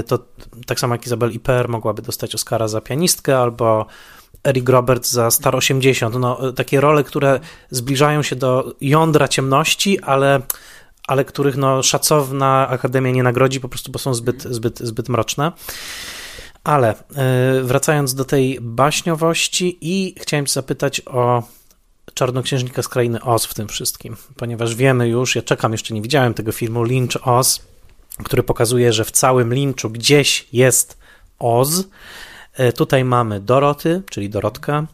y, 0.00 0.02
to 0.02 0.18
tak 0.66 0.80
samo 0.80 0.94
jak 0.94 1.06
Izabel 1.06 1.32
Iper 1.32 1.68
mogłaby 1.68 2.02
dostać 2.02 2.34
Oscara 2.34 2.68
za 2.68 2.80
pianistkę 2.80 3.38
albo 3.38 3.86
Eric 4.44 4.68
Roberts 4.68 5.12
za 5.12 5.30
Star 5.30 5.56
80. 5.56 6.14
No, 6.18 6.52
takie 6.52 6.80
role, 6.80 7.04
które 7.04 7.40
zbliżają 7.70 8.22
się 8.22 8.36
do 8.36 8.74
jądra 8.80 9.28
ciemności, 9.28 10.00
ale, 10.00 10.42
ale 11.06 11.24
których 11.24 11.56
no, 11.56 11.82
szacowna 11.82 12.68
Akademia 12.68 13.10
nie 13.10 13.22
nagrodzi 13.22 13.60
po 13.60 13.68
prostu, 13.68 13.92
bo 13.92 13.98
są 13.98 14.14
zbyt, 14.14 14.42
zbyt, 14.42 14.78
zbyt 14.78 15.08
mroczne. 15.08 15.52
Ale 16.64 16.94
y, 16.94 17.62
wracając 17.62 18.14
do 18.14 18.24
tej 18.24 18.58
baśniowości 18.60 19.78
i 19.80 20.14
chciałem 20.20 20.46
zapytać 20.46 21.02
o 21.06 21.42
Czarnoksiężnika 22.18 22.82
z 22.82 22.88
Krainy 22.88 23.22
Oz 23.22 23.46
w 23.46 23.54
tym 23.54 23.68
wszystkim, 23.68 24.16
ponieważ 24.36 24.74
wiemy 24.74 25.08
już, 25.08 25.36
ja 25.36 25.42
czekam, 25.42 25.72
jeszcze 25.72 25.94
nie 25.94 26.02
widziałem 26.02 26.34
tego 26.34 26.52
filmu, 26.52 26.82
Lynch 26.82 27.28
Oz, 27.28 27.62
który 28.24 28.42
pokazuje, 28.42 28.92
że 28.92 29.04
w 29.04 29.10
całym 29.10 29.54
Lynchu 29.54 29.90
gdzieś 29.90 30.48
jest 30.52 30.98
Oz. 31.38 31.84
E, 32.52 32.72
tutaj 32.72 33.04
mamy 33.04 33.40
Doroty, 33.40 34.02
czyli 34.10 34.30
Dorotka. 34.30 34.86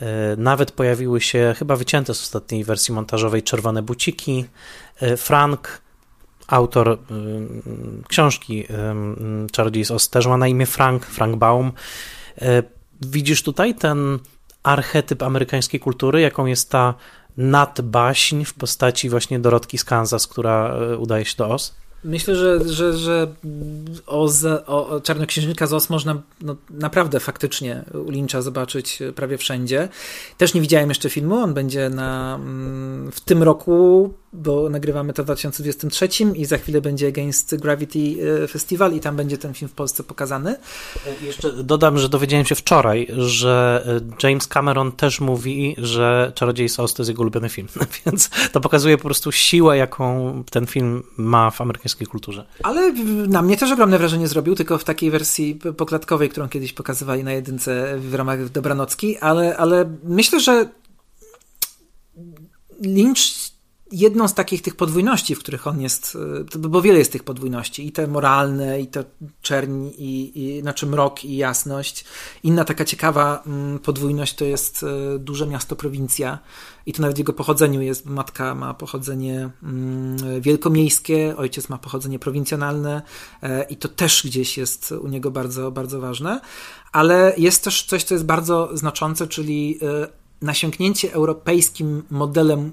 E, 0.00 0.36
nawet 0.36 0.72
pojawiły 0.72 1.20
się, 1.20 1.54
chyba 1.58 1.76
wycięte 1.76 2.14
z 2.14 2.20
ostatniej 2.20 2.64
wersji 2.64 2.94
montażowej, 2.94 3.42
czerwone 3.42 3.82
buciki. 3.82 4.44
E, 5.00 5.16
Frank, 5.16 5.82
autor 6.46 6.98
książki 8.08 8.66
Czarodziej 9.52 9.84
z 9.84 9.90
Oz, 9.90 10.08
też 10.08 10.26
ma 10.26 10.36
na 10.36 10.48
imię 10.48 10.66
Frank, 10.66 11.06
Frank 11.06 11.36
Baum. 11.36 11.72
Widzisz 13.00 13.42
tutaj 13.42 13.74
ten 13.74 14.18
archetyp 14.68 15.22
amerykańskiej 15.22 15.80
kultury, 15.80 16.20
jaką 16.20 16.46
jest 16.46 16.70
ta 16.70 16.94
nadbaśń 17.36 18.44
w 18.44 18.54
postaci 18.54 19.10
właśnie 19.10 19.38
Dorotki 19.38 19.78
z 19.78 19.84
Kansas, 19.84 20.26
która 20.26 20.74
e, 20.74 20.98
udaje 20.98 21.24
się 21.24 21.34
do 21.36 21.48
Oz? 21.48 21.74
Myślę, 22.04 22.36
że, 22.36 22.68
że, 22.68 22.92
że 22.92 23.32
o, 24.06 24.28
o 24.66 25.00
Czarnoksiężnika 25.00 25.66
z 25.66 25.72
Os 25.72 25.90
można 25.90 26.22
no, 26.40 26.56
naprawdę 26.70 27.20
faktycznie 27.20 27.84
u 28.06 28.10
Lyncha 28.10 28.42
zobaczyć 28.42 28.98
prawie 29.14 29.38
wszędzie. 29.38 29.88
Też 30.36 30.54
nie 30.54 30.60
widziałem 30.60 30.88
jeszcze 30.88 31.10
filmu, 31.10 31.36
on 31.36 31.54
będzie 31.54 31.90
na, 31.90 32.34
mm, 32.34 33.12
w 33.12 33.20
tym 33.20 33.42
roku 33.42 34.14
bo 34.32 34.70
nagrywamy 34.70 35.12
to 35.12 35.22
w 35.22 35.26
2023 35.26 36.08
i 36.34 36.44
za 36.44 36.58
chwilę 36.58 36.80
będzie 36.80 37.08
Against 37.08 37.56
Gravity 37.56 38.16
e, 38.44 38.48
Festival 38.48 38.92
i 38.92 39.00
tam 39.00 39.16
będzie 39.16 39.38
ten 39.38 39.54
film 39.54 39.68
w 39.68 39.72
Polsce 39.72 40.02
pokazany. 40.02 40.56
E, 41.06 41.26
jeszcze 41.26 41.52
dodam, 41.52 41.98
że 41.98 42.08
dowiedziałem 42.08 42.46
się 42.46 42.54
wczoraj, 42.54 43.08
że 43.18 43.84
e, 44.22 44.28
James 44.28 44.46
Cameron 44.46 44.92
też 44.92 45.20
mówi, 45.20 45.74
że 45.78 46.32
Czarodziej 46.34 46.68
Sos 46.68 46.94
to 46.94 47.02
jest 47.02 47.08
jego 47.08 47.22
ulubiony 47.22 47.48
film, 47.48 47.68
więc 48.06 48.30
to 48.52 48.60
pokazuje 48.60 48.96
po 48.96 49.04
prostu 49.04 49.32
siłę, 49.32 49.76
jaką 49.76 50.34
ten 50.50 50.66
film 50.66 51.02
ma 51.16 51.50
w 51.50 51.60
amerykańskiej 51.60 52.06
kulturze. 52.06 52.46
Ale 52.62 52.92
na 53.28 53.42
mnie 53.42 53.56
też 53.56 53.72
ogromne 53.72 53.98
wrażenie 53.98 54.28
zrobił, 54.28 54.54
tylko 54.54 54.78
w 54.78 54.84
takiej 54.84 55.10
wersji 55.10 55.58
poklatkowej, 55.76 56.28
którą 56.28 56.48
kiedyś 56.48 56.72
pokazywali 56.72 57.24
na 57.24 57.32
jedynce 57.32 57.98
w 57.98 58.14
ramach 58.14 58.48
Dobranocki, 58.48 59.18
ale, 59.18 59.56
ale 59.56 59.90
myślę, 60.04 60.40
że 60.40 60.68
Lynch 62.80 63.47
jedną 63.92 64.28
z 64.28 64.34
takich 64.34 64.62
tych 64.62 64.76
podwójności, 64.76 65.34
w 65.34 65.38
których 65.38 65.66
on 65.66 65.80
jest, 65.80 66.18
e, 66.54 66.58
bo 66.58 66.82
wiele 66.82 66.98
jest 66.98 67.12
tych 67.12 67.24
podwójności, 67.24 67.86
i 67.86 67.92
te 67.92 68.06
moralne, 68.06 68.80
i 68.80 68.86
to 68.86 69.04
czerń, 69.42 69.86
i, 69.98 70.32
i 70.34 70.60
znaczy 70.60 70.86
mrok, 70.86 71.24
i 71.24 71.36
jasność. 71.36 72.04
Inna 72.42 72.64
taka 72.64 72.84
ciekawa 72.84 73.42
mm, 73.46 73.78
podwójność 73.78 74.34
to 74.34 74.44
jest 74.44 74.82
e, 74.82 75.18
duże 75.18 75.46
miasto, 75.46 75.76
prowincja, 75.76 76.38
i 76.86 76.92
to 76.92 77.02
nawet 77.02 77.16
w 77.16 77.18
jego 77.18 77.32
pochodzeniu 77.32 77.82
jest, 77.82 78.06
matka 78.06 78.54
ma 78.54 78.74
pochodzenie 78.74 79.50
mm, 79.62 80.40
wielkomiejskie, 80.40 81.34
ojciec 81.36 81.68
ma 81.68 81.78
pochodzenie 81.78 82.18
prowincjonalne, 82.18 83.02
e, 83.42 83.62
i 83.62 83.76
to 83.76 83.88
też 83.88 84.22
gdzieś 84.26 84.58
jest 84.58 84.92
u 84.92 85.08
niego 85.08 85.30
bardzo, 85.30 85.70
bardzo 85.70 86.00
ważne. 86.00 86.40
Ale 86.92 87.34
jest 87.36 87.64
też 87.64 87.84
coś, 87.84 88.04
co 88.04 88.14
jest 88.14 88.24
bardzo 88.24 88.70
znaczące, 88.76 89.26
czyli 89.26 89.78
nasiąknięcie 90.42 91.12
europejskim 91.12 92.02
modelem 92.10 92.72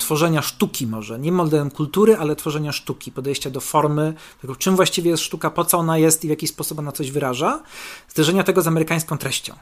tworzenia 0.00 0.42
sztuki 0.42 0.86
może, 0.86 1.18
nie 1.18 1.32
modelem 1.32 1.70
kultury, 1.70 2.16
ale 2.16 2.36
tworzenia 2.36 2.72
sztuki, 2.72 3.12
podejścia 3.12 3.50
do 3.50 3.60
formy, 3.60 4.14
tego 4.40 4.56
czym 4.56 4.76
właściwie 4.76 5.10
jest 5.10 5.22
sztuka, 5.22 5.50
po 5.50 5.64
co 5.64 5.78
ona 5.78 5.98
jest 5.98 6.24
i 6.24 6.26
w 6.26 6.30
jaki 6.30 6.48
sposób 6.48 6.78
ona 6.78 6.92
coś 6.92 7.10
wyraża, 7.10 7.62
zderzenia 8.08 8.44
tego 8.44 8.62
z 8.62 8.66
amerykańską 8.66 9.18
treścią 9.18 9.54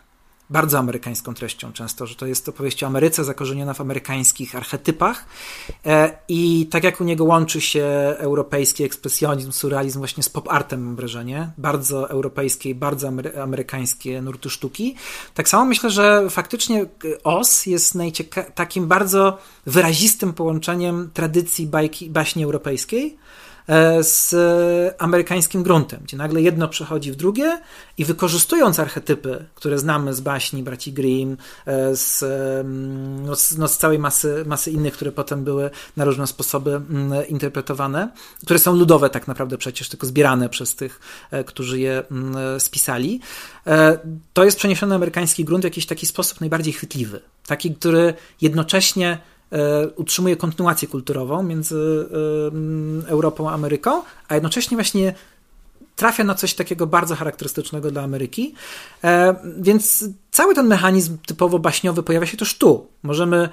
bardzo 0.50 0.78
amerykańską 0.78 1.34
treścią 1.34 1.72
często, 1.72 2.06
że 2.06 2.14
to 2.14 2.26
jest 2.26 2.48
opowieść 2.48 2.84
o 2.84 2.86
Ameryce 2.86 3.24
zakorzeniona 3.24 3.74
w 3.74 3.80
amerykańskich 3.80 4.56
archetypach. 4.56 5.24
E, 5.86 6.18
i 6.28 6.66
tak 6.70 6.84
jak 6.84 7.00
u 7.00 7.04
niego 7.04 7.24
łączy 7.24 7.60
się 7.60 7.84
europejski 8.18 8.84
ekspresjonizm, 8.84 9.52
surrealizm 9.52 9.98
właśnie 9.98 10.22
z 10.22 10.28
pop-artem 10.28 10.80
mam 10.80 10.96
wrażenie, 10.96 11.50
bardzo 11.58 12.10
europejskie 12.10 12.70
i 12.70 12.74
bardzo 12.74 13.10
amerykańskie 13.42 14.22
nurty 14.22 14.50
sztuki, 14.50 14.94
tak 15.34 15.48
samo 15.48 15.64
myślę, 15.64 15.90
że 15.90 16.30
faktycznie 16.30 16.86
Oz 17.24 17.66
jest 17.66 17.98
takim 18.54 18.86
bardzo 18.86 19.38
wyrazistym 19.66 20.32
połączeniem 20.32 21.10
tradycji 21.14 21.66
bajki, 21.66 22.10
baśni 22.10 22.44
europejskiej 22.44 23.18
z 24.00 24.34
amerykańskim 24.98 25.62
gruntem, 25.62 26.00
gdzie 26.04 26.16
nagle 26.16 26.42
jedno 26.42 26.68
przechodzi 26.68 27.12
w 27.12 27.16
drugie 27.16 27.60
i 27.98 28.04
wykorzystując 28.04 28.78
archetypy, 28.78 29.44
które 29.54 29.78
znamy 29.78 30.14
z 30.14 30.20
baśni 30.20 30.62
braci 30.62 30.92
Grimm, 30.92 31.36
e, 31.66 31.96
z, 31.96 32.24
no, 33.26 33.36
z, 33.36 33.58
no, 33.58 33.68
z 33.68 33.78
całej 33.78 33.98
masy, 33.98 34.44
masy 34.46 34.70
innych, 34.70 34.94
które 34.94 35.12
potem 35.12 35.44
były 35.44 35.70
na 35.96 36.04
różne 36.04 36.26
sposoby 36.26 36.70
mm, 36.70 37.28
interpretowane, 37.28 38.08
które 38.42 38.58
są 38.58 38.76
ludowe 38.76 39.10
tak 39.10 39.28
naprawdę 39.28 39.58
przecież, 39.58 39.88
tylko 39.88 40.06
zbierane 40.06 40.48
przez 40.48 40.74
tych, 40.74 41.00
e, 41.30 41.44
którzy 41.44 41.80
je 41.80 42.02
mm, 42.10 42.60
spisali, 42.60 43.20
to 44.32 44.44
jest 44.44 44.56
przeniesiony 44.56 44.94
amerykański 44.94 45.44
grunt 45.44 45.62
w 45.62 45.64
jakiś 45.64 45.86
taki 45.86 46.06
sposób 46.06 46.40
najbardziej 46.40 46.72
chwytliwy. 46.72 47.20
Taki, 47.46 47.74
który 47.74 48.14
jednocześnie 48.40 49.18
E, 49.18 49.37
utrzymuje 49.96 50.36
kontynuację 50.36 50.88
kulturową 50.88 51.42
między 51.42 52.08
e, 53.04 53.08
Europą 53.08 53.50
a 53.50 53.52
Ameryką, 53.52 54.02
a 54.28 54.34
jednocześnie 54.34 54.76
właśnie 54.76 55.14
trafia 55.98 56.24
na 56.24 56.34
coś 56.34 56.54
takiego 56.54 56.86
bardzo 56.86 57.14
charakterystycznego 57.14 57.90
dla 57.90 58.02
Ameryki. 58.02 58.54
E, 59.04 59.34
więc 59.60 60.04
cały 60.30 60.54
ten 60.54 60.66
mechanizm 60.66 61.16
typowo 61.26 61.58
baśniowy 61.58 62.02
pojawia 62.02 62.26
się 62.26 62.36
też 62.36 62.58
tu. 62.58 62.86
Możemy 63.02 63.48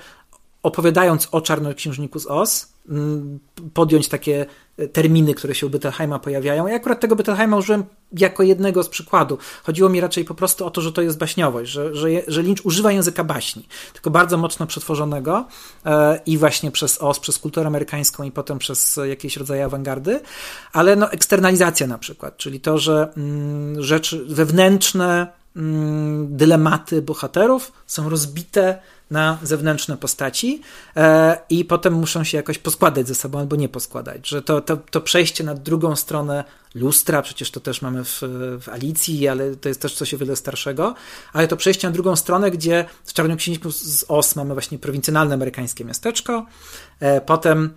opowiadając 0.66 1.28
o 1.32 1.42
Czarnoksiężniku 1.42 2.20
z 2.20 2.28
Oz, 2.28 2.74
mm, 2.90 3.40
podjąć 3.74 4.08
takie 4.08 4.46
e, 4.78 4.88
terminy, 4.88 5.34
które 5.34 5.56
się 5.56 5.68
u 5.68 5.70
Bettelheima 5.70 6.20
pojawiają. 6.20 6.68
Ja 6.68 6.76
akurat 6.76 7.00
tego 7.00 7.16
Bettelheima 7.16 7.58
użyłem 7.58 7.84
jako 8.12 8.44
jednego 8.44 8.84
z 8.84 8.90
przykładu. 8.90 9.38
Chodziło 9.64 9.90
mi 9.90 10.02
raczej 10.02 10.26
po 10.26 10.36
prostu 10.36 10.66
o 10.66 10.72
to, 10.72 10.82
że 10.82 10.92
to 10.92 11.02
jest 11.02 11.18
baśniowość, 11.18 11.72
że, 11.72 11.96
że, 11.96 12.08
że 12.28 12.42
Lynch 12.42 12.66
używa 12.66 12.92
języka 12.92 13.24
baśni, 13.24 13.68
tylko 13.94 14.10
bardzo 14.10 14.38
mocno 14.38 14.68
przetworzonego 14.68 15.46
e, 15.86 16.20
i 16.26 16.38
właśnie 16.38 16.72
przez 16.72 17.02
Oz, 17.02 17.20
przez 17.20 17.40
kulturę 17.40 17.68
amerykańską 17.68 18.24
i 18.24 18.32
potem 18.32 18.60
przez 18.60 19.00
jakieś 19.10 19.38
rodzaje 19.38 19.66
awangardy, 19.66 20.20
ale 20.74 20.96
no 20.96 21.12
eksternalizacja 21.12 21.88
na 21.88 21.98
przykład, 21.98 22.38
czyli 22.38 22.60
to, 22.60 22.78
że 22.78 23.14
mm, 23.18 23.84
rzeczy 23.84 24.26
wewnętrzne, 24.26 25.28
dylematy 26.26 27.02
bohaterów 27.02 27.72
są 27.88 28.10
rozbite 28.10 28.80
na 29.12 29.38
zewnętrzne 29.44 29.98
postaci 29.98 30.62
e, 30.96 31.38
i 31.50 31.66
potem 31.66 31.94
muszą 31.94 32.24
się 32.24 32.38
jakoś 32.38 32.58
poskładać 32.58 33.08
ze 33.08 33.16
sobą 33.16 33.40
albo 33.40 33.56
nie 33.56 33.70
poskładać. 33.70 34.30
Że 34.30 34.42
to, 34.42 34.62
to, 34.62 34.78
to 34.78 35.02
przejście 35.02 35.44
na 35.44 35.54
drugą 35.54 35.96
stronę 35.96 36.44
lustra, 36.76 37.22
przecież 37.22 37.52
to 37.52 37.60
też 37.60 37.82
mamy 37.82 38.04
w, 38.04 38.22
w 38.62 38.70
Alicji, 38.70 39.28
ale 39.28 39.56
to 39.56 39.70
jest 39.70 39.82
też 39.82 39.96
coś 39.96 40.14
o 40.14 40.18
wiele 40.18 40.36
starszego, 40.36 40.96
ale 41.34 41.48
to 41.48 41.58
przejście 41.58 41.88
na 41.88 41.94
drugą 41.94 42.16
stronę, 42.16 42.52
gdzie 42.52 42.86
w 43.06 43.14
Czarnoksiężniku 43.14 43.72
z 43.72 44.06
Os 44.08 44.36
mamy 44.36 44.54
właśnie 44.54 44.80
prowincjonalne 44.80 45.34
amerykańskie 45.34 45.86
miasteczko, 45.86 46.46
e, 47.00 47.22
potem 47.22 47.74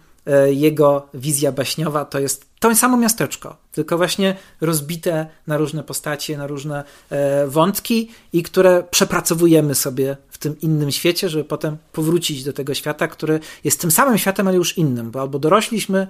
jego 0.51 1.09
wizja 1.15 1.53
baśniowa 1.53 2.05
to 2.05 2.19
jest 2.19 2.49
to 2.61 2.75
samo 2.75 2.97
miasteczko, 2.97 3.57
tylko 3.73 3.97
właśnie 3.97 4.37
rozbite 4.61 5.27
na 5.47 5.57
różne 5.57 5.85
postacie, 5.85 6.39
na 6.39 6.47
różne 6.47 6.85
e, 7.11 7.47
wątki 7.47 8.11
i 8.33 8.43
które 8.43 8.83
przepracowujemy 8.91 9.75
sobie 9.75 10.17
w 10.31 10.39
tym 10.39 10.61
innym 10.61 10.91
świecie, 10.91 11.29
żeby 11.29 11.45
potem 11.45 11.77
powrócić 11.93 12.45
do 12.45 12.53
tego 12.53 12.75
świata, 12.75 13.09
który 13.09 13.41
jest 13.65 13.81
tym 13.81 13.91
samym 13.91 14.19
światem, 14.19 14.49
ale 14.49 14.57
już 14.57 14.79
innym, 14.79 15.11
bo 15.11 15.21
albo 15.21 15.39
dorośliśmy, 15.39 16.07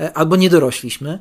e, 0.00 0.12
albo 0.12 0.36
nie 0.36 0.50
dorośliśmy. 0.50 1.18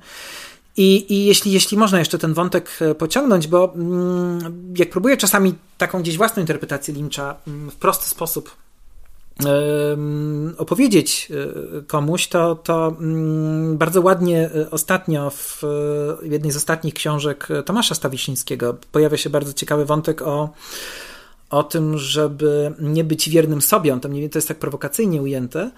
I, 0.78 1.14
I 1.14 1.26
jeśli, 1.26 1.52
jeśli 1.52 1.78
można 1.78 2.00
jeszcze 2.00 2.18
ten 2.18 2.34
wątek 2.34 2.80
pociągnąć, 2.98 3.48
bo 3.48 3.74
mm, 3.76 4.74
jak 4.78 4.90
próbuję 4.90 5.18
czasami 5.18 5.54
taką 5.78 6.02
gdzieś 6.02 6.18
własną 6.18 6.42
interpretację 6.42 6.94
Lyncha 6.94 7.36
mm, 7.48 7.72
w 7.72 7.76
prosty 7.76 8.10
sposób 8.10 8.56
opowiedzieć 10.58 11.32
e, 11.32 11.82
komuś, 11.82 12.28
to, 12.28 12.56
to 12.56 12.88
mm, 12.88 13.78
bardzo 13.78 14.02
ładnie 14.02 14.50
e, 14.56 14.72
ostatnio 14.72 15.30
w 15.30 15.62
jednej 16.24 16.52
z 16.52 16.58
ostatnich 16.58 16.94
książek 16.94 17.48
Tomasza 17.66 17.96
Stawiszyńskiego 17.96 18.78
pojawia 18.92 19.18
się 19.18 19.30
bardzo 19.30 19.54
ciekawy 19.54 19.86
wątek 19.86 20.22
o 20.22 20.50
o 21.52 21.64
tym, 21.64 21.98
żeby 21.98 22.74
nie 22.80 23.04
być 23.04 23.30
wiernym 23.30 23.62
sobie, 23.62 23.94
on 23.94 24.00
tam 24.00 24.14
nie 24.14 24.30
to 24.30 24.38
jest 24.38 24.48
tak 24.48 24.60
prowokacyjnie 24.60 25.22
ujęte. 25.22 25.72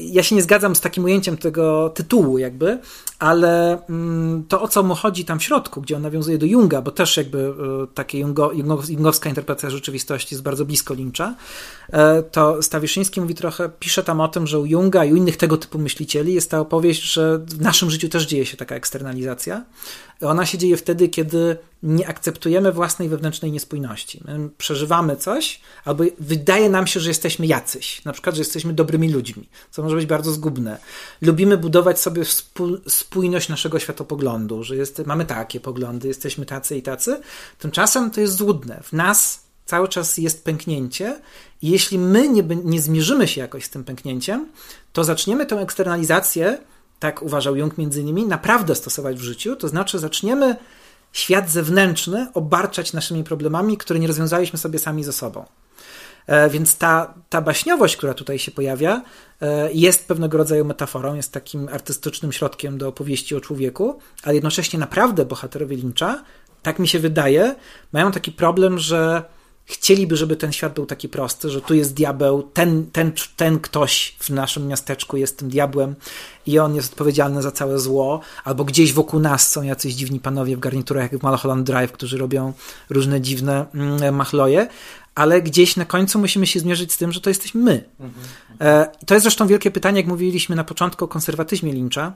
Ja 0.00 0.22
się 0.22 0.36
nie 0.36 0.42
zgadzam 0.42 0.76
z 0.76 0.80
takim 0.80 1.04
ujęciem 1.04 1.36
tego 1.36 1.90
tytułu, 1.90 2.38
jakby, 2.38 2.78
ale 3.18 3.82
mm, 3.88 4.44
to 4.48 4.62
o 4.62 4.68
co 4.68 4.82
mu 4.82 4.94
chodzi 4.94 5.24
tam 5.24 5.38
w 5.38 5.42
środku, 5.42 5.80
gdzie 5.80 5.96
on 5.96 6.02
nawiązuje 6.02 6.38
do 6.38 6.46
Junga, 6.46 6.82
bo 6.82 6.90
też 6.90 7.16
jakby 7.16 7.38
e, 7.38 7.86
takie 7.94 8.18
Jungo, 8.18 8.52
jungowska 8.88 9.28
interpretacja 9.28 9.70
rzeczywistości 9.70 10.34
jest 10.34 10.42
bardzo 10.42 10.64
blisko 10.64 10.94
Lyncha, 10.94 11.34
e, 11.92 12.22
to 12.22 12.62
Stawiszyński 12.62 13.20
mówi 13.20 13.34
trochę, 13.34 13.70
pisze 13.78 14.02
tam 14.02 14.20
o 14.20 14.28
tym, 14.28 14.46
że 14.46 14.58
u 14.58 14.66
Junga 14.66 15.04
i 15.04 15.12
u 15.12 15.16
innych 15.16 15.36
tego 15.36 15.56
typu 15.56 15.78
myślicieli 15.78 16.34
jest 16.34 16.50
ta 16.50 16.60
opowieść, 16.60 17.02
że 17.02 17.38
w 17.38 17.60
naszym 17.60 17.90
życiu 17.90 18.08
też 18.08 18.26
dzieje 18.26 18.46
się 18.46 18.56
taka 18.56 18.74
eksternalizacja. 18.74 19.64
Ona 20.20 20.46
się 20.46 20.58
dzieje 20.58 20.76
wtedy, 20.76 21.08
kiedy 21.08 21.56
nie 21.82 22.08
akceptujemy 22.08 22.72
własnej 22.72 23.08
wewnętrznej 23.08 23.52
niespójności. 23.52 24.20
My 24.24 24.39
przeżywamy 24.48 25.16
coś, 25.16 25.60
albo 25.84 26.04
wydaje 26.18 26.70
nam 26.70 26.86
się, 26.86 27.00
że 27.00 27.10
jesteśmy 27.10 27.46
jacyś, 27.46 28.04
na 28.04 28.12
przykład, 28.12 28.34
że 28.34 28.40
jesteśmy 28.40 28.72
dobrymi 28.72 29.12
ludźmi, 29.12 29.48
co 29.70 29.82
może 29.82 29.96
być 29.96 30.06
bardzo 30.06 30.32
zgubne. 30.32 30.78
Lubimy 31.22 31.58
budować 31.58 32.00
sobie 32.00 32.22
spójność 32.88 33.48
naszego 33.48 33.78
światopoglądu, 33.78 34.64
że 34.64 34.76
jest, 34.76 35.06
mamy 35.06 35.24
takie 35.24 35.60
poglądy, 35.60 36.08
jesteśmy 36.08 36.46
tacy 36.46 36.76
i 36.76 36.82
tacy. 36.82 37.20
Tymczasem 37.58 38.10
to 38.10 38.20
jest 38.20 38.36
złudne. 38.36 38.80
W 38.82 38.92
nas 38.92 39.42
cały 39.66 39.88
czas 39.88 40.18
jest 40.18 40.44
pęknięcie 40.44 41.20
i 41.62 41.70
jeśli 41.70 41.98
my 41.98 42.28
nie, 42.28 42.42
nie 42.64 42.80
zmierzymy 42.80 43.28
się 43.28 43.40
jakoś 43.40 43.64
z 43.64 43.70
tym 43.70 43.84
pęknięciem, 43.84 44.48
to 44.92 45.04
zaczniemy 45.04 45.46
tę 45.46 45.56
eksternalizację, 45.56 46.58
tak 46.98 47.22
uważał 47.22 47.56
Jung 47.56 47.78
między 47.78 48.00
innymi, 48.00 48.26
naprawdę 48.26 48.74
stosować 48.74 49.16
w 49.16 49.22
życiu, 49.22 49.56
to 49.56 49.68
znaczy 49.68 49.98
zaczniemy 49.98 50.56
świat 51.12 51.50
zewnętrzny 51.50 52.26
obarczać 52.34 52.92
naszymi 52.92 53.24
problemami, 53.24 53.76
które 53.76 54.00
nie 54.00 54.06
rozwiązaliśmy 54.06 54.58
sobie 54.58 54.78
sami 54.78 55.04
ze 55.04 55.12
sobą. 55.12 55.44
E, 56.26 56.50
więc 56.50 56.76
ta, 56.76 57.14
ta 57.28 57.40
baśniowość, 57.40 57.96
która 57.96 58.14
tutaj 58.14 58.38
się 58.38 58.50
pojawia, 58.50 59.02
e, 59.40 59.72
jest 59.72 60.08
pewnego 60.08 60.38
rodzaju 60.38 60.64
metaforą, 60.64 61.14
jest 61.14 61.32
takim 61.32 61.68
artystycznym 61.68 62.32
środkiem 62.32 62.78
do 62.78 62.88
opowieści 62.88 63.36
o 63.36 63.40
człowieku, 63.40 63.98
ale 64.22 64.34
jednocześnie 64.34 64.78
naprawdę 64.78 65.24
bohaterowie 65.24 65.76
Lyncha, 65.76 66.22
tak 66.62 66.78
mi 66.78 66.88
się 66.88 66.98
wydaje, 66.98 67.54
mają 67.92 68.12
taki 68.12 68.32
problem, 68.32 68.78
że 68.78 69.22
chcieliby, 69.70 70.16
żeby 70.16 70.36
ten 70.36 70.52
świat 70.52 70.74
był 70.74 70.86
taki 70.86 71.08
prosty, 71.08 71.50
że 71.50 71.60
tu 71.60 71.74
jest 71.74 71.94
diabeł, 71.94 72.42
ten, 72.42 72.86
ten, 72.92 73.12
ten 73.36 73.58
ktoś 73.60 74.16
w 74.18 74.30
naszym 74.30 74.66
miasteczku 74.66 75.16
jest 75.16 75.38
tym 75.38 75.48
diabłem 75.48 75.94
i 76.46 76.58
on 76.58 76.74
jest 76.74 76.92
odpowiedzialny 76.92 77.42
za 77.42 77.52
całe 77.52 77.78
zło, 77.78 78.20
albo 78.44 78.64
gdzieś 78.64 78.92
wokół 78.92 79.20
nas 79.20 79.50
są 79.50 79.62
jacyś 79.62 79.94
dziwni 79.94 80.20
panowie 80.20 80.56
w 80.56 80.60
garniturach 80.60 81.12
jak 81.12 81.20
w 81.20 81.24
Malholland 81.24 81.66
Drive, 81.66 81.92
którzy 81.92 82.18
robią 82.18 82.52
różne 82.90 83.20
dziwne 83.20 83.66
mm, 83.74 84.14
machloje, 84.14 84.68
ale 85.14 85.42
gdzieś 85.42 85.76
na 85.76 85.84
końcu 85.84 86.18
musimy 86.18 86.46
się 86.46 86.60
zmierzyć 86.60 86.92
z 86.92 86.96
tym, 86.96 87.12
że 87.12 87.20
to 87.20 87.30
jesteśmy 87.30 87.60
my. 87.60 87.84
E, 88.60 88.90
to 89.06 89.14
jest 89.14 89.24
zresztą 89.24 89.46
wielkie 89.46 89.70
pytanie, 89.70 90.00
jak 90.00 90.06
mówiliśmy 90.06 90.56
na 90.56 90.64
początku 90.64 91.04
o 91.04 91.08
konserwatyzmie 91.08 91.72
Lyncha, 91.72 92.12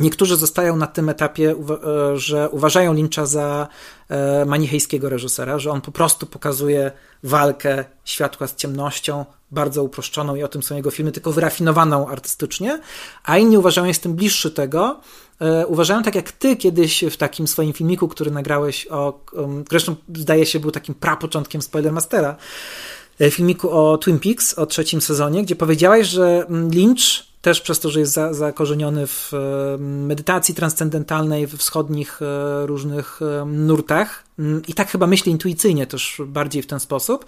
Niektórzy 0.00 0.36
zostają 0.36 0.76
na 0.76 0.86
tym 0.86 1.08
etapie, 1.08 1.50
e, 1.50 2.18
że 2.18 2.50
uważają 2.50 2.92
Lyncha 2.92 3.26
za 3.26 3.68
e, 4.08 4.44
manichejskiego 4.44 5.08
reżysera, 5.08 5.58
że 5.58 5.70
on 5.70 5.80
po 5.80 5.92
prostu 5.92 6.26
pokazuje 6.26 6.92
walkę 7.22 7.84
światła 8.04 8.46
z 8.46 8.56
ciemnością, 8.56 9.24
bardzo 9.50 9.82
uproszczoną 9.82 10.34
i 10.34 10.42
o 10.42 10.48
tym 10.48 10.62
są 10.62 10.76
jego 10.76 10.90
filmy, 10.90 11.12
tylko 11.12 11.32
wyrafinowaną 11.32 12.08
artystycznie, 12.08 12.80
a 13.24 13.38
inni 13.38 13.58
uważają, 13.58 13.86
jestem 13.86 14.14
bliższy 14.14 14.50
tego, 14.50 15.00
e, 15.40 15.66
uważają 15.66 16.02
tak 16.02 16.14
jak 16.14 16.32
ty 16.32 16.56
kiedyś 16.56 17.04
w 17.10 17.16
takim 17.16 17.48
swoim 17.48 17.72
filmiku, 17.72 18.08
który 18.08 18.30
nagrałeś 18.30 18.86
o, 18.90 19.20
zresztą 19.70 19.96
zdaje 20.16 20.46
się 20.46 20.60
był 20.60 20.70
takim 20.70 20.94
prapoczątkiem 20.94 21.62
Spoilermastera, 21.62 22.36
filmiku 23.30 23.70
o 23.70 23.98
Twin 23.98 24.18
Peaks, 24.18 24.58
o 24.58 24.66
trzecim 24.66 25.00
sezonie, 25.00 25.42
gdzie 25.42 25.56
powiedziałeś, 25.56 26.08
że 26.08 26.46
Lynch 26.48 27.33
też 27.44 27.60
przez 27.60 27.80
to, 27.80 27.90
że 27.90 28.00
jest 28.00 28.12
za, 28.12 28.34
zakorzeniony 28.34 29.06
w 29.06 29.32
e, 29.34 29.78
medytacji 29.78 30.54
transcendentalnej, 30.54 31.46
w 31.46 31.56
wschodnich 31.56 32.22
e, 32.22 32.66
różnych 32.66 33.20
e, 33.22 33.44
nurtach 33.44 34.24
mm, 34.38 34.62
i 34.68 34.74
tak 34.74 34.90
chyba 34.90 35.06
myśli 35.06 35.32
intuicyjnie 35.32 35.86
też 35.86 36.22
bardziej 36.26 36.62
w 36.62 36.66
ten 36.66 36.80
sposób, 36.80 37.24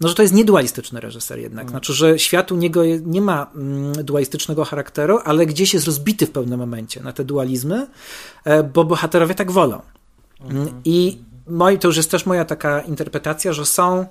no 0.00 0.08
że 0.08 0.14
to 0.14 0.22
jest 0.22 0.34
niedualistyczny 0.34 1.00
reżyser 1.00 1.38
jednak. 1.38 1.62
Mm. 1.62 1.70
Znaczy, 1.70 1.92
że 1.92 2.18
świat 2.18 2.52
u 2.52 2.56
niego 2.56 2.82
nie 3.04 3.20
ma 3.20 3.46
mm, 3.54 3.92
dualistycznego 3.92 4.64
charakteru, 4.64 5.18
ale 5.24 5.46
gdzieś 5.46 5.74
jest 5.74 5.86
rozbity 5.86 6.26
w 6.26 6.30
pewnym 6.30 6.60
momencie 6.60 7.02
na 7.02 7.12
te 7.12 7.24
dualizmy, 7.24 7.86
bo 8.74 8.84
bohaterowie 8.84 9.34
tak 9.34 9.50
wolą. 9.50 9.80
Mhm. 10.40 10.68
I 10.84 11.18
moi, 11.46 11.78
to 11.78 11.88
już 11.88 11.96
jest 11.96 12.10
też 12.10 12.26
moja 12.26 12.44
taka 12.44 12.80
interpretacja, 12.80 13.52
że 13.52 13.66
są 13.66 14.06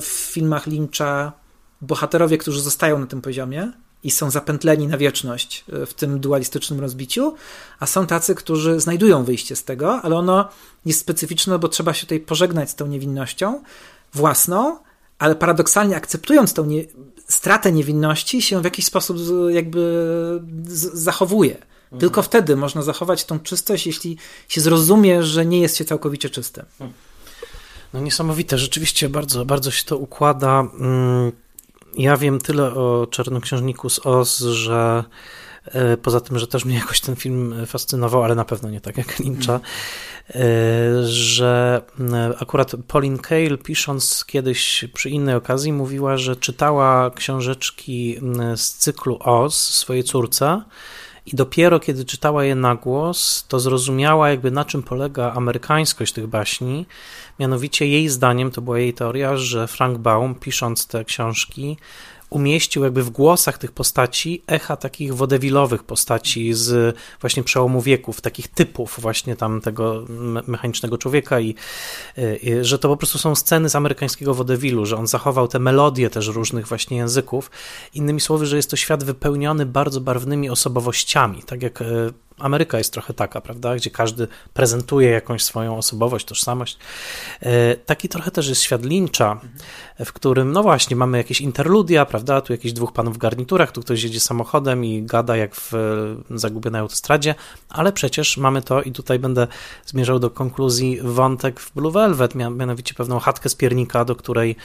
w 0.00 0.06
filmach 0.06 0.66
Lyncha 0.66 1.32
bohaterowie, 1.80 2.38
którzy 2.38 2.60
zostają 2.60 2.98
na 2.98 3.06
tym 3.06 3.20
poziomie, 3.20 3.72
i 4.04 4.10
są 4.10 4.30
zapętleni 4.30 4.88
na 4.88 4.98
wieczność 4.98 5.64
e, 5.72 5.86
w 5.86 5.94
tym 5.94 6.20
dualistycznym 6.20 6.80
rozbiciu, 6.80 7.34
a 7.80 7.86
są 7.86 8.06
tacy, 8.06 8.34
którzy 8.34 8.80
znajdują 8.80 9.24
wyjście 9.24 9.56
z 9.56 9.64
tego, 9.64 10.00
ale 10.02 10.16
ono 10.16 10.48
jest 10.86 11.00
specyficzne, 11.00 11.58
bo 11.58 11.68
trzeba 11.68 11.94
się 11.94 12.00
tutaj 12.00 12.20
pożegnać 12.20 12.70
z 12.70 12.74
tą 12.74 12.86
niewinnością 12.86 13.62
własną, 14.14 14.78
ale 15.18 15.34
paradoksalnie 15.34 15.96
akceptując 15.96 16.54
tą 16.54 16.66
nie, 16.66 16.84
stratę 17.28 17.72
niewinności 17.72 18.42
się 18.42 18.60
w 18.60 18.64
jakiś 18.64 18.84
sposób 18.84 19.18
jakby 19.48 20.10
zachowuje. 20.92 21.54
Mhm. 21.54 22.00
Tylko 22.00 22.22
wtedy 22.22 22.56
można 22.56 22.82
zachować 22.82 23.24
tą 23.24 23.40
czystość, 23.40 23.86
jeśli 23.86 24.16
się 24.48 24.60
zrozumie, 24.60 25.22
że 25.22 25.46
nie 25.46 25.60
jest 25.60 25.76
się 25.76 25.84
całkowicie 25.84 26.30
czystym. 26.30 26.64
No 27.94 28.00
niesamowite, 28.00 28.58
rzeczywiście 28.58 29.08
bardzo, 29.08 29.44
bardzo 29.44 29.70
się 29.70 29.84
to 29.84 29.98
układa. 29.98 30.64
Ja 31.96 32.16
wiem 32.16 32.38
tyle 32.38 32.74
o 32.74 33.06
Czarnoksiężniku 33.10 33.90
z 33.90 34.06
Oz, 34.06 34.38
że 34.38 35.04
e, 35.64 35.96
poza 35.96 36.20
tym, 36.20 36.38
że 36.38 36.46
też 36.46 36.64
mnie 36.64 36.74
jakoś 36.74 37.00
ten 37.00 37.16
film 37.16 37.54
fascynował, 37.66 38.22
ale 38.22 38.34
na 38.34 38.44
pewno 38.44 38.70
nie 38.70 38.80
tak 38.80 38.96
jak 38.96 39.18
Lyncha, 39.18 39.60
e, 40.30 40.40
że 41.04 41.82
e, 42.12 42.34
akurat 42.40 42.72
Pauline 42.88 43.18
Kael 43.18 43.58
pisząc 43.58 44.24
kiedyś 44.24 44.84
przy 44.94 45.10
innej 45.10 45.34
okazji 45.34 45.72
mówiła, 45.72 46.16
że 46.16 46.36
czytała 46.36 47.10
książeczki 47.10 48.20
z 48.56 48.72
cyklu 48.72 49.18
Oz 49.20 49.54
swojej 49.54 50.04
córce 50.04 50.62
i 51.26 51.36
dopiero 51.36 51.80
kiedy 51.80 52.04
czytała 52.04 52.44
je 52.44 52.54
na 52.54 52.74
głos, 52.74 53.44
to 53.48 53.60
zrozumiała 53.60 54.30
jakby 54.30 54.50
na 54.50 54.64
czym 54.64 54.82
polega 54.82 55.32
amerykańskość 55.32 56.12
tych 56.12 56.26
baśni. 56.26 56.86
Mianowicie 57.38 57.86
jej 57.86 58.08
zdaniem, 58.08 58.50
to 58.50 58.60
była 58.60 58.78
jej 58.78 58.94
teoria, 58.94 59.36
że 59.36 59.66
Frank 59.66 59.98
Baum 59.98 60.34
pisząc 60.34 60.86
te 60.86 61.04
książki 61.04 61.76
umieścił 62.34 62.84
jakby 62.84 63.02
w 63.02 63.10
głosach 63.10 63.58
tych 63.58 63.72
postaci 63.72 64.42
echa 64.46 64.76
takich 64.76 65.14
wodewilowych 65.14 65.82
postaci 65.84 66.54
z 66.54 66.96
właśnie 67.20 67.42
przełomu 67.42 67.80
wieków, 67.80 68.20
takich 68.20 68.48
typów 68.48 68.98
właśnie 69.00 69.36
tam 69.36 69.60
tego 69.60 70.04
mechanicznego 70.46 70.98
człowieka 70.98 71.40
i, 71.40 71.54
i 72.42 72.52
że 72.62 72.78
to 72.78 72.88
po 72.88 72.96
prostu 72.96 73.18
są 73.18 73.34
sceny 73.34 73.68
z 73.68 73.76
amerykańskiego 73.76 74.34
wodewilu, 74.34 74.86
że 74.86 74.96
on 74.96 75.06
zachował 75.06 75.48
te 75.48 75.58
melodie 75.58 76.10
też 76.10 76.26
różnych 76.26 76.68
właśnie 76.68 76.96
języków. 76.96 77.50
Innymi 77.94 78.20
słowy, 78.20 78.46
że 78.46 78.56
jest 78.56 78.70
to 78.70 78.76
świat 78.76 79.04
wypełniony 79.04 79.66
bardzo 79.66 80.00
barwnymi 80.00 80.50
osobowościami, 80.50 81.42
tak 81.46 81.62
jak 81.62 81.82
e, 81.82 81.84
Ameryka 82.38 82.78
jest 82.78 82.92
trochę 82.92 83.14
taka, 83.14 83.40
prawda, 83.40 83.76
gdzie 83.76 83.90
każdy 83.90 84.28
prezentuje 84.54 85.10
jakąś 85.10 85.44
swoją 85.44 85.76
osobowość, 85.76 86.26
tożsamość. 86.26 86.78
E, 87.40 87.76
taki 87.76 88.08
trochę 88.08 88.30
też 88.30 88.48
jest 88.48 88.62
świat 88.62 88.84
Lyncha, 88.84 89.40
w 90.04 90.12
którym, 90.12 90.52
no 90.52 90.62
właśnie, 90.62 90.96
mamy 90.96 91.18
jakieś 91.18 91.40
interludia, 91.40 92.06
prawda, 92.06 92.40
tu 92.40 92.52
jakiś 92.52 92.72
dwóch 92.72 92.92
panów 92.92 93.14
w 93.14 93.18
garniturach, 93.18 93.72
tu 93.72 93.80
ktoś 93.80 94.02
jedzie 94.02 94.20
samochodem 94.20 94.84
i 94.84 95.02
gada 95.02 95.36
jak 95.36 95.56
w 95.56 95.72
zagubionej 96.30 96.80
autostradzie, 96.80 97.34
ale 97.68 97.92
przecież 97.92 98.36
mamy 98.36 98.62
to 98.62 98.82
i 98.82 98.92
tutaj 98.92 99.18
będę 99.18 99.46
zmierzał 99.86 100.18
do 100.18 100.30
konkluzji 100.30 100.98
wątek 101.02 101.60
w 101.60 101.74
Blue 101.74 101.92
Velvet, 101.92 102.34
mianowicie 102.34 102.94
pewną 102.94 103.18
chatkę 103.18 103.48
z 103.48 103.54
piernika, 103.54 104.04
do 104.04 104.16
której 104.16 104.56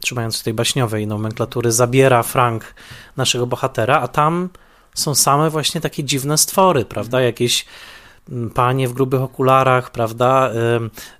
trzymając 0.00 0.42
tej 0.42 0.54
baśniowej 0.54 1.06
nomenklatury, 1.06 1.72
zabiera 1.72 2.22
Frank 2.22 2.74
naszego 3.16 3.46
bohatera, 3.46 4.00
a 4.00 4.08
tam 4.08 4.48
są 4.96 5.14
same 5.14 5.50
właśnie 5.50 5.80
takie 5.80 6.04
dziwne 6.04 6.38
stwory, 6.38 6.84
prawda? 6.84 7.20
Jakieś 7.20 7.66
mm, 8.30 8.50
panie 8.50 8.88
w 8.88 8.92
grubych 8.92 9.20
okularach, 9.20 9.90
prawda? 9.90 10.50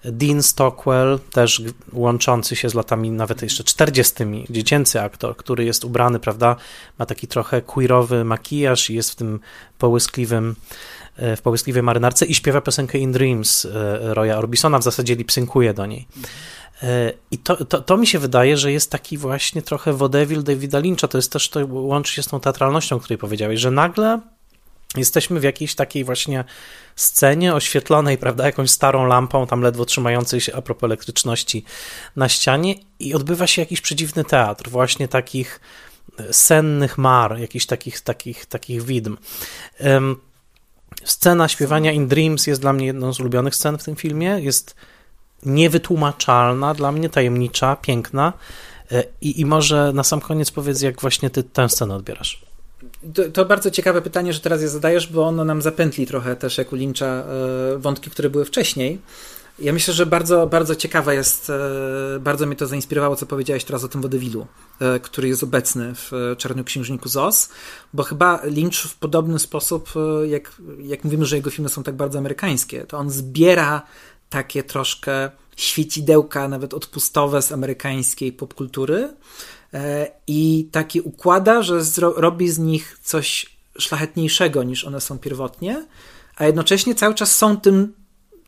Dean 0.04 0.42
Stockwell, 0.42 1.18
też 1.32 1.62
łączący 1.92 2.56
się 2.56 2.68
z 2.68 2.74
latami 2.74 3.10
nawet 3.10 3.42
jeszcze 3.42 3.64
40. 3.64 4.14
dziecięcy 4.50 5.00
aktor, 5.02 5.36
który 5.36 5.64
jest 5.64 5.84
ubrany, 5.84 6.18
prawda? 6.18 6.56
Ma 6.98 7.06
taki 7.06 7.26
trochę 7.26 7.62
queerowy 7.62 8.24
makijaż 8.24 8.90
i 8.90 8.94
jest 8.94 9.10
w 9.10 9.14
tym 9.14 9.40
połyskliwym 9.78 10.56
e, 11.16 11.36
w 11.36 11.42
połyskliwej 11.42 11.82
marynarce 11.82 12.26
i 12.26 12.34
śpiewa 12.34 12.60
piosenkę 12.60 12.98
In 12.98 13.12
Dreams 13.12 13.64
e, 13.64 14.14
Roya 14.14 14.38
Orbisona, 14.38 14.78
w 14.78 14.82
zasadzie 14.82 15.14
lipsynkuje 15.14 15.74
do 15.74 15.86
niej. 15.86 16.06
E, 16.82 17.12
I 17.30 17.38
to, 17.38 17.64
to, 17.64 17.80
to, 17.80 17.96
mi 17.96 18.06
się 18.06 18.18
wydaje, 18.18 18.56
że 18.56 18.72
jest 18.72 18.90
taki 18.90 19.18
właśnie 19.18 19.62
trochę 19.62 19.92
wodevil 19.92 20.42
Davida 20.42 20.78
Lyncha. 20.78 21.08
To 21.08 21.18
jest 21.18 21.32
też, 21.32 21.48
to 21.48 21.66
łączy 21.66 22.12
się 22.12 22.22
z 22.22 22.26
tą 22.26 22.40
teatralnością, 22.40 22.96
o 22.96 23.00
której 23.00 23.18
powiedziałeś, 23.18 23.60
że 23.60 23.70
nagle 23.70 24.20
jesteśmy 24.96 25.40
w 25.40 25.42
jakiejś 25.42 25.74
takiej 25.74 26.04
właśnie 26.04 26.44
scenie 26.96 27.54
oświetlonej, 27.54 28.18
prawda, 28.18 28.46
jakąś 28.46 28.70
starą 28.70 29.06
lampą, 29.06 29.46
tam 29.46 29.60
ledwo 29.60 29.84
trzymającej 29.84 30.40
się 30.40 30.54
a 30.54 30.62
propos 30.62 30.84
elektryczności 30.84 31.64
na 32.16 32.28
ścianie 32.28 32.74
i 32.98 33.14
odbywa 33.14 33.46
się 33.46 33.62
jakiś 33.62 33.80
przedziwny 33.80 34.24
teatr, 34.24 34.70
właśnie 34.70 35.08
takich 35.08 35.60
sennych 36.30 36.98
mar, 36.98 37.38
jakichś 37.38 37.66
takich, 37.66 38.00
takich, 38.00 38.46
takich 38.46 38.82
widm. 38.82 39.16
Scena 41.04 41.48
śpiewania 41.48 41.92
In 41.92 42.08
Dreams 42.08 42.46
jest 42.46 42.60
dla 42.60 42.72
mnie 42.72 42.86
jedną 42.86 43.12
z 43.12 43.20
ulubionych 43.20 43.54
scen 43.54 43.78
w 43.78 43.84
tym 43.84 43.96
filmie. 43.96 44.40
Jest 44.40 44.74
niewytłumaczalna, 45.42 46.74
dla 46.74 46.92
mnie 46.92 47.08
tajemnicza, 47.08 47.76
piękna. 47.76 48.32
E, 48.92 49.04
I, 49.20 49.40
I 49.40 49.46
może 49.46 49.92
na 49.92 50.04
sam 50.04 50.20
koniec 50.20 50.50
powiedz, 50.50 50.82
jak 50.82 51.00
właśnie 51.00 51.30
ty 51.30 51.42
tę 51.42 51.68
scenę 51.68 51.94
odbierasz. 51.94 52.46
To, 53.14 53.22
to, 53.32 53.44
bardzo 53.44 53.70
ciekawe 53.70 54.02
pytanie, 54.02 54.32
że 54.32 54.40
teraz 54.40 54.62
je 54.62 54.68
zadajesz, 54.68 55.12
bo 55.12 55.26
ono 55.26 55.44
nam 55.44 55.62
zapętli 55.62 56.06
trochę 56.06 56.36
też 56.36 56.58
jak 56.58 56.72
u 56.72 56.76
Lyncha 56.76 57.06
e, 57.06 57.24
wątki, 57.78 58.10
które 58.10 58.30
były 58.30 58.44
wcześniej. 58.44 58.98
Ja 59.58 59.72
myślę, 59.72 59.94
że 59.94 60.06
bardzo, 60.06 60.46
bardzo 60.46 60.74
ciekawe 60.74 61.14
jest, 61.14 61.50
e, 61.50 62.18
bardzo 62.20 62.46
mnie 62.46 62.56
to 62.56 62.66
zainspirowało, 62.66 63.16
co 63.16 63.26
powiedziałeś 63.26 63.64
teraz 63.64 63.84
o 63.84 63.88
tym 63.88 64.02
wodewilu, 64.02 64.46
który 65.02 65.28
jest 65.28 65.42
obecny 65.42 65.94
w 65.94 66.34
Czarnoksiężniku 66.38 67.08
ZOS, 67.08 67.48
bo 67.92 68.02
chyba 68.02 68.40
Lynch 68.44 68.74
w 68.74 68.96
podobny 68.96 69.38
sposób, 69.38 69.90
jak, 70.26 70.52
jak 70.78 71.04
mówimy, 71.04 71.26
że 71.26 71.36
jego 71.36 71.50
filmy 71.50 71.68
są 71.68 71.82
tak 71.82 71.94
bardzo 71.94 72.18
amerykańskie, 72.18 72.84
to 72.84 72.98
on 72.98 73.10
zbiera 73.10 73.82
takie 74.30 74.62
troszkę 74.62 75.30
świecidełka, 75.56 76.48
nawet 76.48 76.74
odpustowe 76.74 77.42
z 77.42 77.52
amerykańskiej 77.52 78.32
popkultury. 78.32 79.14
E, 79.74 80.10
i 80.26 80.68
takie 80.72 81.02
układa, 81.02 81.62
że 81.62 81.80
robi 81.96 82.48
z 82.48 82.58
nich 82.58 82.98
coś 83.02 83.56
szlachetniejszego 83.78 84.62
niż 84.62 84.84
one 84.84 85.00
są 85.00 85.18
pierwotnie, 85.18 85.86
a 86.36 86.44
jednocześnie 86.44 86.94
cały 86.94 87.14
czas 87.14 87.36
są 87.36 87.60
tym, 87.60 87.92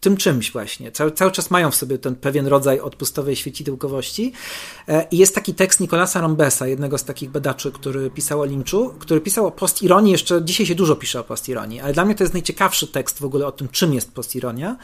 tym 0.00 0.16
czymś 0.16 0.52
właśnie. 0.52 0.92
Cały, 0.92 1.12
cały 1.12 1.32
czas 1.32 1.50
mają 1.50 1.70
w 1.70 1.74
sobie 1.74 1.98
ten 1.98 2.16
pewien 2.16 2.46
rodzaj 2.46 2.80
odpustowej 2.80 3.36
świecidełkowości. 3.36 4.32
E, 4.88 5.06
I 5.10 5.18
jest 5.18 5.34
taki 5.34 5.54
tekst 5.54 5.80
Nikolasa 5.80 6.20
Rombesa, 6.20 6.66
jednego 6.66 6.98
z 6.98 7.04
takich 7.04 7.30
badaczy, 7.30 7.72
który 7.72 8.10
pisał 8.10 8.40
o 8.40 8.44
Lynchu, 8.44 8.94
który 8.98 9.20
pisał 9.20 9.46
o 9.46 9.50
postironii, 9.50 10.12
jeszcze 10.12 10.44
dzisiaj 10.44 10.66
się 10.66 10.74
dużo 10.74 10.96
pisze 10.96 11.20
o 11.20 11.24
postironii, 11.24 11.80
ale 11.80 11.92
dla 11.92 12.04
mnie 12.04 12.14
to 12.14 12.24
jest 12.24 12.34
najciekawszy 12.34 12.86
tekst 12.86 13.18
w 13.18 13.24
ogóle 13.24 13.46
o 13.46 13.52
tym, 13.52 13.68
czym 13.68 13.94
jest 13.94 14.12
postironia, 14.12 14.76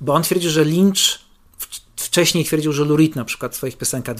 bo 0.00 0.14
on 0.14 0.22
twierdzi, 0.22 0.50
że 0.50 0.64
Lynch 0.64 1.29
wcześniej 2.02 2.44
twierdził, 2.44 2.72
że 2.72 2.84
Lurid 2.84 3.16
na 3.16 3.24
przykład 3.24 3.52
w 3.52 3.56
swoich 3.56 3.78
piosenkach 3.78 4.16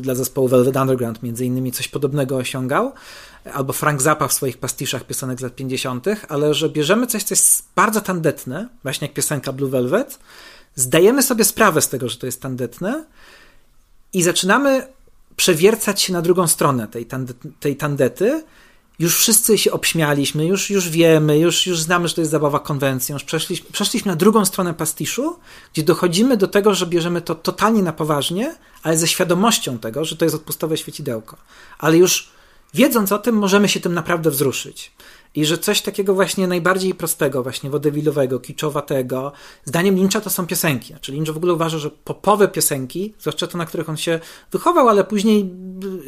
dla 0.00 0.14
zespołu 0.14 0.48
Velvet 0.48 0.76
Underground 0.76 1.22
między 1.22 1.44
innymi 1.44 1.72
coś 1.72 1.88
podobnego 1.88 2.36
osiągał, 2.36 2.92
albo 3.52 3.72
Frank 3.72 4.02
Zappa 4.02 4.28
w 4.28 4.32
swoich 4.32 4.58
pastiszach 4.58 5.04
piosenek 5.04 5.38
z 5.38 5.42
lat 5.42 5.54
50., 5.54 6.06
ale 6.28 6.54
że 6.54 6.68
bierzemy 6.68 7.06
coś, 7.06 7.22
co 7.22 7.34
jest 7.34 7.64
bardzo 7.76 8.00
tandetne, 8.00 8.68
właśnie 8.82 9.06
jak 9.06 9.14
piosenka 9.14 9.52
Blue 9.52 9.70
Velvet, 9.70 10.18
zdajemy 10.74 11.22
sobie 11.22 11.44
sprawę 11.44 11.82
z 11.82 11.88
tego, 11.88 12.08
że 12.08 12.16
to 12.16 12.26
jest 12.26 12.42
tandetne 12.42 13.04
i 14.12 14.22
zaczynamy 14.22 14.86
przewiercać 15.36 16.02
się 16.02 16.12
na 16.12 16.22
drugą 16.22 16.46
stronę 16.46 16.88
tej, 16.88 17.06
tej 17.60 17.76
tandety, 17.76 18.44
już 18.98 19.16
wszyscy 19.16 19.58
się 19.58 19.72
obśmialiśmy, 19.72 20.46
już, 20.46 20.70
już 20.70 20.88
wiemy, 20.88 21.38
już, 21.38 21.66
już 21.66 21.80
znamy, 21.80 22.08
że 22.08 22.14
to 22.14 22.20
jest 22.20 22.30
zabawa 22.30 22.60
konwencją, 22.60 23.16
już 23.16 23.24
przeszliśmy, 23.24 23.70
przeszliśmy 23.72 24.12
na 24.12 24.16
drugą 24.16 24.44
stronę 24.44 24.74
pastiszu, 24.74 25.38
gdzie 25.72 25.82
dochodzimy 25.82 26.36
do 26.36 26.48
tego, 26.48 26.74
że 26.74 26.86
bierzemy 26.86 27.20
to 27.20 27.34
totalnie 27.34 27.82
na 27.82 27.92
poważnie, 27.92 28.56
ale 28.82 28.98
ze 28.98 29.08
świadomością 29.08 29.78
tego, 29.78 30.04
że 30.04 30.16
to 30.16 30.24
jest 30.24 30.34
odpustowe 30.34 30.76
świecidełko. 30.76 31.36
Ale 31.78 31.96
już 31.96 32.30
wiedząc 32.74 33.12
o 33.12 33.18
tym, 33.18 33.34
możemy 33.36 33.68
się 33.68 33.80
tym 33.80 33.94
naprawdę 33.94 34.30
wzruszyć. 34.30 34.92
I 35.34 35.44
że 35.44 35.58
coś 35.58 35.82
takiego 35.82 36.14
właśnie 36.14 36.46
najbardziej 36.46 36.94
prostego, 36.94 37.42
właśnie 37.42 37.70
wodewilowego, 37.70 38.40
kiczowatego, 38.40 39.32
zdaniem 39.64 39.96
Lyncha 39.96 40.20
to 40.20 40.30
są 40.30 40.46
piosenki. 40.46 40.88
Znaczy 40.88 41.12
Lynch 41.12 41.30
w 41.30 41.36
ogóle 41.36 41.52
uważa, 41.52 41.78
że 41.78 41.90
popowe 41.90 42.48
piosenki, 42.48 43.14
zwłaszcza 43.18 43.46
te, 43.46 43.58
na 43.58 43.66
których 43.66 43.88
on 43.88 43.96
się 43.96 44.20
wychował, 44.52 44.88
ale 44.88 45.04
później 45.04 45.50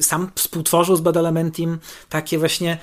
sam 0.01 0.31
współtworzył 0.35 0.97
z 0.97 1.01
Badalamentim 1.01 1.79
takie 2.09 2.39
właśnie 2.39 2.79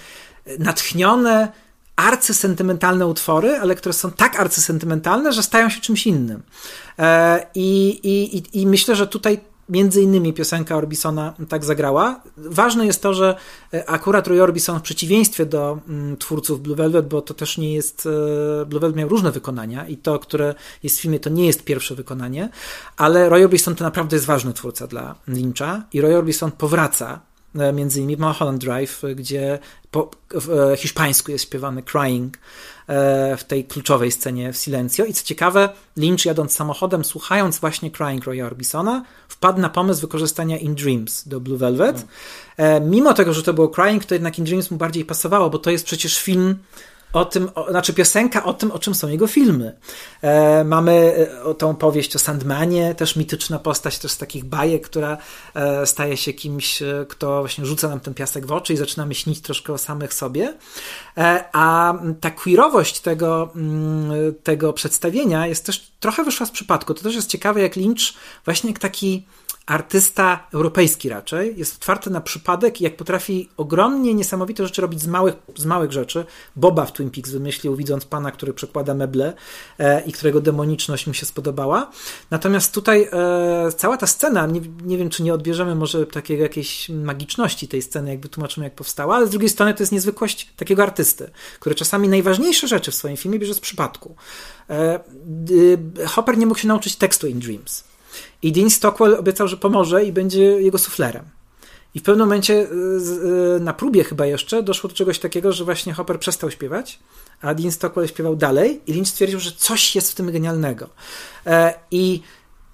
natchnione, 0.59 1.51
arcysentymentalne 1.95 3.07
utwory, 3.07 3.55
ale 3.55 3.75
które 3.75 3.93
są 3.93 4.11
tak 4.11 4.39
arcysentymentalne, 4.39 5.33
że 5.33 5.43
stają 5.43 5.69
się 5.69 5.81
czymś 5.81 6.07
innym. 6.07 6.43
E, 6.99 7.47
I, 7.55 7.99
i, 8.03 8.61
i 8.61 8.67
myślę, 8.67 8.95
że 8.95 9.07
tutaj 9.07 9.39
między 9.71 10.01
innymi 10.01 10.33
piosenka 10.33 10.75
Orbisona 10.75 11.33
tak 11.49 11.65
zagrała. 11.65 12.21
Ważne 12.37 12.85
jest 12.85 13.01
to, 13.01 13.13
że 13.13 13.35
e, 13.73 13.89
akurat 13.89 14.27
Roy 14.27 14.43
Orbison 14.43 14.79
w 14.79 14.81
przeciwieństwie 14.81 15.45
do 15.45 15.79
mm, 15.87 16.17
twórców 16.17 16.61
Blue 16.61 16.75
Velvet, 16.75 17.07
bo 17.07 17.21
to 17.21 17.33
też 17.33 17.57
nie 17.57 17.73
jest, 17.73 18.07
e, 18.61 18.65
Blue 18.65 18.79
Velvet 18.79 18.97
miał 18.97 19.09
różne 19.09 19.31
wykonania 19.31 19.87
i 19.87 19.97
to, 19.97 20.19
które 20.19 20.55
jest 20.83 20.97
w 20.97 21.01
filmie, 21.01 21.19
to 21.19 21.29
nie 21.29 21.45
jest 21.45 21.63
pierwsze 21.63 21.95
wykonanie, 21.95 22.49
ale 22.97 23.29
Roy 23.29 23.43
Orbison 23.43 23.75
to 23.75 23.83
naprawdę 23.83 24.15
jest 24.15 24.25
ważny 24.25 24.53
twórca 24.53 24.87
dla 24.87 25.15
Lyncha 25.27 25.83
i 25.93 26.01
Roy 26.01 26.17
Orbison 26.17 26.51
powraca 26.51 27.30
między 27.73 27.99
innymi 27.99 28.21
Mulholland 28.21 28.61
Drive, 28.61 29.01
gdzie 29.15 29.59
po 29.91 30.11
w 30.31 30.73
hiszpańsku 30.77 31.31
jest 31.31 31.43
śpiewany 31.43 31.83
Crying, 31.83 32.37
E, 32.91 33.37
w 33.37 33.43
tej 33.43 33.65
kluczowej 33.65 34.11
scenie 34.11 34.53
w 34.53 34.57
Silencio. 34.57 35.05
I 35.05 35.13
co 35.13 35.23
ciekawe, 35.23 35.69
Lynch 35.97 36.25
jadąc 36.25 36.53
samochodem, 36.53 37.05
słuchając 37.05 37.59
właśnie 37.59 37.91
Crying 37.91 38.25
Roya 38.25 38.41
Orbisona, 38.41 39.03
wpadł 39.27 39.61
na 39.61 39.69
pomysł 39.69 40.01
wykorzystania 40.01 40.57
In 40.57 40.75
Dreams 40.75 41.27
do 41.27 41.39
Blue 41.39 41.57
Velvet. 41.57 42.05
Mm. 42.57 42.89
Mimo 42.89 43.13
tego, 43.13 43.33
że 43.33 43.43
to 43.43 43.53
było 43.53 43.69
Crying, 43.69 44.05
to 44.05 44.15
jednak 44.15 44.39
In 44.39 44.45
Dreams 44.45 44.71
mu 44.71 44.77
bardziej 44.77 45.05
pasowało, 45.05 45.49
bo 45.49 45.59
to 45.59 45.71
jest 45.71 45.85
przecież 45.85 46.19
film 46.19 46.57
o 47.13 47.25
tym, 47.25 47.49
o, 47.55 47.69
znaczy 47.69 47.93
piosenka 47.93 48.43
o 48.43 48.53
tym, 48.53 48.71
o 48.71 48.79
czym 48.79 48.95
są 48.95 49.07
jego 49.07 49.27
filmy. 49.27 49.77
E, 50.21 50.63
mamy 50.63 51.27
e, 51.49 51.55
tą 51.55 51.75
powieść 51.75 52.15
o 52.15 52.19
Sandmanie, 52.19 52.95
też 52.95 53.15
mityczna 53.15 53.59
postać, 53.59 53.99
też 53.99 54.11
z 54.11 54.17
takich 54.17 54.45
bajek, 54.45 54.85
która 54.85 55.17
e, 55.53 55.85
staje 55.85 56.17
się 56.17 56.33
kimś, 56.33 56.81
e, 56.81 57.05
kto 57.09 57.39
właśnie 57.39 57.65
rzuca 57.65 57.89
nam 57.89 57.99
ten 57.99 58.13
piasek 58.13 58.45
w 58.45 58.51
oczy 58.51 58.73
i 58.73 58.77
zaczynamy 58.77 59.15
śnić 59.15 59.41
troszkę 59.41 59.73
o 59.73 59.77
samych 59.77 60.13
sobie. 60.13 60.53
E, 61.17 61.43
a 61.53 61.93
ta 62.21 62.31
queerowość 62.31 62.99
tego, 62.99 63.49
mm, 63.55 64.11
tego 64.43 64.73
przedstawienia 64.73 65.47
jest 65.47 65.65
też 65.65 65.91
trochę 65.99 66.23
wyszła 66.23 66.45
z 66.45 66.51
przypadku. 66.51 66.93
To 66.93 67.03
też 67.03 67.15
jest 67.15 67.29
ciekawe, 67.29 67.61
jak 67.61 67.75
Lynch 67.75 68.13
właśnie 68.45 68.69
jak 68.69 68.79
taki 68.79 69.23
artysta 69.65 70.47
europejski 70.53 71.09
raczej, 71.09 71.57
jest 71.57 71.75
otwarty 71.75 72.09
na 72.09 72.21
przypadek 72.21 72.81
i 72.81 72.83
jak 72.83 72.97
potrafi 72.97 73.49
ogromnie 73.57 74.13
niesamowite 74.13 74.63
rzeczy 74.63 74.81
robić 74.81 75.01
z 75.01 75.07
małych, 75.07 75.35
z 75.55 75.65
małych 75.65 75.91
rzeczy. 75.91 76.25
Boba 76.55 76.85
w 76.85 76.91
Twin 76.91 77.09
Peaks 77.09 77.31
wymyślił, 77.31 77.75
widząc 77.75 78.05
pana, 78.05 78.31
który 78.31 78.53
przekłada 78.53 78.93
meble 78.93 79.33
e, 79.79 80.01
i 80.01 80.11
którego 80.11 80.41
demoniczność 80.41 81.07
mu 81.07 81.13
się 81.13 81.25
spodobała. 81.25 81.91
Natomiast 82.31 82.73
tutaj 82.73 83.09
e, 83.11 83.71
cała 83.77 83.97
ta 83.97 84.07
scena, 84.07 84.47
nie, 84.47 84.61
nie 84.83 84.97
wiem, 84.97 85.09
czy 85.09 85.23
nie 85.23 85.33
odbierzemy 85.33 85.75
może 85.75 86.05
takiej 86.05 86.39
jakiejś 86.39 86.89
magiczności 86.89 87.67
tej 87.67 87.81
sceny, 87.81 88.09
jakby 88.09 88.29
tłumaczymy, 88.29 88.65
jak 88.65 88.75
powstała, 88.75 89.15
ale 89.15 89.27
z 89.27 89.29
drugiej 89.29 89.49
strony 89.49 89.73
to 89.73 89.83
jest 89.83 89.91
niezwykłość 89.91 90.53
takiego 90.55 90.83
artysty, 90.83 91.31
który 91.59 91.75
czasami 91.75 92.07
najważniejsze 92.07 92.67
rzeczy 92.67 92.91
w 92.91 92.95
swoim 92.95 93.17
filmie 93.17 93.39
bierze 93.39 93.53
z 93.53 93.59
przypadku. 93.59 94.15
E, 94.69 94.99
Hopper 96.07 96.37
nie 96.37 96.45
mógł 96.45 96.59
się 96.59 96.67
nauczyć 96.67 96.95
tekstu 96.95 97.27
in 97.27 97.39
Dreams. 97.39 97.90
I 98.41 98.51
Dean 98.51 98.69
Stockwell 98.69 99.15
obiecał, 99.15 99.47
że 99.47 99.57
pomoże 99.57 100.03
i 100.03 100.11
będzie 100.11 100.41
jego 100.41 100.77
suflerem. 100.77 101.25
I 101.95 101.99
w 101.99 102.03
pewnym 102.03 102.27
momencie, 102.27 102.53
y, 102.53 103.55
y, 103.57 103.59
na 103.59 103.73
próbie 103.73 104.03
chyba 104.03 104.25
jeszcze, 104.25 104.63
doszło 104.63 104.89
do 104.89 104.95
czegoś 104.95 105.19
takiego, 105.19 105.51
że 105.53 105.65
właśnie 105.65 105.93
Hopper 105.93 106.19
przestał 106.19 106.51
śpiewać, 106.51 106.99
a 107.41 107.53
Dean 107.53 107.71
Stockwell 107.71 108.07
śpiewał 108.07 108.35
dalej 108.35 108.81
i 108.87 108.93
Lynch 108.93 109.07
stwierdził, 109.07 109.39
że 109.39 109.51
coś 109.51 109.95
jest 109.95 110.11
w 110.11 110.15
tym 110.15 110.31
genialnego. 110.31 110.89
E, 111.45 111.73
I 111.91 112.21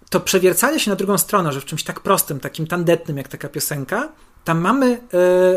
to 0.10 0.20
przewiercanie 0.20 0.80
się 0.80 0.90
na 0.90 0.96
drugą 0.96 1.18
stronę, 1.18 1.54
że 1.54 1.62
w 1.62 1.66
czymś 1.66 1.84
tak 1.84 2.00
prostym, 2.00 2.40
takim 2.40 2.68
tandetnym 2.68 3.18
jak 3.18 3.28
taka 3.28 3.50
piosenka, 3.50 4.12
tam 4.44 4.62
mamy, 4.62 4.94
e, 4.94 5.00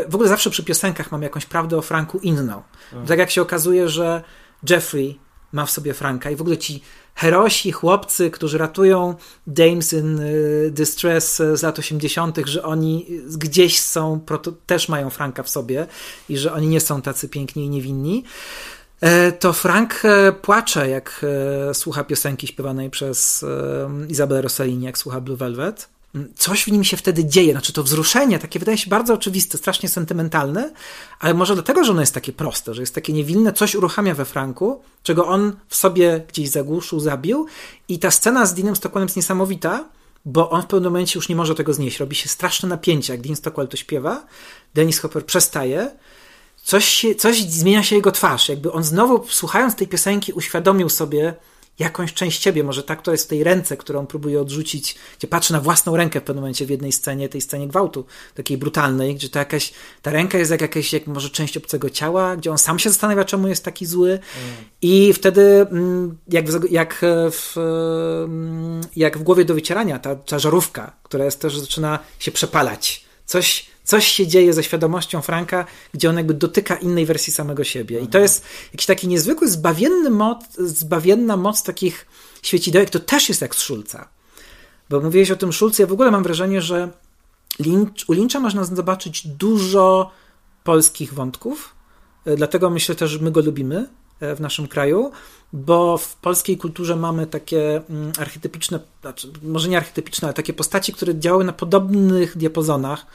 w 0.09 0.15
ogóle 0.15 0.29
zawsze 0.29 0.49
przy 0.49 0.63
piosenkach 0.63 1.11
mamy 1.11 1.23
jakąś 1.23 1.45
prawdę 1.45 1.77
o 1.77 1.81
Franku 1.81 2.19
inną. 2.19 2.61
Mhm. 2.91 3.07
Tak 3.07 3.19
jak 3.19 3.31
się 3.31 3.41
okazuje, 3.41 3.89
że 3.89 4.23
Jeffrey 4.69 5.19
ma 5.51 5.65
w 5.65 5.71
sobie 5.71 5.93
Franka 5.93 6.31
i 6.31 6.35
w 6.35 6.41
ogóle 6.41 6.57
ci 6.57 6.81
herosi, 7.15 7.71
chłopcy, 7.71 8.31
którzy 8.31 8.57
ratują 8.57 9.15
Dames 9.47 9.93
in 9.93 10.19
y, 10.19 10.71
Distress 10.71 11.41
z 11.53 11.61
lat 11.61 11.79
80., 11.79 12.37
że 12.45 12.63
oni 12.63 13.05
gdzieś 13.37 13.79
są, 13.79 14.19
też 14.65 14.89
mają 14.89 15.09
Franka 15.09 15.43
w 15.43 15.49
sobie 15.49 15.87
i 16.29 16.37
że 16.37 16.53
oni 16.53 16.67
nie 16.67 16.81
są 16.81 17.01
tacy 17.01 17.29
piękni 17.29 17.65
i 17.65 17.69
niewinni 17.69 18.23
e, 19.01 19.31
to 19.31 19.53
Frank 19.53 20.01
e, 20.05 20.31
płacze, 20.31 20.89
jak 20.89 21.25
e, 21.69 21.73
słucha 21.73 22.03
piosenki 22.03 22.47
śpiewanej 22.47 22.89
przez 22.89 23.45
Izabelę 24.09 24.41
Rossellini, 24.41 24.85
jak 24.85 24.97
słucha 24.97 25.21
Blue 25.21 25.37
Velvet 25.37 25.89
coś 26.37 26.63
w 26.63 26.67
nim 26.67 26.83
się 26.83 26.97
wtedy 26.97 27.25
dzieje. 27.25 27.51
Znaczy 27.51 27.73
to 27.73 27.83
wzruszenie 27.83 28.39
takie 28.39 28.59
wydaje 28.59 28.77
się 28.77 28.89
bardzo 28.89 29.13
oczywiste, 29.13 29.57
strasznie 29.57 29.89
sentymentalne, 29.89 30.71
ale 31.19 31.33
może 31.33 31.53
dlatego, 31.53 31.83
że 31.83 31.91
ono 31.91 32.01
jest 32.01 32.13
takie 32.13 32.33
proste, 32.33 32.73
że 32.73 32.81
jest 32.81 32.95
takie 32.95 33.13
niewinne, 33.13 33.53
coś 33.53 33.75
uruchamia 33.75 34.13
we 34.13 34.25
Franku, 34.25 34.81
czego 35.03 35.27
on 35.27 35.55
w 35.67 35.75
sobie 35.75 36.23
gdzieś 36.27 36.49
zagłuszył, 36.49 36.99
zabił 36.99 37.45
i 37.87 37.99
ta 37.99 38.11
scena 38.11 38.45
z 38.45 38.53
Deanem 38.53 38.75
Stockwellem 38.75 39.07
jest 39.07 39.15
niesamowita, 39.15 39.85
bo 40.25 40.49
on 40.49 40.61
w 40.61 40.65
pewnym 40.65 40.91
momencie 40.91 41.17
już 41.17 41.29
nie 41.29 41.35
może 41.35 41.55
tego 41.55 41.73
znieść. 41.73 41.99
Robi 41.99 42.15
się 42.15 42.29
straszne 42.29 42.69
napięcie, 42.69 43.13
jak 43.13 43.21
Dean 43.21 43.35
Stockwell 43.35 43.67
to 43.67 43.77
śpiewa, 43.77 44.25
Dennis 44.73 44.99
Hopper 44.99 45.25
przestaje, 45.25 45.91
coś, 46.63 46.85
się, 46.85 47.15
coś 47.15 47.41
zmienia 47.41 47.83
się 47.83 47.95
jego 47.95 48.11
twarz, 48.11 48.49
jakby 48.49 48.71
on 48.71 48.83
znowu 48.83 49.25
słuchając 49.27 49.75
tej 49.75 49.87
piosenki 49.87 50.33
uświadomił 50.33 50.89
sobie, 50.89 51.33
jakąś 51.79 52.13
część 52.13 52.39
ciebie, 52.39 52.63
może 52.63 52.83
ta, 52.83 52.95
która 52.95 53.11
jest 53.11 53.25
w 53.25 53.27
tej 53.27 53.43
ręce, 53.43 53.77
którą 53.77 54.07
próbuje 54.07 54.41
odrzucić, 54.41 54.95
gdzie 55.17 55.27
patrzy 55.27 55.53
na 55.53 55.61
własną 55.61 55.97
rękę 55.97 56.19
w 56.21 56.23
pewnym 56.23 56.41
momencie 56.41 56.65
w 56.65 56.69
jednej 56.69 56.91
scenie, 56.91 57.29
tej 57.29 57.41
scenie 57.41 57.67
gwałtu, 57.67 58.05
takiej 58.35 58.57
brutalnej, 58.57 59.15
gdzie 59.15 59.29
to 59.29 59.39
jakaś, 59.39 59.73
ta 60.01 60.11
ręka 60.11 60.37
jest 60.37 60.51
jak 60.51 60.61
jakaś, 60.61 60.93
jak 60.93 61.07
może 61.07 61.29
część 61.29 61.57
obcego 61.57 61.89
ciała, 61.89 62.35
gdzie 62.35 62.51
on 62.51 62.57
sam 62.57 62.79
się 62.79 62.89
zastanawia, 62.89 63.25
czemu 63.25 63.47
jest 63.47 63.65
taki 63.65 63.85
zły 63.85 64.09
mm. 64.09 64.21
i 64.81 65.13
wtedy 65.13 65.41
mm, 65.71 66.17
jak 66.27 66.51
w, 66.51 66.71
jak, 66.71 67.01
w, 67.31 67.57
mm, 67.57 68.81
jak 68.95 69.17
w 69.17 69.23
głowie 69.23 69.45
do 69.45 69.53
wycierania 69.53 69.99
ta, 69.99 70.15
ta 70.15 70.39
żarówka, 70.39 70.95
która 71.03 71.25
jest 71.25 71.41
też, 71.41 71.59
zaczyna 71.59 71.99
się 72.19 72.31
przepalać. 72.31 73.05
Coś, 73.25 73.70
Coś 73.91 74.07
się 74.07 74.27
dzieje 74.27 74.53
ze 74.53 74.63
świadomością 74.63 75.21
Franka, 75.21 75.65
gdzie 75.93 76.09
on 76.09 76.17
jakby 76.17 76.33
dotyka 76.33 76.75
innej 76.75 77.05
wersji 77.05 77.33
samego 77.33 77.63
siebie. 77.63 77.95
I 77.95 77.99
to 77.99 78.05
mhm. 78.05 78.23
jest 78.23 78.45
jakiś 78.73 78.85
taki 78.85 79.07
niezwykły, 79.07 79.47
zbawienny 79.47 80.09
moc, 80.09 80.45
zbawienna 80.57 81.37
moc 81.37 81.63
takich 81.63 82.05
świecidełek. 82.41 82.89
To 82.89 82.99
też 82.99 83.29
jest 83.29 83.41
jak 83.41 83.55
z 83.55 83.59
Szulca. 83.59 84.07
Bo 84.89 85.01
mówiłeś 85.01 85.31
o 85.31 85.35
tym 85.35 85.53
Szulcu, 85.53 85.81
ja 85.81 85.87
w 85.87 85.91
ogóle 85.91 86.11
mam 86.11 86.23
wrażenie, 86.23 86.61
że 86.61 86.89
Lynch, 87.59 87.91
u 88.07 88.13
Lyncha 88.13 88.39
można 88.39 88.63
zobaczyć 88.63 89.27
dużo 89.27 90.11
polskich 90.63 91.13
wątków, 91.13 91.75
e, 92.25 92.35
dlatego 92.35 92.69
myślę 92.69 92.95
też, 92.95 93.11
że 93.11 93.19
my 93.19 93.31
go 93.31 93.41
lubimy 93.41 93.87
w 94.21 94.37
naszym 94.39 94.67
kraju, 94.67 95.11
bo 95.53 95.97
w 95.97 96.15
polskiej 96.15 96.57
kulturze 96.57 96.95
mamy 96.95 97.27
takie 97.27 97.81
mm, 97.89 98.11
archetypiczne, 98.19 98.79
znaczy 99.01 99.27
może 99.43 99.69
nie 99.69 99.77
archetypiczne, 99.77 100.25
ale 100.25 100.33
takie 100.33 100.53
postaci, 100.53 100.93
które 100.93 101.19
działały 101.19 101.43
na 101.43 101.53
podobnych 101.53 102.37
diapazonach. 102.37 103.05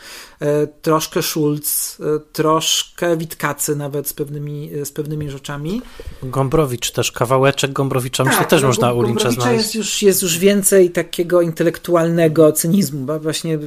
E, 0.40 0.66
troszkę 0.66 1.22
Schulz, 1.22 2.00
e, 2.00 2.20
troszkę 2.32 3.16
Witkacy 3.16 3.76
nawet 3.76 4.08
z 4.08 4.12
pewnymi, 4.12 4.70
z 4.84 4.92
pewnymi 4.92 5.30
rzeczami. 5.30 5.82
Gombrowicz 6.22 6.90
też, 6.90 7.12
kawałeczek 7.12 7.72
Gombrowicza 7.72 8.24
tak, 8.24 8.32
myślę 8.32 8.46
też 8.46 8.62
no, 8.62 8.68
można 8.68 8.92
u 8.92 9.02
Lyncha 9.02 9.30
znaleźć. 9.30 9.56
Jest 9.56 9.74
już, 9.74 10.02
jest 10.02 10.22
już 10.22 10.38
więcej 10.38 10.90
takiego 10.90 11.42
intelektualnego 11.42 12.52
cynizmu, 12.52 13.04
bo 13.04 13.20
właśnie 13.20 13.58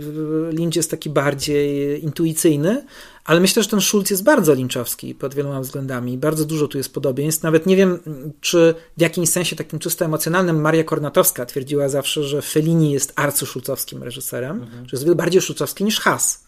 Lynch 0.52 0.76
jest 0.76 0.92
taki 0.92 1.10
bardziej 1.10 2.04
intuicyjny, 2.04 2.86
ale 3.30 3.40
myślę, 3.40 3.64
że 3.64 3.70
ten 3.70 3.82
Schulz 3.82 4.10
jest 4.10 4.24
bardzo 4.24 4.54
linczowski 4.54 5.16
pod 5.16 5.34
wieloma 5.34 5.62
względami. 5.62 6.18
Bardzo 6.18 6.46
dużo 6.46 6.68
tu 6.68 6.78
jest 6.78 6.94
podobieństw. 6.94 7.44
Nawet 7.44 7.66
nie 7.66 7.76
wiem, 7.76 8.00
czy 8.42 8.76
w 8.98 9.02
jakimś 9.02 9.30
sensie 9.30 9.56
takim 9.56 9.80
czysto 9.80 10.06
emocjonalnym 10.06 10.62
Maria 10.62 10.84
Kornatowska 10.84 11.46
twierdziła 11.46 11.90
zawsze, 11.90 12.24
że 12.24 12.42
Fellini 12.42 12.92
jest 12.92 13.14
arcyszulcowskim 13.16 14.04
reżyserem, 14.04 14.62
mhm. 14.62 14.90
że 14.90 14.98
jest 14.98 15.14
bardziej 15.14 15.42
szulcowski 15.42 15.84
niż 15.84 16.00
Haas. 16.00 16.44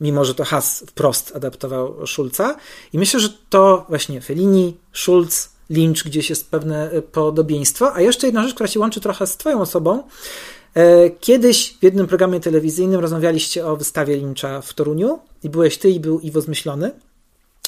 Mimo, 0.00 0.24
że 0.24 0.34
to 0.34 0.44
Haas 0.44 0.84
wprost 0.86 1.36
adaptował 1.36 2.06
Schulza. 2.06 2.56
I 2.92 2.98
myślę, 2.98 3.20
że 3.20 3.28
to 3.50 3.86
właśnie 3.88 4.20
Fellini, 4.20 4.76
Schulz, 4.92 5.48
Lynch 5.70 6.04
gdzieś 6.04 6.30
jest 6.30 6.50
pewne 6.50 6.90
podobieństwo. 7.12 7.94
A 7.94 8.00
jeszcze 8.00 8.26
jedna 8.26 8.42
rzecz, 8.42 8.54
która 8.54 8.68
się 8.68 8.80
łączy 8.80 9.00
trochę 9.00 9.26
z 9.26 9.36
Twoją 9.36 9.60
osobą, 9.60 10.02
kiedyś 11.20 11.76
w 11.80 11.82
jednym 11.82 12.06
programie 12.06 12.40
telewizyjnym 12.40 13.00
rozmawialiście 13.00 13.66
o 13.66 13.76
wystawie 13.76 14.16
Lyncha 14.16 14.60
w 14.60 14.74
Toruniu 14.74 15.18
i 15.42 15.48
byłeś 15.48 15.78
ty 15.78 15.90
i 15.90 16.00
był 16.00 16.20
Iwo 16.20 16.40
Zmyślony. 16.40 16.90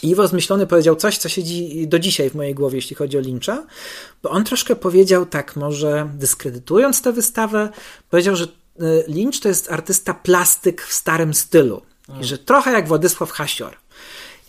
Iwo 0.02 0.28
Zmyślony 0.28 0.66
powiedział 0.66 0.96
coś, 0.96 1.18
co 1.18 1.28
siedzi 1.28 1.88
do 1.88 1.98
dzisiaj 1.98 2.30
w 2.30 2.34
mojej 2.34 2.54
głowie, 2.54 2.76
jeśli 2.76 2.96
chodzi 2.96 3.18
o 3.18 3.20
Lyncha, 3.20 3.66
bo 4.22 4.30
on 4.30 4.44
troszkę 4.44 4.76
powiedział 4.76 5.26
tak, 5.26 5.56
może 5.56 6.08
dyskredytując 6.14 7.02
tę 7.02 7.12
wystawę, 7.12 7.68
powiedział, 8.10 8.36
że 8.36 8.44
e, 8.44 8.48
Lynch 9.08 9.40
to 9.40 9.48
jest 9.48 9.72
artysta 9.72 10.14
plastyk 10.14 10.82
w 10.82 10.92
starym 10.92 11.34
stylu 11.34 11.82
i 12.20 12.24
że 12.24 12.38
trochę 12.38 12.72
jak 12.72 12.88
Władysław 12.88 13.30
Hasior. 13.30 13.76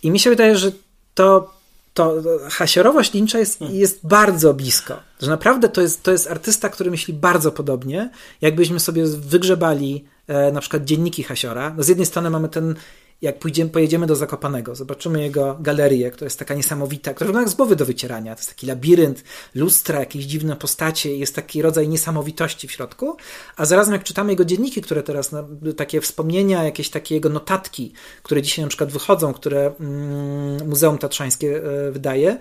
I 0.02 0.10
mi 0.10 0.18
się 0.18 0.30
wydaje, 0.30 0.56
że 0.56 0.72
to 1.14 1.55
to 1.96 2.22
hasiorowość 2.50 3.14
Lyncha 3.14 3.38
jest, 3.38 3.58
hmm. 3.58 3.76
jest 3.76 4.06
bardzo 4.06 4.54
blisko. 4.54 4.94
Że 5.22 5.30
naprawdę 5.30 5.68
to 5.68 5.80
jest, 5.80 6.02
to 6.02 6.12
jest 6.12 6.30
artysta, 6.30 6.68
który 6.68 6.90
myśli 6.90 7.14
bardzo 7.14 7.52
podobnie. 7.52 8.10
Jakbyśmy 8.40 8.80
sobie 8.80 9.06
wygrzebali 9.06 10.04
e, 10.26 10.52
na 10.52 10.60
przykład 10.60 10.84
dzienniki 10.84 11.22
Hasiora. 11.22 11.74
No 11.76 11.82
z 11.82 11.88
jednej 11.88 12.06
strony 12.06 12.30
mamy 12.30 12.48
ten 12.48 12.74
jak 13.22 13.38
pójdziemy, 13.38 13.70
pojedziemy 13.70 14.06
do 14.06 14.16
Zakopanego, 14.16 14.74
zobaczymy 14.74 15.22
jego 15.22 15.56
galerię, 15.60 16.10
która 16.10 16.26
jest 16.26 16.38
taka 16.38 16.54
niesamowita, 16.54 17.14
która 17.14 17.26
wygląda 17.26 17.46
jak 17.46 17.52
z 17.52 17.54
głowy 17.54 17.76
do 17.76 17.86
wycierania. 17.86 18.34
To 18.34 18.40
jest 18.40 18.48
taki 18.48 18.66
labirynt, 18.66 19.24
lustra, 19.54 20.00
jakieś 20.00 20.24
dziwne 20.24 20.56
postacie, 20.56 21.16
jest 21.16 21.34
taki 21.34 21.62
rodzaj 21.62 21.88
niesamowitości 21.88 22.68
w 22.68 22.72
środku, 22.72 23.16
a 23.56 23.64
zarazem 23.64 23.92
jak 23.92 24.04
czytamy 24.04 24.32
jego 24.32 24.44
dzienniki, 24.44 24.82
które 24.82 25.02
teraz, 25.02 25.32
no, 25.32 25.44
takie 25.76 26.00
wspomnienia, 26.00 26.64
jakieś 26.64 26.90
takie 26.90 27.14
jego 27.14 27.28
notatki, 27.28 27.92
które 28.22 28.42
dzisiaj 28.42 28.64
na 28.64 28.68
przykład 28.68 28.92
wychodzą, 28.92 29.32
które 29.32 29.72
mm, 29.80 30.68
Muzeum 30.68 30.98
Tatrzańskie 30.98 31.56
y, 31.88 31.92
wydaje, 31.92 32.38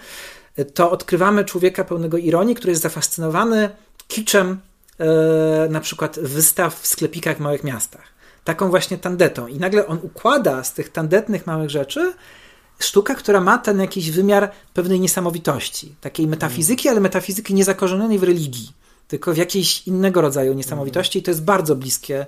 to 0.74 0.92
odkrywamy 0.92 1.46
człowieka 1.46 1.84
pełnego 1.84 2.18
ironii, 2.18 2.56
który 2.56 2.72
jest 2.72 2.82
zafascynowany 2.82 3.70
kiczem 4.08 4.60
y, 5.66 5.70
na 5.70 5.80
przykład 5.80 6.20
wystaw 6.20 6.82
w 6.82 6.88
sklepikach 6.88 7.38
w 7.38 7.40
małych 7.40 7.64
miastach 7.64 8.15
taką 8.46 8.70
właśnie 8.70 8.98
tandetą. 8.98 9.48
I 9.48 9.60
nagle 9.60 9.88
on 9.88 10.00
układa 10.02 10.64
z 10.64 10.74
tych 10.74 10.90
tandetnych 10.90 11.48
małych 11.48 11.70
rzeczy 11.70 12.14
sztuka, 12.80 13.16
która 13.16 13.42
ma 13.42 13.58
ten 13.58 13.82
jakiś 13.82 14.12
wymiar 14.12 14.52
pewnej 14.74 15.00
niesamowitości, 15.00 15.96
takiej 16.02 16.28
metafizyki, 16.28 16.90
ale 16.90 17.00
metafizyki 17.00 17.54
niezakorzenionej 17.54 18.20
w 18.20 18.24
religii, 18.24 18.72
tylko 19.08 19.34
w 19.34 19.38
jakiejś 19.38 19.88
innego 19.88 20.22
rodzaju 20.22 20.54
niesamowitości. 20.54 21.20
I 21.20 21.24
to 21.24 21.32
jest 21.32 21.44
bardzo 21.44 21.76
bliskie 21.76 22.26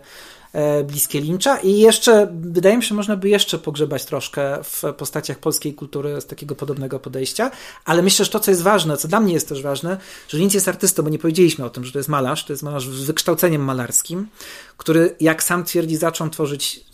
bliskie 0.84 1.21
Lyncha 1.21 1.57
i 1.57 1.77
jeszcze, 1.77 2.27
wydaje 2.41 2.77
mi 2.77 2.84
się, 2.84 2.95
można 2.95 3.17
by 3.17 3.29
jeszcze 3.29 3.57
pogrzebać 3.57 4.05
troszkę 4.05 4.63
w 4.63 4.84
postaciach 4.97 5.39
polskiej 5.39 5.73
kultury 5.73 6.21
z 6.21 6.25
takiego 6.25 6.55
podobnego 6.55 6.99
podejścia, 6.99 7.51
ale 7.85 8.01
myślę, 8.01 8.25
że 8.25 8.31
to, 8.31 8.39
co 8.39 8.51
jest 8.51 8.63
ważne, 8.63 8.97
co 8.97 9.07
dla 9.07 9.19
mnie 9.19 9.34
jest 9.34 9.49
też 9.49 9.61
ważne, 9.61 9.97
że 10.27 10.38
Lynch 10.38 10.53
jest 10.53 10.67
artystą, 10.67 11.03
bo 11.03 11.09
nie 11.09 11.19
powiedzieliśmy 11.19 11.65
o 11.65 11.69
tym, 11.69 11.85
że 11.85 11.91
to 11.91 11.99
jest 11.99 12.09
malarz, 12.09 12.45
to 12.45 12.53
jest 12.53 12.63
malarz 12.63 12.89
z 12.89 13.03
wykształceniem 13.03 13.61
malarskim, 13.61 14.27
który, 14.77 15.15
jak 15.19 15.43
sam 15.43 15.63
twierdzi, 15.63 15.95
zaczął 15.95 16.29
tworzyć 16.29 16.88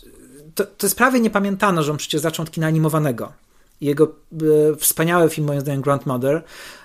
to, 0.54 0.64
to 0.64 0.86
jest 0.86 0.96
prawie 0.96 1.20
niepamiętane, 1.20 1.82
że 1.82 1.92
on 1.92 1.98
przecież 1.98 2.20
zaczął 2.20 2.42
od 2.42 2.50
kina 2.50 2.66
animowanego. 2.66 3.32
Jego 3.80 4.04
e, 4.04 4.76
wspaniały 4.76 5.30
film, 5.30 5.46
moim 5.46 5.60
zdaniem, 5.60 5.82
Grandmother, 5.82 6.42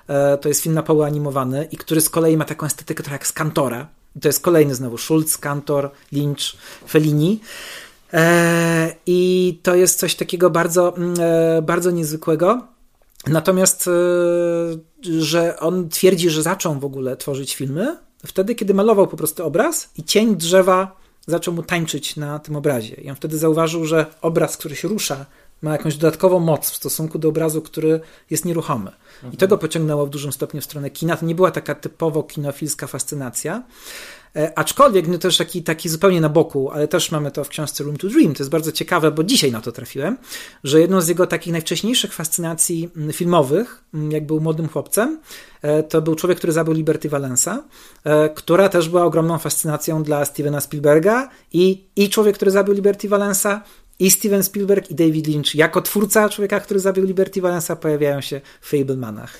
e, 0.08 0.38
to 0.38 0.50
jest 0.50 0.62
film 0.62 0.76
na 0.76 0.84
poły 0.84 1.06
animowany 1.06 1.68
i 1.72 1.78
który 1.78 2.02
z 2.02 2.10
kolei 2.10 2.38
ma 2.38 2.46
taką 2.46 2.66
estetykę 2.66 3.04
trochę 3.04 3.16
jak 3.16 3.28
z 3.28 3.34
Kantora, 3.34 3.88
To 4.22 4.28
jest 4.28 4.40
kolejny 4.40 4.76
znowu 4.76 4.98
Schulz, 4.98 5.38
Kantor, 5.38 5.92
Lynch, 6.12 6.56
Fellini. 6.88 7.40
E, 8.14 8.96
I 9.06 9.60
to 9.64 9.76
jest 9.76 10.00
coś 10.00 10.16
takiego 10.16 10.50
bardzo, 10.50 10.98
mm, 10.98 11.14
e, 11.20 11.62
bardzo 11.62 11.92
niezwykłego. 11.92 12.68
Natomiast, 13.28 13.88
e, 13.88 13.92
że 15.22 15.60
on 15.60 15.90
twierdzi, 15.90 16.30
że 16.30 16.44
zaczął 16.44 16.80
w 16.80 16.86
ogóle 16.86 17.18
tworzyć 17.18 17.56
filmy 17.56 17.98
wtedy, 18.26 18.56
kiedy 18.56 18.74
malował 18.74 19.08
po 19.08 19.18
prostu 19.18 19.46
obraz 19.46 19.90
i 19.98 20.04
cień 20.04 20.36
drzewa 20.36 21.00
zaczął 21.28 21.54
mu 21.54 21.64
tańczyć 21.64 22.16
na 22.16 22.40
tym 22.40 22.56
obrazie. 22.56 22.96
I 22.96 23.10
on 23.10 23.16
wtedy 23.16 23.38
zauważył, 23.38 23.86
że 23.86 24.06
obraz, 24.22 24.58
który 24.58 24.76
się 24.76 24.88
rusza, 24.88 25.26
ma 25.62 25.72
jakąś 25.72 25.98
dodatkową 25.98 26.40
moc 26.40 26.70
w 26.70 26.76
stosunku 26.76 27.20
do 27.20 27.30
obrazu, 27.30 27.62
który 27.62 28.00
jest 28.30 28.46
nieruchomy. 28.46 28.92
I 29.34 29.38
to 29.38 29.48
go 29.48 29.58
pociągnęło 29.58 30.06
w 30.06 30.10
dużym 30.10 30.32
stopniu 30.32 30.62
w 30.62 30.66
stronę 30.66 30.90
kina. 30.90 31.18
To 31.18 31.26
nie 31.26 31.36
była 31.36 31.52
taka 31.52 31.76
typowo 31.76 32.24
kinofilska 32.24 32.88
fascynacja. 32.88 33.64
E, 34.36 34.58
aczkolwiek, 34.58 35.08
no 35.08 35.18
też 35.18 35.38
taki, 35.38 35.64
taki 35.64 35.90
zupełnie 35.90 36.22
na 36.22 36.30
boku, 36.30 36.72
ale 36.72 36.88
też 36.88 37.12
mamy 37.12 37.32
to 37.32 37.44
w 37.44 37.50
książce 37.50 37.84
Room 37.84 37.98
to 37.98 38.08
Dream. 38.08 38.34
To 38.34 38.44
jest 38.44 38.52
bardzo 38.52 38.72
ciekawe, 38.72 39.12
bo 39.12 39.24
dzisiaj 39.24 39.52
na 39.52 39.62
to 39.62 39.72
trafiłem, 39.72 40.18
że 40.64 40.82
jedną 40.82 41.02
z 41.02 41.08
jego 41.08 41.28
takich 41.28 41.54
najwcześniejszych 41.54 42.14
fascynacji 42.14 42.90
mm, 42.98 43.14
filmowych, 43.14 43.84
mm, 43.94 44.12
jak 44.12 44.26
był 44.26 44.42
młodym 44.42 44.70
chłopcem, 44.70 45.20
e, 45.62 45.84
to 45.84 46.02
był 46.02 46.16
człowiek, 46.16 46.38
który 46.38 46.54
zabił 46.54 46.74
Liberty 46.74 47.10
Valensa, 47.10 47.64
e, 48.04 48.30
która 48.30 48.70
też 48.70 48.90
była 48.90 49.04
ogromną 49.04 49.38
fascynacją 49.38 50.04
dla 50.04 50.26
Stevena 50.26 50.62
Spielberga 50.62 51.30
i, 51.54 51.88
i 51.96 52.10
człowiek, 52.10 52.36
który 52.36 52.52
zabił 52.52 52.74
Liberty 52.74 53.10
Valensa 53.10 53.62
i 54.00 54.12
Steven 54.12 54.44
Spielberg 54.44 54.92
i 54.92 54.96
David 54.96 55.28
Lynch 55.28 55.56
jako 55.56 55.82
twórca 55.82 56.30
człowieka, 56.30 56.60
który 56.60 56.80
zabił 56.80 57.06
Liberty 57.06 57.42
Valensa 57.42 57.76
pojawiają 57.76 58.22
się 58.22 58.42
w 58.62 58.70
Fablemanach. 58.70 59.38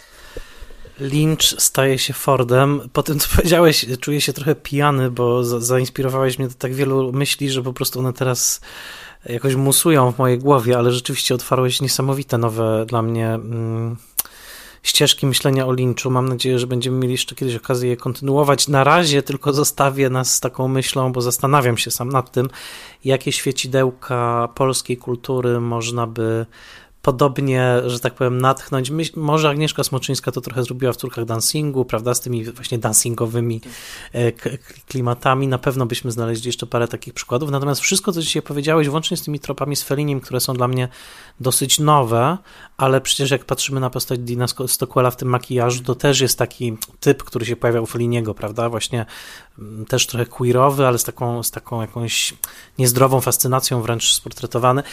Lynch 1.00 1.44
staje 1.44 2.00
się 2.00 2.14
Fordem. 2.14 2.82
Po 2.94 3.04
tym, 3.04 3.20
co 3.20 3.30
powiedziałeś, 3.36 3.86
czuję 4.00 4.22
się 4.22 4.34
trochę 4.34 4.56
pijany, 4.56 5.12
bo 5.12 5.44
zainspirowałeś 5.44 6.40
mnie 6.40 6.48
do 6.48 6.54
tak 6.54 6.74
wielu 6.74 7.14
myśli, 7.14 7.50
że 7.50 7.64
po 7.64 7.74
prostu 7.74 8.00
one 8.00 8.14
teraz 8.14 8.62
jakoś 9.26 9.56
musują 9.56 10.12
w 10.12 10.18
mojej 10.18 10.40
głowie, 10.40 10.78
ale 10.78 10.92
rzeczywiście 10.92 11.36
otwarłeś 11.36 11.82
niesamowite 11.82 12.38
nowe 12.38 12.86
dla 12.88 13.02
mnie 13.02 13.28
mm, 13.28 13.98
ścieżki 14.84 15.26
myślenia 15.26 15.68
o 15.68 15.72
Lynchu. 15.72 16.10
Mam 16.10 16.30
nadzieję, 16.30 16.60
że 16.60 16.68
będziemy 16.68 16.98
mieli 16.98 17.12
jeszcze 17.12 17.36
kiedyś 17.36 17.56
okazję 17.56 17.90
je 17.90 17.98
kontynuować. 17.98 18.68
Na 18.68 18.84
razie 18.84 19.24
tylko 19.24 19.54
zostawię 19.54 20.10
nas 20.10 20.36
z 20.36 20.40
taką 20.40 20.68
myślą, 20.68 21.12
bo 21.12 21.22
zastanawiam 21.22 21.78
się 21.78 21.92
sam 21.92 22.10
nad 22.10 22.32
tym, 22.32 22.50
jakie 23.06 23.32
świecidełka 23.32 24.50
polskiej 24.56 24.98
kultury 24.98 25.60
można 25.60 26.08
by 26.08 26.46
podobnie, 27.02 27.74
że 27.86 28.00
tak 28.00 28.14
powiem, 28.14 28.42
natchnąć. 28.42 28.92
może 29.16 29.50
Agnieszka 29.50 29.84
Smoczyńska 29.84 30.32
to 30.32 30.42
trochę 30.42 30.64
zrobiła 30.64 30.94
w 30.94 30.98
córkach 30.98 31.26
dancingu, 31.26 31.86
prawda, 31.86 32.14
z 32.14 32.22
tymi 32.22 32.44
właśnie 32.44 32.78
dancingowymi 32.78 33.62
e, 34.14 34.32
klimatami. 34.88 35.48
Na 35.48 35.58
pewno 35.58 35.86
byśmy 35.86 36.12
znaleźli 36.12 36.48
jeszcze 36.48 36.66
parę 36.66 36.88
takich 36.88 37.14
przykładów. 37.14 37.52
Natomiast 37.52 37.82
wszystko, 37.82 38.12
co 38.12 38.22
dzisiaj 38.22 38.42
powiedziałeś, 38.42 38.90
włącznie 38.90 39.18
z 39.18 39.24
tymi 39.24 39.40
tropami 39.40 39.76
z 39.76 39.84
Feliniem, 39.84 40.22
które 40.22 40.40
są 40.40 40.54
dla 40.54 40.68
mnie 40.68 40.88
dosyć 41.40 41.80
nowe, 41.80 42.38
ale 42.78 43.02
przecież 43.02 43.32
jak 43.32 43.46
patrzymy 43.46 43.80
na 43.80 43.90
postać 43.90 44.20
Dina 44.20 44.46
Stockwella 44.48 45.12
w 45.12 45.16
tym 45.16 45.28
makijażu, 45.28 45.84
to 45.84 45.96
też 45.96 46.20
jest 46.22 46.38
taki 46.38 46.78
typ, 47.00 47.24
który 47.24 47.46
się 47.46 47.56
pojawia 47.56 47.82
u 47.82 47.86
Feliniego, 47.86 48.34
prawda, 48.34 48.70
właśnie 48.70 49.06
mm, 49.60 49.86
też 49.86 50.08
trochę 50.08 50.26
queerowy, 50.26 50.88
ale 50.88 50.98
z 50.98 51.04
taką, 51.04 51.44
z 51.44 51.52
taką 51.52 51.82
jakąś 51.82 52.34
niezdrową 52.78 53.22
fascynacją 53.22 53.82
wręcz 53.82 54.14
sportretowany. 54.14 54.84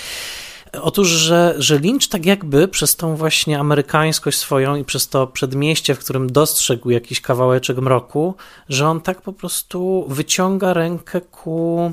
Otóż, 0.83 1.09
że, 1.09 1.55
że 1.59 1.79
Lynch 1.79 2.09
tak 2.09 2.27
jakby 2.27 2.69
przez 2.69 2.97
tą 2.97 3.17
właśnie 3.17 3.59
amerykańskość 3.59 4.39
swoją 4.39 4.77
i 4.77 4.85
przez 4.85 5.09
to 5.09 5.27
przedmieście, 5.27 5.95
w 5.95 5.99
którym 5.99 6.33
dostrzegł 6.33 6.91
jakiś 6.91 7.21
kawałeczek 7.21 7.79
mroku, 7.79 8.35
że 8.69 8.89
on 8.89 9.01
tak 9.01 9.23
po 9.23 9.33
prostu 9.33 10.07
wyciąga 10.09 10.73
rękę 10.73 11.21
ku 11.21 11.93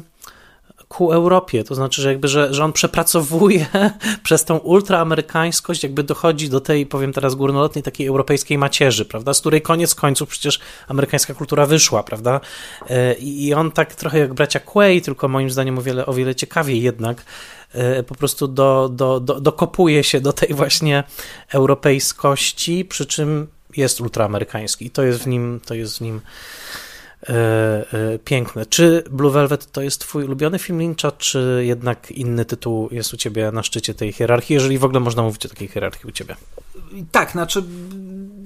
ku 0.94 1.12
Europie, 1.12 1.64
to 1.64 1.76
znaczy, 1.76 2.02
że 2.02 2.10
jakby, 2.10 2.28
że, 2.28 2.54
że 2.54 2.64
on 2.64 2.74
przepracowuje 2.74 3.66
przez 4.24 4.46
tą 4.46 4.58
ultraamerykańskość, 4.58 5.84
jakby 5.84 6.04
dochodzi 6.04 6.50
do 6.50 6.62
tej, 6.62 6.86
powiem 6.86 7.14
teraz 7.14 7.36
górnolotnej, 7.36 7.84
takiej 7.84 8.08
europejskiej 8.08 8.58
macierzy, 8.58 9.06
prawda, 9.06 9.34
z 9.34 9.40
której 9.40 9.62
koniec 9.62 9.96
końców 9.96 10.30
przecież 10.30 10.60
amerykańska 10.88 11.34
kultura 11.34 11.66
wyszła, 11.66 12.04
prawda, 12.04 12.40
e, 12.90 13.14
i 13.14 13.54
on 13.54 13.72
tak 13.72 13.96
trochę 13.96 14.20
jak 14.20 14.34
bracia 14.34 14.60
Quay, 14.60 15.02
tylko 15.02 15.28
moim 15.28 15.50
zdaniem 15.50 15.80
o 15.80 15.82
wiele, 15.82 16.06
o 16.06 16.14
wiele 16.14 16.36
ciekawiej 16.36 16.82
jednak, 16.82 17.26
po 18.08 18.16
prostu 18.16 18.48
do, 18.48 18.90
do, 18.94 19.20
do, 19.20 19.42
dokopuje 19.42 20.04
się 20.04 20.22
do 20.22 20.34
tej 20.34 20.54
właśnie 20.54 21.04
europejskości, 21.54 22.86
przy 22.86 23.06
czym 23.06 23.48
jest 23.78 24.02
ultraamerykański 24.02 24.86
i 24.86 24.90
to 24.90 25.04
jest 25.04 25.24
w 25.24 25.28
nim, 25.28 25.60
to 25.66 25.74
jest 25.74 25.98
w 25.98 26.02
nim 26.02 26.22
E, 27.30 27.34
e, 27.94 28.20
piękne. 28.20 28.66
Czy 28.66 29.04
Blue 29.12 29.32
Velvet 29.32 29.72
to 29.72 29.82
jest 29.82 30.00
twój 30.02 30.24
ulubiony 30.24 30.60
film 30.60 30.80
Lyncha, 30.80 31.12
czy 31.12 31.64
jednak 31.66 32.12
inny 32.12 32.46
tytuł 32.46 32.90
jest 32.92 33.14
u 33.14 33.18
ciebie 33.18 33.52
na 33.52 33.64
szczycie 33.64 33.94
tej 33.94 34.12
hierarchii, 34.12 34.54
jeżeli 34.54 34.78
w 34.78 34.86
ogóle 34.86 35.00
można 35.00 35.24
mówić 35.24 35.46
o 35.46 35.50
takiej 35.50 35.68
hierarchii 35.68 36.10
u 36.10 36.12
ciebie? 36.12 36.36
Tak, 37.12 37.32
znaczy 37.32 37.64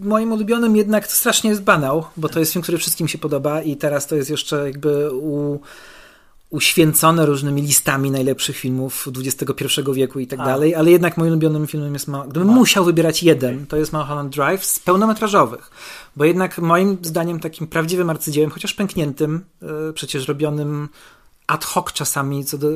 moim 0.02 0.32
ulubionym 0.32 0.76
jednak 0.76 1.08
strasznie 1.08 1.50
jest 1.50 1.64
Banał, 1.64 2.06
bo 2.18 2.30
to 2.30 2.40
jest 2.40 2.54
film, 2.54 2.64
który 2.64 2.78
wszystkim 2.78 3.08
się 3.08 3.18
podoba 3.18 3.62
i 3.62 3.76
teraz 3.76 4.08
to 4.08 4.16
jest 4.16 4.30
jeszcze 4.30 4.66
jakby 4.66 5.12
u 5.12 5.60
uświęcone 6.50 7.26
różnymi 7.26 7.62
listami 7.62 8.12
najlepszych 8.12 8.58
filmów 8.58 9.08
XXI 9.18 9.82
wieku 9.94 10.20
i 10.20 10.28
tak 10.28 10.40
dalej, 10.40 10.76
ale 10.76 10.92
jednak 10.92 11.18
moim 11.18 11.32
ulubionym 11.32 11.68
filmem 11.68 11.94
jest, 11.94 12.08
Ma 12.08 12.26
gdybym 12.28 12.48
musiał 12.48 12.86
wybierać 12.86 13.24
jeden, 13.24 13.68
to 13.68 13.78
jest 13.78 13.94
Mulholland 13.94 14.36
Drive 14.36 14.66
z 14.66 14.80
pełnometrażowych, 14.80 15.72
bo 16.16 16.26
jednak 16.26 16.58
moim 16.58 16.98
zdaniem 17.02 17.40
takim 17.40 17.68
prawdziwym 17.68 18.10
arcydziełem, 18.10 18.50
chociaż 18.50 18.74
pękniętym, 18.74 19.46
yy, 19.62 19.94
przecież 19.94 20.28
robionym 20.28 20.90
ad 21.48 21.66
hoc 21.66 21.94
czasami, 21.94 22.46
do, 22.46 22.68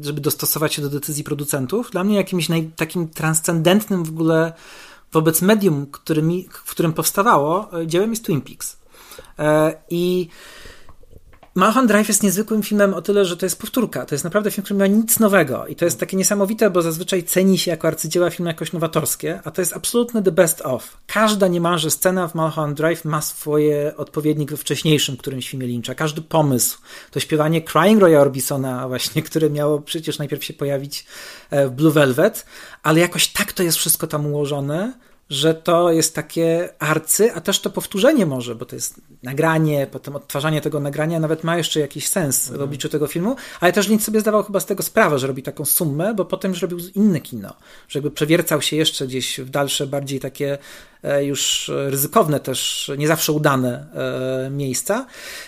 żeby 0.00 0.20
dostosować 0.20 0.74
się 0.74 0.82
do 0.82 0.88
decyzji 0.88 1.24
producentów, 1.24 1.90
dla 1.90 2.04
mnie 2.04 2.16
jakimś 2.16 2.48
naj, 2.48 2.70
takim 2.76 3.08
transcendentnym 3.08 4.04
w 4.04 4.08
ogóle 4.08 4.52
wobec 5.12 5.42
medium, 5.42 5.86
którymi, 5.86 6.48
w 6.64 6.70
którym 6.70 6.92
powstawało, 6.92 7.80
e, 7.80 7.86
dziełem 7.86 8.10
jest 8.10 8.24
Twin 8.24 8.40
Peaks. 8.40 8.76
Yy, 9.38 9.44
I 9.90 10.28
Mulholland 11.54 11.88
Drive 11.88 12.08
jest 12.08 12.22
niezwykłym 12.22 12.62
filmem 12.62 12.94
o 12.94 13.02
tyle, 13.02 13.24
że 13.24 13.36
to 13.36 13.46
jest 13.46 13.60
powtórka. 13.60 14.06
To 14.06 14.14
jest 14.14 14.24
naprawdę 14.24 14.50
film, 14.50 14.64
który 14.64 14.78
ma 14.78 14.86
nic 14.86 15.20
nowego. 15.20 15.66
I 15.66 15.76
to 15.76 15.84
jest 15.84 16.00
takie 16.00 16.16
niesamowite, 16.16 16.70
bo 16.70 16.82
zazwyczaj 16.82 17.22
ceni 17.22 17.58
się 17.58 17.70
jako 17.70 17.88
arcydzieła 17.88 18.30
film 18.30 18.46
jakoś 18.46 18.72
nowatorskie, 18.72 19.40
a 19.44 19.50
to 19.50 19.62
jest 19.62 19.72
absolutny 19.72 20.22
the 20.22 20.32
best 20.32 20.60
of. 20.60 20.96
Każda 21.06 21.48
niemalże 21.48 21.90
scena 21.90 22.28
w 22.28 22.34
Mulholland 22.34 22.76
Drive 22.76 23.04
ma 23.04 23.22
swoje 23.22 23.96
odpowiednik 23.96 24.50
we 24.50 24.56
wcześniejszym 24.56 25.16
którymś 25.16 25.50
filmie 25.50 25.66
Lyncha. 25.66 25.94
Każdy 25.94 26.22
pomysł. 26.22 26.78
To 27.10 27.20
śpiewanie 27.20 27.62
Crying 27.62 28.00
Roya 28.00 28.16
Orbisona 28.16 28.88
właśnie, 28.88 29.22
które 29.28 29.50
miało 29.50 29.80
przecież 29.80 30.18
najpierw 30.18 30.44
się 30.44 30.54
pojawić 30.54 31.06
e, 31.50 31.68
w 31.68 31.70
Blue 31.70 31.92
Velvet, 31.92 32.46
ale 32.82 33.00
jakoś 33.00 33.28
tak 33.28 33.52
to 33.52 33.62
jest 33.62 33.78
wszystko 33.78 34.06
tam 34.06 34.26
ułożone, 34.26 34.92
że 35.30 35.54
to 35.54 35.92
jest 35.92 36.14
takie 36.14 36.68
arcy, 36.78 37.32
a 37.34 37.40
też 37.40 37.60
to 37.60 37.70
powtórzenie 37.70 38.26
może, 38.26 38.54
bo 38.54 38.64
to 38.64 38.76
jest 38.76 39.00
nagranie, 39.22 39.86
potem 39.90 40.16
odtwarzanie 40.16 40.60
tego 40.60 40.80
nagrania 40.80 41.20
nawet 41.20 41.44
ma 41.44 41.56
jeszcze 41.56 41.80
jakiś 41.80 42.08
sens 42.08 42.46
w 42.46 42.50
mhm. 42.50 42.64
obliczu 42.64 42.88
tego 42.88 43.06
filmu, 43.06 43.36
ale 43.60 43.72
też 43.72 43.88
Lynch 43.88 44.04
sobie 44.04 44.20
zdawał 44.20 44.42
chyba 44.42 44.60
z 44.60 44.66
tego 44.66 44.82
sprawę, 44.82 45.18
że 45.18 45.26
robi 45.26 45.42
taką 45.42 45.64
sumę, 45.64 46.14
bo 46.14 46.24
potem 46.24 46.50
już 46.50 46.62
robił 46.62 46.78
inne 46.94 47.20
kino, 47.20 47.54
że 47.88 47.98
jakby 47.98 48.10
przewiercał 48.10 48.62
się 48.62 48.76
jeszcze 48.76 49.06
gdzieś 49.06 49.40
w 49.40 49.50
dalsze, 49.50 49.86
bardziej 49.86 50.20
takie 50.20 50.58
e, 51.02 51.24
już 51.24 51.70
ryzykowne 51.86 52.40
też, 52.40 52.90
nie 52.98 53.08
zawsze 53.08 53.32
udane 53.32 53.86
e, 54.46 54.50
miejsca. 54.50 55.06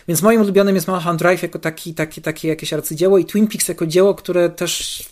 Więc 0.09 0.23
moim 0.23 0.41
ulubionym 0.41 0.75
jest 0.75 0.89
Mulholland 0.89 1.19
Drive 1.19 1.43
jako 1.43 1.59
taki, 1.59 1.95
taki, 1.95 2.23
takie 2.23 2.49
jakieś 2.49 2.73
arcydzieło 2.73 3.19
i 3.19 3.25
Twin 3.25 3.47
Peaks 3.47 3.69
jako 3.69 3.87
dzieło, 3.87 4.15
które 4.15 4.51
też 4.51 5.05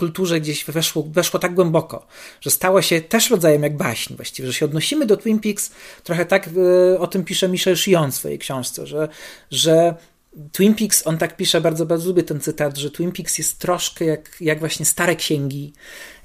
kulturze 0.00 0.40
gdzieś 0.40 0.64
weszło, 0.64 1.02
weszło 1.02 1.40
tak 1.40 1.54
głęboko, 1.54 2.06
że 2.40 2.50
stało 2.50 2.82
się 2.82 3.00
też 3.00 3.30
rodzajem 3.30 3.62
jak 3.62 3.76
baśń 3.76 4.16
właściwie, 4.16 4.48
że 4.48 4.54
się 4.54 4.64
odnosimy 4.64 5.06
do 5.06 5.16
Twin 5.16 5.40
Peaks, 5.40 5.70
trochę 6.04 6.26
tak 6.26 6.48
e, 6.94 6.98
o 6.98 7.06
tym 7.06 7.24
pisze 7.24 7.48
Michel 7.48 7.76
Chion 7.76 8.12
w 8.12 8.14
swojej 8.14 8.38
książce, 8.38 8.86
że, 8.86 9.08
że 9.50 9.94
Twin 10.52 10.74
Peaks, 10.74 11.06
on 11.06 11.18
tak 11.18 11.36
pisze, 11.36 11.60
bardzo, 11.60 11.86
bardzo 11.86 12.08
lubię 12.08 12.22
ten 12.22 12.40
cytat, 12.40 12.76
że 12.76 12.90
Twin 12.90 13.12
Peaks 13.12 13.38
jest 13.38 13.58
troszkę 13.58 14.04
jak, 14.04 14.36
jak 14.40 14.58
właśnie 14.58 14.86
stare 14.86 15.16
księgi, 15.16 15.72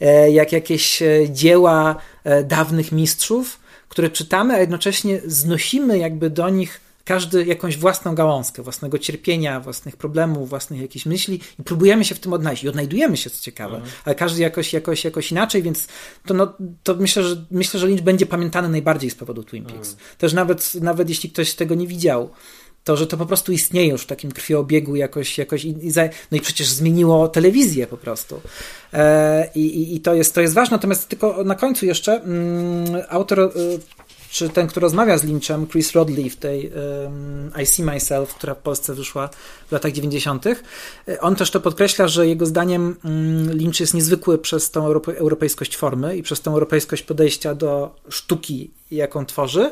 e, 0.01 0.31
jak 0.31 0.51
jakieś 0.51 1.01
e, 1.01 1.29
dzieła 1.29 1.95
dawnych 2.43 2.91
mistrzów, 2.91 3.59
które 3.89 4.09
czytamy, 4.09 4.53
a 4.53 4.59
jednocześnie 4.59 5.21
znosimy 5.25 5.97
jakby 5.97 6.29
do 6.29 6.49
nich 6.49 6.84
każdy 7.05 7.45
jakąś 7.45 7.77
własną 7.77 8.15
gałązkę, 8.15 8.63
własnego 8.63 8.99
cierpienia, 8.99 9.59
własnych 9.59 9.97
problemów, 9.97 10.49
własnych 10.49 10.81
jakichś 10.81 11.05
myśli 11.05 11.39
i 11.59 11.63
próbujemy 11.63 12.05
się 12.05 12.15
w 12.15 12.19
tym 12.19 12.33
odnaleźć 12.33 12.63
i 12.63 12.69
odnajdujemy 12.69 13.17
się, 13.17 13.29
co 13.29 13.41
ciekawe, 13.41 13.75
mhm. 13.75 13.93
ale 14.05 14.15
każdy 14.15 14.41
jakoś, 14.41 14.73
jakoś, 14.73 15.03
jakoś 15.03 15.31
inaczej, 15.31 15.63
więc 15.63 15.87
to, 16.25 16.33
no, 16.33 16.53
to 16.83 16.95
myślę, 16.95 17.23
że, 17.23 17.45
myślę, 17.51 17.79
że 17.79 17.87
Lynch 17.87 18.01
będzie 18.01 18.25
pamiętany 18.25 18.69
najbardziej 18.69 19.09
z 19.09 19.15
powodu 19.15 19.43
Twin 19.43 19.63
Peaks. 19.63 19.91
Mhm. 19.91 20.09
Też 20.17 20.33
nawet, 20.33 20.75
nawet 20.75 21.09
jeśli 21.09 21.29
ktoś 21.29 21.53
tego 21.53 21.75
nie 21.75 21.87
widział, 21.87 22.29
to, 22.85 22.97
że 22.97 23.07
to 23.07 23.17
po 23.17 23.25
prostu 23.25 23.51
istnieje 23.51 23.91
już 23.91 24.01
w 24.01 24.05
takim 24.05 24.31
krwioobiegu 24.31 24.95
jakoś, 24.95 25.37
jakoś 25.37 25.65
i, 25.65 25.85
i 25.85 25.91
za, 25.91 26.09
no 26.31 26.37
i 26.37 26.41
przecież 26.41 26.67
zmieniło 26.67 27.27
telewizję 27.27 27.87
po 27.87 27.97
prostu. 27.97 28.41
E, 28.93 29.49
i, 29.55 29.95
i, 29.95 30.01
to, 30.01 30.13
jest, 30.13 30.35
to 30.35 30.41
jest 30.41 30.53
ważne, 30.53 30.77
natomiast 30.77 31.09
tylko 31.09 31.43
na 31.43 31.55
końcu 31.55 31.85
jeszcze 31.85 32.21
mm, 32.21 33.03
autor 33.09 33.39
e, 33.39 33.49
czy 34.35 34.49
ten, 34.49 34.67
kto 34.67 34.79
rozmawia 34.79 35.17
z 35.17 35.23
Lynchem, 35.23 35.67
Chris 35.67 35.91
Rodley 35.91 36.29
w 36.29 36.35
tej 36.35 36.71
um, 36.71 37.51
I 37.63 37.65
See 37.65 37.83
Myself, 37.83 38.33
która 38.33 38.55
w 38.55 38.57
Polsce 38.57 38.93
wyszła 38.93 39.29
w 39.67 39.71
latach 39.71 39.91
90., 39.91 40.45
on 41.19 41.35
też 41.35 41.51
to 41.51 41.61
podkreśla, 41.61 42.07
że 42.07 42.27
jego 42.27 42.45
zdaniem 42.45 42.95
um, 43.03 43.57
Lynch 43.57 43.79
jest 43.79 43.93
niezwykły 43.93 44.37
przez 44.37 44.71
tą 44.71 44.85
europe 44.85 45.17
europejskość 45.17 45.77
formy 45.77 46.17
i 46.17 46.23
przez 46.23 46.41
tą 46.41 46.53
europejskość 46.53 47.03
podejścia 47.03 47.55
do 47.55 47.95
sztuki, 48.09 48.71
jaką 48.91 49.25
tworzy 49.25 49.71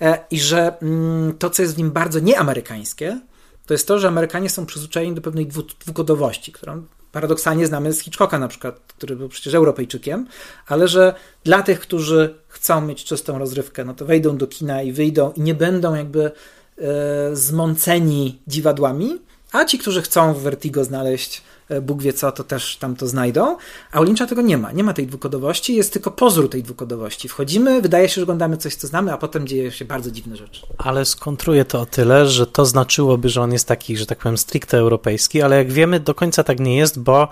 e, 0.00 0.18
i 0.30 0.40
że 0.40 0.72
um, 0.82 1.34
to, 1.38 1.50
co 1.50 1.62
jest 1.62 1.74
w 1.74 1.78
nim 1.78 1.90
bardzo 1.90 2.20
nieamerykańskie, 2.20 3.20
to 3.66 3.74
jest 3.74 3.88
to, 3.88 3.98
że 3.98 4.08
Amerykanie 4.08 4.50
są 4.50 4.66
przyzwyczajeni 4.66 5.14
do 5.14 5.20
pewnej 5.20 5.48
dwukodowości, 5.80 6.52
którą 6.52 6.82
paradoksalnie 7.14 7.66
znamy 7.66 7.92
z 7.92 8.00
Hitchcocka 8.00 8.38
na 8.38 8.48
przykład, 8.48 8.80
który 8.88 9.16
był 9.16 9.28
przecież 9.28 9.54
Europejczykiem, 9.54 10.26
ale 10.66 10.88
że 10.88 11.14
dla 11.44 11.62
tych, 11.62 11.80
którzy 11.80 12.34
chcą 12.48 12.80
mieć 12.80 13.04
czystą 13.04 13.38
rozrywkę, 13.38 13.84
no 13.84 13.94
to 13.94 14.04
wejdą 14.04 14.36
do 14.36 14.46
kina 14.46 14.82
i 14.82 14.92
wyjdą 14.92 15.32
i 15.36 15.40
nie 15.40 15.54
będą 15.54 15.94
jakby 15.94 16.30
e, 16.78 17.36
zmąceni 17.36 18.38
dziwadłami, 18.46 19.18
a 19.52 19.64
ci, 19.64 19.78
którzy 19.78 20.02
chcą 20.02 20.34
w 20.34 20.42
Vertigo 20.42 20.84
znaleźć 20.84 21.42
Bóg 21.82 22.02
wie 22.02 22.12
co, 22.12 22.32
to 22.32 22.44
też 22.44 22.76
tam 22.76 22.96
to 22.96 23.06
znajdą. 23.06 23.56
A 23.92 24.00
u 24.00 24.02
Lyncha 24.02 24.26
tego 24.26 24.42
nie 24.42 24.58
ma. 24.58 24.72
Nie 24.72 24.84
ma 24.84 24.92
tej 24.92 25.06
dwukodowości, 25.06 25.74
jest 25.74 25.92
tylko 25.92 26.10
pozór 26.10 26.50
tej 26.50 26.62
dwukodowości. 26.62 27.28
Wchodzimy, 27.28 27.82
wydaje 27.82 28.08
się, 28.08 28.14
że 28.14 28.22
oglądamy 28.22 28.56
coś, 28.56 28.74
co 28.74 28.86
znamy, 28.86 29.12
a 29.12 29.18
potem 29.18 29.46
dzieje 29.46 29.72
się 29.72 29.84
bardzo 29.84 30.10
dziwne 30.10 30.36
rzeczy. 30.36 30.66
Ale 30.78 31.04
skontruję 31.04 31.64
to 31.64 31.80
o 31.80 31.86
tyle, 31.86 32.26
że 32.26 32.46
to 32.46 32.66
znaczyłoby, 32.66 33.28
że 33.28 33.42
on 33.42 33.52
jest 33.52 33.68
taki, 33.68 33.96
że 33.96 34.06
tak 34.06 34.18
powiem, 34.18 34.38
stricte 34.38 34.78
europejski, 34.78 35.42
ale 35.42 35.56
jak 35.56 35.72
wiemy, 35.72 36.00
do 36.00 36.14
końca 36.14 36.44
tak 36.44 36.60
nie 36.60 36.76
jest, 36.76 37.00
bo 37.00 37.28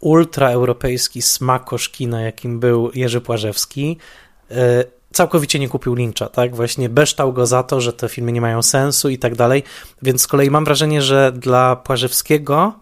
ultraeuropejski 0.00 1.22
smakosz 1.22 1.88
kina, 1.88 2.20
jakim 2.20 2.60
był 2.60 2.90
Jerzy 2.94 3.20
Płażewski, 3.20 3.98
e, 4.50 4.84
całkowicie 5.12 5.58
nie 5.58 5.68
kupił 5.68 5.94
Lyncha, 5.94 6.28
tak? 6.28 6.56
Właśnie 6.56 6.88
beształ 6.88 7.32
go 7.32 7.46
za 7.46 7.62
to, 7.62 7.80
że 7.80 7.92
te 7.92 8.08
filmy 8.08 8.32
nie 8.32 8.40
mają 8.40 8.62
sensu 8.62 9.08
i 9.08 9.18
tak 9.18 9.36
dalej. 9.36 9.62
Więc 10.02 10.22
z 10.22 10.26
kolei 10.26 10.50
mam 10.50 10.64
wrażenie, 10.64 11.02
że 11.02 11.32
dla 11.32 11.76
Płażewskiego 11.76 12.72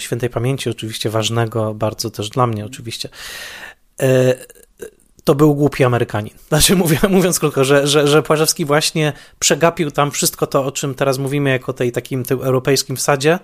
świętej 0.00 0.30
pamięci, 0.30 0.70
oczywiście 0.70 1.10
ważnego, 1.10 1.74
bardzo 1.74 2.10
też 2.10 2.30
dla 2.30 2.46
mnie 2.46 2.64
oczywiście, 2.66 3.08
e, 4.02 4.34
to 5.24 5.34
był 5.34 5.54
głupi 5.54 5.84
Amerykanin. 5.84 6.32
Znaczy, 6.48 6.76
mówię, 6.76 6.98
mówiąc 7.08 7.38
krótko, 7.38 7.64
że, 7.64 7.86
że, 7.86 8.08
że 8.08 8.22
Płażewski 8.22 8.64
właśnie 8.64 9.12
przegapił 9.38 9.90
tam 9.90 10.10
wszystko 10.10 10.46
to, 10.46 10.64
o 10.64 10.72
czym 10.72 10.94
teraz 10.94 11.18
mówimy, 11.18 11.50
jako 11.50 11.72
tej 11.72 11.92
takim 11.92 12.24
tym 12.24 12.42
europejskim 12.42 12.96
wsadzie 12.96 13.38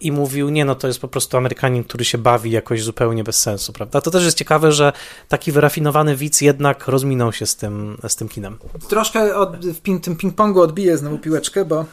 i 0.00 0.12
mówił, 0.12 0.50
nie 0.50 0.64
no, 0.64 0.74
to 0.74 0.86
jest 0.86 1.00
po 1.00 1.08
prostu 1.08 1.36
Amerykanin, 1.36 1.84
który 1.84 2.04
się 2.04 2.18
bawi 2.18 2.50
jakoś 2.50 2.82
zupełnie 2.82 3.24
bez 3.24 3.36
sensu, 3.36 3.72
prawda? 3.72 4.00
To 4.00 4.10
też 4.10 4.24
jest 4.24 4.38
ciekawe, 4.38 4.72
że 4.72 4.92
taki 5.28 5.52
wyrafinowany 5.52 6.16
widz 6.16 6.40
jednak 6.40 6.88
rozminął 6.88 7.32
się 7.32 7.46
z 7.46 7.56
tym, 7.56 7.98
z 8.08 8.16
tym 8.16 8.28
kinem. 8.28 8.58
Troszkę 8.88 9.36
od, 9.36 9.66
w 9.66 9.80
ping, 9.80 10.04
tym 10.04 10.16
ping-pongu 10.16 10.60
odbiję 10.60 10.96
znowu 10.96 11.18
piłeczkę, 11.18 11.64
bo 11.64 11.84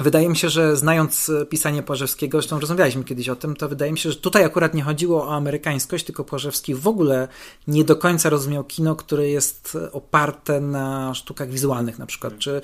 Wydaje 0.00 0.28
mi 0.28 0.36
się, 0.36 0.48
że 0.48 0.76
znając 0.76 1.28
e, 1.28 1.46
pisanie 1.46 1.82
Płażewskiego, 1.82 2.38
zresztą 2.38 2.60
rozmawialiśmy 2.60 3.04
kiedyś 3.04 3.28
o 3.28 3.36
tym, 3.36 3.56
to 3.56 3.68
wydaje 3.68 3.92
mi 3.92 3.98
się, 3.98 4.10
że 4.10 4.16
tutaj 4.16 4.44
akurat 4.44 4.74
nie 4.74 4.82
chodziło 4.82 5.26
o 5.26 5.34
amerykańskość, 5.34 6.04
tylko 6.04 6.24
Płażewski 6.24 6.74
w 6.74 6.86
ogóle 6.86 7.28
nie 7.66 7.84
do 7.84 7.96
końca 7.96 8.30
rozumiał 8.30 8.64
kino, 8.64 8.96
które 8.96 9.28
jest 9.28 9.78
oparte 9.92 10.60
na 10.60 11.14
sztukach 11.14 11.50
wizualnych 11.50 11.98
na 11.98 12.06
przykład, 12.06 12.38
czy 12.38 12.60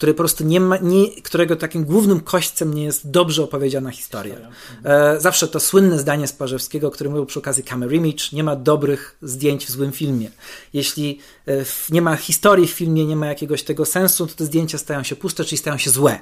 które 0.00 0.14
po 0.14 0.18
prostu 0.18 0.44
nie 0.44 0.60
ma, 0.60 0.76
nie, 0.76 1.22
którego 1.22 1.56
takim 1.56 1.84
głównym 1.84 2.20
kośćcem 2.20 2.74
nie 2.74 2.84
jest 2.84 3.10
dobrze 3.10 3.42
opowiedziana 3.42 3.90
historia. 3.90 4.36
E, 4.84 5.20
zawsze 5.20 5.48
to 5.48 5.60
słynne 5.60 5.98
zdanie 5.98 6.26
z 6.26 6.32
Płażewskiego, 6.32 6.90
który 6.90 7.10
mówił 7.10 7.26
przy 7.26 7.38
okazji 7.38 7.64
Camera 7.64 7.92
Image, 7.92 8.24
nie 8.32 8.44
ma 8.44 8.56
dobrych 8.56 9.16
zdjęć 9.22 9.66
w 9.66 9.70
złym 9.70 9.92
filmie. 9.92 10.30
Jeśli 10.72 11.18
e, 11.48 11.52
nie 11.90 12.02
ma 12.02 12.16
historii 12.16 12.66
w 12.66 12.70
filmie, 12.70 13.06
nie 13.06 13.16
ma 13.16 13.26
jakiegoś 13.26 13.62
tego 13.62 13.86
sensu, 13.86 14.26
to 14.26 14.34
te 14.34 14.44
zdjęcia 14.44 14.78
stają 14.78 15.02
się 15.02 15.16
puste, 15.16 15.44
czyli 15.44 15.58
stają 15.58 15.78
się 15.78 15.90
złe. 15.90 16.18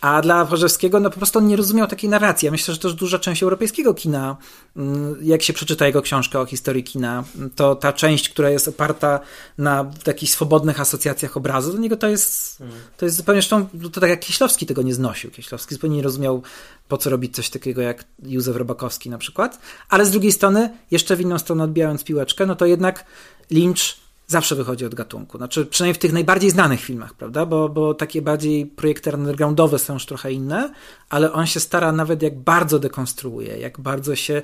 A 0.00 0.22
dla 0.22 0.44
Warzewskiego, 0.44 1.00
no 1.00 1.10
po 1.10 1.16
prostu 1.16 1.38
on 1.38 1.46
nie 1.46 1.56
rozumiał 1.56 1.86
takiej 1.86 2.10
narracji. 2.10 2.46
Ja 2.46 2.52
myślę, 2.52 2.74
że 2.74 2.80
też 2.80 2.94
duża 2.94 3.18
część 3.18 3.42
europejskiego 3.42 3.94
kina, 3.94 4.36
mm, 4.76 5.16
jak 5.22 5.42
się 5.42 5.52
przeczyta 5.52 5.86
jego 5.86 6.02
książkę 6.02 6.40
o 6.40 6.46
historii 6.46 6.84
kina, 6.84 7.24
to 7.56 7.74
ta 7.74 7.92
część, 7.92 8.28
która 8.28 8.50
jest 8.50 8.68
oparta 8.68 9.20
na 9.58 9.84
takich 10.04 10.30
swobodnych 10.30 10.80
asocjacjach 10.80 11.36
obrazu, 11.36 11.72
do 11.72 11.78
niego 11.78 11.96
to 11.96 12.08
jest, 12.08 12.62
to 12.96 13.04
jest 13.04 13.16
zupełnie, 13.16 13.40
zresztą 13.40 13.68
to 13.92 14.00
tak 14.00 14.10
jak 14.10 14.20
Kieślowski 14.20 14.66
tego 14.66 14.82
nie 14.82 14.94
znosił. 14.94 15.30
Kieślowski 15.30 15.74
zupełnie 15.74 15.96
nie 15.96 16.02
rozumiał, 16.02 16.42
po 16.88 16.96
co 16.96 17.10
robić 17.10 17.34
coś 17.34 17.50
takiego 17.50 17.82
jak 17.82 18.04
Józef 18.22 18.56
Robakowski 18.56 19.10
na 19.10 19.18
przykład. 19.18 19.58
Ale 19.88 20.06
z 20.06 20.10
drugiej 20.10 20.32
strony, 20.32 20.70
jeszcze 20.90 21.16
w 21.16 21.20
inną 21.20 21.38
stronę 21.38 21.64
odbijając 21.64 22.04
piłeczkę, 22.04 22.46
no 22.46 22.56
to 22.56 22.66
jednak 22.66 23.04
Lynch 23.50 24.07
zawsze 24.28 24.54
wychodzi 24.54 24.86
od 24.86 24.94
gatunku. 24.94 25.38
Znaczy, 25.38 25.66
przynajmniej 25.66 25.94
w 25.94 25.98
tych 25.98 26.12
najbardziej 26.12 26.50
znanych 26.50 26.80
filmach, 26.80 27.14
prawda? 27.14 27.46
Bo, 27.46 27.68
bo 27.68 27.94
takie 27.94 28.22
bardziej 28.22 28.66
projekty 28.66 29.10
undergroundowe 29.12 29.78
są 29.78 29.94
już 29.94 30.06
trochę 30.06 30.32
inne, 30.32 30.72
ale 31.08 31.32
on 31.32 31.46
się 31.46 31.60
stara 31.60 31.92
nawet 31.92 32.22
jak 32.22 32.38
bardzo 32.38 32.78
dekonstruuje, 32.78 33.58
jak 33.58 33.80
bardzo 33.80 34.16
się 34.16 34.42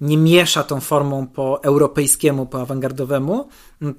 nie 0.00 0.16
miesza 0.18 0.62
tą 0.62 0.80
formą 0.80 1.26
po 1.26 1.62
europejskiemu, 1.62 2.46
po 2.46 2.60
awangardowemu, 2.60 3.48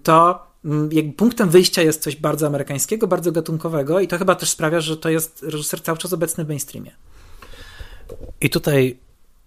to 0.04 0.48
mm, 0.66 0.90
jak 0.92 1.16
punktem 1.16 1.50
wyjścia 1.50 1.82
jest 1.82 2.02
coś 2.02 2.16
bardzo 2.16 2.48
amerykańskiego, 2.48 3.08
bardzo 3.08 3.32
gatunkowego 3.32 4.00
i 4.00 4.08
to 4.08 4.18
chyba 4.18 4.36
też 4.36 4.50
sprawia, 4.50 4.82
że 4.82 4.98
to 4.98 5.10
jest 5.10 5.44
reżyser 5.44 5.82
cały 5.82 5.98
czas 5.98 6.14
obecny 6.14 6.46
w 6.46 6.48
mainstreamie. 6.48 6.92
I 8.42 8.50
tutaj 8.50 9.00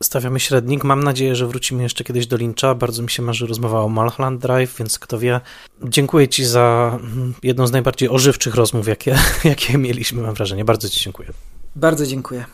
stawiamy 0.03 0.41
średnik. 0.41 0.85
Mam 0.85 1.05
nadzieję, 1.05 1.37
że 1.37 1.47
wrócimy 1.47 1.83
jeszcze 1.83 2.05
kiedyś 2.05 2.27
do 2.27 2.37
Lyncha. 2.37 2.75
Bardzo 2.75 3.03
mi 3.03 3.11
się 3.11 3.23
marzy 3.23 3.47
rozmowa 3.47 3.81
o 3.81 3.89
Mulholland 3.89 4.43
Drive, 4.43 4.77
więc 4.79 4.99
kto 4.99 5.19
wie. 5.19 5.41
Dziękuję 5.83 6.29
Ci 6.29 6.45
za 6.45 6.99
jedną 7.43 7.67
z 7.67 7.73
najbardziej 7.73 8.09
ożywczych 8.09 8.55
rozmów, 8.55 8.89
jakie, 8.89 9.19
jakie 9.45 9.79
mieliśmy, 9.79 10.23
mam 10.23 10.35
wrażenie. 10.35 10.65
Bardzo 10.65 10.89
Ci 10.89 11.01
dziękuję. 11.01 11.29
Bardzo 11.77 12.07
dziękuję. 12.07 12.45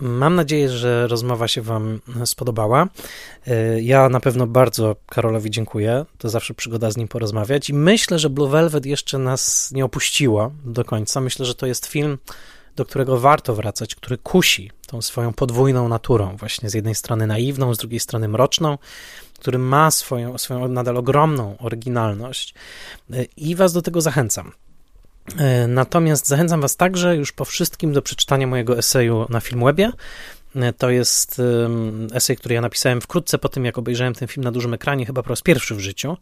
Mam 0.00 0.34
nadzieję, 0.34 0.70
że 0.70 1.06
rozmowa 1.06 1.48
się 1.48 1.62
Wam 1.62 2.00
spodobała. 2.24 2.88
Ja 3.80 4.08
na 4.08 4.20
pewno 4.20 4.46
bardzo 4.46 4.96
Karolowi 5.06 5.50
dziękuję. 5.50 6.04
To 6.18 6.28
zawsze 6.28 6.54
przygoda 6.54 6.90
z 6.90 6.96
nim 6.96 7.08
porozmawiać. 7.08 7.70
I 7.70 7.74
myślę, 7.74 8.18
że 8.18 8.30
Blue 8.30 8.48
Velvet 8.48 8.86
jeszcze 8.86 9.18
nas 9.18 9.70
nie 9.72 9.84
opuściła 9.84 10.50
do 10.64 10.84
końca. 10.84 11.20
Myślę, 11.20 11.46
że 11.46 11.54
to 11.54 11.66
jest 11.66 11.86
film 11.86 12.18
do 12.76 12.84
którego 12.84 13.18
warto 13.18 13.54
wracać, 13.54 13.94
który 13.94 14.18
kusi 14.18 14.70
tą 14.86 15.02
swoją 15.02 15.32
podwójną 15.32 15.88
naturą, 15.88 16.36
właśnie 16.36 16.70
z 16.70 16.74
jednej 16.74 16.94
strony 16.94 17.26
naiwną, 17.26 17.74
z 17.74 17.78
drugiej 17.78 18.00
strony 18.00 18.28
mroczną, 18.28 18.78
który 19.38 19.58
ma 19.58 19.90
swoją, 19.90 20.38
swoją 20.38 20.68
nadal 20.68 20.96
ogromną 20.96 21.58
oryginalność 21.58 22.54
i 23.36 23.54
Was 23.54 23.72
do 23.72 23.82
tego 23.82 24.00
zachęcam. 24.00 24.52
Natomiast 25.68 26.26
zachęcam 26.26 26.60
Was 26.60 26.76
także 26.76 27.16
już 27.16 27.32
po 27.32 27.44
wszystkim 27.44 27.92
do 27.92 28.02
przeczytania 28.02 28.46
mojego 28.46 28.78
eseju 28.78 29.26
na 29.28 29.40
Filmwebie. 29.40 29.92
To 30.78 30.90
jest 30.90 31.42
esej, 32.12 32.36
który 32.36 32.54
ja 32.54 32.60
napisałem 32.60 33.00
wkrótce 33.00 33.38
po 33.38 33.48
tym, 33.48 33.64
jak 33.64 33.78
obejrzałem 33.78 34.14
ten 34.14 34.28
film 34.28 34.44
na 34.44 34.52
dużym 34.52 34.74
ekranie, 34.74 35.06
chyba 35.06 35.22
po 35.22 35.28
raz 35.28 35.42
pierwszy 35.42 35.74
w 35.74 35.80
życiu 35.80 36.16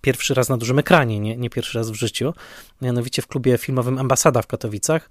pierwszy 0.00 0.34
raz 0.34 0.48
na 0.48 0.56
dużym 0.56 0.78
ekranie, 0.78 1.20
nie, 1.20 1.36
nie 1.36 1.50
pierwszy 1.50 1.78
raz 1.78 1.90
w 1.90 1.94
życiu, 1.94 2.34
mianowicie 2.82 3.22
w 3.22 3.26
klubie 3.26 3.58
filmowym 3.58 3.98
Ambasada 3.98 4.42
w 4.42 4.46
Katowicach. 4.46 5.10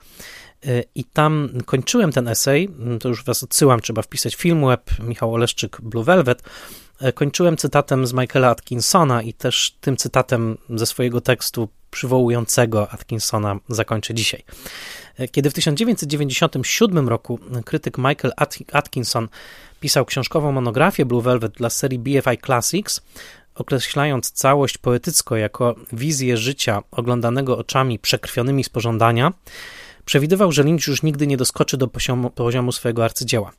Y, 0.66 0.84
I 0.96 1.04
tam 1.04 1.50
kończyłem 1.66 2.12
ten 2.12 2.28
esej, 2.28 2.70
to 3.00 3.10
już 3.10 3.24
was 3.24 3.44
odsyłam, 3.44 3.82
trzeba 3.82 4.02
wpisać 4.02 4.36
Filmweb, 4.36 5.00
Michał 5.00 5.34
Oleszczyk, 5.34 5.82
Blue 5.82 6.04
Velvet. 6.04 6.44
Y, 7.02 7.14
kończyłem 7.14 7.58
cytatem 7.58 8.08
z 8.08 8.14
Michaela 8.14 8.50
Atkinsona 8.50 9.22
i 9.22 9.34
też 9.34 9.78
tym 9.82 9.98
cytatem 9.98 10.58
ze 10.70 10.86
swojego 10.86 11.22
tekstu 11.22 11.70
przywołującego 11.92 12.92
Atkinsona 12.92 13.60
zakończę 13.70 14.14
dzisiaj. 14.14 14.44
Y, 15.20 15.28
kiedy 15.28 15.50
w 15.50 15.54
1997 15.54 17.10
roku 17.10 17.40
krytyk 17.66 17.98
Michael 17.98 18.34
Atkinson 18.72 19.28
pisał 19.80 20.06
książkową 20.06 20.52
monografię 20.52 21.06
Blue 21.06 21.22
Velvet 21.22 21.52
dla 21.52 21.70
serii 21.70 22.00
BFI 22.00 22.38
Classics, 22.46 23.02
określając 23.60 24.32
całość 24.32 24.78
poetycko 24.78 25.36
jako 25.36 25.76
wizję 25.94 26.38
życia 26.38 26.82
oglądanego 26.92 27.58
oczami 27.58 28.00
przekrwionymi 28.00 28.64
z 28.64 28.70
pożądania, 28.70 29.34
przewidywał, 30.06 30.52
że 30.52 30.64
Lynch 30.64 30.88
już 30.88 31.04
nigdy 31.04 31.28
nie 31.28 31.38
doskoczy 31.38 31.78
do 31.78 31.88
poziomu, 31.88 32.30
poziomu 32.30 32.72
swojego 32.72 33.06
arcydzieła. 33.06 33.52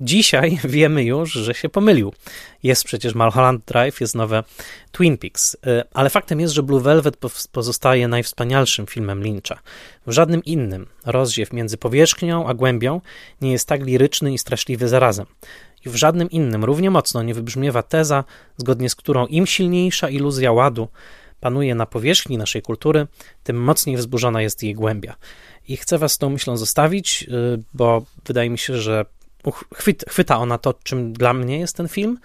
Dzisiaj 0.00 0.58
wiemy 0.64 1.04
już, 1.04 1.32
że 1.32 1.54
się 1.54 1.68
pomylił. 1.68 2.12
Jest 2.62 2.84
przecież 2.84 3.14
Mulholland 3.14 3.64
Drive, 3.64 4.00
jest 4.00 4.14
nowe 4.14 4.44
Twin 4.92 5.18
Peaks, 5.18 5.54
y, 5.54 5.58
ale 5.94 6.10
faktem 6.10 6.40
jest, 6.40 6.54
że 6.54 6.62
Blue 6.62 6.80
Velvet 6.80 7.16
pozostaje 7.52 8.08
najwspanialszym 8.08 8.86
filmem 8.86 9.22
Lyncha. 9.22 9.58
W 10.06 10.12
żadnym 10.12 10.44
innym 10.44 10.86
rozziew 11.06 11.52
między 11.52 11.76
powierzchnią 11.76 12.48
a 12.48 12.54
głębią 12.54 13.00
nie 13.40 13.52
jest 13.52 13.68
tak 13.68 13.82
liryczny 13.84 14.32
i 14.32 14.38
straszliwy 14.38 14.88
zarazem 14.88 15.26
i 15.86 15.88
w 15.88 15.94
żadnym 15.94 16.30
innym 16.30 16.64
równie 16.64 16.90
mocno 16.90 17.22
nie 17.22 17.34
wybrzmiewa 17.34 17.82
teza, 17.82 18.24
zgodnie 18.56 18.90
z 18.90 18.94
którą 18.94 19.26
im 19.26 19.46
silniejsza 19.46 20.08
iluzja 20.08 20.52
ładu 20.52 20.88
panuje 21.40 21.74
na 21.74 21.86
powierzchni 21.86 22.38
naszej 22.38 22.62
kultury, 22.62 23.06
tym 23.42 23.62
mocniej 23.62 23.96
wzburzona 23.96 24.42
jest 24.42 24.62
jej 24.62 24.74
głębia. 24.74 25.16
I 25.68 25.76
chcę 25.76 25.98
Was 25.98 26.18
tą 26.18 26.30
myślą 26.30 26.56
zostawić, 26.56 27.26
y, 27.28 27.62
bo 27.74 28.04
wydaje 28.26 28.50
mi 28.50 28.58
się, 28.58 28.76
że 28.76 29.04
chwyta 30.08 30.38
ona 30.38 30.58
to, 30.58 30.74
czym 30.82 31.12
dla 31.12 31.32
mnie 31.32 31.58
jest 31.58 31.76
ten 31.76 31.88
film, 31.88 32.18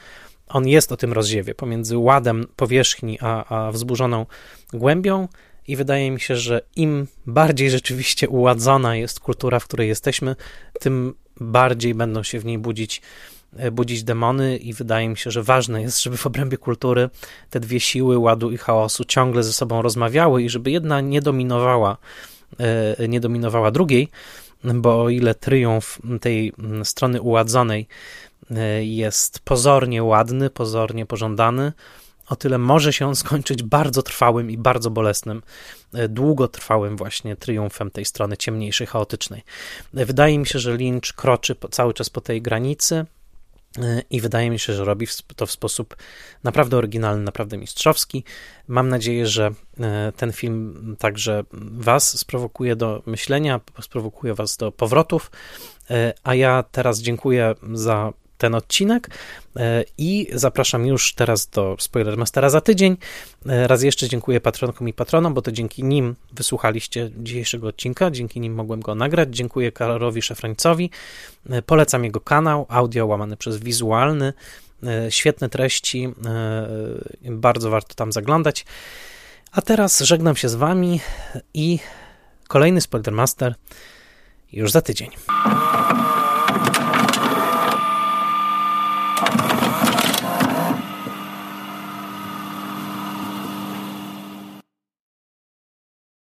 on 0.47 0.67
jest 0.67 0.91
o 0.91 0.97
tym 0.97 1.13
rozziewie 1.13 1.55
pomiędzy 1.55 1.97
ładem 1.97 2.47
powierzchni 2.55 3.17
a, 3.21 3.45
a 3.45 3.71
wzburzoną 3.71 4.25
głębią. 4.73 5.27
I 5.67 5.75
wydaje 5.75 6.11
mi 6.11 6.19
się, 6.19 6.35
że 6.35 6.61
im 6.75 7.07
bardziej 7.25 7.69
rzeczywiście 7.69 8.29
uładzona 8.29 8.95
jest 8.95 9.19
kultura, 9.19 9.59
w 9.59 9.63
której 9.63 9.88
jesteśmy, 9.88 10.35
tym 10.79 11.13
bardziej 11.39 11.93
będą 11.95 12.23
się 12.23 12.39
w 12.39 12.45
niej 12.45 12.57
budzić, 12.57 13.01
budzić 13.71 14.03
demony, 14.03 14.57
i 14.57 14.73
wydaje 14.73 15.09
mi 15.09 15.17
się, 15.17 15.31
że 15.31 15.43
ważne 15.43 15.81
jest, 15.81 16.03
żeby 16.03 16.17
w 16.17 16.25
obrębie 16.25 16.57
kultury 16.57 17.09
te 17.49 17.59
dwie 17.59 17.79
siły 17.79 18.17
ładu 18.17 18.51
i 18.51 18.57
chaosu 18.57 19.05
ciągle 19.05 19.43
ze 19.43 19.53
sobą 19.53 19.81
rozmawiały 19.81 20.43
i 20.43 20.49
żeby 20.49 20.71
jedna 20.71 21.01
nie 21.01 21.21
dominowała, 21.21 21.97
e, 22.97 23.07
nie 23.07 23.19
dominowała 23.19 23.71
drugiej, 23.71 24.09
bo 24.63 25.03
o 25.03 25.09
ile 25.09 25.35
triumf 25.35 25.99
tej 26.21 26.53
strony 26.84 27.21
uładzonej 27.21 27.88
e, 28.51 28.85
jest 28.85 29.39
pozornie 29.39 30.03
ładny, 30.03 30.49
pozornie 30.49 31.05
pożądany, 31.05 31.73
o 32.27 32.35
tyle 32.35 32.57
może 32.57 32.93
się 32.93 33.07
on 33.07 33.15
skończyć 33.15 33.63
bardzo 33.63 34.03
trwałym 34.03 34.51
i 34.51 34.57
bardzo 34.57 34.89
bolesnym, 34.89 35.41
e, 35.93 36.09
długotrwałym 36.09 36.97
właśnie 36.97 37.35
triumfem 37.35 37.91
tej 37.91 38.05
strony 38.05 38.38
ciemniejszej, 38.38 38.88
chaotycznej. 38.88 39.43
E, 39.95 40.05
wydaje 40.05 40.39
mi 40.39 40.45
się, 40.45 40.59
że 40.59 40.77
Lynch 40.77 41.13
kroczy 41.15 41.55
cały 41.71 41.93
czas 41.93 42.09
po 42.09 42.21
tej 42.21 42.41
granicy 42.41 42.95
e, 42.95 43.05
i 44.10 44.22
wydaje 44.22 44.49
mi 44.49 44.60
się, 44.60 44.73
że 44.73 44.85
robi 44.85 45.07
to 45.35 45.45
w 45.45 45.52
sposób 45.52 45.95
naprawdę 46.44 46.77
oryginalny, 46.77 47.23
naprawdę 47.23 47.57
mistrzowski. 47.57 48.23
Mam 48.68 48.89
nadzieję, 48.89 49.27
że 49.27 49.52
ten 50.18 50.31
film 50.31 50.95
także 50.99 51.44
Was 51.52 52.19
sprowokuje 52.19 52.76
do 52.76 53.03
myślenia, 53.06 53.60
sprowokuje 53.81 54.34
Was 54.34 54.57
do 54.57 54.72
powrotów. 54.72 55.31
A 56.23 56.35
ja 56.35 56.64
teraz 56.72 56.99
dziękuję 56.99 57.56
za 57.73 58.14
ten 58.38 58.55
odcinek 58.55 59.09
e, 59.55 59.84
i 59.97 60.27
zapraszam 60.34 60.85
już 60.85 61.14
teraz 61.14 61.47
do 61.47 61.76
Spoilermastera 61.80 62.49
za 62.49 62.61
tydzień. 62.61 62.97
E, 63.45 63.68
raz 63.68 63.84
jeszcze 63.84 64.09
dziękuję 64.09 64.41
patronkom 64.41 64.89
i 64.89 64.93
patronom, 64.93 65.34
bo 65.34 65.41
to 65.41 65.51
dzięki 65.51 65.84
nim 65.84 66.15
wysłuchaliście 66.34 67.11
dzisiejszego 67.18 67.68
odcinka, 67.68 68.11
dzięki 68.11 68.39
nim 68.39 68.55
mogłem 68.55 68.80
go 68.80 68.95
nagrać. 68.95 69.30
Dziękuję 69.31 69.72
Karolowi 69.72 70.22
Szefrańcowi. 70.22 70.89
E, 71.49 71.61
polecam 71.61 72.03
jego 72.03 72.19
kanał, 72.19 72.65
audio 72.69 73.05
łamany 73.05 73.38
przez 73.38 73.57
wizualny. 73.57 74.34
Świetne 75.09 75.49
treści, 75.49 76.14
bardzo 77.23 77.69
warto 77.69 77.95
tam 77.95 78.11
zaglądać. 78.11 78.65
A 79.51 79.61
teraz 79.61 79.99
żegnam 79.99 80.35
się 80.35 80.49
z 80.49 80.55
wami 80.55 80.99
i 81.53 81.80
kolejny 82.47 82.81
Spoilermaster 82.81 83.55
już 84.51 84.72
za 84.72 84.81
tydzień. 84.81 85.09